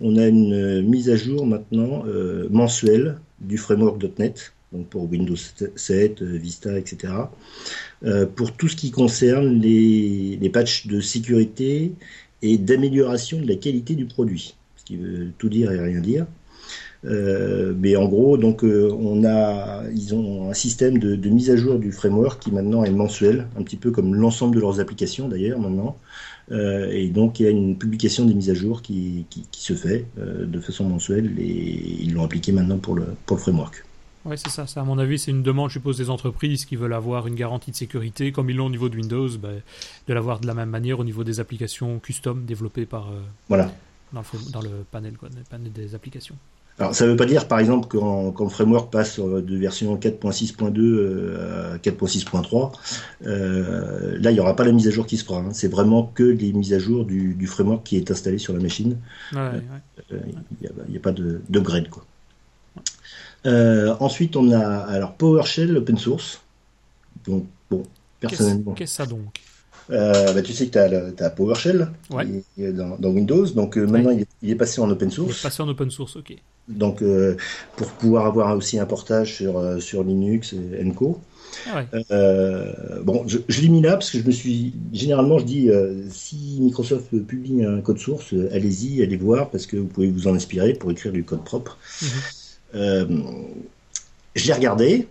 on 0.00 0.16
a 0.16 0.26
une 0.26 0.82
mise 0.82 1.10
à 1.10 1.16
jour 1.16 1.46
maintenant 1.46 2.02
mensuelle 2.50 3.18
du 3.38 3.56
framework.NET, 3.56 4.52
donc 4.72 4.86
pour 4.88 5.10
Windows 5.10 5.36
7, 5.76 6.22
Vista, 6.22 6.78
etc. 6.78 7.12
pour 8.36 8.52
tout 8.52 8.68
ce 8.68 8.76
qui 8.76 8.90
concerne 8.90 9.60
les, 9.60 10.38
les 10.40 10.50
patchs 10.50 10.86
de 10.86 11.00
sécurité 11.00 11.92
et 12.42 12.58
d'amélioration 12.58 13.40
de 13.40 13.46
la 13.46 13.56
qualité 13.56 13.94
du 13.94 14.06
produit, 14.06 14.54
ce 14.76 14.84
qui 14.84 14.96
veut 14.96 15.28
tout 15.38 15.48
dire 15.48 15.70
et 15.72 15.80
rien 15.80 16.00
dire. 16.00 16.26
Euh, 17.04 17.74
mais 17.76 17.96
en 17.96 18.06
gros, 18.06 18.36
donc 18.36 18.62
euh, 18.62 18.92
on 18.92 19.24
a, 19.24 19.82
ils 19.92 20.14
ont 20.14 20.50
un 20.50 20.54
système 20.54 20.98
de, 20.98 21.16
de, 21.16 21.28
mise 21.30 21.50
à 21.50 21.56
jour 21.56 21.78
du 21.78 21.90
framework 21.90 22.40
qui 22.40 22.52
maintenant 22.52 22.84
est 22.84 22.92
mensuel, 22.92 23.48
un 23.58 23.62
petit 23.62 23.76
peu 23.76 23.90
comme 23.90 24.14
l'ensemble 24.14 24.54
de 24.54 24.60
leurs 24.60 24.78
applications 24.78 25.28
d'ailleurs 25.28 25.58
maintenant. 25.58 25.96
Euh, 26.50 26.90
et 26.90 27.08
donc 27.08 27.40
il 27.40 27.44
y 27.44 27.46
a 27.46 27.50
une 27.50 27.76
publication 27.76 28.24
des 28.24 28.34
mises 28.34 28.50
à 28.50 28.54
jour 28.54 28.82
qui, 28.82 29.26
qui, 29.30 29.46
qui 29.50 29.62
se 29.62 29.74
fait 29.74 30.06
euh, 30.18 30.46
de 30.46 30.60
façon 30.60 30.84
mensuelle 30.84 31.32
et 31.38 32.02
ils 32.02 32.14
l'ont 32.14 32.24
appliqué 32.24 32.52
maintenant 32.52 32.78
pour 32.78 32.94
le, 32.94 33.06
pour 33.26 33.36
le 33.36 33.42
framework. 33.42 33.84
Oui, 34.24 34.36
c'est 34.38 34.50
ça. 34.50 34.64
À 34.80 34.84
mon 34.84 34.98
avis, 34.98 35.18
c'est 35.18 35.30
une 35.30 35.42
demande, 35.42 35.70
je 35.70 35.74
suppose, 35.74 35.96
des 35.98 36.10
entreprises 36.10 36.64
qui 36.64 36.76
veulent 36.76 36.92
avoir 36.92 37.26
une 37.26 37.34
garantie 37.34 37.70
de 37.70 37.76
sécurité, 37.76 38.32
comme 38.32 38.50
ils 38.50 38.56
l'ont 38.56 38.66
au 38.66 38.70
niveau 38.70 38.88
de 38.88 38.96
Windows, 38.96 39.28
ben, 39.38 39.60
de 40.06 40.14
l'avoir 40.14 40.38
de 40.40 40.46
la 40.46 40.54
même 40.54 40.70
manière 40.70 41.00
au 41.00 41.04
niveau 41.04 41.24
des 41.24 41.40
applications 41.40 41.98
custom 41.98 42.44
développées 42.44 42.86
par. 42.86 43.08
voilà. 43.48 43.70
Dans 44.12 44.20
le, 44.20 44.52
dans 44.52 44.60
le 44.60 44.84
panel, 44.90 45.16
quoi, 45.16 45.30
le 45.34 45.42
panel 45.48 45.72
des 45.72 45.94
applications. 45.94 46.36
Alors, 46.78 46.94
ça 46.94 47.04
ne 47.04 47.10
veut 47.10 47.16
pas 47.16 47.26
dire, 47.26 47.46
par 47.48 47.58
exemple, 47.58 47.86
quand, 47.88 48.32
quand 48.32 48.44
le 48.44 48.50
framework 48.50 48.90
passe 48.90 49.20
de 49.20 49.56
version 49.56 49.94
4.6.2 49.96 50.80
euh, 50.80 51.74
à 51.74 51.78
4.6.3, 51.78 52.72
euh, 53.26 54.18
là, 54.18 54.30
il 54.30 54.34
n'y 54.34 54.40
aura 54.40 54.56
pas 54.56 54.64
la 54.64 54.72
mise 54.72 54.88
à 54.88 54.90
jour 54.90 55.06
qui 55.06 55.18
se 55.18 55.24
fera. 55.24 55.40
Hein. 55.40 55.50
C'est 55.52 55.68
vraiment 55.68 56.10
que 56.14 56.22
les 56.22 56.52
mises 56.52 56.72
à 56.72 56.78
jour 56.78 57.04
du, 57.04 57.34
du, 57.34 57.46
framework 57.46 57.84
qui 57.84 57.96
est 57.96 58.10
installé 58.10 58.38
sur 58.38 58.54
la 58.54 58.60
machine. 58.60 58.96
Il 59.32 59.38
ouais, 59.38 59.50
n'y 60.10 60.16
euh, 60.16 60.70
a, 60.94 60.96
a, 60.96 61.00
pas 61.00 61.12
de, 61.12 61.42
de 61.48 61.60
grade. 61.60 61.88
Quoi. 61.90 62.04
Euh, 63.46 63.94
ensuite, 64.00 64.36
on 64.36 64.50
a 64.52 64.60
alors 64.60 65.14
PowerShell 65.14 65.76
open 65.76 65.98
source. 65.98 66.40
Donc, 67.26 67.46
bon, 67.70 67.82
personnellement. 68.20 68.72
Qu'est-ce 68.72 68.92
que 68.92 69.04
ça 69.04 69.06
donc? 69.06 69.40
Euh, 69.90 70.32
bah, 70.32 70.42
tu 70.42 70.52
sais 70.52 70.68
que 70.68 71.16
tu 71.16 71.22
as, 71.22 71.30
PowerShell 71.30 71.88
dans, 72.10 72.96
dans, 72.98 73.10
Windows, 73.10 73.46
donc 73.46 73.76
euh, 73.76 73.86
maintenant 73.86 74.16
il, 74.42 74.50
est, 74.50 74.54
passé 74.54 74.80
en 74.80 74.88
open 74.90 75.10
source. 75.10 75.36
Il 75.36 75.40
est 75.40 75.42
passé 75.42 75.62
en 75.62 75.68
open 75.68 75.90
source, 75.90 76.16
ok. 76.16 76.36
Donc 76.68 77.02
euh, 77.02 77.36
pour 77.76 77.88
pouvoir 77.88 78.26
avoir 78.26 78.56
aussi 78.56 78.78
un 78.78 78.86
portage 78.86 79.34
sur, 79.34 79.82
sur 79.82 80.04
Linux 80.04 80.54
et 80.54 80.86
Enco. 80.86 81.20
Ah 81.68 81.84
bon, 83.02 83.24
je, 83.26 83.38
je 83.48 83.60
l'ai 83.60 83.68
mis 83.68 83.82
là 83.82 83.92
parce 83.92 84.10
que 84.10 84.18
je 84.18 84.24
me 84.24 84.30
suis 84.30 84.72
généralement 84.92 85.38
je 85.38 85.44
dis 85.44 85.70
si 86.10 86.58
Microsoft 86.60 87.10
publie 87.26 87.64
un 87.64 87.80
code 87.80 87.98
source, 87.98 88.32
allez-y, 88.52 89.02
allez 89.02 89.16
voir 89.16 89.50
parce 89.50 89.66
que 89.66 89.76
vous 89.76 89.86
pouvez 89.86 90.10
vous 90.10 90.28
en 90.28 90.34
inspirer 90.34 90.72
pour 90.74 90.90
écrire 90.92 91.12
du 91.12 91.24
code 91.24 91.44
propre. 91.44 91.76
Mhm. 92.74 93.48
je 94.34 94.46
l'ai 94.46 94.52
regardé. 94.52 95.08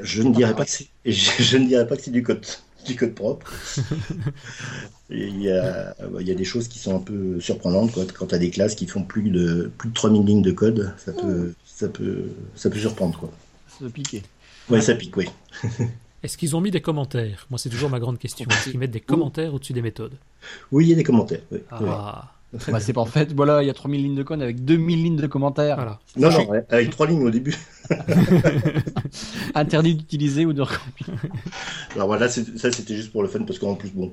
Je 0.00 0.22
ne 0.22 0.32
dirais 0.34 0.54
pas 0.54 0.64
que 0.64 0.70
c'est, 0.70 0.88
je 1.04 1.56
ne 1.56 1.66
dirais 1.66 1.86
pas 1.86 1.96
que 1.96 2.02
c'est 2.02 2.10
du 2.10 2.22
code 2.22 2.44
du 2.86 2.96
code 2.96 3.14
propre. 3.14 3.52
il, 5.10 5.40
y 5.40 5.50
a, 5.50 5.94
il 6.20 6.26
y 6.26 6.30
a 6.30 6.34
des 6.34 6.44
choses 6.44 6.66
qui 6.66 6.78
sont 6.78 6.96
un 6.96 7.00
peu 7.00 7.40
surprenantes 7.40 7.92
quoi. 7.92 8.04
quand 8.12 8.26
tu 8.26 8.34
as 8.34 8.38
des 8.38 8.50
classes 8.50 8.74
qui 8.74 8.86
font 8.86 9.04
plus 9.04 9.30
de 9.30 9.70
plus 9.78 9.90
de 9.90 9.94
3000 9.94 10.24
lignes 10.24 10.42
de 10.42 10.50
code, 10.50 10.92
ça 10.98 11.12
peut, 11.12 11.54
ça 11.64 11.88
peut, 11.88 12.24
ça 12.56 12.70
peut 12.70 12.78
surprendre 12.78 13.18
quoi. 13.18 13.30
Ça 13.68 13.76
peut 13.80 13.90
piquer. 13.90 14.22
Ouais, 14.68 14.80
ça 14.80 14.94
pique, 14.94 15.16
oui. 15.16 15.28
Est-ce 16.22 16.38
qu'ils 16.38 16.54
ont 16.54 16.60
mis 16.60 16.70
des 16.70 16.80
commentaires? 16.80 17.46
Moi, 17.50 17.58
c'est 17.58 17.68
toujours 17.68 17.90
ma 17.90 17.98
grande 17.98 18.18
question. 18.18 18.46
Est-ce 18.48 18.70
qu'ils 18.70 18.78
mettent 18.78 18.92
des 18.92 19.00
commentaires 19.00 19.52
au-dessus 19.54 19.72
des 19.72 19.82
méthodes? 19.82 20.14
Oui, 20.70 20.86
il 20.86 20.90
y 20.90 20.92
a 20.92 20.96
des 20.96 21.02
commentaires. 21.02 21.40
Ah. 21.70 22.32
Bah, 22.52 22.80
c'est 22.80 22.92
parfait. 22.92 23.26
Voilà, 23.34 23.62
il 23.62 23.66
y 23.66 23.70
a 23.70 23.74
3000 23.74 24.02
lignes 24.02 24.14
de 24.14 24.22
code 24.22 24.42
avec 24.42 24.64
2000 24.64 25.02
lignes 25.02 25.16
de 25.16 25.26
commentaires. 25.26 25.76
Voilà. 25.76 25.98
Non, 26.16 26.30
non, 26.30 26.52
avec 26.68 26.90
3 26.90 27.06
lignes 27.06 27.22
au 27.22 27.30
début. 27.30 27.56
Interdit 29.54 29.94
d'utiliser 29.94 30.44
ou 30.44 30.52
de 30.52 30.62
Alors 31.94 32.06
voilà, 32.08 32.28
ça 32.28 32.70
c'était 32.72 32.94
juste 32.94 33.10
pour 33.10 33.22
le 33.22 33.28
fun 33.28 33.42
parce 33.44 33.58
qu'en 33.58 33.74
plus, 33.74 33.90
bon, 33.90 34.12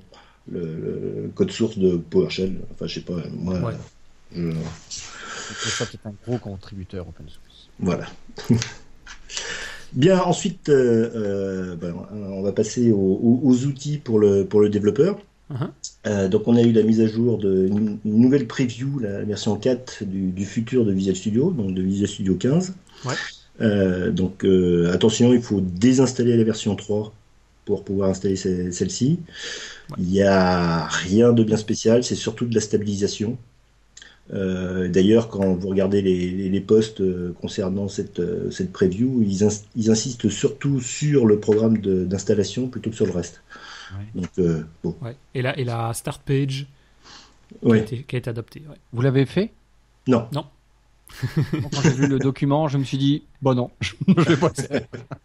le, 0.50 1.30
code 1.36 1.52
source 1.52 1.78
de 1.78 1.98
PowerShell, 1.98 2.56
enfin, 2.72 2.88
je 2.88 2.96
sais 2.96 3.02
pas, 3.02 3.18
moi. 3.34 3.60
Ouais. 3.60 3.74
Je... 4.34 4.52
Ça, 4.52 5.86
c'est 5.90 6.06
un 6.06 6.14
gros 6.26 6.38
contributeur 6.38 7.08
open 7.08 7.28
source. 7.28 7.70
Voilà. 7.80 8.06
Bien, 9.94 10.22
ensuite, 10.22 10.70
ben, 10.70 11.96
on 12.12 12.42
va 12.42 12.52
passer 12.54 12.92
aux, 12.92 13.66
outils 13.66 13.98
pour 13.98 14.20
le, 14.20 14.46
pour 14.46 14.62
le 14.62 14.70
développeur. 14.70 15.20
Uh-huh. 15.52 16.30
donc 16.30 16.48
on 16.48 16.56
a 16.56 16.62
eu 16.62 16.72
la 16.72 16.84
mise 16.84 17.02
à 17.02 17.08
jour 17.08 17.40
d'une 17.40 17.98
nouvelle 18.06 18.46
preview, 18.46 19.00
la 19.00 19.24
version 19.24 19.56
4 19.56 20.04
du, 20.04 20.46
futur 20.46 20.86
de 20.86 20.92
Visual 20.92 21.16
Studio, 21.16 21.50
donc 21.50 21.74
de 21.74 21.82
Visual 21.82 22.08
Studio 22.08 22.36
15. 22.36 22.76
Ouais. 23.06 24.12
donc 24.12 24.46
attention, 24.94 25.34
il 25.34 25.42
faut 25.42 25.60
désinstaller 25.60 26.38
la 26.38 26.44
version 26.44 26.76
3 26.76 27.12
pour 27.66 27.84
pouvoir 27.84 28.10
installer 28.10 28.36
celle-ci. 28.36 29.20
Il 29.98 30.06
n'y 30.06 30.22
a 30.22 30.86
rien 30.86 31.34
de 31.34 31.44
bien 31.44 31.58
spécial, 31.58 32.04
c'est 32.04 32.16
surtout 32.16 32.46
de 32.46 32.56
la 32.56 32.62
stabilisation. 32.62 33.38
Euh, 34.34 34.88
d'ailleurs, 34.88 35.28
quand 35.30 35.54
vous 35.54 35.70
regardez 35.70 36.02
les, 36.02 36.62
posts 36.62 37.02
euh, 37.02 37.34
concernant 37.42 37.88
cette, 37.88 38.20
euh, 38.20 38.52
cette 38.52 38.72
preview, 38.72 39.24
ils, 39.24 39.90
insistent 39.90 40.30
surtout 40.30 40.80
sur 40.80 41.26
le 41.26 41.40
programme 41.40 41.78
d'installation 41.80 42.68
plutôt 42.68 42.90
que 42.92 42.96
sur 42.96 43.06
le 43.06 43.12
reste. 43.12 43.42
Donc, 44.16 44.30
bon. 44.84 44.96
et, 45.34 45.42
la, 45.42 45.58
et 45.58 45.64
la 45.64 45.94
start 45.94 46.22
page 46.24 46.68
qui, 47.64 47.72
a 47.72 47.78
été, 47.78 48.04
qui 48.04 48.16
a 48.16 48.20
été 48.20 48.30
adoptée. 48.30 48.64
Vous 48.94 49.02
l'avez 49.02 49.26
fait? 49.26 49.52
Non. 50.08 50.28
Non. 50.34 50.46
Quand 51.72 51.82
j'ai 51.82 51.92
vu 51.92 52.08
le 52.08 52.20
document, 52.20 52.68
je 52.68 52.78
me 52.78 52.84
suis 52.84 52.98
dit, 52.98 53.24
bon 53.42 53.56
non, 53.56 53.72
je, 53.82 53.94
vais 54.08 54.38
pas 54.38 54.52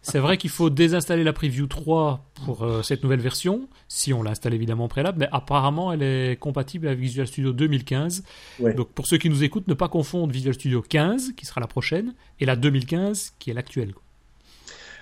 C'est 0.01 0.19
vrai 0.19 0.37
qu'il 0.37 0.49
faut 0.49 0.69
désinstaller 0.69 1.23
la 1.23 1.33
Preview 1.33 1.67
3 1.67 2.25
pour 2.43 2.63
euh, 2.63 2.81
cette 2.81 3.03
nouvelle 3.03 3.19
version, 3.19 3.67
si 3.87 4.11
on 4.11 4.23
l'installe 4.23 4.53
évidemment 4.53 4.87
préalable, 4.87 5.19
mais 5.19 5.29
apparemment 5.31 5.91
elle 5.93 6.01
est 6.01 6.39
compatible 6.39 6.87
avec 6.87 6.99
Visual 6.99 7.27
Studio 7.27 7.53
2015. 7.53 8.23
Donc 8.75 8.89
pour 8.89 9.07
ceux 9.07 9.17
qui 9.17 9.29
nous 9.29 9.43
écoutent, 9.43 9.67
ne 9.67 9.73
pas 9.73 9.87
confondre 9.87 10.33
Visual 10.33 10.53
Studio 10.53 10.81
15, 10.81 11.33
qui 11.33 11.45
sera 11.45 11.61
la 11.61 11.67
prochaine, 11.67 12.13
et 12.39 12.45
la 12.45 12.55
2015, 12.55 13.33
qui 13.39 13.51
est 13.51 13.53
l'actuelle. 13.53 13.93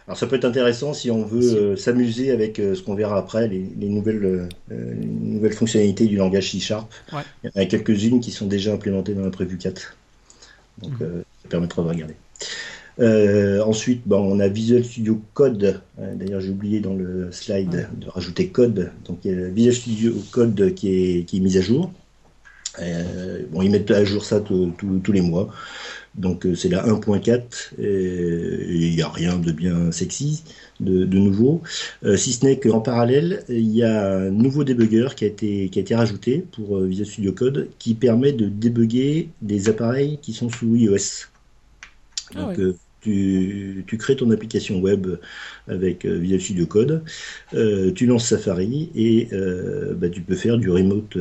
Alors 0.07 0.17
ça 0.17 0.27
peut 0.27 0.35
être 0.35 0.45
intéressant 0.45 0.93
si 0.93 1.09
on 1.09 1.23
veut 1.23 1.55
euh, 1.55 1.75
s'amuser 1.77 2.31
avec 2.31 2.59
euh, 2.59 2.75
ce 2.75 2.81
qu'on 2.81 2.93
verra 2.93 3.17
après, 3.17 3.47
les, 3.47 3.89
nouvelles, 3.89 4.49
nouvelles 4.69 5.53
fonctionnalités 5.53 6.07
du 6.07 6.17
langage 6.17 6.51
C 6.51 6.59
Sharp. 6.59 6.91
Il 7.43 7.51
y 7.53 7.59
en 7.59 7.61
a 7.61 7.65
quelques-unes 7.65 8.19
qui 8.19 8.31
sont 8.31 8.47
déjà 8.47 8.73
implémentées 8.73 9.13
dans 9.13 9.23
la 9.23 9.29
Preview 9.29 9.57
4. 9.57 9.95
Donc, 10.81 10.91
mhm. 10.91 10.97
euh, 11.01 11.23
ça 11.41 11.49
permettra 11.49 11.83
de 11.83 11.87
regarder. 11.87 12.15
Euh, 12.99 13.63
ensuite, 13.63 14.03
bon, 14.05 14.19
on 14.19 14.39
a 14.39 14.47
Visual 14.47 14.83
Studio 14.83 15.21
Code. 15.33 15.81
Euh, 15.99 16.15
d'ailleurs, 16.15 16.41
j'ai 16.41 16.49
oublié 16.49 16.79
dans 16.79 16.93
le 16.93 17.31
slide 17.31 17.89
de 17.97 18.09
rajouter 18.09 18.49
code. 18.49 18.91
Donc, 19.05 19.19
il 19.23 19.31
y 19.31 19.35
a 19.35 19.47
Visual 19.49 19.75
Studio 19.75 20.13
Code 20.31 20.73
qui 20.75 20.89
est, 20.89 21.23
qui 21.25 21.37
est 21.37 21.39
mis 21.39 21.57
à 21.57 21.61
jour. 21.61 21.91
bon, 23.51 23.61
ils 23.61 23.71
mettent 23.71 23.91
à 23.91 24.03
jour 24.05 24.23
ça 24.25 24.39
tous 24.41 25.11
les 25.11 25.21
mois. 25.21 25.49
Donc, 26.16 26.45
c'est 26.55 26.70
la 26.70 26.86
1.4. 26.86 27.74
Il 27.80 28.95
n'y 28.95 29.01
a 29.01 29.09
rien 29.09 29.38
de 29.38 29.51
bien 29.51 29.91
sexy, 29.91 30.43
de, 30.80 31.05
nouveau. 31.05 31.61
si 32.16 32.34
ce 32.34 32.45
n'est 32.45 32.59
qu'en 32.59 32.82
parallèle, 32.82 33.43
il 33.49 33.74
y 33.74 33.84
a 33.84 34.18
un 34.18 34.30
nouveau 34.30 34.64
debugger 34.64 35.07
qui 35.16 35.26
a 35.26 35.28
été, 35.28 35.70
qui 35.70 35.80
a 35.80 35.82
été 35.82 35.95
rajouté 35.95 36.45
pour 36.51 36.80
Visual 36.82 37.07
Studio 37.07 37.32
Code 37.32 37.70
qui 37.80 37.95
permet 37.95 38.32
de 38.32 38.47
débugger 38.47 39.30
des 39.41 39.70
appareils 39.70 40.20
qui 40.22 40.34
sont 40.34 40.49
sous 40.49 40.76
iOS. 40.76 41.28
Ah 42.36 42.53
Donc, 42.53 42.76
tu, 43.01 43.84
tu, 43.86 43.97
crées 43.97 44.16
ton 44.16 44.32
application 44.32 44.80
web 44.80 45.07
avec 45.68 46.05
Visual 46.05 46.41
Studio 46.41 46.66
Code, 46.68 47.03
tu 47.95 48.05
lances 48.05 48.28
Safari 48.28 48.91
et 48.93 49.30
bah, 49.95 50.09
tu 50.09 50.22
peux 50.22 50.36
faire 50.36 50.59
du 50.59 50.70
remote 50.70 51.18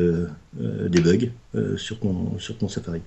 debug 0.55 1.31
sur, 1.79 1.99
ton, 1.99 2.39
sur 2.39 2.59
ton 2.59 2.69
Safari. 2.69 3.01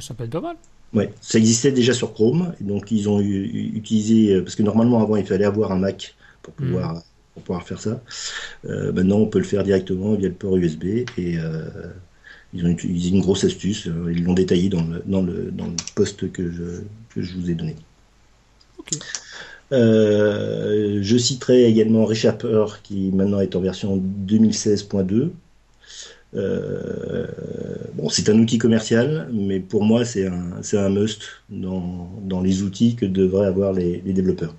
ça 0.00 0.14
peut 0.14 0.24
être 0.24 0.30
pas 0.30 0.40
mal. 0.40 0.56
Ouais, 0.94 1.12
ça 1.20 1.38
existait 1.38 1.72
déjà 1.72 1.92
sur 1.92 2.14
Chrome, 2.14 2.54
donc 2.60 2.90
ils 2.90 3.08
ont 3.08 3.20
utilisé 3.20 4.34
euh, 4.34 4.42
parce 4.42 4.54
que 4.54 4.62
normalement 4.62 5.02
avant 5.02 5.16
il 5.16 5.26
fallait 5.26 5.44
avoir 5.44 5.72
un 5.72 5.78
Mac 5.78 6.14
pour 6.42 6.54
mm. 6.54 6.56
pouvoir 6.56 7.02
pour 7.34 7.42
pouvoir 7.42 7.66
faire 7.66 7.80
ça. 7.80 8.00
Euh, 8.64 8.92
maintenant 8.92 9.16
on 9.18 9.26
peut 9.26 9.38
le 9.38 9.44
faire 9.44 9.62
directement 9.62 10.14
via 10.14 10.28
le 10.28 10.34
port 10.34 10.56
USB 10.56 10.84
et 10.84 11.08
euh, 11.18 11.68
ils 12.54 12.64
ont 12.64 12.68
utilisé 12.68 13.10
une 13.10 13.20
grosse 13.20 13.44
astuce. 13.44 13.86
Ils 14.10 14.24
l'ont 14.24 14.32
détaillé 14.32 14.68
dans 14.68 14.82
le 14.82 15.02
dans 15.06 15.22
le 15.22 15.50
dans 15.50 15.66
le 15.66 15.76
post 15.94 16.30
que 16.32 16.50
je 16.50 16.82
que 17.14 17.20
je 17.20 17.36
vous 17.36 17.50
ai 17.50 17.54
donné. 17.54 17.76
je 19.70 21.18
citerai 21.18 21.64
également 21.64 22.06
ReSharper 22.06 22.66
qui 22.84 23.10
maintenant 23.10 23.40
est 23.40 23.56
en 23.56 23.60
version 23.60 24.02
2016.2 24.28 25.30
euh, 26.34 27.26
bon, 27.94 28.08
c'est 28.08 28.28
un 28.28 28.38
outil 28.38 28.58
commercial, 28.58 29.28
mais 29.32 29.60
pour 29.60 29.84
moi, 29.84 30.04
c'est 30.04 30.26
un, 30.26 30.60
un 30.72 30.88
must 30.90 31.22
dans, 31.48 32.10
dans, 32.22 32.40
les 32.40 32.62
outils 32.62 32.96
que 32.96 33.06
devraient 33.06 33.46
avoir 33.46 33.72
les, 33.72 33.98
développeurs. 33.98 34.54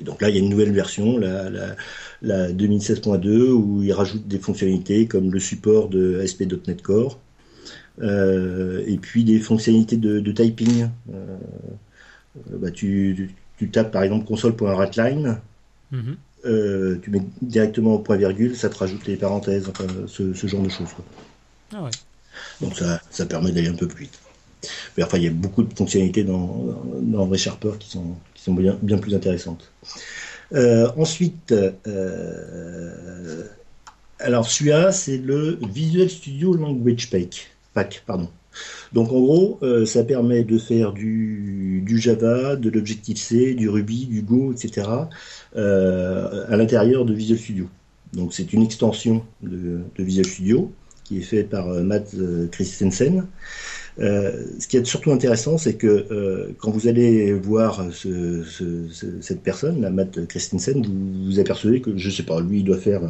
Et 0.00 0.04
donc 0.04 0.20
là, 0.22 0.28
il 0.28 0.36
y 0.36 0.38
a 0.38 0.42
une 0.42 0.50
nouvelle 0.50 0.72
version, 0.72 1.18
la, 1.18 1.50
la, 1.50 1.76
la 2.22 2.52
2016.2, 2.52 3.50
où 3.50 3.82
ils 3.82 3.92
rajoutent 3.92 4.28
des 4.28 4.38
fonctionnalités 4.38 5.06
comme 5.06 5.32
le 5.32 5.40
support 5.40 5.88
de 5.88 6.20
ASP.NET 6.20 6.82
Core, 6.82 7.18
euh, 8.02 8.82
et 8.86 8.98
puis 8.98 9.24
des 9.24 9.38
fonctionnalités 9.38 9.96
de, 9.96 10.32
typing. 10.32 10.88
Euh, 11.12 11.36
bah, 12.50 12.70
tu, 12.70 13.30
tu, 13.56 13.70
tapes 13.70 13.92
par 13.92 14.02
exemple 14.02 14.26
console.writeline, 14.26 15.38
mm 15.92 16.14
euh, 16.46 16.98
tu 17.02 17.10
mets 17.10 17.22
directement 17.42 17.94
au 17.94 17.98
point 17.98 18.16
virgule, 18.16 18.56
ça 18.56 18.68
te 18.68 18.76
rajoute 18.76 19.06
les 19.06 19.16
parenthèses, 19.16 19.70
ce, 20.06 20.46
genre 20.46 20.62
de 20.62 20.68
choses. 20.68 20.88
Ah 21.74 21.88
Donc 22.60 22.76
ça, 22.76 23.00
ça 23.10 23.26
permet 23.26 23.52
d'aller 23.52 23.68
un 23.68 23.74
peu 23.74 23.88
plus 23.88 24.04
vite. 24.04 24.18
Mais 24.96 25.02
enfin, 25.02 25.18
il 25.18 25.24
y 25.24 25.26
a 25.26 25.30
beaucoup 25.30 25.62
de 25.62 25.74
fonctionnalités 25.74 26.24
dans, 26.24 26.74
dans 27.00 27.26
ReSharper 27.26 27.72
qui 27.78 27.90
sont, 27.90 28.14
qui 28.34 28.42
sont 28.42 28.54
bien, 28.54 28.78
bien 28.80 28.98
plus 28.98 29.14
intéressantes. 29.14 29.70
Euh, 30.52 30.90
ensuite, 30.96 31.52
euh, 31.86 33.44
alors 34.18 34.48
celui-là, 34.48 34.92
c'est 34.92 35.18
le 35.18 35.58
Visual 35.68 36.08
Studio 36.08 36.54
Language 36.54 37.10
Pack. 37.10 37.50
Pack 37.74 38.02
pardon. 38.06 38.28
Donc 38.92 39.10
en 39.10 39.20
gros, 39.20 39.60
ça 39.84 40.04
permet 40.04 40.44
de 40.44 40.58
faire 40.58 40.92
du, 40.92 41.23
du 41.84 41.98
Java, 41.98 42.56
de 42.56 42.70
l'Objective-C, 42.70 43.54
du 43.54 43.68
Ruby, 43.68 44.06
du 44.06 44.22
Go, 44.22 44.52
etc. 44.52 44.88
Euh, 45.56 46.44
à 46.48 46.56
l'intérieur 46.56 47.04
de 47.04 47.14
Visual 47.14 47.38
Studio. 47.38 47.68
Donc 48.12 48.32
c'est 48.32 48.52
une 48.52 48.62
extension 48.62 49.24
de, 49.42 49.80
Visual 49.98 50.26
Studio 50.26 50.72
qui 51.04 51.18
est 51.18 51.22
faite 51.22 51.50
par 51.50 51.68
euh, 51.68 51.82
Matt 51.82 52.14
euh, 52.14 52.48
Christensen. 52.48 53.26
Ce 53.98 54.66
qui 54.68 54.76
est 54.76 54.84
surtout 54.84 55.12
intéressant, 55.12 55.58
c'est 55.58 55.74
que 55.74 56.54
quand 56.58 56.70
vous 56.70 56.88
allez 56.88 57.32
voir 57.32 57.84
cette 57.92 59.42
personne, 59.42 59.80
la 59.80 59.90
Matt 59.90 60.26
Christensen, 60.26 60.82
vous 60.84 61.24
vous 61.26 61.38
apercevez 61.38 61.80
que, 61.80 61.96
je 61.96 62.10
sais 62.10 62.24
pas, 62.24 62.40
lui, 62.40 62.60
il 62.60 62.64
doit 62.64 62.78
faire, 62.78 63.02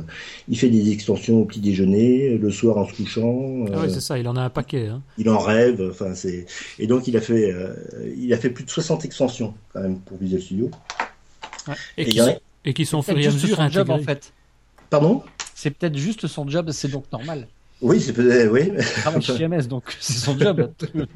il 0.49 0.59
fait 0.59 0.69
des 0.69 0.91
extensions 0.91 1.41
au 1.41 1.45
petit 1.45 1.61
déjeuner, 1.61 2.37
le 2.37 2.51
soir 2.51 2.79
en 2.79 2.87
se 2.87 2.95
couchant. 2.95 3.67
Ah 3.73 3.81
oui, 3.83 3.91
c'est 3.93 4.01
ça, 4.01 4.19
il 4.19 4.29
en 4.29 4.37
a 4.37 4.43
un 4.43 4.51
paquet. 4.51 4.89
Hein. 4.89 5.03
Il 5.19 5.29
en 5.31 5.39
rêve, 5.39 5.89
enfin 5.91 6.15
c'est, 6.15 6.47
et 6.79 6.87
donc 6.87 7.09
il 7.09 7.17
a 7.17 7.21
fait, 7.21 7.55
il 8.17 8.33
a 8.33 8.37
fait 8.37 8.51
plus 8.51 8.65
de 8.65 8.71
60 8.71 9.05
extensions 9.05 9.55
quand 9.73 9.81
même 9.81 9.99
pour 10.01 10.19
Visual 10.19 10.43
Studio. 10.43 10.71
Et, 11.97 12.05
qui, 12.75 12.87
sont 12.87 12.99
au 12.99 13.03
fur 13.03 13.19
et 13.19 13.27
à 13.27 13.31
mesure 13.31 13.61
intégrés. 13.61 13.85
Job, 13.85 13.91
en 13.91 13.99
fait. 13.99 14.33
Pardon? 14.91 15.23
C'est 15.55 15.71
peut-être 15.71 15.97
juste 15.97 16.27
son 16.27 16.49
job, 16.49 16.71
c'est 16.73 16.89
donc 16.89 17.05
normal. 17.13 17.47
Oui, 17.81 18.01
c'est 18.01 18.13
peut-être, 18.13 18.51
oui. 18.51 18.73
Ah, 19.05 19.13
donc 19.13 19.97
c'est 20.01 20.13
son 20.15 20.39
job 20.39 20.61
à 20.61 20.69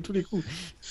tous 0.02 0.12
les 0.12 0.22
coups. 0.22 0.44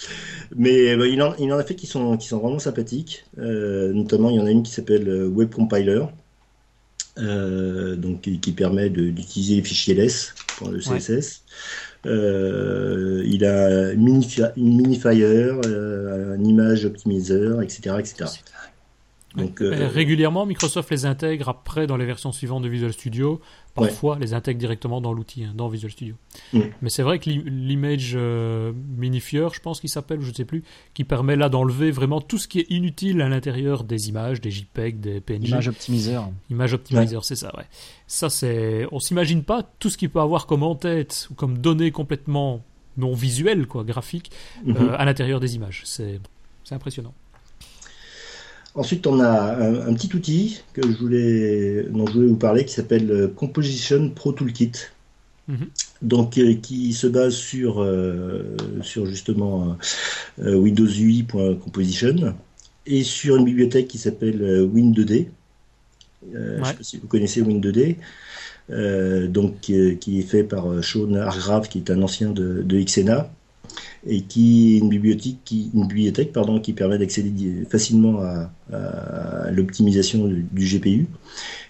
Mais 0.55 0.95
bah, 0.95 1.07
il, 1.07 1.21
en, 1.21 1.35
il, 1.35 1.51
en, 1.51 1.57
a 1.57 1.63
fait 1.63 1.75
qui 1.75 1.87
sont, 1.87 2.17
qui 2.17 2.27
sont 2.27 2.39
vraiment 2.39 2.59
sympathiques. 2.59 3.25
Euh, 3.37 3.91
notamment, 3.93 4.29
il 4.29 4.37
y 4.37 4.39
en 4.39 4.45
a 4.45 4.51
une 4.51 4.63
qui 4.63 4.71
s'appelle 4.71 5.07
euh, 5.07 5.27
Web 5.27 5.53
Compiler, 5.53 6.03
euh, 7.19 7.95
donc, 7.95 8.21
qui, 8.21 8.51
permet 8.53 8.89
d'utiliser 8.89 9.55
les 9.55 9.63
fichiers 9.63 9.93
LS 9.93 10.33
pour 10.57 10.69
le 10.69 10.79
CSS. 10.79 11.43
il 12.05 13.45
a 13.45 13.91
une 13.91 14.03
minifier, 14.03 14.45
une 14.55 14.77
minifier 14.77 15.51
un 15.63 16.43
image 16.43 16.85
optimizer, 16.85 17.61
etc. 17.61 17.95
etc. 17.99 18.25
Euh, 19.37 19.87
régulièrement, 19.87 20.45
Microsoft 20.45 20.89
les 20.89 21.05
intègre 21.05 21.49
après 21.49 21.87
dans 21.87 21.97
les 21.97 22.05
versions 22.05 22.31
suivantes 22.31 22.63
de 22.63 22.69
Visual 22.69 22.93
Studio. 22.93 23.39
Parfois, 23.75 24.17
les 24.19 24.33
intègre 24.33 24.59
directement 24.59 25.01
dans 25.01 25.13
l'outil, 25.13 25.43
hein, 25.43 25.53
dans 25.55 25.67
Visual 25.67 25.91
Studio. 25.91 26.15
Mm. 26.51 26.61
Mais 26.81 26.89
c'est 26.89 27.03
vrai 27.03 27.19
que 27.19 27.29
l'image 27.29 28.13
euh, 28.15 28.73
minifier, 28.97 29.47
je 29.53 29.59
pense 29.59 29.79
qu'il 29.79 29.89
s'appelle, 29.89 30.19
je 30.21 30.29
ne 30.29 30.33
sais 30.33 30.45
plus, 30.45 30.63
qui 30.95 31.03
permet 31.03 31.35
là 31.35 31.47
d'enlever 31.47 31.91
vraiment 31.91 32.19
tout 32.19 32.39
ce 32.39 32.47
qui 32.47 32.59
est 32.59 32.65
inutile 32.69 33.21
à 33.21 33.29
l'intérieur 33.29 33.83
des 33.83 34.09
images, 34.09 34.41
des 34.41 34.49
JPEG, 34.49 34.99
des 34.99 35.21
PNG. 35.21 35.49
Image 35.49 35.67
optimizer. 35.67 36.27
Image 36.49 36.73
optimizer, 36.73 37.23
c'est 37.23 37.35
ça, 37.35 37.55
ouais. 37.55 37.65
Ça, 38.07 38.29
c'est. 38.29 38.87
On 38.91 38.99
s'imagine 38.99 39.43
pas 39.43 39.63
tout 39.77 39.91
ce 39.91 39.97
qu'il 39.97 40.09
peut 40.09 40.21
avoir 40.21 40.47
comme 40.47 40.63
en-tête 40.63 41.27
ou 41.29 41.35
comme 41.35 41.59
données 41.59 41.91
complètement 41.91 42.63
non 42.97 43.13
visuelles, 43.13 43.67
quoi, 43.67 43.83
graphiques, 43.83 44.31
mm-hmm. 44.65 44.77
euh, 44.77 44.95
à 44.97 45.05
l'intérieur 45.05 45.39
des 45.39 45.55
images. 45.55 45.83
C'est 45.85 46.19
impressionnant. 46.71 47.13
Ensuite, 48.77 49.07
on 49.07 49.19
a 49.19 49.55
un, 49.55 49.93
petit 49.95 50.15
outil 50.15 50.61
que 50.73 50.83
je 50.83 50.95
voulais, 50.97 51.83
dont 51.89 52.05
je 52.05 52.13
voulais 52.13 52.27
vous 52.27 52.35
parler 52.35 52.63
qui 52.63 52.73
s'appelle 52.73 53.09
euh, 53.09 53.27
Composition 53.27 54.11
Pro 54.11 54.33
Toolkit. 54.33 54.71
Mhm. 55.47 55.67
Donc, 56.03 56.37
euh, 56.37 56.53
qui 56.53 56.93
se 56.93 57.07
base 57.07 57.33
sur, 57.33 57.81
euh, 57.81 58.55
sur 58.83 59.07
justement 59.07 59.75
Windows 60.37 60.85
UI.composition 60.85 62.35
et 62.85 63.03
sur 63.03 63.37
une 63.37 63.45
bibliothèque 63.45 63.87
qui 63.87 63.97
s'appelle 63.97 64.41
Win2D. 64.71 65.29
Je 66.31 66.37
ne 66.37 66.63
sais 66.63 66.73
pas 66.73 66.83
si 66.83 66.97
vous 66.97 67.07
connaissez 67.07 67.41
Win2D. 67.41 67.95
donc 69.29 69.59
qui, 69.59 70.19
est 70.19 70.21
fait 70.21 70.43
par 70.43 70.83
Sean 70.83 71.15
Hargrave, 71.15 71.67
qui 71.67 71.79
est 71.79 71.89
un 71.89 72.03
ancien 72.03 72.29
de, 72.29 72.61
de 72.61 72.79
Xena 72.79 73.31
et 74.07 74.21
qui 74.21 74.75
est 74.75 74.77
une 74.79 74.89
bibliothèque 74.89 75.37
qui, 75.43 75.69
une 75.73 75.87
bibliothèque 75.87 76.31
pardon, 76.31 76.59
qui 76.59 76.73
permet 76.73 76.97
d'accéder 76.97 77.65
facilement 77.69 78.21
à, 78.21 78.49
l'optimisation 79.51 80.27
du, 80.27 80.65
GPU. 80.65 81.07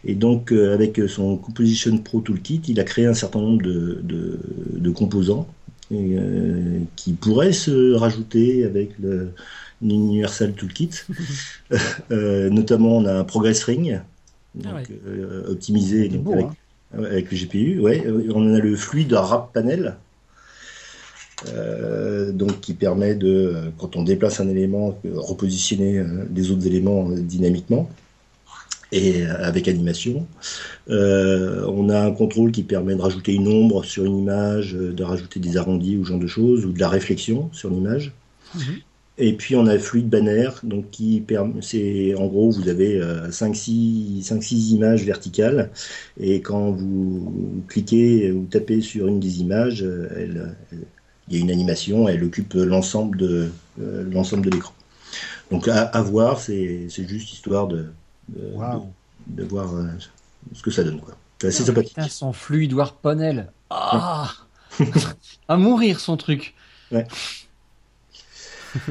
Et 0.04 0.16
donc, 0.16 0.52
euh, 0.52 0.74
avec 0.74 1.00
son 1.08 1.38
Composition 1.38 1.98
Pro 2.00 2.22
Toolkit, 2.22 2.62
il 2.68 2.80
a 2.80 2.84
créé 2.84 3.06
un 3.06 3.14
certain 3.14 3.40
nombre 3.40 3.62
de, 3.62 4.02
de, 4.04 4.90
composants 4.90 5.48
euh, 5.92 6.80
qui 6.96 7.14
pourraient 7.14 7.54
se 7.54 7.94
rajouter 7.94 8.64
avec 8.66 8.92
le 9.00 9.30
l'Universal 9.82 10.54
Toolkit. 10.54 10.90
Euh, 12.12 12.50
notamment, 12.50 12.98
on 12.98 13.06
a 13.06 13.14
un 13.14 13.24
Progress 13.26 13.66
Ring, 13.66 14.00
ah 14.64 14.70
optimisé 15.50 16.10
hein. 16.10 16.50
avec, 16.94 17.30
le 17.30 17.38
GPU. 17.38 17.80
Ouais, 17.80 18.08
on 18.34 18.56
a 18.56 18.60
le 18.60 18.76
fluide 18.78 19.12
Wrap 19.12 19.52
Panel 19.54 19.98
euh, 21.46 22.32
donc 22.32 22.62
qui 22.62 22.74
permet 22.74 23.14
de, 23.14 23.56
quand 23.78 23.96
on 23.96 24.04
déplace 24.04 24.40
un 24.40 24.50
élément, 24.50 25.00
repositionner 25.14 26.04
les 26.34 26.50
euh, 26.50 26.54
autres 26.54 26.66
éléments 26.66 27.12
euh, 27.12 27.20
dynamiquement 27.20 27.90
et 28.94 29.26
avec 29.26 29.68
animation. 29.68 30.26
on 30.88 31.90
a 31.90 32.00
un 32.00 32.12
contrôle 32.12 32.54
qui 32.54 32.64
permet 32.64 32.96
de 32.96 33.02
rajouter 33.02 33.34
une 33.34 33.50
ombre 33.50 33.84
sur 33.84 34.06
une 34.06 34.18
image, 34.18 34.72
de 34.76 35.04
rajouter 35.04 35.42
des 35.42 35.58
arrondis 35.58 35.98
ou 35.98 36.06
ce 36.06 36.12
genre 36.12 36.20
de 36.20 36.28
choses, 36.28 36.66
ou 36.66 36.72
de 36.72 36.80
la 36.80 36.88
réflexion 36.88 37.50
sur 37.52 37.70
l'image. 37.70 38.14
Mhm. 38.56 38.62
Et 39.18 39.34
puis 39.34 39.58
on 39.58 39.68
a 39.68 39.78
Fluid 39.78 40.08
Banner, 40.08 40.52
donc 40.64 40.90
qui 40.90 41.20
permet, 41.20 41.62
c'est 41.62 42.16
en 42.16 42.28
gros 42.28 42.50
vous 42.50 42.70
avez 42.70 43.02
5-6 43.30 44.72
images 44.72 45.04
verticales 45.04 45.70
et 46.18 46.40
quand 46.40 46.72
vous 46.72 47.62
cliquez 47.68 48.32
ou 48.32 48.46
tapez 48.50 48.80
sur 48.80 49.10
une 49.10 49.20
des 49.20 49.42
images, 49.42 49.82
elle, 50.16 50.56
il 51.28 51.36
y 51.36 51.40
a 51.40 51.42
une 51.42 51.52
animation, 51.52 52.08
elle 52.08 52.24
occupe 52.24 52.54
l'ensemble 52.54 53.18
de 53.18 53.52
euh, 53.80 54.10
l'ensemble 54.12 54.46
de 54.46 54.52
l'écran. 54.52 54.74
Donc 55.52 55.68
à, 55.68 56.02
voir, 56.02 56.40
c'est 56.40 56.90
juste 56.90 57.34
histoire 57.34 57.68
de, 57.68 57.92
de, 58.30 59.44
voir 59.44 59.74
euh, 59.74 59.88
ce 60.54 60.62
que 60.62 60.72
ça 60.72 60.84
donne. 60.84 61.00
quoi. 61.00 61.16
C'est 61.40 61.48
assez 61.48 61.64
sympathique. 61.64 61.96
Putain, 61.96 62.10
son 62.10 62.34
fluide 62.34 62.76
Panel. 63.02 63.52
Ah 63.70 64.34
À 65.48 65.58
mourir 65.58 66.00
son 66.00 66.18
truc. 66.18 66.54
Ouais. 66.92 67.08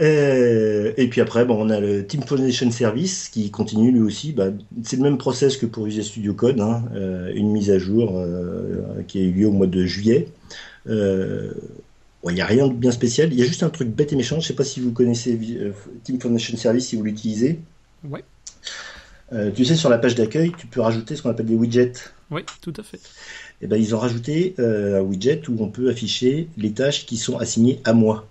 Euh, 0.00 0.92
et, 0.96 1.08
puis 1.08 1.20
après, 1.20 1.44
bon, 1.44 1.56
on 1.60 1.70
a 1.70 1.80
le 1.80 2.06
Team 2.06 2.22
Foundation 2.22 2.70
Service 2.70 3.28
qui 3.28 3.50
continue 3.50 3.90
lui 3.90 4.00
aussi. 4.00 4.32
Bah, 4.32 4.48
c'est 4.84 4.96
le 4.96 5.02
même 5.02 5.18
process 5.18 5.56
que 5.56 5.66
pour 5.66 5.84
Visual 5.84 6.04
Studio 6.04 6.34
Code, 6.34 6.60
hein, 6.60 6.84
une 7.34 7.50
mise 7.50 7.70
à 7.70 7.78
jour 7.78 8.22
qui 9.08 9.18
a 9.18 9.22
eu 9.22 9.32
lieu 9.32 9.46
au 9.46 9.52
mois 9.52 9.66
de 9.66 9.84
juillet. 9.84 10.28
Euh, 10.88 11.52
il 12.28 12.34
n'y 12.34 12.40
a 12.40 12.46
rien 12.46 12.68
de 12.68 12.74
bien 12.74 12.90
spécial. 12.90 13.32
Il 13.32 13.38
y 13.38 13.42
a 13.42 13.46
juste 13.46 13.62
un 13.62 13.70
truc 13.70 13.88
bête 13.88 14.12
et 14.12 14.16
méchant. 14.16 14.36
Je 14.36 14.40
ne 14.40 14.46
sais 14.46 14.54
pas 14.54 14.64
si 14.64 14.80
vous 14.80 14.92
connaissez 14.92 15.38
euh, 15.60 15.72
Team 16.04 16.20
Foundation 16.20 16.56
Service, 16.56 16.88
si 16.88 16.96
vous 16.96 17.04
l'utilisez. 17.04 17.60
Ouais. 18.04 18.24
Euh, 19.32 19.50
tu 19.50 19.64
sais, 19.64 19.76
sur 19.76 19.88
la 19.88 19.98
page 19.98 20.14
d'accueil, 20.14 20.52
tu 20.56 20.66
peux 20.66 20.80
rajouter 20.80 21.16
ce 21.16 21.22
qu'on 21.22 21.30
appelle 21.30 21.46
des 21.46 21.54
widgets. 21.54 21.92
Oui, 22.30 22.42
tout 22.60 22.72
à 22.76 22.82
fait. 22.82 22.96
Et 22.96 23.64
eh 23.64 23.66
ben, 23.66 23.76
ils 23.76 23.94
ont 23.94 23.98
rajouté 23.98 24.54
un 24.58 25.00
widget 25.00 25.42
où 25.48 25.56
on 25.58 25.68
peut 25.68 25.88
afficher 25.90 26.48
les 26.56 26.72
tâches 26.72 27.06
qui 27.06 27.16
sont 27.16 27.38
assignées 27.38 27.80
à 27.84 27.92
moi. 27.92 28.28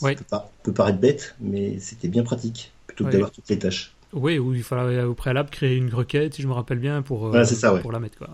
Ça 0.00 0.48
peut, 0.62 0.72
paraître 0.72 0.98
bête, 0.98 1.34
mais 1.40 1.78
c'était 1.78 2.08
bien 2.08 2.22
pratique, 2.22 2.72
plutôt 2.86 3.04
que 3.04 3.10
d'avoir 3.10 3.30
toutes 3.30 3.48
les 3.48 3.58
tâches. 3.58 3.94
Oui, 4.12 4.38
ou 4.38 4.54
il 4.54 4.62
fallait 4.62 5.02
au 5.02 5.14
préalable 5.14 5.50
créer 5.50 5.76
une 5.76 5.92
requête, 5.92 6.34
si 6.34 6.42
je 6.42 6.48
me 6.48 6.52
rappelle 6.52 6.78
bien, 6.78 7.02
pour, 7.02 7.34
ça, 7.44 7.72
pour 7.78 7.92
la 7.92 7.98
mettre. 7.98 8.16
Quoi, 8.16 8.28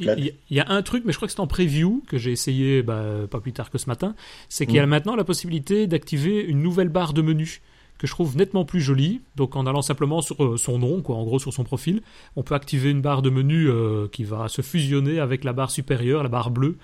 il 0.00 0.34
y, 0.50 0.60
a 0.60 0.68
un 0.68 0.82
truc, 0.82 1.04
mais 1.06 1.12
je 1.12 1.18
crois 1.18 1.28
que 1.28 1.32
c'est 1.32 1.40
en 1.40 1.46
preview 1.46 2.02
que 2.08 2.18
j'ai 2.18 2.32
essayé 2.32 2.82
bah, 2.82 3.04
pas 3.30 3.40
plus 3.40 3.52
tard 3.52 3.70
que 3.70 3.78
ce 3.78 3.88
matin. 3.88 4.14
C'est 4.48 4.66
qu'il 4.66 4.76
y 4.76 4.80
a 4.80 4.86
mm. 4.86 4.90
maintenant 4.90 5.16
la 5.16 5.24
possibilité 5.24 5.86
d'activer 5.86 6.40
une 6.40 6.62
nouvelle 6.62 6.88
barre 6.88 7.12
de 7.12 7.22
menu 7.22 7.60
que 7.98 8.06
je 8.06 8.12
trouve 8.12 8.36
nettement 8.36 8.64
plus 8.64 8.80
jolie. 8.80 9.20
Donc 9.36 9.54
en 9.54 9.66
allant 9.66 9.82
simplement 9.82 10.20
sur 10.20 10.42
euh, 10.44 10.56
son 10.56 10.78
nom, 10.78 11.02
quoi, 11.02 11.16
en 11.16 11.24
gros 11.24 11.38
sur 11.38 11.52
son 11.52 11.64
profil, 11.64 12.02
on 12.36 12.42
peut 12.42 12.54
activer 12.54 12.90
une 12.90 13.00
barre 13.00 13.22
de 13.22 13.30
menu 13.30 13.68
euh, 13.68 14.08
qui 14.10 14.24
va 14.24 14.48
se 14.48 14.62
fusionner 14.62 15.20
avec 15.20 15.44
la 15.44 15.52
barre 15.52 15.70
supérieure, 15.70 16.22
la 16.22 16.28
barre 16.28 16.50
bleue, 16.50 16.76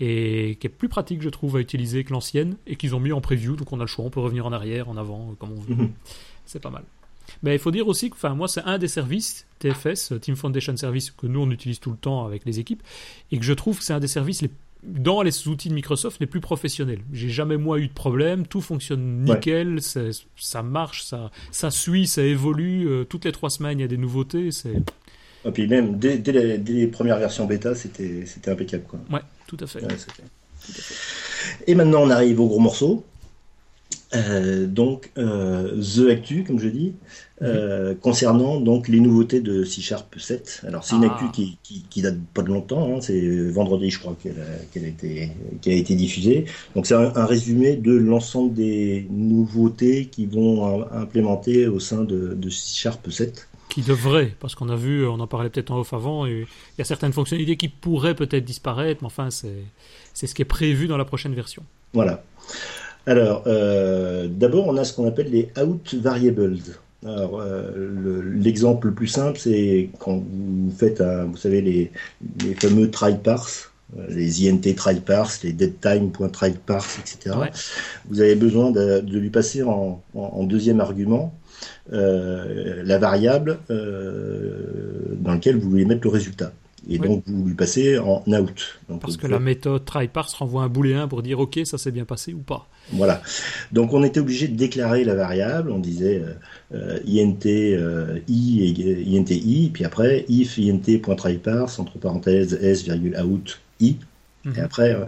et 0.00 0.56
qui 0.60 0.66
est 0.66 0.70
plus 0.70 0.88
pratique, 0.88 1.22
je 1.22 1.28
trouve, 1.28 1.56
à 1.56 1.60
utiliser 1.60 2.04
que 2.04 2.12
l'ancienne, 2.12 2.56
et 2.66 2.76
qu'ils 2.76 2.94
ont 2.94 3.00
mis 3.00 3.12
en 3.12 3.20
preview. 3.20 3.56
Donc 3.56 3.72
on 3.72 3.78
a 3.78 3.84
le 3.84 3.86
choix, 3.86 4.04
on 4.04 4.10
peut 4.10 4.20
revenir 4.20 4.46
en 4.46 4.52
arrière, 4.52 4.88
en 4.88 4.96
avant, 4.96 5.34
comme 5.38 5.52
on 5.52 5.60
veut. 5.60 5.74
Mm-hmm. 5.74 5.90
C'est 6.46 6.60
pas 6.60 6.70
mal. 6.70 6.84
Mais 7.42 7.54
il 7.54 7.58
faut 7.58 7.70
dire 7.70 7.86
aussi 7.86 8.10
que 8.10 8.16
enfin, 8.16 8.34
moi, 8.34 8.48
c'est 8.48 8.62
un 8.62 8.78
des 8.78 8.88
services 8.88 9.46
TFS, 9.60 10.14
Team 10.20 10.36
Foundation 10.36 10.76
Service, 10.76 11.10
que 11.10 11.26
nous, 11.26 11.40
on 11.40 11.50
utilise 11.50 11.78
tout 11.78 11.90
le 11.90 11.96
temps 11.96 12.24
avec 12.24 12.44
les 12.44 12.58
équipes, 12.58 12.82
et 13.30 13.38
que 13.38 13.44
je 13.44 13.52
trouve 13.52 13.78
que 13.78 13.84
c'est 13.84 13.92
un 13.92 14.00
des 14.00 14.08
services 14.08 14.42
les 14.42 14.50
dans 14.82 15.22
les 15.22 15.48
outils 15.48 15.68
de 15.68 15.74
Microsoft 15.74 16.20
les 16.20 16.26
plus 16.26 16.40
professionnels. 16.40 17.00
J'ai 17.12 17.28
jamais 17.28 17.56
moi 17.56 17.78
eu 17.78 17.88
de 17.88 17.92
problème, 17.92 18.46
tout 18.46 18.60
fonctionne 18.60 19.24
nickel, 19.24 19.80
ça 19.82 20.62
marche, 20.62 21.02
ça, 21.04 21.30
ça 21.50 21.70
suit, 21.70 22.06
ça 22.06 22.22
évolue. 22.22 22.88
Euh, 22.88 23.04
toutes 23.04 23.26
les 23.26 23.32
trois 23.32 23.50
semaines, 23.50 23.78
il 23.78 23.82
y 23.82 23.84
a 23.84 23.88
des 23.88 23.98
nouveautés. 23.98 24.48
Et 25.44 25.50
puis 25.50 25.66
même 25.66 25.98
dès, 25.98 26.16
les, 26.16 26.86
premières 26.86 27.18
versions 27.18 27.46
bêta, 27.46 27.74
c'était 27.74 28.24
impeccable. 28.46 28.84
Quoi. 28.84 29.00
Ouais, 29.10 29.20
tout 29.50 29.64
à 29.64 29.66
fait. 29.66 29.80
Et 31.66 31.74
maintenant, 31.74 32.02
on 32.02 32.10
arrive 32.10 32.40
au 32.40 32.46
gros 32.46 32.60
morceau. 32.60 33.04
Euh, 34.14 34.66
donc 34.66 35.10
euh, 35.18 35.80
The 35.80 36.10
Actu, 36.10 36.44
comme 36.44 36.58
je 36.58 36.68
dis, 36.68 36.94
euh, 37.42 37.94
concernant 37.94 38.60
donc 38.60 38.88
les 38.88 38.98
nouveautés 38.98 39.40
de 39.40 39.64
C 39.64 39.80
Sharp 39.80 40.18
7. 40.18 40.62
Alors 40.66 40.84
c'est 40.84 40.96
une 40.96 41.04
ah. 41.04 41.12
actu 41.12 41.56
qui, 41.62 41.84
qui, 41.88 42.02
date 42.02 42.16
pas 42.34 42.42
de 42.42 42.48
longtemps, 42.48 42.96
hein, 42.96 43.00
c'est 43.00 43.50
vendredi 43.50 43.90
je 43.90 44.00
crois 44.00 44.16
qu'elle 44.20 44.84
a, 44.84 44.88
été 44.88 45.30
qui 45.60 45.70
a 45.70 45.74
été 45.74 45.94
diffusée. 45.94 46.44
Donc 46.74 46.86
c'est 46.86 46.94
un, 46.94 47.24
résumé 47.24 47.76
de 47.76 47.92
l'ensemble 47.92 48.52
des 48.52 49.06
nouveautés 49.10 50.06
qui 50.06 50.26
vont 50.26 50.84
implémenter 50.92 51.68
au 51.68 51.78
sein 51.78 52.02
de, 52.02 52.34
de 52.34 52.50
C 52.50 52.80
Sharp 52.80 53.08
7 53.10 53.48
qui 53.70 53.82
devrait, 53.82 54.34
parce 54.40 54.54
qu'on 54.54 54.68
a 54.68 54.76
vu, 54.76 55.06
on 55.06 55.20
en 55.20 55.26
parlait 55.26 55.48
peut-être 55.48 55.70
en 55.70 55.78
off 55.78 55.92
avant, 55.94 56.26
il 56.26 56.46
y 56.78 56.82
a 56.82 56.84
certaines 56.84 57.12
fonctionnalités 57.12 57.56
qui 57.56 57.68
pourraient 57.68 58.14
peut-être 58.14 58.44
disparaître, 58.44 59.02
mais 59.02 59.06
enfin 59.06 59.28
c'est 59.30 60.26
ce 60.26 60.34
qui 60.34 60.42
est 60.42 60.46
prévu 60.46 60.86
dans 60.86 60.96
la 60.96 61.04
prochaine 61.04 61.34
version. 61.34 61.62
Voilà. 61.94 62.22
Alors, 63.06 63.44
euh, 63.46 64.28
d'abord, 64.28 64.68
on 64.68 64.76
a 64.76 64.84
ce 64.84 64.92
qu'on 64.92 65.06
appelle 65.06 65.30
les 65.30 65.50
out 65.60 65.94
variables. 65.94 66.58
Alors, 67.06 67.40
euh, 67.40 68.20
l'exemple 68.34 68.88
le, 68.88 68.94
plus 68.94 69.06
simple, 69.06 69.38
c'est 69.38 69.88
quand 69.98 70.16
vous 70.16 70.70
faites, 70.76 71.00
vous 71.00 71.36
savez, 71.36 71.62
les, 71.62 71.90
les 72.44 72.54
fameux 72.54 72.90
try 72.90 73.16
parse, 73.16 73.70
euh, 73.98 74.06
les 74.10 74.48
int 74.48 74.60
try 74.76 75.00
parse, 75.00 75.42
les 75.42 75.52
deadtime.try 75.52 76.52
parse, 76.64 76.98
etc. 76.98 77.36
Vous 78.08 78.20
avez 78.20 78.34
besoin 78.36 78.70
de, 78.70 79.00
lui 79.00 79.30
passer 79.30 79.62
en, 79.62 80.02
deuxième 80.44 80.80
argument 80.80 81.34
la 81.90 82.98
variable 82.98 83.58
dans 83.68 85.32
laquelle 85.32 85.58
vous 85.58 85.70
voulez 85.70 85.84
mettre 85.84 86.02
le 86.04 86.10
résultat. 86.10 86.52
Et 86.88 86.98
donc 86.98 87.24
vous 87.26 87.46
lui 87.46 87.54
passez 87.54 87.98
en 87.98 88.22
out. 88.26 88.80
Parce 89.00 89.16
que 89.16 89.26
la 89.26 89.38
méthode 89.38 89.84
tryparse 89.84 90.34
renvoie 90.34 90.62
un 90.62 90.68
booléen 90.68 91.08
pour 91.08 91.22
dire 91.22 91.38
ok 91.40 91.60
ça 91.64 91.78
s'est 91.78 91.90
bien 91.90 92.04
passé 92.04 92.32
ou 92.32 92.38
pas. 92.38 92.66
Voilà. 92.92 93.22
Donc 93.72 93.92
on 93.92 94.02
était 94.02 94.20
obligé 94.20 94.48
de 94.48 94.56
déclarer 94.56 95.04
la 95.04 95.14
variable. 95.14 95.70
On 95.70 95.78
disait 95.78 96.22
euh, 96.74 96.98
int 97.06 97.46
euh, 97.46 98.18
i 98.28 98.74
et 98.80 99.18
int 99.18 99.30
i, 99.30 99.70
puis 99.72 99.84
après 99.84 100.24
if 100.28 100.58
int.tryparse 100.58 101.78
entre 101.78 101.98
parenthèses 101.98 102.54
s 102.54 102.84
virgule 102.84 103.16
out 103.20 103.60
i. 103.80 103.96
Et 104.46 104.48
mhm. 104.48 104.64
après, 104.64 104.94
euh, 104.94 105.04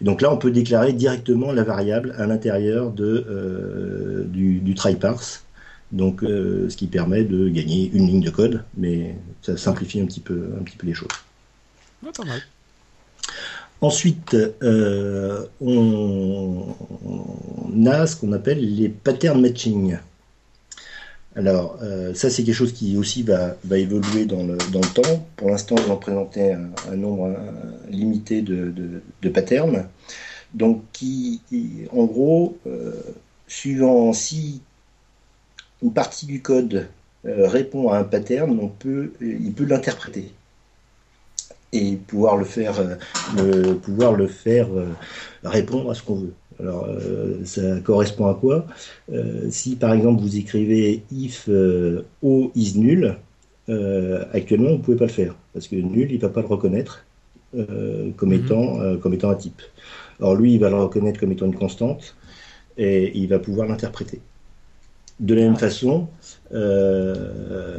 donc 0.00 0.22
là, 0.22 0.32
on 0.32 0.36
peut 0.36 0.52
déclarer 0.52 0.92
directement 0.92 1.50
la 1.50 1.64
variable 1.64 2.14
à 2.18 2.26
l'intérieur 2.26 2.92
de 2.92 4.24
du, 4.28 4.60
du 4.60 4.74
tryparse. 4.74 5.45
Donc, 5.92 6.20
ce 6.22 6.76
qui 6.76 6.88
permet 6.88 7.24
de 7.24 7.48
gagner 7.48 7.90
une 7.92 8.06
ligne 8.08 8.22
de 8.22 8.30
code, 8.30 8.64
mais 8.76 9.14
ça 9.42 9.56
simplifie 9.56 10.00
un 10.00 10.06
petit 10.06 10.20
peu, 10.20 10.52
un 10.58 10.64
petit 10.64 10.76
peu 10.76 10.86
les 10.86 10.94
choses. 10.94 11.08
pas 12.02 12.24
mal. 12.24 12.42
Ensuite, 13.80 14.34
euh, 14.62 15.44
on, 15.60 16.74
a 17.86 18.06
ce 18.06 18.16
qu'on 18.16 18.32
appelle 18.32 18.74
les 18.74 18.88
pattern 18.88 19.40
matching. 19.40 19.98
Alors, 21.34 21.78
euh, 21.82 22.14
ça, 22.14 22.30
c'est 22.30 22.42
quelque 22.42 22.54
chose 22.54 22.72
qui 22.72 22.96
aussi 22.96 23.22
va, 23.22 23.56
évoluer 23.70 24.24
dans 24.24 24.44
le, 24.44 24.56
temps. 24.94 25.26
Pour 25.36 25.50
l'instant, 25.50 25.76
on 25.86 25.90
en 25.92 25.96
présentait 25.96 26.56
un, 26.90 26.96
nombre 26.96 27.36
limité 27.90 28.40
de, 28.40 29.02
patterns. 29.28 29.84
Donc, 30.54 30.82
qui, 30.94 31.42
en 31.92 32.04
gros, 32.04 32.56
euh, 32.66 32.92
suivant 33.46 34.14
si 34.14 34.62
une 35.82 35.92
partie 35.92 36.26
du 36.26 36.42
code 36.42 36.88
répond 37.24 37.90
à 37.90 37.98
un 37.98 38.04
pattern, 38.04 38.58
on 38.60 38.68
peut, 38.68 39.12
il 39.20 39.52
peut 39.52 39.64
l'interpréter 39.64 40.32
et 41.72 41.96
pouvoir 41.96 42.36
le 42.36 42.44
faire, 42.44 42.74
euh, 43.38 43.74
pouvoir 43.74 44.12
le 44.12 44.26
faire 44.26 44.68
euh, 44.72 44.86
répondre 45.44 45.90
à 45.90 45.94
ce 45.94 46.02
qu'on 46.02 46.16
veut. 46.16 46.32
Alors, 46.58 46.88
ça 47.44 47.80
correspond 47.80 48.28
à 48.28 48.34
quoi? 48.34 48.64
Si 49.50 49.76
par 49.76 49.92
exemple 49.92 50.22
vous 50.22 50.38
écrivez 50.38 51.02
if 51.12 51.50
O 52.22 52.50
is 52.54 52.78
nul, 52.78 53.14
actuellement 54.32 54.70
vous 54.70 54.78
ne 54.78 54.82
pouvez 54.82 54.96
pas 54.96 55.04
le 55.04 55.10
faire 55.10 55.34
parce 55.52 55.68
que 55.68 55.76
nul 55.76 56.10
il 56.10 56.16
ne 56.16 56.22
va 56.22 56.30
pas 56.30 56.40
le 56.40 56.46
reconnaître 56.46 57.04
comme, 57.52 58.30
mhm. 58.30 58.32
étant, 58.32 58.96
comme 59.02 59.12
étant 59.12 59.28
un 59.28 59.34
type. 59.34 59.60
Alors 60.18 60.34
lui 60.34 60.54
il 60.54 60.58
va 60.58 60.70
le 60.70 60.76
reconnaître 60.76 61.20
comme 61.20 61.32
étant 61.32 61.44
une 61.44 61.54
constante 61.54 62.16
et 62.78 63.12
il 63.14 63.28
va 63.28 63.38
pouvoir 63.38 63.68
l'interpréter. 63.68 64.22
De 65.18 65.34
la 65.34 65.42
même 65.42 65.56
façon, 65.56 66.08
euh, 66.52 67.78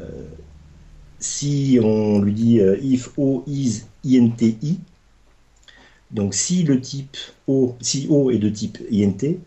si 1.20 1.80
on 1.82 2.20
lui 2.20 2.34
dit 2.34 2.60
euh, 2.60 2.78
if 2.82 3.12
O 3.18 3.44
is 3.46 3.84
INTI, 4.04 4.80
donc 6.12 6.34
si 6.34 6.64
le 6.64 6.80
type 6.80 7.18
O, 7.48 7.76
si 7.80 8.08
O 8.10 8.32
est 8.32 8.40
de 8.40 8.50
type 8.50 8.80
INT, 8.92 9.38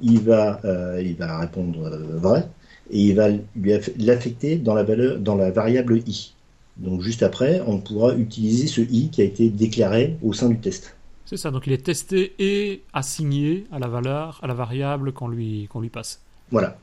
il 0.00 0.20
va, 0.20 0.60
euh, 0.64 1.02
il 1.04 1.14
va 1.14 1.38
répondre 1.38 1.88
vrai 2.14 2.48
et 2.90 3.00
il 3.00 3.14
va 3.14 3.28
lui 3.28 3.72
l'affecter 3.98 4.56
dans 4.56 4.74
la 4.74 4.82
valeur, 4.82 5.18
dans 5.18 5.36
la 5.36 5.50
variable 5.50 5.98
i. 6.06 6.34
Donc 6.78 7.02
juste 7.02 7.22
après, 7.22 7.60
on 7.66 7.78
pourra 7.78 8.14
utiliser 8.14 8.66
ce 8.66 8.80
i 8.80 9.10
qui 9.10 9.20
a 9.20 9.24
été 9.24 9.50
déclaré 9.50 10.16
au 10.22 10.32
sein 10.32 10.48
du 10.48 10.58
test. 10.58 10.96
C'est 11.26 11.36
ça, 11.36 11.50
donc 11.50 11.66
il 11.66 11.72
est 11.72 11.84
testé 11.84 12.34
et 12.38 12.82
assigné 12.92 13.66
à 13.70 13.78
la 13.78 13.86
valeur, 13.86 14.40
à 14.42 14.46
la 14.46 14.54
variable 14.54 15.12
qu'on 15.12 15.28
lui, 15.28 15.68
qu'on 15.70 15.80
lui 15.80 15.90
passe. 15.90 16.20
Voilà. 16.50 16.78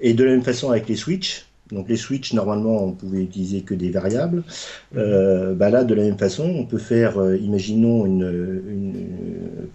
Et 0.00 0.14
de 0.14 0.24
la 0.24 0.32
même 0.32 0.42
façon 0.42 0.70
avec 0.70 0.88
les 0.88 0.96
switches, 0.96 1.48
donc 1.72 1.88
les 1.88 1.96
switches, 1.96 2.32
normalement, 2.32 2.84
on 2.84 2.92
pouvait 2.92 3.22
utiliser 3.22 3.60
que 3.60 3.74
des 3.74 3.90
variables. 3.90 4.42
Euh, 4.96 5.54
bah 5.54 5.68
là, 5.68 5.84
de 5.84 5.94
la 5.94 6.04
même 6.04 6.18
façon, 6.18 6.44
on 6.44 6.64
peut 6.64 6.78
faire, 6.78 7.18
euh, 7.18 7.36
imaginons 7.36 8.06
une, 8.06 8.22
une, 8.22 9.06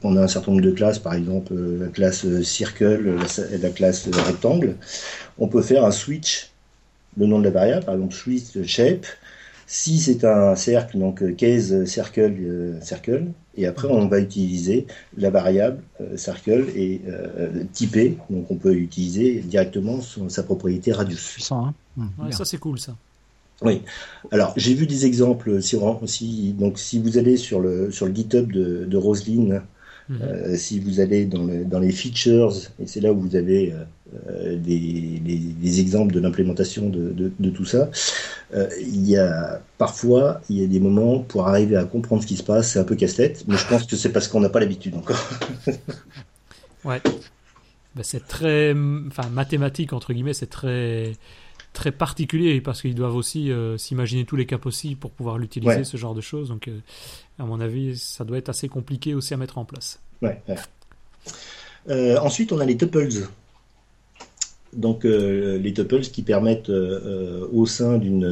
qu'on 0.02 0.18
a 0.18 0.22
un 0.22 0.28
certain 0.28 0.52
nombre 0.52 0.64
de 0.64 0.72
classes, 0.72 1.00
par 1.00 1.14
exemple 1.14 1.54
la 1.54 1.88
classe 1.88 2.26
circle, 2.42 3.16
la, 3.16 3.58
la, 3.58 3.70
classe 3.70 4.10
rectangle. 4.12 4.76
On 5.38 5.48
peut 5.48 5.62
faire 5.62 5.86
un 5.86 5.92
switch, 5.92 6.50
le 7.18 7.28
nom 7.28 7.40
de 7.40 7.46
la 7.46 7.52
variable, 7.52 7.86
par 7.86 7.94
exemple 7.96 8.16
switch 8.16 8.64
shape. 8.66 9.06
Si 9.68 10.00
c'est 10.00 10.26
un 10.26 10.56
cercle, 10.56 10.98
donc 10.98 11.36
case 11.36 11.86
circle 11.86 12.78
circle, 12.82 13.28
et 13.56 13.68
après, 13.68 13.88
on 13.88 14.08
va 14.08 14.20
utiliser 14.20 14.88
la 15.18 15.30
variable 15.30 15.82
euh, 16.02 16.18
circle 16.18 16.66
et 16.76 17.02
euh, 17.08 17.64
typée. 17.72 18.18
Donc, 18.30 18.50
on 18.50 18.56
peut 18.56 18.74
utiliser 18.74 19.42
directement 19.42 20.00
sa 20.02 20.44
propriété 20.44 20.92
radius. 20.92 21.34
Puissant, 21.34 21.68
hein 21.68 21.74
mmh, 21.98 22.32
Ça, 22.32 22.46
c'est 22.46 22.58
cool, 22.58 22.80
ça. 22.80 22.96
Oui. 23.62 23.82
Alors, 24.32 24.54
j'ai 24.58 24.74
vu 24.74 24.88
des 24.88 25.06
exemples. 25.06 25.62
Si, 25.62 25.80
si, 26.08 26.54
donc, 26.54 26.80
si 26.80 27.00
vous 27.00 27.18
allez 27.18 27.38
sur 27.38 27.60
le, 27.60 27.92
sur 27.92 28.08
le 28.08 28.14
GitHub 28.14 28.52
de, 28.52 28.86
de 28.86 28.98
Roseline, 28.98 29.62
mmh. 30.10 30.16
euh, 30.22 30.56
si 30.56 30.80
vous 30.80 31.00
allez 31.00 31.26
dans, 31.26 31.44
le, 31.44 31.66
dans 31.66 31.80
les 31.80 31.92
features, 31.92 32.54
et 32.80 32.88
c'est 32.88 33.02
là 33.02 33.12
où 33.14 33.20
vous 33.20 33.36
avez 33.36 33.74
euh, 34.30 34.58
des, 34.58 35.20
des, 35.20 35.80
exemples 35.80 36.14
de 36.14 36.20
l'implémentation 36.20 36.90
de, 36.90 37.32
de, 37.40 37.50
tout 37.50 37.66
ça. 37.66 37.90
Euh, 38.54 38.70
il 38.80 39.10
y 39.10 39.18
a 39.18 39.62
parfois, 39.78 40.42
il 40.50 40.60
y 40.60 40.64
a 40.64 40.68
des 40.68 40.80
moments 40.80 41.20
pour 41.20 41.48
arriver 41.48 41.76
à 41.78 41.86
comprendre 41.86 42.22
ce 42.22 42.28
qui 42.28 42.38
se 42.38 42.44
passe, 42.44 42.74
c'est 42.74 42.80
un 42.80 42.84
peu 42.84 42.96
casse-tête, 42.96 43.44
mais 43.48 43.58
je 43.58 43.68
pense 43.68 43.86
que 43.86 43.96
c'est 43.96 44.12
parce 44.12 44.28
qu'on 44.28 44.40
n'a 44.40 44.50
pas 44.50 44.60
l'habitude 44.60 44.96
encore. 44.96 45.30
ouais. 46.86 47.02
Ben, 47.96 48.04
c'est 48.04 48.28
très, 48.28 48.74
enfin, 49.08 49.30
mathématique 49.30 49.94
entre 49.94 50.14
guillemets, 50.14 50.34
c'est 50.34 50.50
très 50.50 51.14
très 51.74 51.92
particulier 51.92 52.62
parce 52.62 52.82
qu'ils 52.82 52.96
doivent 52.96 53.16
aussi 53.16 53.52
euh, 53.52 53.78
s'imaginer 53.78 54.26
tous 54.26 54.36
les 54.36 54.46
cas 54.46 54.58
possibles 54.58 55.00
pour 55.00 55.12
pouvoir 55.12 55.38
l'utiliser, 55.38 55.84
ce 55.84 55.98
genre 55.98 56.16
de 56.16 56.22
choses. 56.22 56.50
Donc, 56.50 56.70
à 57.40 57.46
mon 57.46 57.60
avis, 57.60 57.98
ça 57.98 58.24
doit 58.24 58.38
être 58.38 58.50
assez 58.50 58.70
compliqué 58.70 59.14
aussi 59.14 59.34
à 59.34 59.38
mettre 59.38 59.58
en 59.58 59.66
place. 59.66 60.00
Ouais. 60.22 60.42
ensuite, 62.18 62.52
on 62.52 62.60
a 62.60 62.66
les 62.66 62.78
tuples 62.78 63.10
donc 64.76 65.06
euh, 65.06 65.58
les 65.58 65.74
tuples 65.74 66.02
qui 66.02 66.22
permettent 66.22 66.70
euh, 66.70 67.00
euh, 67.06 67.48
au 67.52 67.66
sein 67.66 67.98
d'une, 67.98 68.26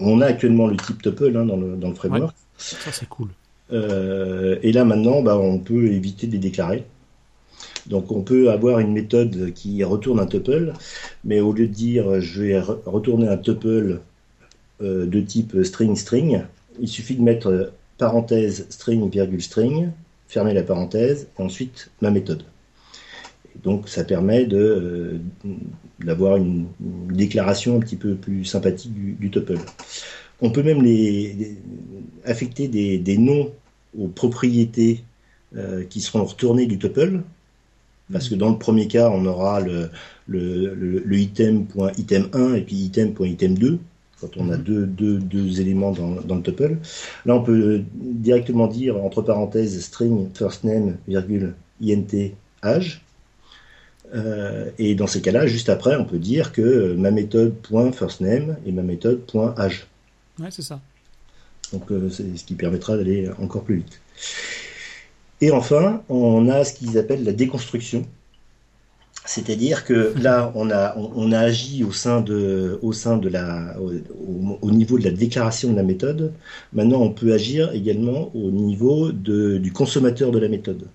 on 0.00 0.20
a 0.20 0.26
actuellement 0.26 0.66
le 0.66 0.76
type 0.76 1.02
tuple 1.02 1.36
hein, 1.36 1.44
dans, 1.44 1.56
le, 1.56 1.76
dans 1.76 1.88
le 1.88 1.94
framework. 1.94 2.34
Ça 2.56 2.92
c'est 2.92 3.08
cool. 3.08 3.28
et 3.70 4.72
là 4.72 4.84
maintenant, 4.84 5.22
bah, 5.22 5.38
on 5.38 5.58
peut 5.58 5.86
éviter 5.86 6.26
de 6.26 6.32
les 6.32 6.38
déclarer. 6.38 6.84
Donc 7.86 8.12
on 8.12 8.22
peut 8.22 8.50
avoir 8.50 8.78
une 8.78 8.92
méthode 8.92 9.52
qui 9.54 9.82
retourne 9.84 10.20
un 10.20 10.26
tuple, 10.26 10.72
mais 11.24 11.40
au 11.40 11.52
lieu 11.52 11.66
de 11.66 11.72
dire 11.72 12.20
je 12.20 12.42
vais 12.42 12.60
retourner 12.60 13.28
un 13.28 13.36
tuple 13.36 14.00
de 14.80 15.20
type 15.20 15.62
string 15.62 15.94
string, 15.94 16.42
il 16.80 16.88
suffit 16.88 17.14
de 17.16 17.22
mettre 17.22 17.72
parenthèse 17.98 18.66
string 18.70 19.10
virgule 19.10 19.42
string, 19.42 19.90
fermer 20.28 20.54
la 20.54 20.62
parenthèse, 20.62 21.28
et 21.38 21.42
ensuite 21.42 21.90
ma 22.00 22.10
méthode 22.10 22.44
donc 23.62 23.88
ça 23.88 24.04
permet 24.04 24.46
euh, 24.52 25.18
d'avoir 26.00 26.36
une, 26.36 26.66
déclaration 26.80 27.76
un 27.76 27.80
petit 27.80 27.96
peu 27.96 28.14
plus 28.14 28.44
sympathique 28.44 28.92
du, 28.94 29.30
tuple. 29.30 29.58
On 30.40 30.50
peut 30.50 30.62
même 30.62 30.82
les, 30.82 31.56
affecter 32.24 32.68
des, 32.68 33.18
noms 33.18 33.52
aux 33.98 34.08
propriétés 34.08 35.04
euh, 35.56 35.84
qui 35.84 36.00
seront 36.00 36.24
retournées 36.24 36.66
du 36.66 36.78
tuple, 36.78 37.20
parce 38.12 38.28
que 38.28 38.34
dans 38.34 38.50
le 38.50 38.58
premier 38.58 38.88
cas, 38.88 39.10
on 39.10 39.24
aura 39.26 39.60
le, 39.60 39.90
le, 40.26 40.74
le, 40.74 41.16
item.item1 41.16 42.54
et 42.56 42.62
puis 42.62 42.76
item.item2 42.76 43.78
quand 44.20 44.36
on 44.36 44.50
a 44.50 44.56
mhm. 44.56 44.62
deux, 44.62 44.86
deux, 44.86 45.18
deux 45.18 45.60
éléments 45.60 45.92
dans, 45.92 46.20
dans, 46.20 46.36
le 46.36 46.42
tuple. 46.42 46.76
Là, 47.24 47.34
on 47.34 47.42
peut 47.42 47.82
directement 47.94 48.66
dire 48.66 49.02
entre 49.02 49.22
parenthèses 49.22 49.80
string 49.80 50.28
first 50.34 50.64
name 50.64 50.96
virgule 51.08 51.54
int 51.82 52.30
âge 52.62 53.02
euh, 54.14 54.70
et 54.78 54.94
dans 54.94 55.06
ces 55.06 55.20
cas-là, 55.20 55.46
juste 55.46 55.68
après, 55.68 55.96
on 55.96 56.04
peut 56.04 56.18
dire 56.18 56.52
que 56.52 56.94
ma 56.94 57.10
méthode 57.10 57.54
.firstName 57.94 58.56
et 58.66 58.72
ma 58.72 58.82
méthode 58.82 59.22
.âge. 59.56 59.86
Ouais, 60.38 60.48
c'est 60.50 60.62
ça. 60.62 60.80
Donc 61.72 61.90
euh, 61.92 62.10
c'est 62.10 62.36
ce 62.36 62.44
qui 62.44 62.54
permettra 62.54 62.96
d'aller 62.96 63.30
encore 63.38 63.62
plus 63.62 63.76
vite. 63.76 64.00
Et 65.40 65.50
enfin, 65.50 66.02
on 66.08 66.48
a 66.48 66.64
ce 66.64 66.74
qu'ils 66.74 66.98
appellent 66.98 67.24
la 67.24 67.32
déconstruction. 67.32 68.04
C'est-à-dire 69.26 69.84
que 69.84 70.14
là, 70.20 70.50
on 70.54 70.70
a, 70.70 70.96
on, 70.96 71.32
a 71.32 71.38
agi 71.38 71.84
au 71.84 71.92
sein 71.92 72.20
de, 72.20 72.78
au 72.82 72.92
sein 72.92 73.16
de 73.16 73.28
la, 73.28 73.76
au, 74.62 74.70
niveau 74.70 74.98
de 74.98 75.04
la 75.04 75.10
déclaration 75.10 75.70
de 75.70 75.76
la 75.76 75.82
méthode. 75.82 76.32
Maintenant, 76.72 77.00
on 77.00 77.10
peut 77.10 77.32
agir 77.32 77.72
également 77.72 78.30
au 78.34 78.50
niveau 78.50 79.12
de, 79.12 79.58
du 79.58 79.72
consommateur 79.72 80.30
de 80.30 80.38
la 80.38 80.48
méthode. 80.48 80.86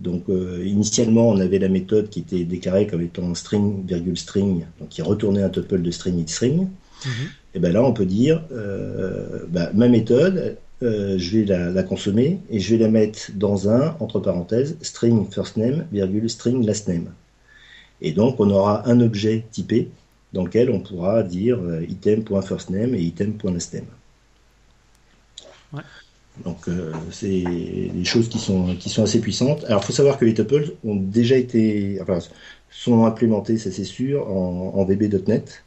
Donc 0.00 0.24
euh, 0.28 0.62
initialement, 0.66 1.28
on 1.28 1.38
avait 1.38 1.58
la 1.58 1.68
méthode 1.68 2.08
qui 2.08 2.20
était 2.20 2.44
déclarée 2.44 2.86
comme 2.86 3.02
étant 3.02 3.34
string 3.34 3.86
virgule 3.86 4.18
string, 4.18 4.64
donc 4.80 4.88
qui 4.88 5.02
retournait 5.02 5.42
un 5.42 5.50
tuple 5.50 5.82
de 5.82 5.90
string 5.90 6.18
et 6.22 6.26
string. 6.26 6.68
Mhm. 7.04 7.10
Et 7.54 7.58
ben 7.58 7.72
là, 7.72 7.84
on 7.84 7.92
peut 7.92 8.06
dire 8.06 8.42
euh, 8.50 9.44
bah, 9.48 9.70
ma 9.74 9.88
méthode, 9.88 10.56
euh, 10.82 11.18
je 11.18 11.38
vais 11.38 11.44
la, 11.44 11.82
consommer 11.82 12.40
et 12.50 12.60
je 12.60 12.74
vais 12.74 12.82
la 12.82 12.88
mettre 12.88 13.30
dans 13.34 13.68
un 13.70 13.96
entre 14.00 14.20
parenthèses 14.20 14.76
string 14.82 15.30
first 15.30 15.56
name 15.56 15.86
virgule 15.92 16.28
string 16.28 16.66
last 16.66 16.88
name. 16.88 17.12
Et 18.00 18.12
donc 18.12 18.40
on 18.40 18.50
aura 18.50 18.88
un 18.88 19.00
objet 19.00 19.44
typé 19.50 19.88
dans 20.32 20.44
lequel 20.44 20.70
on 20.70 20.80
pourra 20.80 21.22
dire 21.22 21.58
item.firstname 21.88 22.94
et 22.94 23.00
item.lastname. 23.00 23.84
Ouais. 25.72 25.82
Donc 26.44 26.66
euh, 26.68 26.92
c'est 27.10 27.44
des 27.94 28.04
choses 28.04 28.28
qui 28.28 28.38
sont 28.38 28.74
qui 28.76 28.88
sont 28.88 29.02
assez 29.02 29.20
puissantes. 29.20 29.64
Alors 29.64 29.82
il 29.82 29.86
faut 29.86 29.92
savoir 29.92 30.18
que 30.18 30.24
les 30.24 30.34
tuples 30.34 30.72
ont 30.84 30.96
déjà 30.96 31.36
été 31.36 31.98
enfin 32.02 32.18
sont 32.70 33.04
implémentés, 33.04 33.58
ça 33.58 33.70
c'est 33.70 33.84
sûr, 33.84 34.28
en, 34.30 34.72
en 34.74 34.84
VB.NET, 34.84 35.62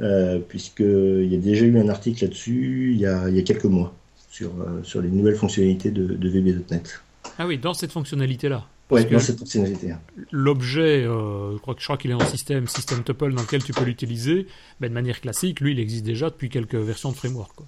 euh, 0.00 0.38
puisqu'il 0.38 1.26
y 1.26 1.34
a 1.34 1.38
déjà 1.38 1.64
eu 1.66 1.78
un 1.78 1.88
article 1.88 2.24
là-dessus 2.24 2.92
il 2.94 3.00
y 3.00 3.06
a, 3.06 3.28
il 3.28 3.36
y 3.36 3.38
a 3.40 3.42
quelques 3.42 3.64
mois 3.64 3.92
sur, 4.32 4.48
euh, 4.48 4.82
sur 4.82 5.02
les 5.02 5.10
nouvelles 5.10 5.36
fonctionnalités 5.36 5.90
de, 5.90 6.06
de 6.06 6.28
VB.NET. 6.28 7.00
Ah 7.38 7.46
oui, 7.46 7.58
dans 7.58 7.74
cette 7.74 7.92
fonctionnalité-là. 7.92 8.66
Oui, 8.90 9.04
dans 9.04 9.18
cette 9.20 9.38
fonctionnalité. 9.38 9.94
L'objet, 10.32 11.04
euh, 11.04 11.52
je, 11.52 11.58
crois, 11.58 11.74
crois 11.74 11.96
qu'il 11.98 12.10
est 12.10 12.14
en 12.14 12.26
système, 12.26 12.66
système 12.66 13.04
tuple 13.04 13.32
dans 13.32 13.42
lequel 13.42 13.62
tu 13.62 13.72
peux 13.72 13.84
l'utiliser, 13.84 14.46
ben, 14.80 14.88
de 14.88 14.94
manière 14.94 15.20
classique, 15.20 15.60
lui 15.60 15.72
il 15.72 15.80
existe 15.80 16.04
déjà 16.04 16.30
depuis 16.30 16.48
quelques 16.48 16.74
versions 16.74 17.10
de 17.10 17.16
framework. 17.16 17.52
Quoi. 17.54 17.66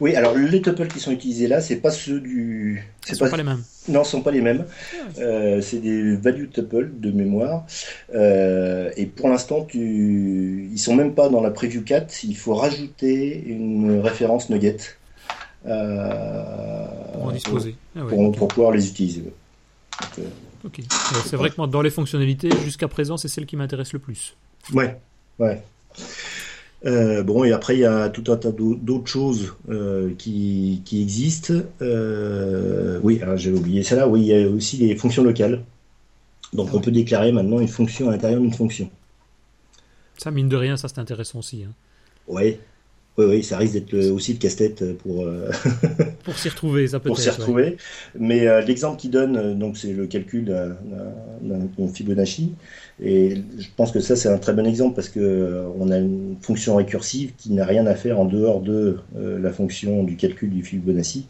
Oui, 0.00 0.16
alors 0.16 0.34
les 0.34 0.62
tuples 0.62 0.86
qui 0.86 0.98
sont 0.98 1.10
utilisés 1.10 1.46
là, 1.46 1.60
c'est 1.60 1.76
pas 1.76 1.90
ceux 1.90 2.20
du. 2.20 2.82
Ce 3.06 3.14
sont 3.14 3.28
pas, 3.28 3.36
les 3.36 3.42
mêmes. 3.42 3.62
Non, 3.88 4.02
ce 4.02 4.12
sont 4.12 4.22
pas 4.22 4.30
les 4.30 4.40
mêmes. 4.40 4.64
Ah. 4.66 5.20
Euh, 5.20 5.60
c'est 5.60 5.78
des 5.78 6.16
value 6.16 6.48
tuples 6.50 6.90
de 6.98 7.10
mémoire. 7.10 7.66
Euh, 8.14 8.90
et 8.96 9.04
pour 9.04 9.28
l'instant, 9.28 9.64
tu... 9.64 10.70
ils 10.72 10.78
sont 10.78 10.94
même 10.94 11.14
pas 11.14 11.28
dans 11.28 11.42
la 11.42 11.50
preview 11.50 11.82
4. 11.82 12.24
Il 12.24 12.36
faut 12.36 12.54
rajouter 12.54 13.44
une 13.46 14.00
référence 14.00 14.48
nugget. 14.48 14.78
Euh, 15.66 16.86
pour 17.12 17.24
en 17.24 17.32
disposer. 17.32 17.76
Ah 17.96 18.00
pour, 18.08 18.48
pouvoir 18.48 18.72
les 18.72 18.88
utiliser. 18.88 19.24
ok. 20.64 20.80
C'est 21.24 21.36
vrai 21.36 21.50
que 21.50 21.56
moi, 21.58 21.66
dans 21.66 21.82
les 21.82 21.90
fonctionnalités, 21.90 22.50
jusqu'à 22.64 22.88
présent, 22.88 23.16
c'est 23.16 23.28
celle 23.28 23.46
qui 23.46 23.56
m'intéresse 23.56 23.92
le 23.92 23.98
plus. 23.98 24.36
Ouais, 24.72 25.00
ouais. 25.38 25.62
Euh, 26.86 27.24
bon, 27.24 27.42
et 27.44 27.52
après, 27.52 27.76
il 27.76 27.80
y 27.80 27.84
a 27.84 28.08
tout 28.08 28.30
un 28.30 28.36
tas 28.36 28.52
d'autres 28.52 29.08
choses 29.08 29.54
euh, 29.68 30.14
qui, 30.16 30.82
qui, 30.84 31.02
existent. 31.02 31.54
Euh, 31.82 33.00
oui, 33.02 33.20
j'avais 33.36 33.58
oublié 33.58 33.82
ça 33.82 33.96
là. 33.96 34.06
Oui, 34.06 34.20
il 34.20 34.26
y 34.26 34.34
a 34.34 34.48
aussi 34.48 34.76
les 34.76 34.94
fonctions 34.94 35.24
locales. 35.24 35.64
Donc, 36.52 36.72
on 36.72 36.80
peut 36.80 36.92
déclarer 36.92 37.32
maintenant 37.32 37.58
une 37.58 37.68
fonction 37.68 38.08
à 38.08 38.12
l'intérieur 38.12 38.40
d'une 38.40 38.54
fonction. 38.54 38.88
Ça, 40.16 40.30
mine 40.30 40.48
de 40.48 40.56
rien, 40.56 40.76
ça 40.76 40.88
c'est 40.88 40.98
intéressant 40.98 41.40
aussi. 41.40 41.64
Hein. 41.64 41.72
Oui, 42.26 42.58
oui, 43.18 43.24
oui, 43.26 43.42
ça 43.42 43.58
risque 43.58 43.74
d'être 43.74 43.94
aussi 44.10 44.32
le 44.32 44.38
casse-tête 44.38 44.96
pour 44.98 45.26
pour 46.24 46.38
s'y 46.38 46.48
retrouver, 46.48 46.88
ça 46.88 47.00
peut. 47.00 47.08
Pour 47.08 47.18
s'y 47.18 47.30
retrouver. 47.30 47.76
Mais 48.18 48.46
l'exemple 48.62 48.98
qu'il 48.98 49.10
donne, 49.10 49.58
donc 49.58 49.76
c'est 49.76 49.92
le 49.92 50.06
calcul 50.06 50.44
d'un 50.44 51.88
Fibonacci. 51.92 52.54
Et 53.00 53.42
je 53.58 53.68
pense 53.76 53.92
que 53.92 54.00
ça, 54.00 54.16
c'est 54.16 54.28
un 54.28 54.38
très 54.38 54.52
bon 54.52 54.66
exemple 54.66 54.96
parce 54.96 55.08
que 55.08 55.20
euh, 55.20 55.68
on 55.78 55.90
a 55.90 55.98
une 55.98 56.36
fonction 56.40 56.74
récursive 56.76 57.32
qui 57.36 57.52
n'a 57.52 57.64
rien 57.64 57.86
à 57.86 57.94
faire 57.94 58.18
en 58.18 58.24
dehors 58.24 58.60
de 58.60 58.98
euh, 59.16 59.38
la 59.38 59.52
fonction 59.52 60.02
du 60.02 60.16
calcul 60.16 60.50
du 60.50 60.64
Fibonacci. 60.64 61.26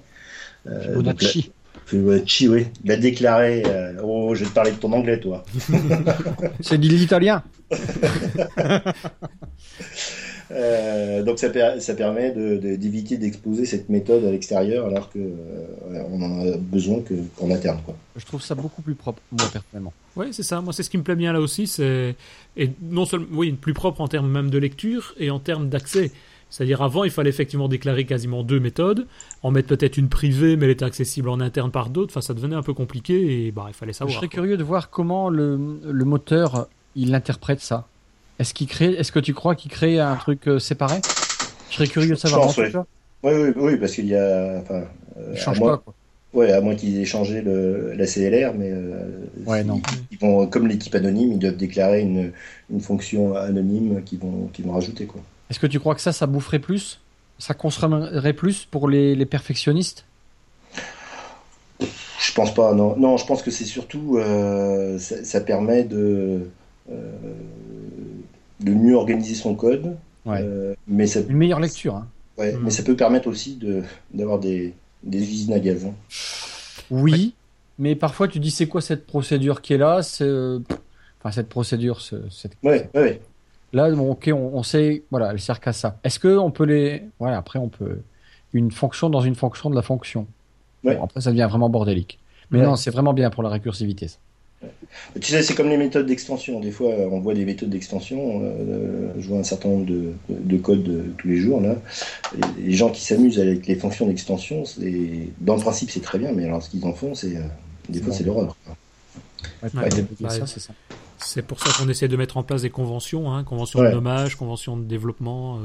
Euh, 0.67 0.81
Fibonacci. 0.83 1.53
Fibonacci, 1.85 2.49
oui. 2.49 2.69
Il 2.85 2.93
a 2.93 2.97
déclaré. 2.97 3.63
oh, 4.03 4.35
je 4.35 4.45
vais 4.45 4.51
te 4.51 4.55
parler 4.55 4.71
de 4.71 4.77
ton 4.77 4.93
anglais, 4.93 5.21
toi. 5.21 5.45
c'est 6.61 6.79
de 6.79 6.89
l'italien. 6.89 7.43
Euh, 10.51 11.23
donc 11.23 11.39
ça, 11.39 11.49
ça 11.81 11.95
permet 11.95 12.33
d'éviter 12.33 13.17
de, 13.17 13.23
d'exposer 13.23 13.67
cette 13.67 13.89
méthode 13.89 14.25
à 14.25 14.31
l'extérieur 14.31 14.87
alors 14.87 15.11
qu'on 15.11 15.19
euh, 15.19 16.03
on 16.11 16.23
en 16.23 16.41
a 16.41 16.57
besoin 16.57 17.03
qu'en 17.37 17.51
interne. 17.51 17.81
Quoi. 17.85 17.95
Je 18.17 18.25
trouve 18.25 18.43
ça 18.43 18.55
beaucoup 18.55 18.83
plus 18.83 18.95
propre, 18.95 19.21
moi 19.31 19.47
personnellement. 19.53 19.93
Oui, 20.17 20.29
c'est 20.33 20.43
ça. 20.43 20.61
Moi, 20.61 20.73
c'est 20.73 20.83
ce 20.83 20.91
qui 20.91 20.99
me 20.99 21.03
plaît 21.03 21.17
bien 21.17 21.33
là 21.33 21.41
aussi. 21.41 21.67
C'est 21.67 22.17
et 22.57 22.71
non 22.83 23.05
seulement, 23.05 23.27
oui, 23.33 23.53
plus 23.53 23.75
propre 23.75 24.01
en 24.01 24.09
termes 24.09 24.31
même 24.31 24.51
de 24.51 24.59
lecture 24.59 25.15
et 25.19 25.31
en 25.31 25.39
termes 25.39 25.69
d'accès. 25.69 26.11
C'est-à-dire 26.51 26.81
avant, 26.81 27.05
il 27.05 27.11
fallait 27.11 27.29
effectivement 27.29 27.69
déclarer 27.69 28.07
quasiment 28.07 28.43
deux 28.43 28.59
méthodes, 28.59 29.07
en 29.43 29.51
mettre 29.51 29.69
peut-être 29.69 29.99
une 29.99 30.09
privée, 30.09 30.57
mais 30.57 30.65
elle 30.65 30.73
était 30.73 30.85
accessible 30.85 31.29
en 31.29 31.41
interne 31.41 31.71
par 31.71 31.91
d'autres. 31.91 32.11
Enfin, 32.13 32.23
ça 32.23 32.33
devenait 32.33 32.57
un 32.57 32.63
peu 32.63 32.73
compliqué 32.73 33.47
et 33.47 33.53
bah, 33.53 33.67
il 33.69 33.75
fallait 33.75 33.93
savoir. 33.93 34.13
Je 34.13 34.17
serais 34.17 34.29
curieux 34.29 34.57
de 34.57 34.65
voir 34.65 34.89
comment 34.89 35.29
le, 35.29 35.79
le 35.85 36.05
moteur 36.07 36.69
il 36.97 37.15
interprète 37.15 37.61
ça. 37.61 37.87
Est-ce 38.39 38.55
qu'il 38.55 38.69
crée, 38.69 38.93
est-ce 38.93 39.13
que 39.13 39.19
tu 39.19 39.35
crois 39.35 39.55
qu'il 39.55 39.71
crée 39.71 39.99
un 39.99 40.17
truc 40.17 40.47
euh, 40.47 40.59
séparé? 40.59 41.01
Je 41.71 41.77
serais 41.77 41.89
curieux 41.89 42.11
de 42.11 42.15
savoir. 42.15 42.43
Pense, 42.43 42.57
oui. 42.59 42.73
oui. 43.25 43.53
oui, 43.57 43.77
parce 43.77 43.93
qu'il 43.93 44.07
y 44.07 44.15
a, 44.15 44.59
enfin, 44.61 44.85
euh, 45.19 45.37
change 45.37 45.61
pas 45.61 45.79
quoi. 45.79 45.95
Ouais, 46.35 46.53
à 46.53 46.61
moins 46.61 46.75
qu'ils 46.75 47.01
aient 47.01 47.07
changé 47.07 47.41
le, 47.41 47.95
la 47.95 48.07
CLR, 48.07 48.53
mais 48.55 48.71
euh, 48.71 49.25
ouais, 49.47 49.65
non. 49.65 49.81
Ils, 50.13 50.19
vont, 50.19 50.47
comme 50.47 50.67
l'équipe 50.67 50.95
anonyme, 50.95 51.33
ils 51.33 51.39
doivent 51.39 51.57
déclarer 51.57 52.03
une, 52.03 52.33
une 52.71 52.81
fonction 52.81 53.35
anonyme 53.35 54.03
qu'ils 54.05 54.19
vont, 54.19 54.51
vont 54.63 54.73
rajouter 54.73 55.07
quoi. 55.07 55.23
Est-ce 55.51 55.59
que 55.59 55.67
tu 55.67 55.81
crois 55.81 55.95
que 55.95 56.03
ça, 56.03 56.13
ça 56.13 56.27
boufferait 56.27 56.59
plus? 56.59 57.01
Ça 57.39 57.55
consommerait 57.55 58.35
plus 58.35 58.67
pour 58.67 58.89
les, 58.89 59.15
les 59.15 59.27
perfectionnistes? 59.27 60.05
Je 61.81 62.35
pense 62.35 62.53
pas, 62.53 62.75
non. 62.75 62.95
Non, 62.99 63.17
je 63.17 63.25
pense 63.25 63.43
que 63.43 63.51
c'est 63.51 63.65
surtout, 63.65 64.19
euh, 64.19 64.99
ça, 64.99 65.25
ça, 65.25 65.41
permet 65.41 65.85
de, 65.85 66.51
de 66.89 68.73
mieux 68.73 68.95
organiser 68.95 69.35
son 69.35 69.55
code. 69.55 69.97
Euh, 70.27 70.75
mais 70.87 71.07
ça... 71.07 71.21
Une 71.21 71.37
meilleure 71.37 71.61
lecture. 71.61 71.97
Hein. 71.97 72.07
Ouais, 72.37 72.53
mm. 72.53 72.61
Mais 72.63 72.71
ça 72.71 72.83
peut 72.83 72.97
permettre 72.97 73.29
aussi 73.29 73.59
d'avoir 74.13 74.39
des, 74.39 74.75
des 75.03 75.19
usines 75.19 75.53
à 75.53 75.59
gaz. 75.59 75.87
Hein. 75.87 75.95
Oui, 76.91 77.35
mais 77.79 77.95
parfois 77.95 78.29
tu 78.29 78.41
dis 78.41 78.51
c'est 78.51 78.67
quoi 78.67 78.81
cette 78.81 79.07
procédure 79.07 79.61
qui 79.63 79.75
est 79.75 79.79
là? 79.79 80.01
Enfin, 80.01 81.31
cette 81.33 81.49
procédure. 81.49 82.01
Cette... 82.01 82.53
Ouais, 82.63 82.89
ouais. 82.95 83.21
Là, 83.73 83.91
ok, 83.91 84.31
on, 84.33 84.63
sait, 84.63 85.03
voilà, 85.11 85.33
elle 85.33 85.41
sert 85.41 85.61
qu'à 85.61 85.75
ça. 85.75 85.99
Est-ce 86.03 86.19
que 86.19 86.39
on 86.39 86.51
peut 86.51 86.65
les. 86.65 87.03
Voilà, 87.19 87.37
après, 87.37 87.59
on 87.59 87.69
peut. 87.69 87.99
Une 88.55 88.71
fonction 88.71 89.11
dans 89.11 89.21
une 89.21 89.35
fonction 89.35 89.69
de 89.69 89.75
la 89.75 89.83
fonction. 89.83 90.27
Après, 90.87 91.21
ça 91.21 91.31
devient 91.31 91.47
vraiment 91.51 91.69
bordélique. 91.69 92.19
Mais 92.51 92.63
non, 92.63 92.77
c'est 92.77 92.91
vraiment 92.91 93.13
bien 93.13 93.29
pour 93.29 93.43
la 93.43 93.51
récursivité, 93.51 94.09
ça. 94.09 94.19
Tu 95.21 95.33
sais, 95.33 95.43
c'est 95.43 95.55
comme 95.55 95.69
les 95.69 95.77
méthodes 95.77 96.07
d'extension. 96.07 96.61
Des 96.61 96.71
fois, 96.71 96.91
on 97.11 97.21
voit 97.21 97.35
des 97.35 97.45
méthodes 97.45 97.71
d'extension. 97.71 98.43
Euh, 98.43 99.13
je 99.19 99.29
vois 99.29 99.39
un 99.39 99.45
certain 99.45 99.69
nombre 99.69 99.87
de, 99.87 100.57
codes 100.59 101.15
tous 101.17 101.29
les 101.29 101.37
jours. 101.37 101.61
Là. 101.61 101.77
les 102.59 102.73
gens 102.73 102.91
qui 102.91 103.03
s'amusent 103.03 103.41
avec 103.41 103.67
les 103.67 103.77
fonctions 103.77 104.07
d'extension, 104.07 104.65
dans 105.41 105.57
le 105.57 105.61
principe, 105.61 105.91
c'est 105.91 106.03
très 106.03 106.19
bien, 106.19 106.33
mais 106.33 106.45
alors 106.45 106.63
ce 106.63 106.71
qu'ils 106.71 106.85
en 106.85 106.93
font, 106.93 107.15
c'est 107.15 107.37
euh, 107.37 107.43
des 107.89 108.01
fois, 108.01 108.13
c'est 108.13 108.25
l'horreur. 108.25 108.57
c'est 111.19 111.43
pour 111.43 111.61
ça 111.61 111.71
qu'on 111.77 111.89
essaie 111.89 112.09
de 112.09 112.17
mettre 112.17 112.37
en 112.37 112.43
place 112.43 112.63
des 112.63 112.71
conventions, 112.71 113.33
hein, 113.33 113.45
conventions 113.45 113.83
de 113.83 113.89
nommage, 113.89 114.37
conventions 114.37 114.77
de 114.77 114.85
développement, 114.85 115.57
euh, 115.57 115.61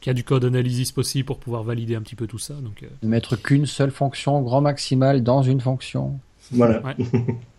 qu'il 0.00 0.10
y 0.10 0.12
a 0.12 0.14
du 0.14 0.24
code 0.24 0.44
analysis 0.44 0.92
possible 0.92 1.26
pour 1.26 1.38
pouvoir 1.38 1.62
valider 1.62 1.94
un 1.94 2.02
petit 2.02 2.16
peu 2.16 2.26
tout 2.26 2.38
ça. 2.38 2.54
Donc, 2.54 2.84
Ne 3.02 3.08
mettre 3.08 3.36
qu'une 3.36 3.66
seule 3.66 3.90
fonction 3.90 4.40
grand 4.42 4.60
maximal 4.60 5.22
dans 5.22 5.42
une 5.42 5.60
fonction. 5.60 6.18
Voilà. 6.50 6.82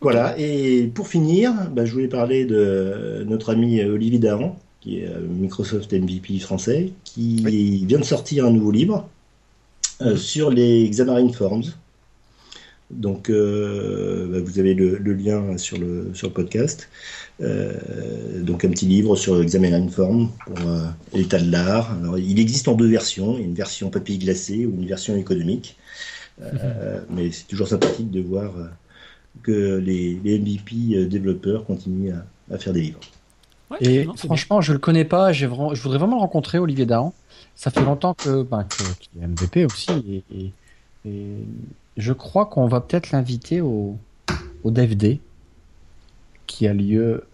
Voilà, 0.00 0.38
et 0.38 0.86
pour 0.94 1.08
finir, 1.08 1.52
bah, 1.70 1.86
je 1.86 1.92
voulais 1.92 2.08
parler 2.08 2.44
de 2.44 3.24
notre 3.26 3.50
ami 3.50 3.82
Olivier 3.82 4.18
Dahan, 4.18 4.58
qui 4.84 4.98
est 4.98 5.08
euh, 5.08 5.20
Microsoft 5.26 5.92
MVP 5.92 6.38
français, 6.38 6.92
qui 7.04 7.84
vient 7.86 7.98
de 7.98 8.04
sortir 8.04 8.44
un 8.44 8.50
nouveau 8.50 8.70
livre 8.70 9.08
euh, 10.02 10.16
sur 10.16 10.50
les 10.50 10.88
Xamarin 10.88 11.32
Forms. 11.32 11.72
Donc, 12.90 13.30
euh, 13.30 14.28
bah, 14.30 14.38
vous 14.44 14.58
avez 14.58 14.74
le, 14.74 14.98
lien 15.14 15.56
sur 15.56 15.78
le, 15.78 16.10
sur 16.12 16.28
le 16.28 16.34
podcast. 16.34 16.90
donc, 17.40 18.64
un 18.64 18.70
petit 18.70 18.84
livre 18.84 19.16
sur 19.16 19.42
Xamarin 19.42 19.88
Forms 19.88 20.28
pour 20.44 20.58
l'état 21.14 21.40
de 21.40 21.50
l'art. 21.50 21.96
Alors, 21.98 22.18
il 22.18 22.38
existe 22.38 22.68
en 22.68 22.74
deux 22.74 22.88
versions 22.88 23.38
une 23.38 23.54
version 23.54 23.88
papier 23.88 24.18
glacé 24.18 24.66
ou 24.66 24.74
une 24.78 24.86
version 24.86 25.16
économique. 25.16 25.76
Euh, 26.42 27.00
mais 27.10 27.30
c'est 27.30 27.46
toujours 27.46 27.68
sympathique 27.68 28.10
de 28.10 28.20
voir 28.20 28.56
euh, 28.56 28.66
que 29.42 29.76
les, 29.78 30.16
MVP 30.16 30.96
euh, 30.96 31.06
développeurs 31.06 31.64
continuent 31.64 32.12
à, 32.50 32.58
faire 32.58 32.72
des 32.72 32.82
livres. 32.82 33.00
et 33.80 34.06
franchement, 34.16 34.60
je 34.60 34.72
le 34.72 34.78
connais 34.78 35.04
pas. 35.04 35.32
je 35.32 35.46
voudrais 35.46 35.98
vraiment 35.98 36.18
rencontrer, 36.18 36.58
Olivier 36.58 36.86
Dahan. 36.86 37.14
Ça 37.54 37.70
fait 37.70 37.84
longtemps 37.84 38.14
que, 38.14 38.42
ben, 38.42 38.66
qu'il 38.98 39.22
est 39.22 39.26
MVP 39.26 39.64
aussi. 39.64 40.24
Et, 40.34 40.50
je 41.96 42.12
crois 42.12 42.46
qu'on 42.46 42.66
va 42.66 42.80
peut-être 42.80 43.12
l'inviter 43.12 43.60
au, 43.60 43.96
au 44.64 44.70
DevD 44.70 45.20
qui 46.46 46.66
a 46.66 46.72
lieu, 46.72 47.24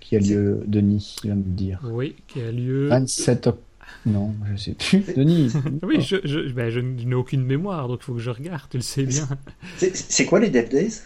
qui 0.00 0.16
a 0.16 0.18
lieu, 0.20 0.62
Denis, 0.66 1.16
il 1.24 1.30
va 1.30 1.36
me 1.36 1.42
dire. 1.42 1.80
Oui, 1.84 2.14
qui 2.28 2.40
a 2.40 2.50
lieu. 2.52 2.88
27 2.88 3.48
octobre 3.48 3.67
non, 4.06 4.34
je 4.50 4.56
sais 4.56 4.74
plus. 4.74 5.04
Denis. 5.16 5.52
oui, 5.82 6.00
je, 6.00 6.16
je, 6.24 6.52
ben, 6.52 6.70
je 6.70 6.80
n'ai 6.80 7.14
aucune 7.14 7.42
mémoire, 7.44 7.88
donc 7.88 7.98
il 8.02 8.04
faut 8.04 8.14
que 8.14 8.20
je 8.20 8.30
regarde, 8.30 8.62
tu 8.70 8.76
le 8.76 8.82
sais 8.82 9.04
bien. 9.04 9.28
C'est 9.76 10.24
quoi 10.24 10.40
les 10.40 10.50
Dev 10.50 10.68
Days? 10.68 11.02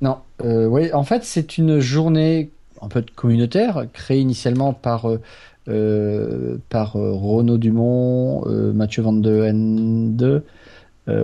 Non, 0.00 0.18
euh, 0.42 0.66
oui, 0.66 0.92
en 0.92 1.04
fait, 1.04 1.24
c'est 1.24 1.56
une 1.56 1.80
journée 1.80 2.50
un 2.84 2.88
peu 2.88 3.04
communautaire, 3.14 3.86
créée 3.92 4.20
initialement 4.20 4.72
par, 4.72 5.08
euh, 5.08 5.20
euh 5.68 6.58
par 6.68 6.96
euh, 6.96 7.12
Renaud 7.12 7.58
Dumont, 7.58 8.44
euh, 8.46 8.72
Mathieu 8.72 9.02
Van 9.02 9.12
de 9.12 9.42
N2, 9.42 10.42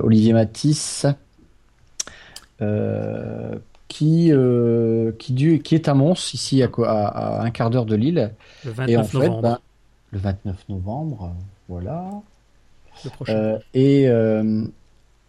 Olivier 0.02 0.32
Matisse, 0.34 1.06
qui, 3.88 4.32
qui, 5.18 5.60
qui 5.62 5.74
est 5.74 5.88
à 5.88 5.94
Mons, 5.94 6.34
ici 6.34 6.62
à, 6.62 6.68
à, 6.84 7.42
un 7.44 7.51
quart 7.51 7.70
d'heure 7.70 7.86
de 7.86 7.97
Lille. 7.97 8.32
Le 8.64 8.72
29 8.72 8.88
Et 8.90 8.97
en 8.97 9.20
novembre. 9.20 9.36
Fait, 9.36 9.42
ben, 9.42 9.59
le 10.11 10.19
29 10.19 10.69
novembre, 10.69 11.35
voilà. 11.69 12.11
Le 13.05 13.11
prochain. 13.11 13.35
Euh, 13.35 13.59
et 13.74 14.09
euh, 14.09 14.65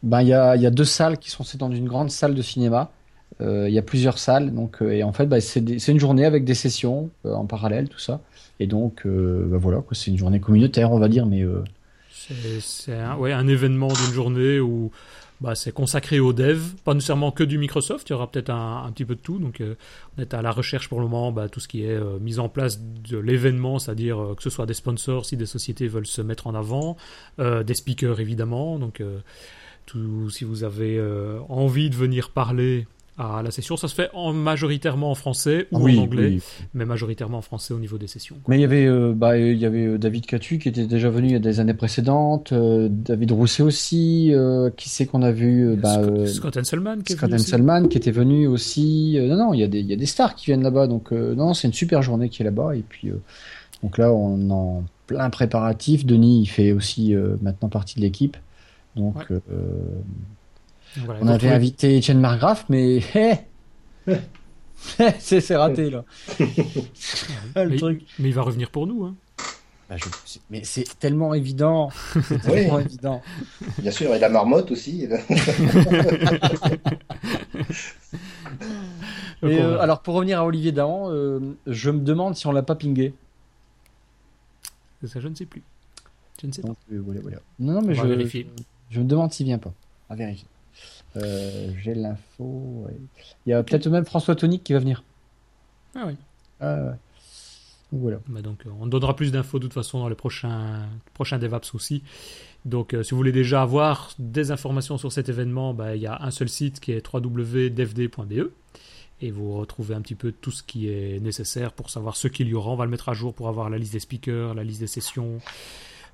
ben 0.04 0.22
il 0.22 0.28
y 0.28 0.34
a, 0.34 0.56
y 0.56 0.66
a, 0.66 0.72
deux 0.72 0.86
salles 0.86 1.18
qui 1.18 1.30
sont 1.30 1.44
c'est 1.44 1.58
dans 1.58 1.72
une 1.72 1.88
grande 1.88 2.10
salle 2.10 2.36
de 2.36 2.42
cinéma. 2.42 2.92
Euh, 3.40 3.70
il 3.70 3.74
y 3.74 3.80
a 3.80 3.82
plusieurs 3.82 4.18
salles, 4.18 4.54
donc 4.54 4.82
et 4.82 5.04
en 5.04 5.14
fait 5.14 5.26
ben, 5.26 5.40
c'est 5.40 5.88
une 5.88 6.00
journée 6.00 6.26
avec 6.26 6.44
des 6.44 6.54
sessions 6.54 7.10
en 7.24 7.46
parallèle, 7.46 7.90
tout 7.90 8.00
ça. 8.00 8.20
Et 8.60 8.68
donc 8.68 9.02
ben, 9.06 9.58
voilà, 9.58 9.84
c'est 9.92 10.12
une 10.12 10.18
journée 10.18 10.40
communautaire, 10.40 10.92
on 10.92 11.00
va 11.00 11.08
dire, 11.08 11.26
mais 11.26 11.46
c'est 12.60 12.94
un, 12.94 13.16
ouais, 13.18 13.32
un 13.32 13.48
événement 13.48 13.88
d'une 13.88 14.14
journée 14.14 14.60
où 14.60 14.92
bah, 15.42 15.56
c'est 15.56 15.72
consacré 15.72 16.20
aux 16.20 16.34
devs, 16.34 16.76
pas 16.84 16.94
nécessairement 16.94 17.32
que 17.32 17.44
du 17.44 17.58
Microsoft, 17.58 18.08
il 18.08 18.14
y 18.14 18.16
aura 18.16 18.30
peut-être 18.30 18.52
un, 18.52 18.92
petit 18.94 19.06
peu 19.06 19.16
de 19.16 19.20
tout. 19.20 19.40
Donc 19.40 19.60
euh, 19.60 19.74
on 20.16 20.22
est 20.22 20.36
à 20.36 20.44
la 20.44 20.52
recherche 20.52 20.88
pour 20.88 21.00
le 21.00 21.08
moment, 21.08 21.32
bah, 21.32 21.50
tout 21.50 21.60
ce 21.60 21.68
qui 21.68 21.84
est 21.84 21.96
euh, 21.96 22.20
mise 22.20 22.38
en 22.38 22.48
place 22.48 22.80
de 22.80 23.18
l'événement, 23.18 23.80
c'est-à-dire 23.80 24.22
euh, 24.22 24.36
que 24.36 24.44
ce 24.44 24.52
soit 24.52 24.68
des 24.68 24.76
sponsors 24.76 25.26
si 25.26 25.38
des 25.38 25.48
sociétés 25.48 25.88
veulent 25.88 26.06
se 26.06 26.22
mettre 26.22 26.46
en 26.46 26.54
avant, 26.54 26.96
des 27.40 27.74
speakers 27.74 28.20
évidemment. 28.20 28.78
Donc 28.78 29.02
tout, 29.88 30.30
si 30.30 30.44
vous 30.44 30.64
avez 30.64 31.02
envie 31.50 31.90
de 31.90 31.96
venir 31.96 32.30
parler 32.30 32.86
à 33.18 33.42
la 33.44 33.52
session. 33.52 33.78
Ça 33.78 33.88
se 33.88 33.94
fait 33.96 34.10
en, 34.14 34.34
majoritairement 34.34 35.12
en 35.12 35.16
français 35.16 35.68
ou 35.72 35.80
Oui, 35.84 36.00
en 36.00 36.04
anglais, 36.04 36.28
oui. 36.28 36.42
mais 36.74 36.86
majoritairement 36.86 37.40
en 37.40 37.42
français 37.42 37.74
au 37.74 37.80
niveau 37.80 37.98
des 37.98 38.08
sessions. 38.08 38.38
Mais 38.48 38.58
il 38.58 38.62
y 38.62 38.64
avait, 38.64 38.86
euh, 38.86 39.14
bah, 39.16 39.38
il 39.38 39.58
y 39.58 39.66
avait 39.66 39.86
euh, 39.86 39.98
David 39.98 40.26
Catu 40.26 40.58
qui 40.60 40.70
était 40.70 40.88
déjà 40.88 41.10
venu 41.10 41.28
il 41.28 41.34
y 41.34 41.36
a 41.36 41.40
des 41.40 41.60
années 41.60 41.74
précédentes, 41.74 42.52
euh, 42.54 42.88
David 42.90 43.32
Rousset 43.32 43.64
aussi, 43.64 44.34
euh, 44.34 44.70
qui 44.76 44.90
c'est 44.90 45.06
qu'on 45.06 45.22
a 45.22 45.32
vu, 45.32 45.76
bah, 45.76 46.02
Scott, 46.28 46.58
Hanselman 46.58 47.04
qui 47.04 47.14
Scott. 47.14 47.32
Hanselman 47.34 47.88
qui 47.90 47.98
était 47.98 48.12
venu 48.12 48.48
aussi. 48.48 49.18
Non, 49.22 49.36
non, 49.36 49.54
il 49.54 49.60
y 49.60 49.64
a 49.64 49.68
des, 49.68 49.80
il 49.80 49.88
y 49.88 49.94
a 49.94 49.98
des 49.98 50.06
stars 50.06 50.36
qui 50.36 50.48
viennent 50.48 50.64
là-bas, 50.64 50.88
donc 50.88 51.12
non, 51.12 51.54
c'est 51.54 51.68
une 51.68 51.74
super 51.74 52.02
journée 52.02 52.30
qui 52.30 52.42
est 52.42 52.46
là-bas. 52.46 52.76
Et 52.76 52.84
puis, 52.88 53.12
donc 53.84 53.98
là, 53.98 54.12
on 54.14 54.50
est 54.50 54.52
en 54.54 54.84
plein 55.08 55.30
préparatif. 55.30 56.06
Denis, 56.06 56.42
il 56.42 56.48
fait 56.48 56.72
aussi 56.72 57.14
maintenant 57.42 57.70
partie 57.70 57.96
de 57.96 58.02
l'équipe. 58.02 58.38
Donc, 58.96 59.16
Ouais. 59.30 59.38
Voilà, 60.98 61.20
on 61.24 61.28
avait 61.28 61.50
invité 61.50 61.98
Etienne 61.98 62.20
Margraf, 62.20 62.66
mais 62.70 63.00
c'est 65.20 65.56
raté 65.56 65.90
là. 65.90 66.04
le 67.56 67.70
mais, 67.70 67.78
truc. 67.78 68.04
mais 68.20 68.30
il 68.30 68.34
va 68.36 68.42
revenir 68.42 68.70
pour 68.72 68.88
nous. 68.88 69.06
Hein. 69.06 69.16
Bah, 69.90 69.96
je- 69.98 70.40
mais 70.50 70.64
c'est 70.64 70.86
tellement 71.00 71.34
évident. 71.34 71.90
C'est 72.14 72.32
Oui. 72.32 72.40
tellement 72.54 72.80
évident. 72.80 73.22
Bien 73.80 73.92
sûr, 73.92 74.14
et 74.16 74.20
la 74.20 74.30
marmotte 74.30 74.72
aussi. 74.72 75.08
Et, 79.44 79.60
euh, 79.60 79.80
alors 79.80 80.02
pour 80.02 80.16
revenir 80.16 80.40
à 80.40 80.46
Olivier 80.46 80.72
Dahan, 80.72 81.10
euh, 81.12 81.40
je 81.68 81.90
me 81.90 82.00
demande 82.00 82.36
si 82.36 82.46
on 82.48 82.52
l'a 82.52 82.64
pas 82.64 82.76
pingé. 82.76 83.14
Ça, 85.06 85.20
je 85.20 85.28
ne 85.28 85.36
sais 85.36 85.46
plus. 85.46 85.64
Je 86.42 86.48
ne 86.48 86.52
sais 86.52 86.62
pas. 86.62 86.68
Donc, 86.70 86.78
euh, 86.94 87.02
voilà, 87.04 87.22
voilà. 87.22 87.38
Non, 87.60 87.74
non, 87.74 87.80
On 87.80 87.88
mais 87.88 87.96
je, 87.96 88.04
vérifier. 88.04 88.48
je 88.92 89.00
me 89.00 89.06
demande 89.06 89.32
s'il 89.34 89.48
vient 89.48 89.58
pas. 89.58 89.74
À 90.10 90.16
vérifier. 90.16 90.48
Euh, 91.18 91.70
J'ai 91.82 91.94
l'info. 91.94 92.86
ouais. 92.86 92.94
Il 93.46 93.50
y 93.50 93.54
a 93.54 93.64
peut-être 93.64 93.88
même 93.90 94.06
François 94.06 94.36
Tonic 94.36 94.64
qui 94.64 94.74
va 94.74 94.80
venir. 94.80 95.04
Ah 95.96 96.04
oui. 96.08 96.16
Ah, 96.60 96.76
ouais. 96.76 96.92
Voilà. 97.92 98.20
Bah 98.28 98.42
donc, 98.42 98.66
euh, 98.66 98.70
on 98.80 98.88
donnera 98.88 99.16
plus 99.16 99.32
d'infos 99.34 99.60
de 99.60 99.64
toute 99.64 99.74
façon 99.74 100.00
dans 100.00 100.08
les 100.08 100.16
prochains, 100.16 100.86
prochains 101.14 101.38
DevApps 101.40 101.76
aussi. 101.76 102.04
Donc, 102.64 102.94
euh, 102.94 103.04
si 103.04 103.12
vous 103.12 103.18
voulez 103.18 103.32
déjà 103.34 103.62
avoir 103.62 104.12
des 104.20 104.52
informations 104.52 104.98
sur 104.98 105.12
cet 105.12 105.28
événement, 105.28 105.74
bah, 105.74 105.96
il 105.96 106.02
y 106.02 106.08
a 106.08 106.22
un 106.22 106.32
seul 106.32 106.48
site 106.48 106.80
qui 106.80 106.94
est 106.94 107.06
www.devd.be 107.14 108.50
et 109.24 109.30
vous 109.32 109.58
retrouvez 109.58 109.94
un 109.94 110.02
petit 110.02 110.16
peu 110.16 110.32
tout 110.32 110.52
ce 110.52 110.64
qui 110.64 110.88
est 110.90 111.20
nécessaire 111.22 111.74
pour 111.74 111.90
savoir 111.90 112.16
ce 112.16 112.28
qu'il 112.28 112.48
y 112.48 112.54
aura. 112.54 112.72
On 112.72 112.76
va 112.76 112.86
le 112.86 112.92
mettre 112.92 113.10
à 113.10 113.14
jour 113.14 113.34
pour 113.34 113.50
avoir 113.50 113.70
la 113.70 113.78
liste 113.78 113.94
des 113.94 114.00
speakers, 114.00 114.54
la 114.54 114.64
liste 114.64 114.80
des 114.80 114.88
sessions. 114.88 115.40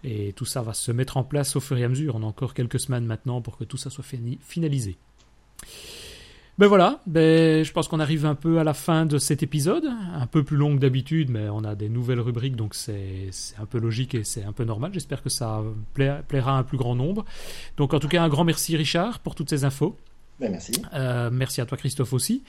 Et 0.04 0.34
tout 0.34 0.46
ça 0.46 0.62
va 0.62 0.74
se 0.74 0.92
mettre 0.92 1.18
en 1.18 1.24
place 1.24 1.56
au 1.56 1.60
fur 1.60 1.78
et 1.78 1.84
à 1.84 1.90
mesure. 1.90 2.16
On 2.16 2.24
a 2.24 2.26
encore 2.26 2.54
quelques 2.54 2.80
semaines 2.80 3.06
maintenant 3.06 3.42
pour 3.42 3.58
que 3.58 3.64
tout 3.64 3.78
ça 3.78 3.90
soit 3.90 4.04
fini- 4.04 4.40
finalisé. 4.42 4.98
Ben 6.60 6.66
voilà, 6.66 7.02
ben, 7.06 7.64
je 7.64 7.72
pense 7.72 7.88
qu'on 7.88 8.00
arrive 8.00 8.26
un 8.26 8.34
peu 8.34 8.58
à 8.58 8.64
la 8.64 8.74
fin 8.74 9.06
de 9.06 9.20
cet 9.20 9.44
épisode, 9.44 9.86
un 9.86 10.26
peu 10.26 10.44
plus 10.44 10.58
long 10.58 10.74
que 10.76 10.80
d'habitude, 10.82 11.30
mais 11.30 11.50
on 11.50 11.64
a 11.64 11.76
des 11.76 11.88
nouvelles 11.88 12.20
rubriques, 12.20 12.56
donc 12.56 12.74
c'est 12.74 13.30
un 13.60 13.66
peu 13.68 13.78
logique 13.78 14.16
et 14.16 14.24
c'est 14.24 14.44
un 14.44 14.54
peu 14.54 14.64
normal. 14.64 14.90
J'espère 14.92 15.22
que 15.22 15.30
ça 15.30 15.62
pla- 15.94 16.24
plaira 16.28 16.56
à 16.56 16.60
un 16.60 16.64
plus 16.64 16.80
grand 16.80 16.96
nombre. 16.96 17.26
Donc 17.78 17.94
en 17.94 18.00
tout 18.00 18.08
cas, 18.08 18.24
un 18.24 18.30
grand 18.30 18.44
merci 18.44 18.76
Richard 18.76 19.20
pour 19.20 19.36
toutes 19.36 19.52
ces 19.52 19.66
infos. 19.66 19.96
Ben, 20.40 20.50
merci. 20.52 20.72
Euh, 20.96 21.30
merci 21.32 21.62
à 21.62 21.68
toi 21.68 21.78
Christophe 21.78 22.14
aussi. 22.14 22.44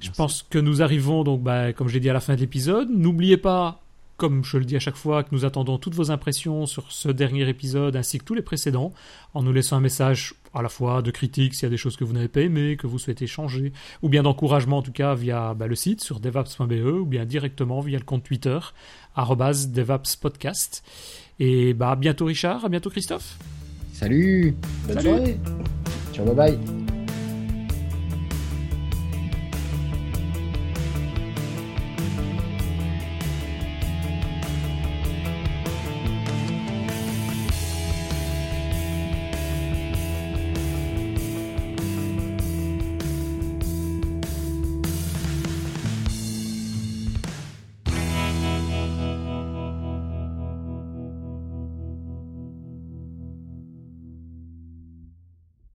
Je 0.00 0.10
pense 0.10 0.42
que 0.42 0.58
nous 0.58 0.82
arrivons 0.82 1.24
donc, 1.24 1.42
bah, 1.42 1.72
comme 1.72 1.88
j'ai 1.88 2.00
dit 2.00 2.10
à 2.10 2.12
la 2.12 2.20
fin 2.20 2.34
de 2.34 2.40
l'épisode. 2.40 2.90
N'oubliez 2.90 3.38
pas, 3.38 3.80
comme 4.16 4.44
je 4.44 4.56
le 4.58 4.64
dis 4.64 4.76
à 4.76 4.80
chaque 4.80 4.96
fois, 4.96 5.22
que 5.22 5.28
nous 5.32 5.44
attendons 5.44 5.78
toutes 5.78 5.94
vos 5.94 6.10
impressions 6.10 6.66
sur 6.66 6.90
ce 6.90 7.08
dernier 7.08 7.48
épisode 7.48 7.96
ainsi 7.96 8.18
que 8.18 8.24
tous 8.24 8.34
les 8.34 8.42
précédents, 8.42 8.92
en 9.34 9.42
nous 9.42 9.52
laissant 9.52 9.76
un 9.76 9.80
message 9.80 10.34
à 10.54 10.62
la 10.62 10.68
fois 10.68 11.02
de 11.02 11.10
critique 11.10 11.54
s'il 11.54 11.64
y 11.64 11.66
a 11.66 11.70
des 11.70 11.76
choses 11.76 11.96
que 11.96 12.04
vous 12.04 12.14
n'avez 12.14 12.28
pas 12.28 12.40
aimées, 12.40 12.76
que 12.76 12.86
vous 12.86 12.98
souhaitez 12.98 13.26
changer, 13.26 13.72
ou 14.02 14.08
bien 14.08 14.22
d'encouragement 14.22 14.78
en 14.78 14.82
tout 14.82 14.92
cas 14.92 15.14
via 15.14 15.54
bah, 15.54 15.66
le 15.66 15.74
site 15.74 16.02
sur 16.02 16.18
devaps.be 16.20 16.72
ou 16.72 17.04
bien 17.04 17.24
directement 17.24 17.80
via 17.80 17.98
le 17.98 18.04
compte 18.04 18.24
Twitter 18.24 18.58
devapspodcast. 19.16 20.82
Et 21.38 21.74
bah 21.74 21.90
à 21.90 21.96
bientôt 21.96 22.26
Richard, 22.26 22.64
à 22.64 22.68
bientôt 22.68 22.90
Christophe. 22.90 23.36
Salut 23.92 24.54
Bonne 24.86 25.00
Salut. 25.00 25.08
soirée. 25.08 25.40
Ciao, 26.12 26.24
bye 26.26 26.34
bye 26.34 26.85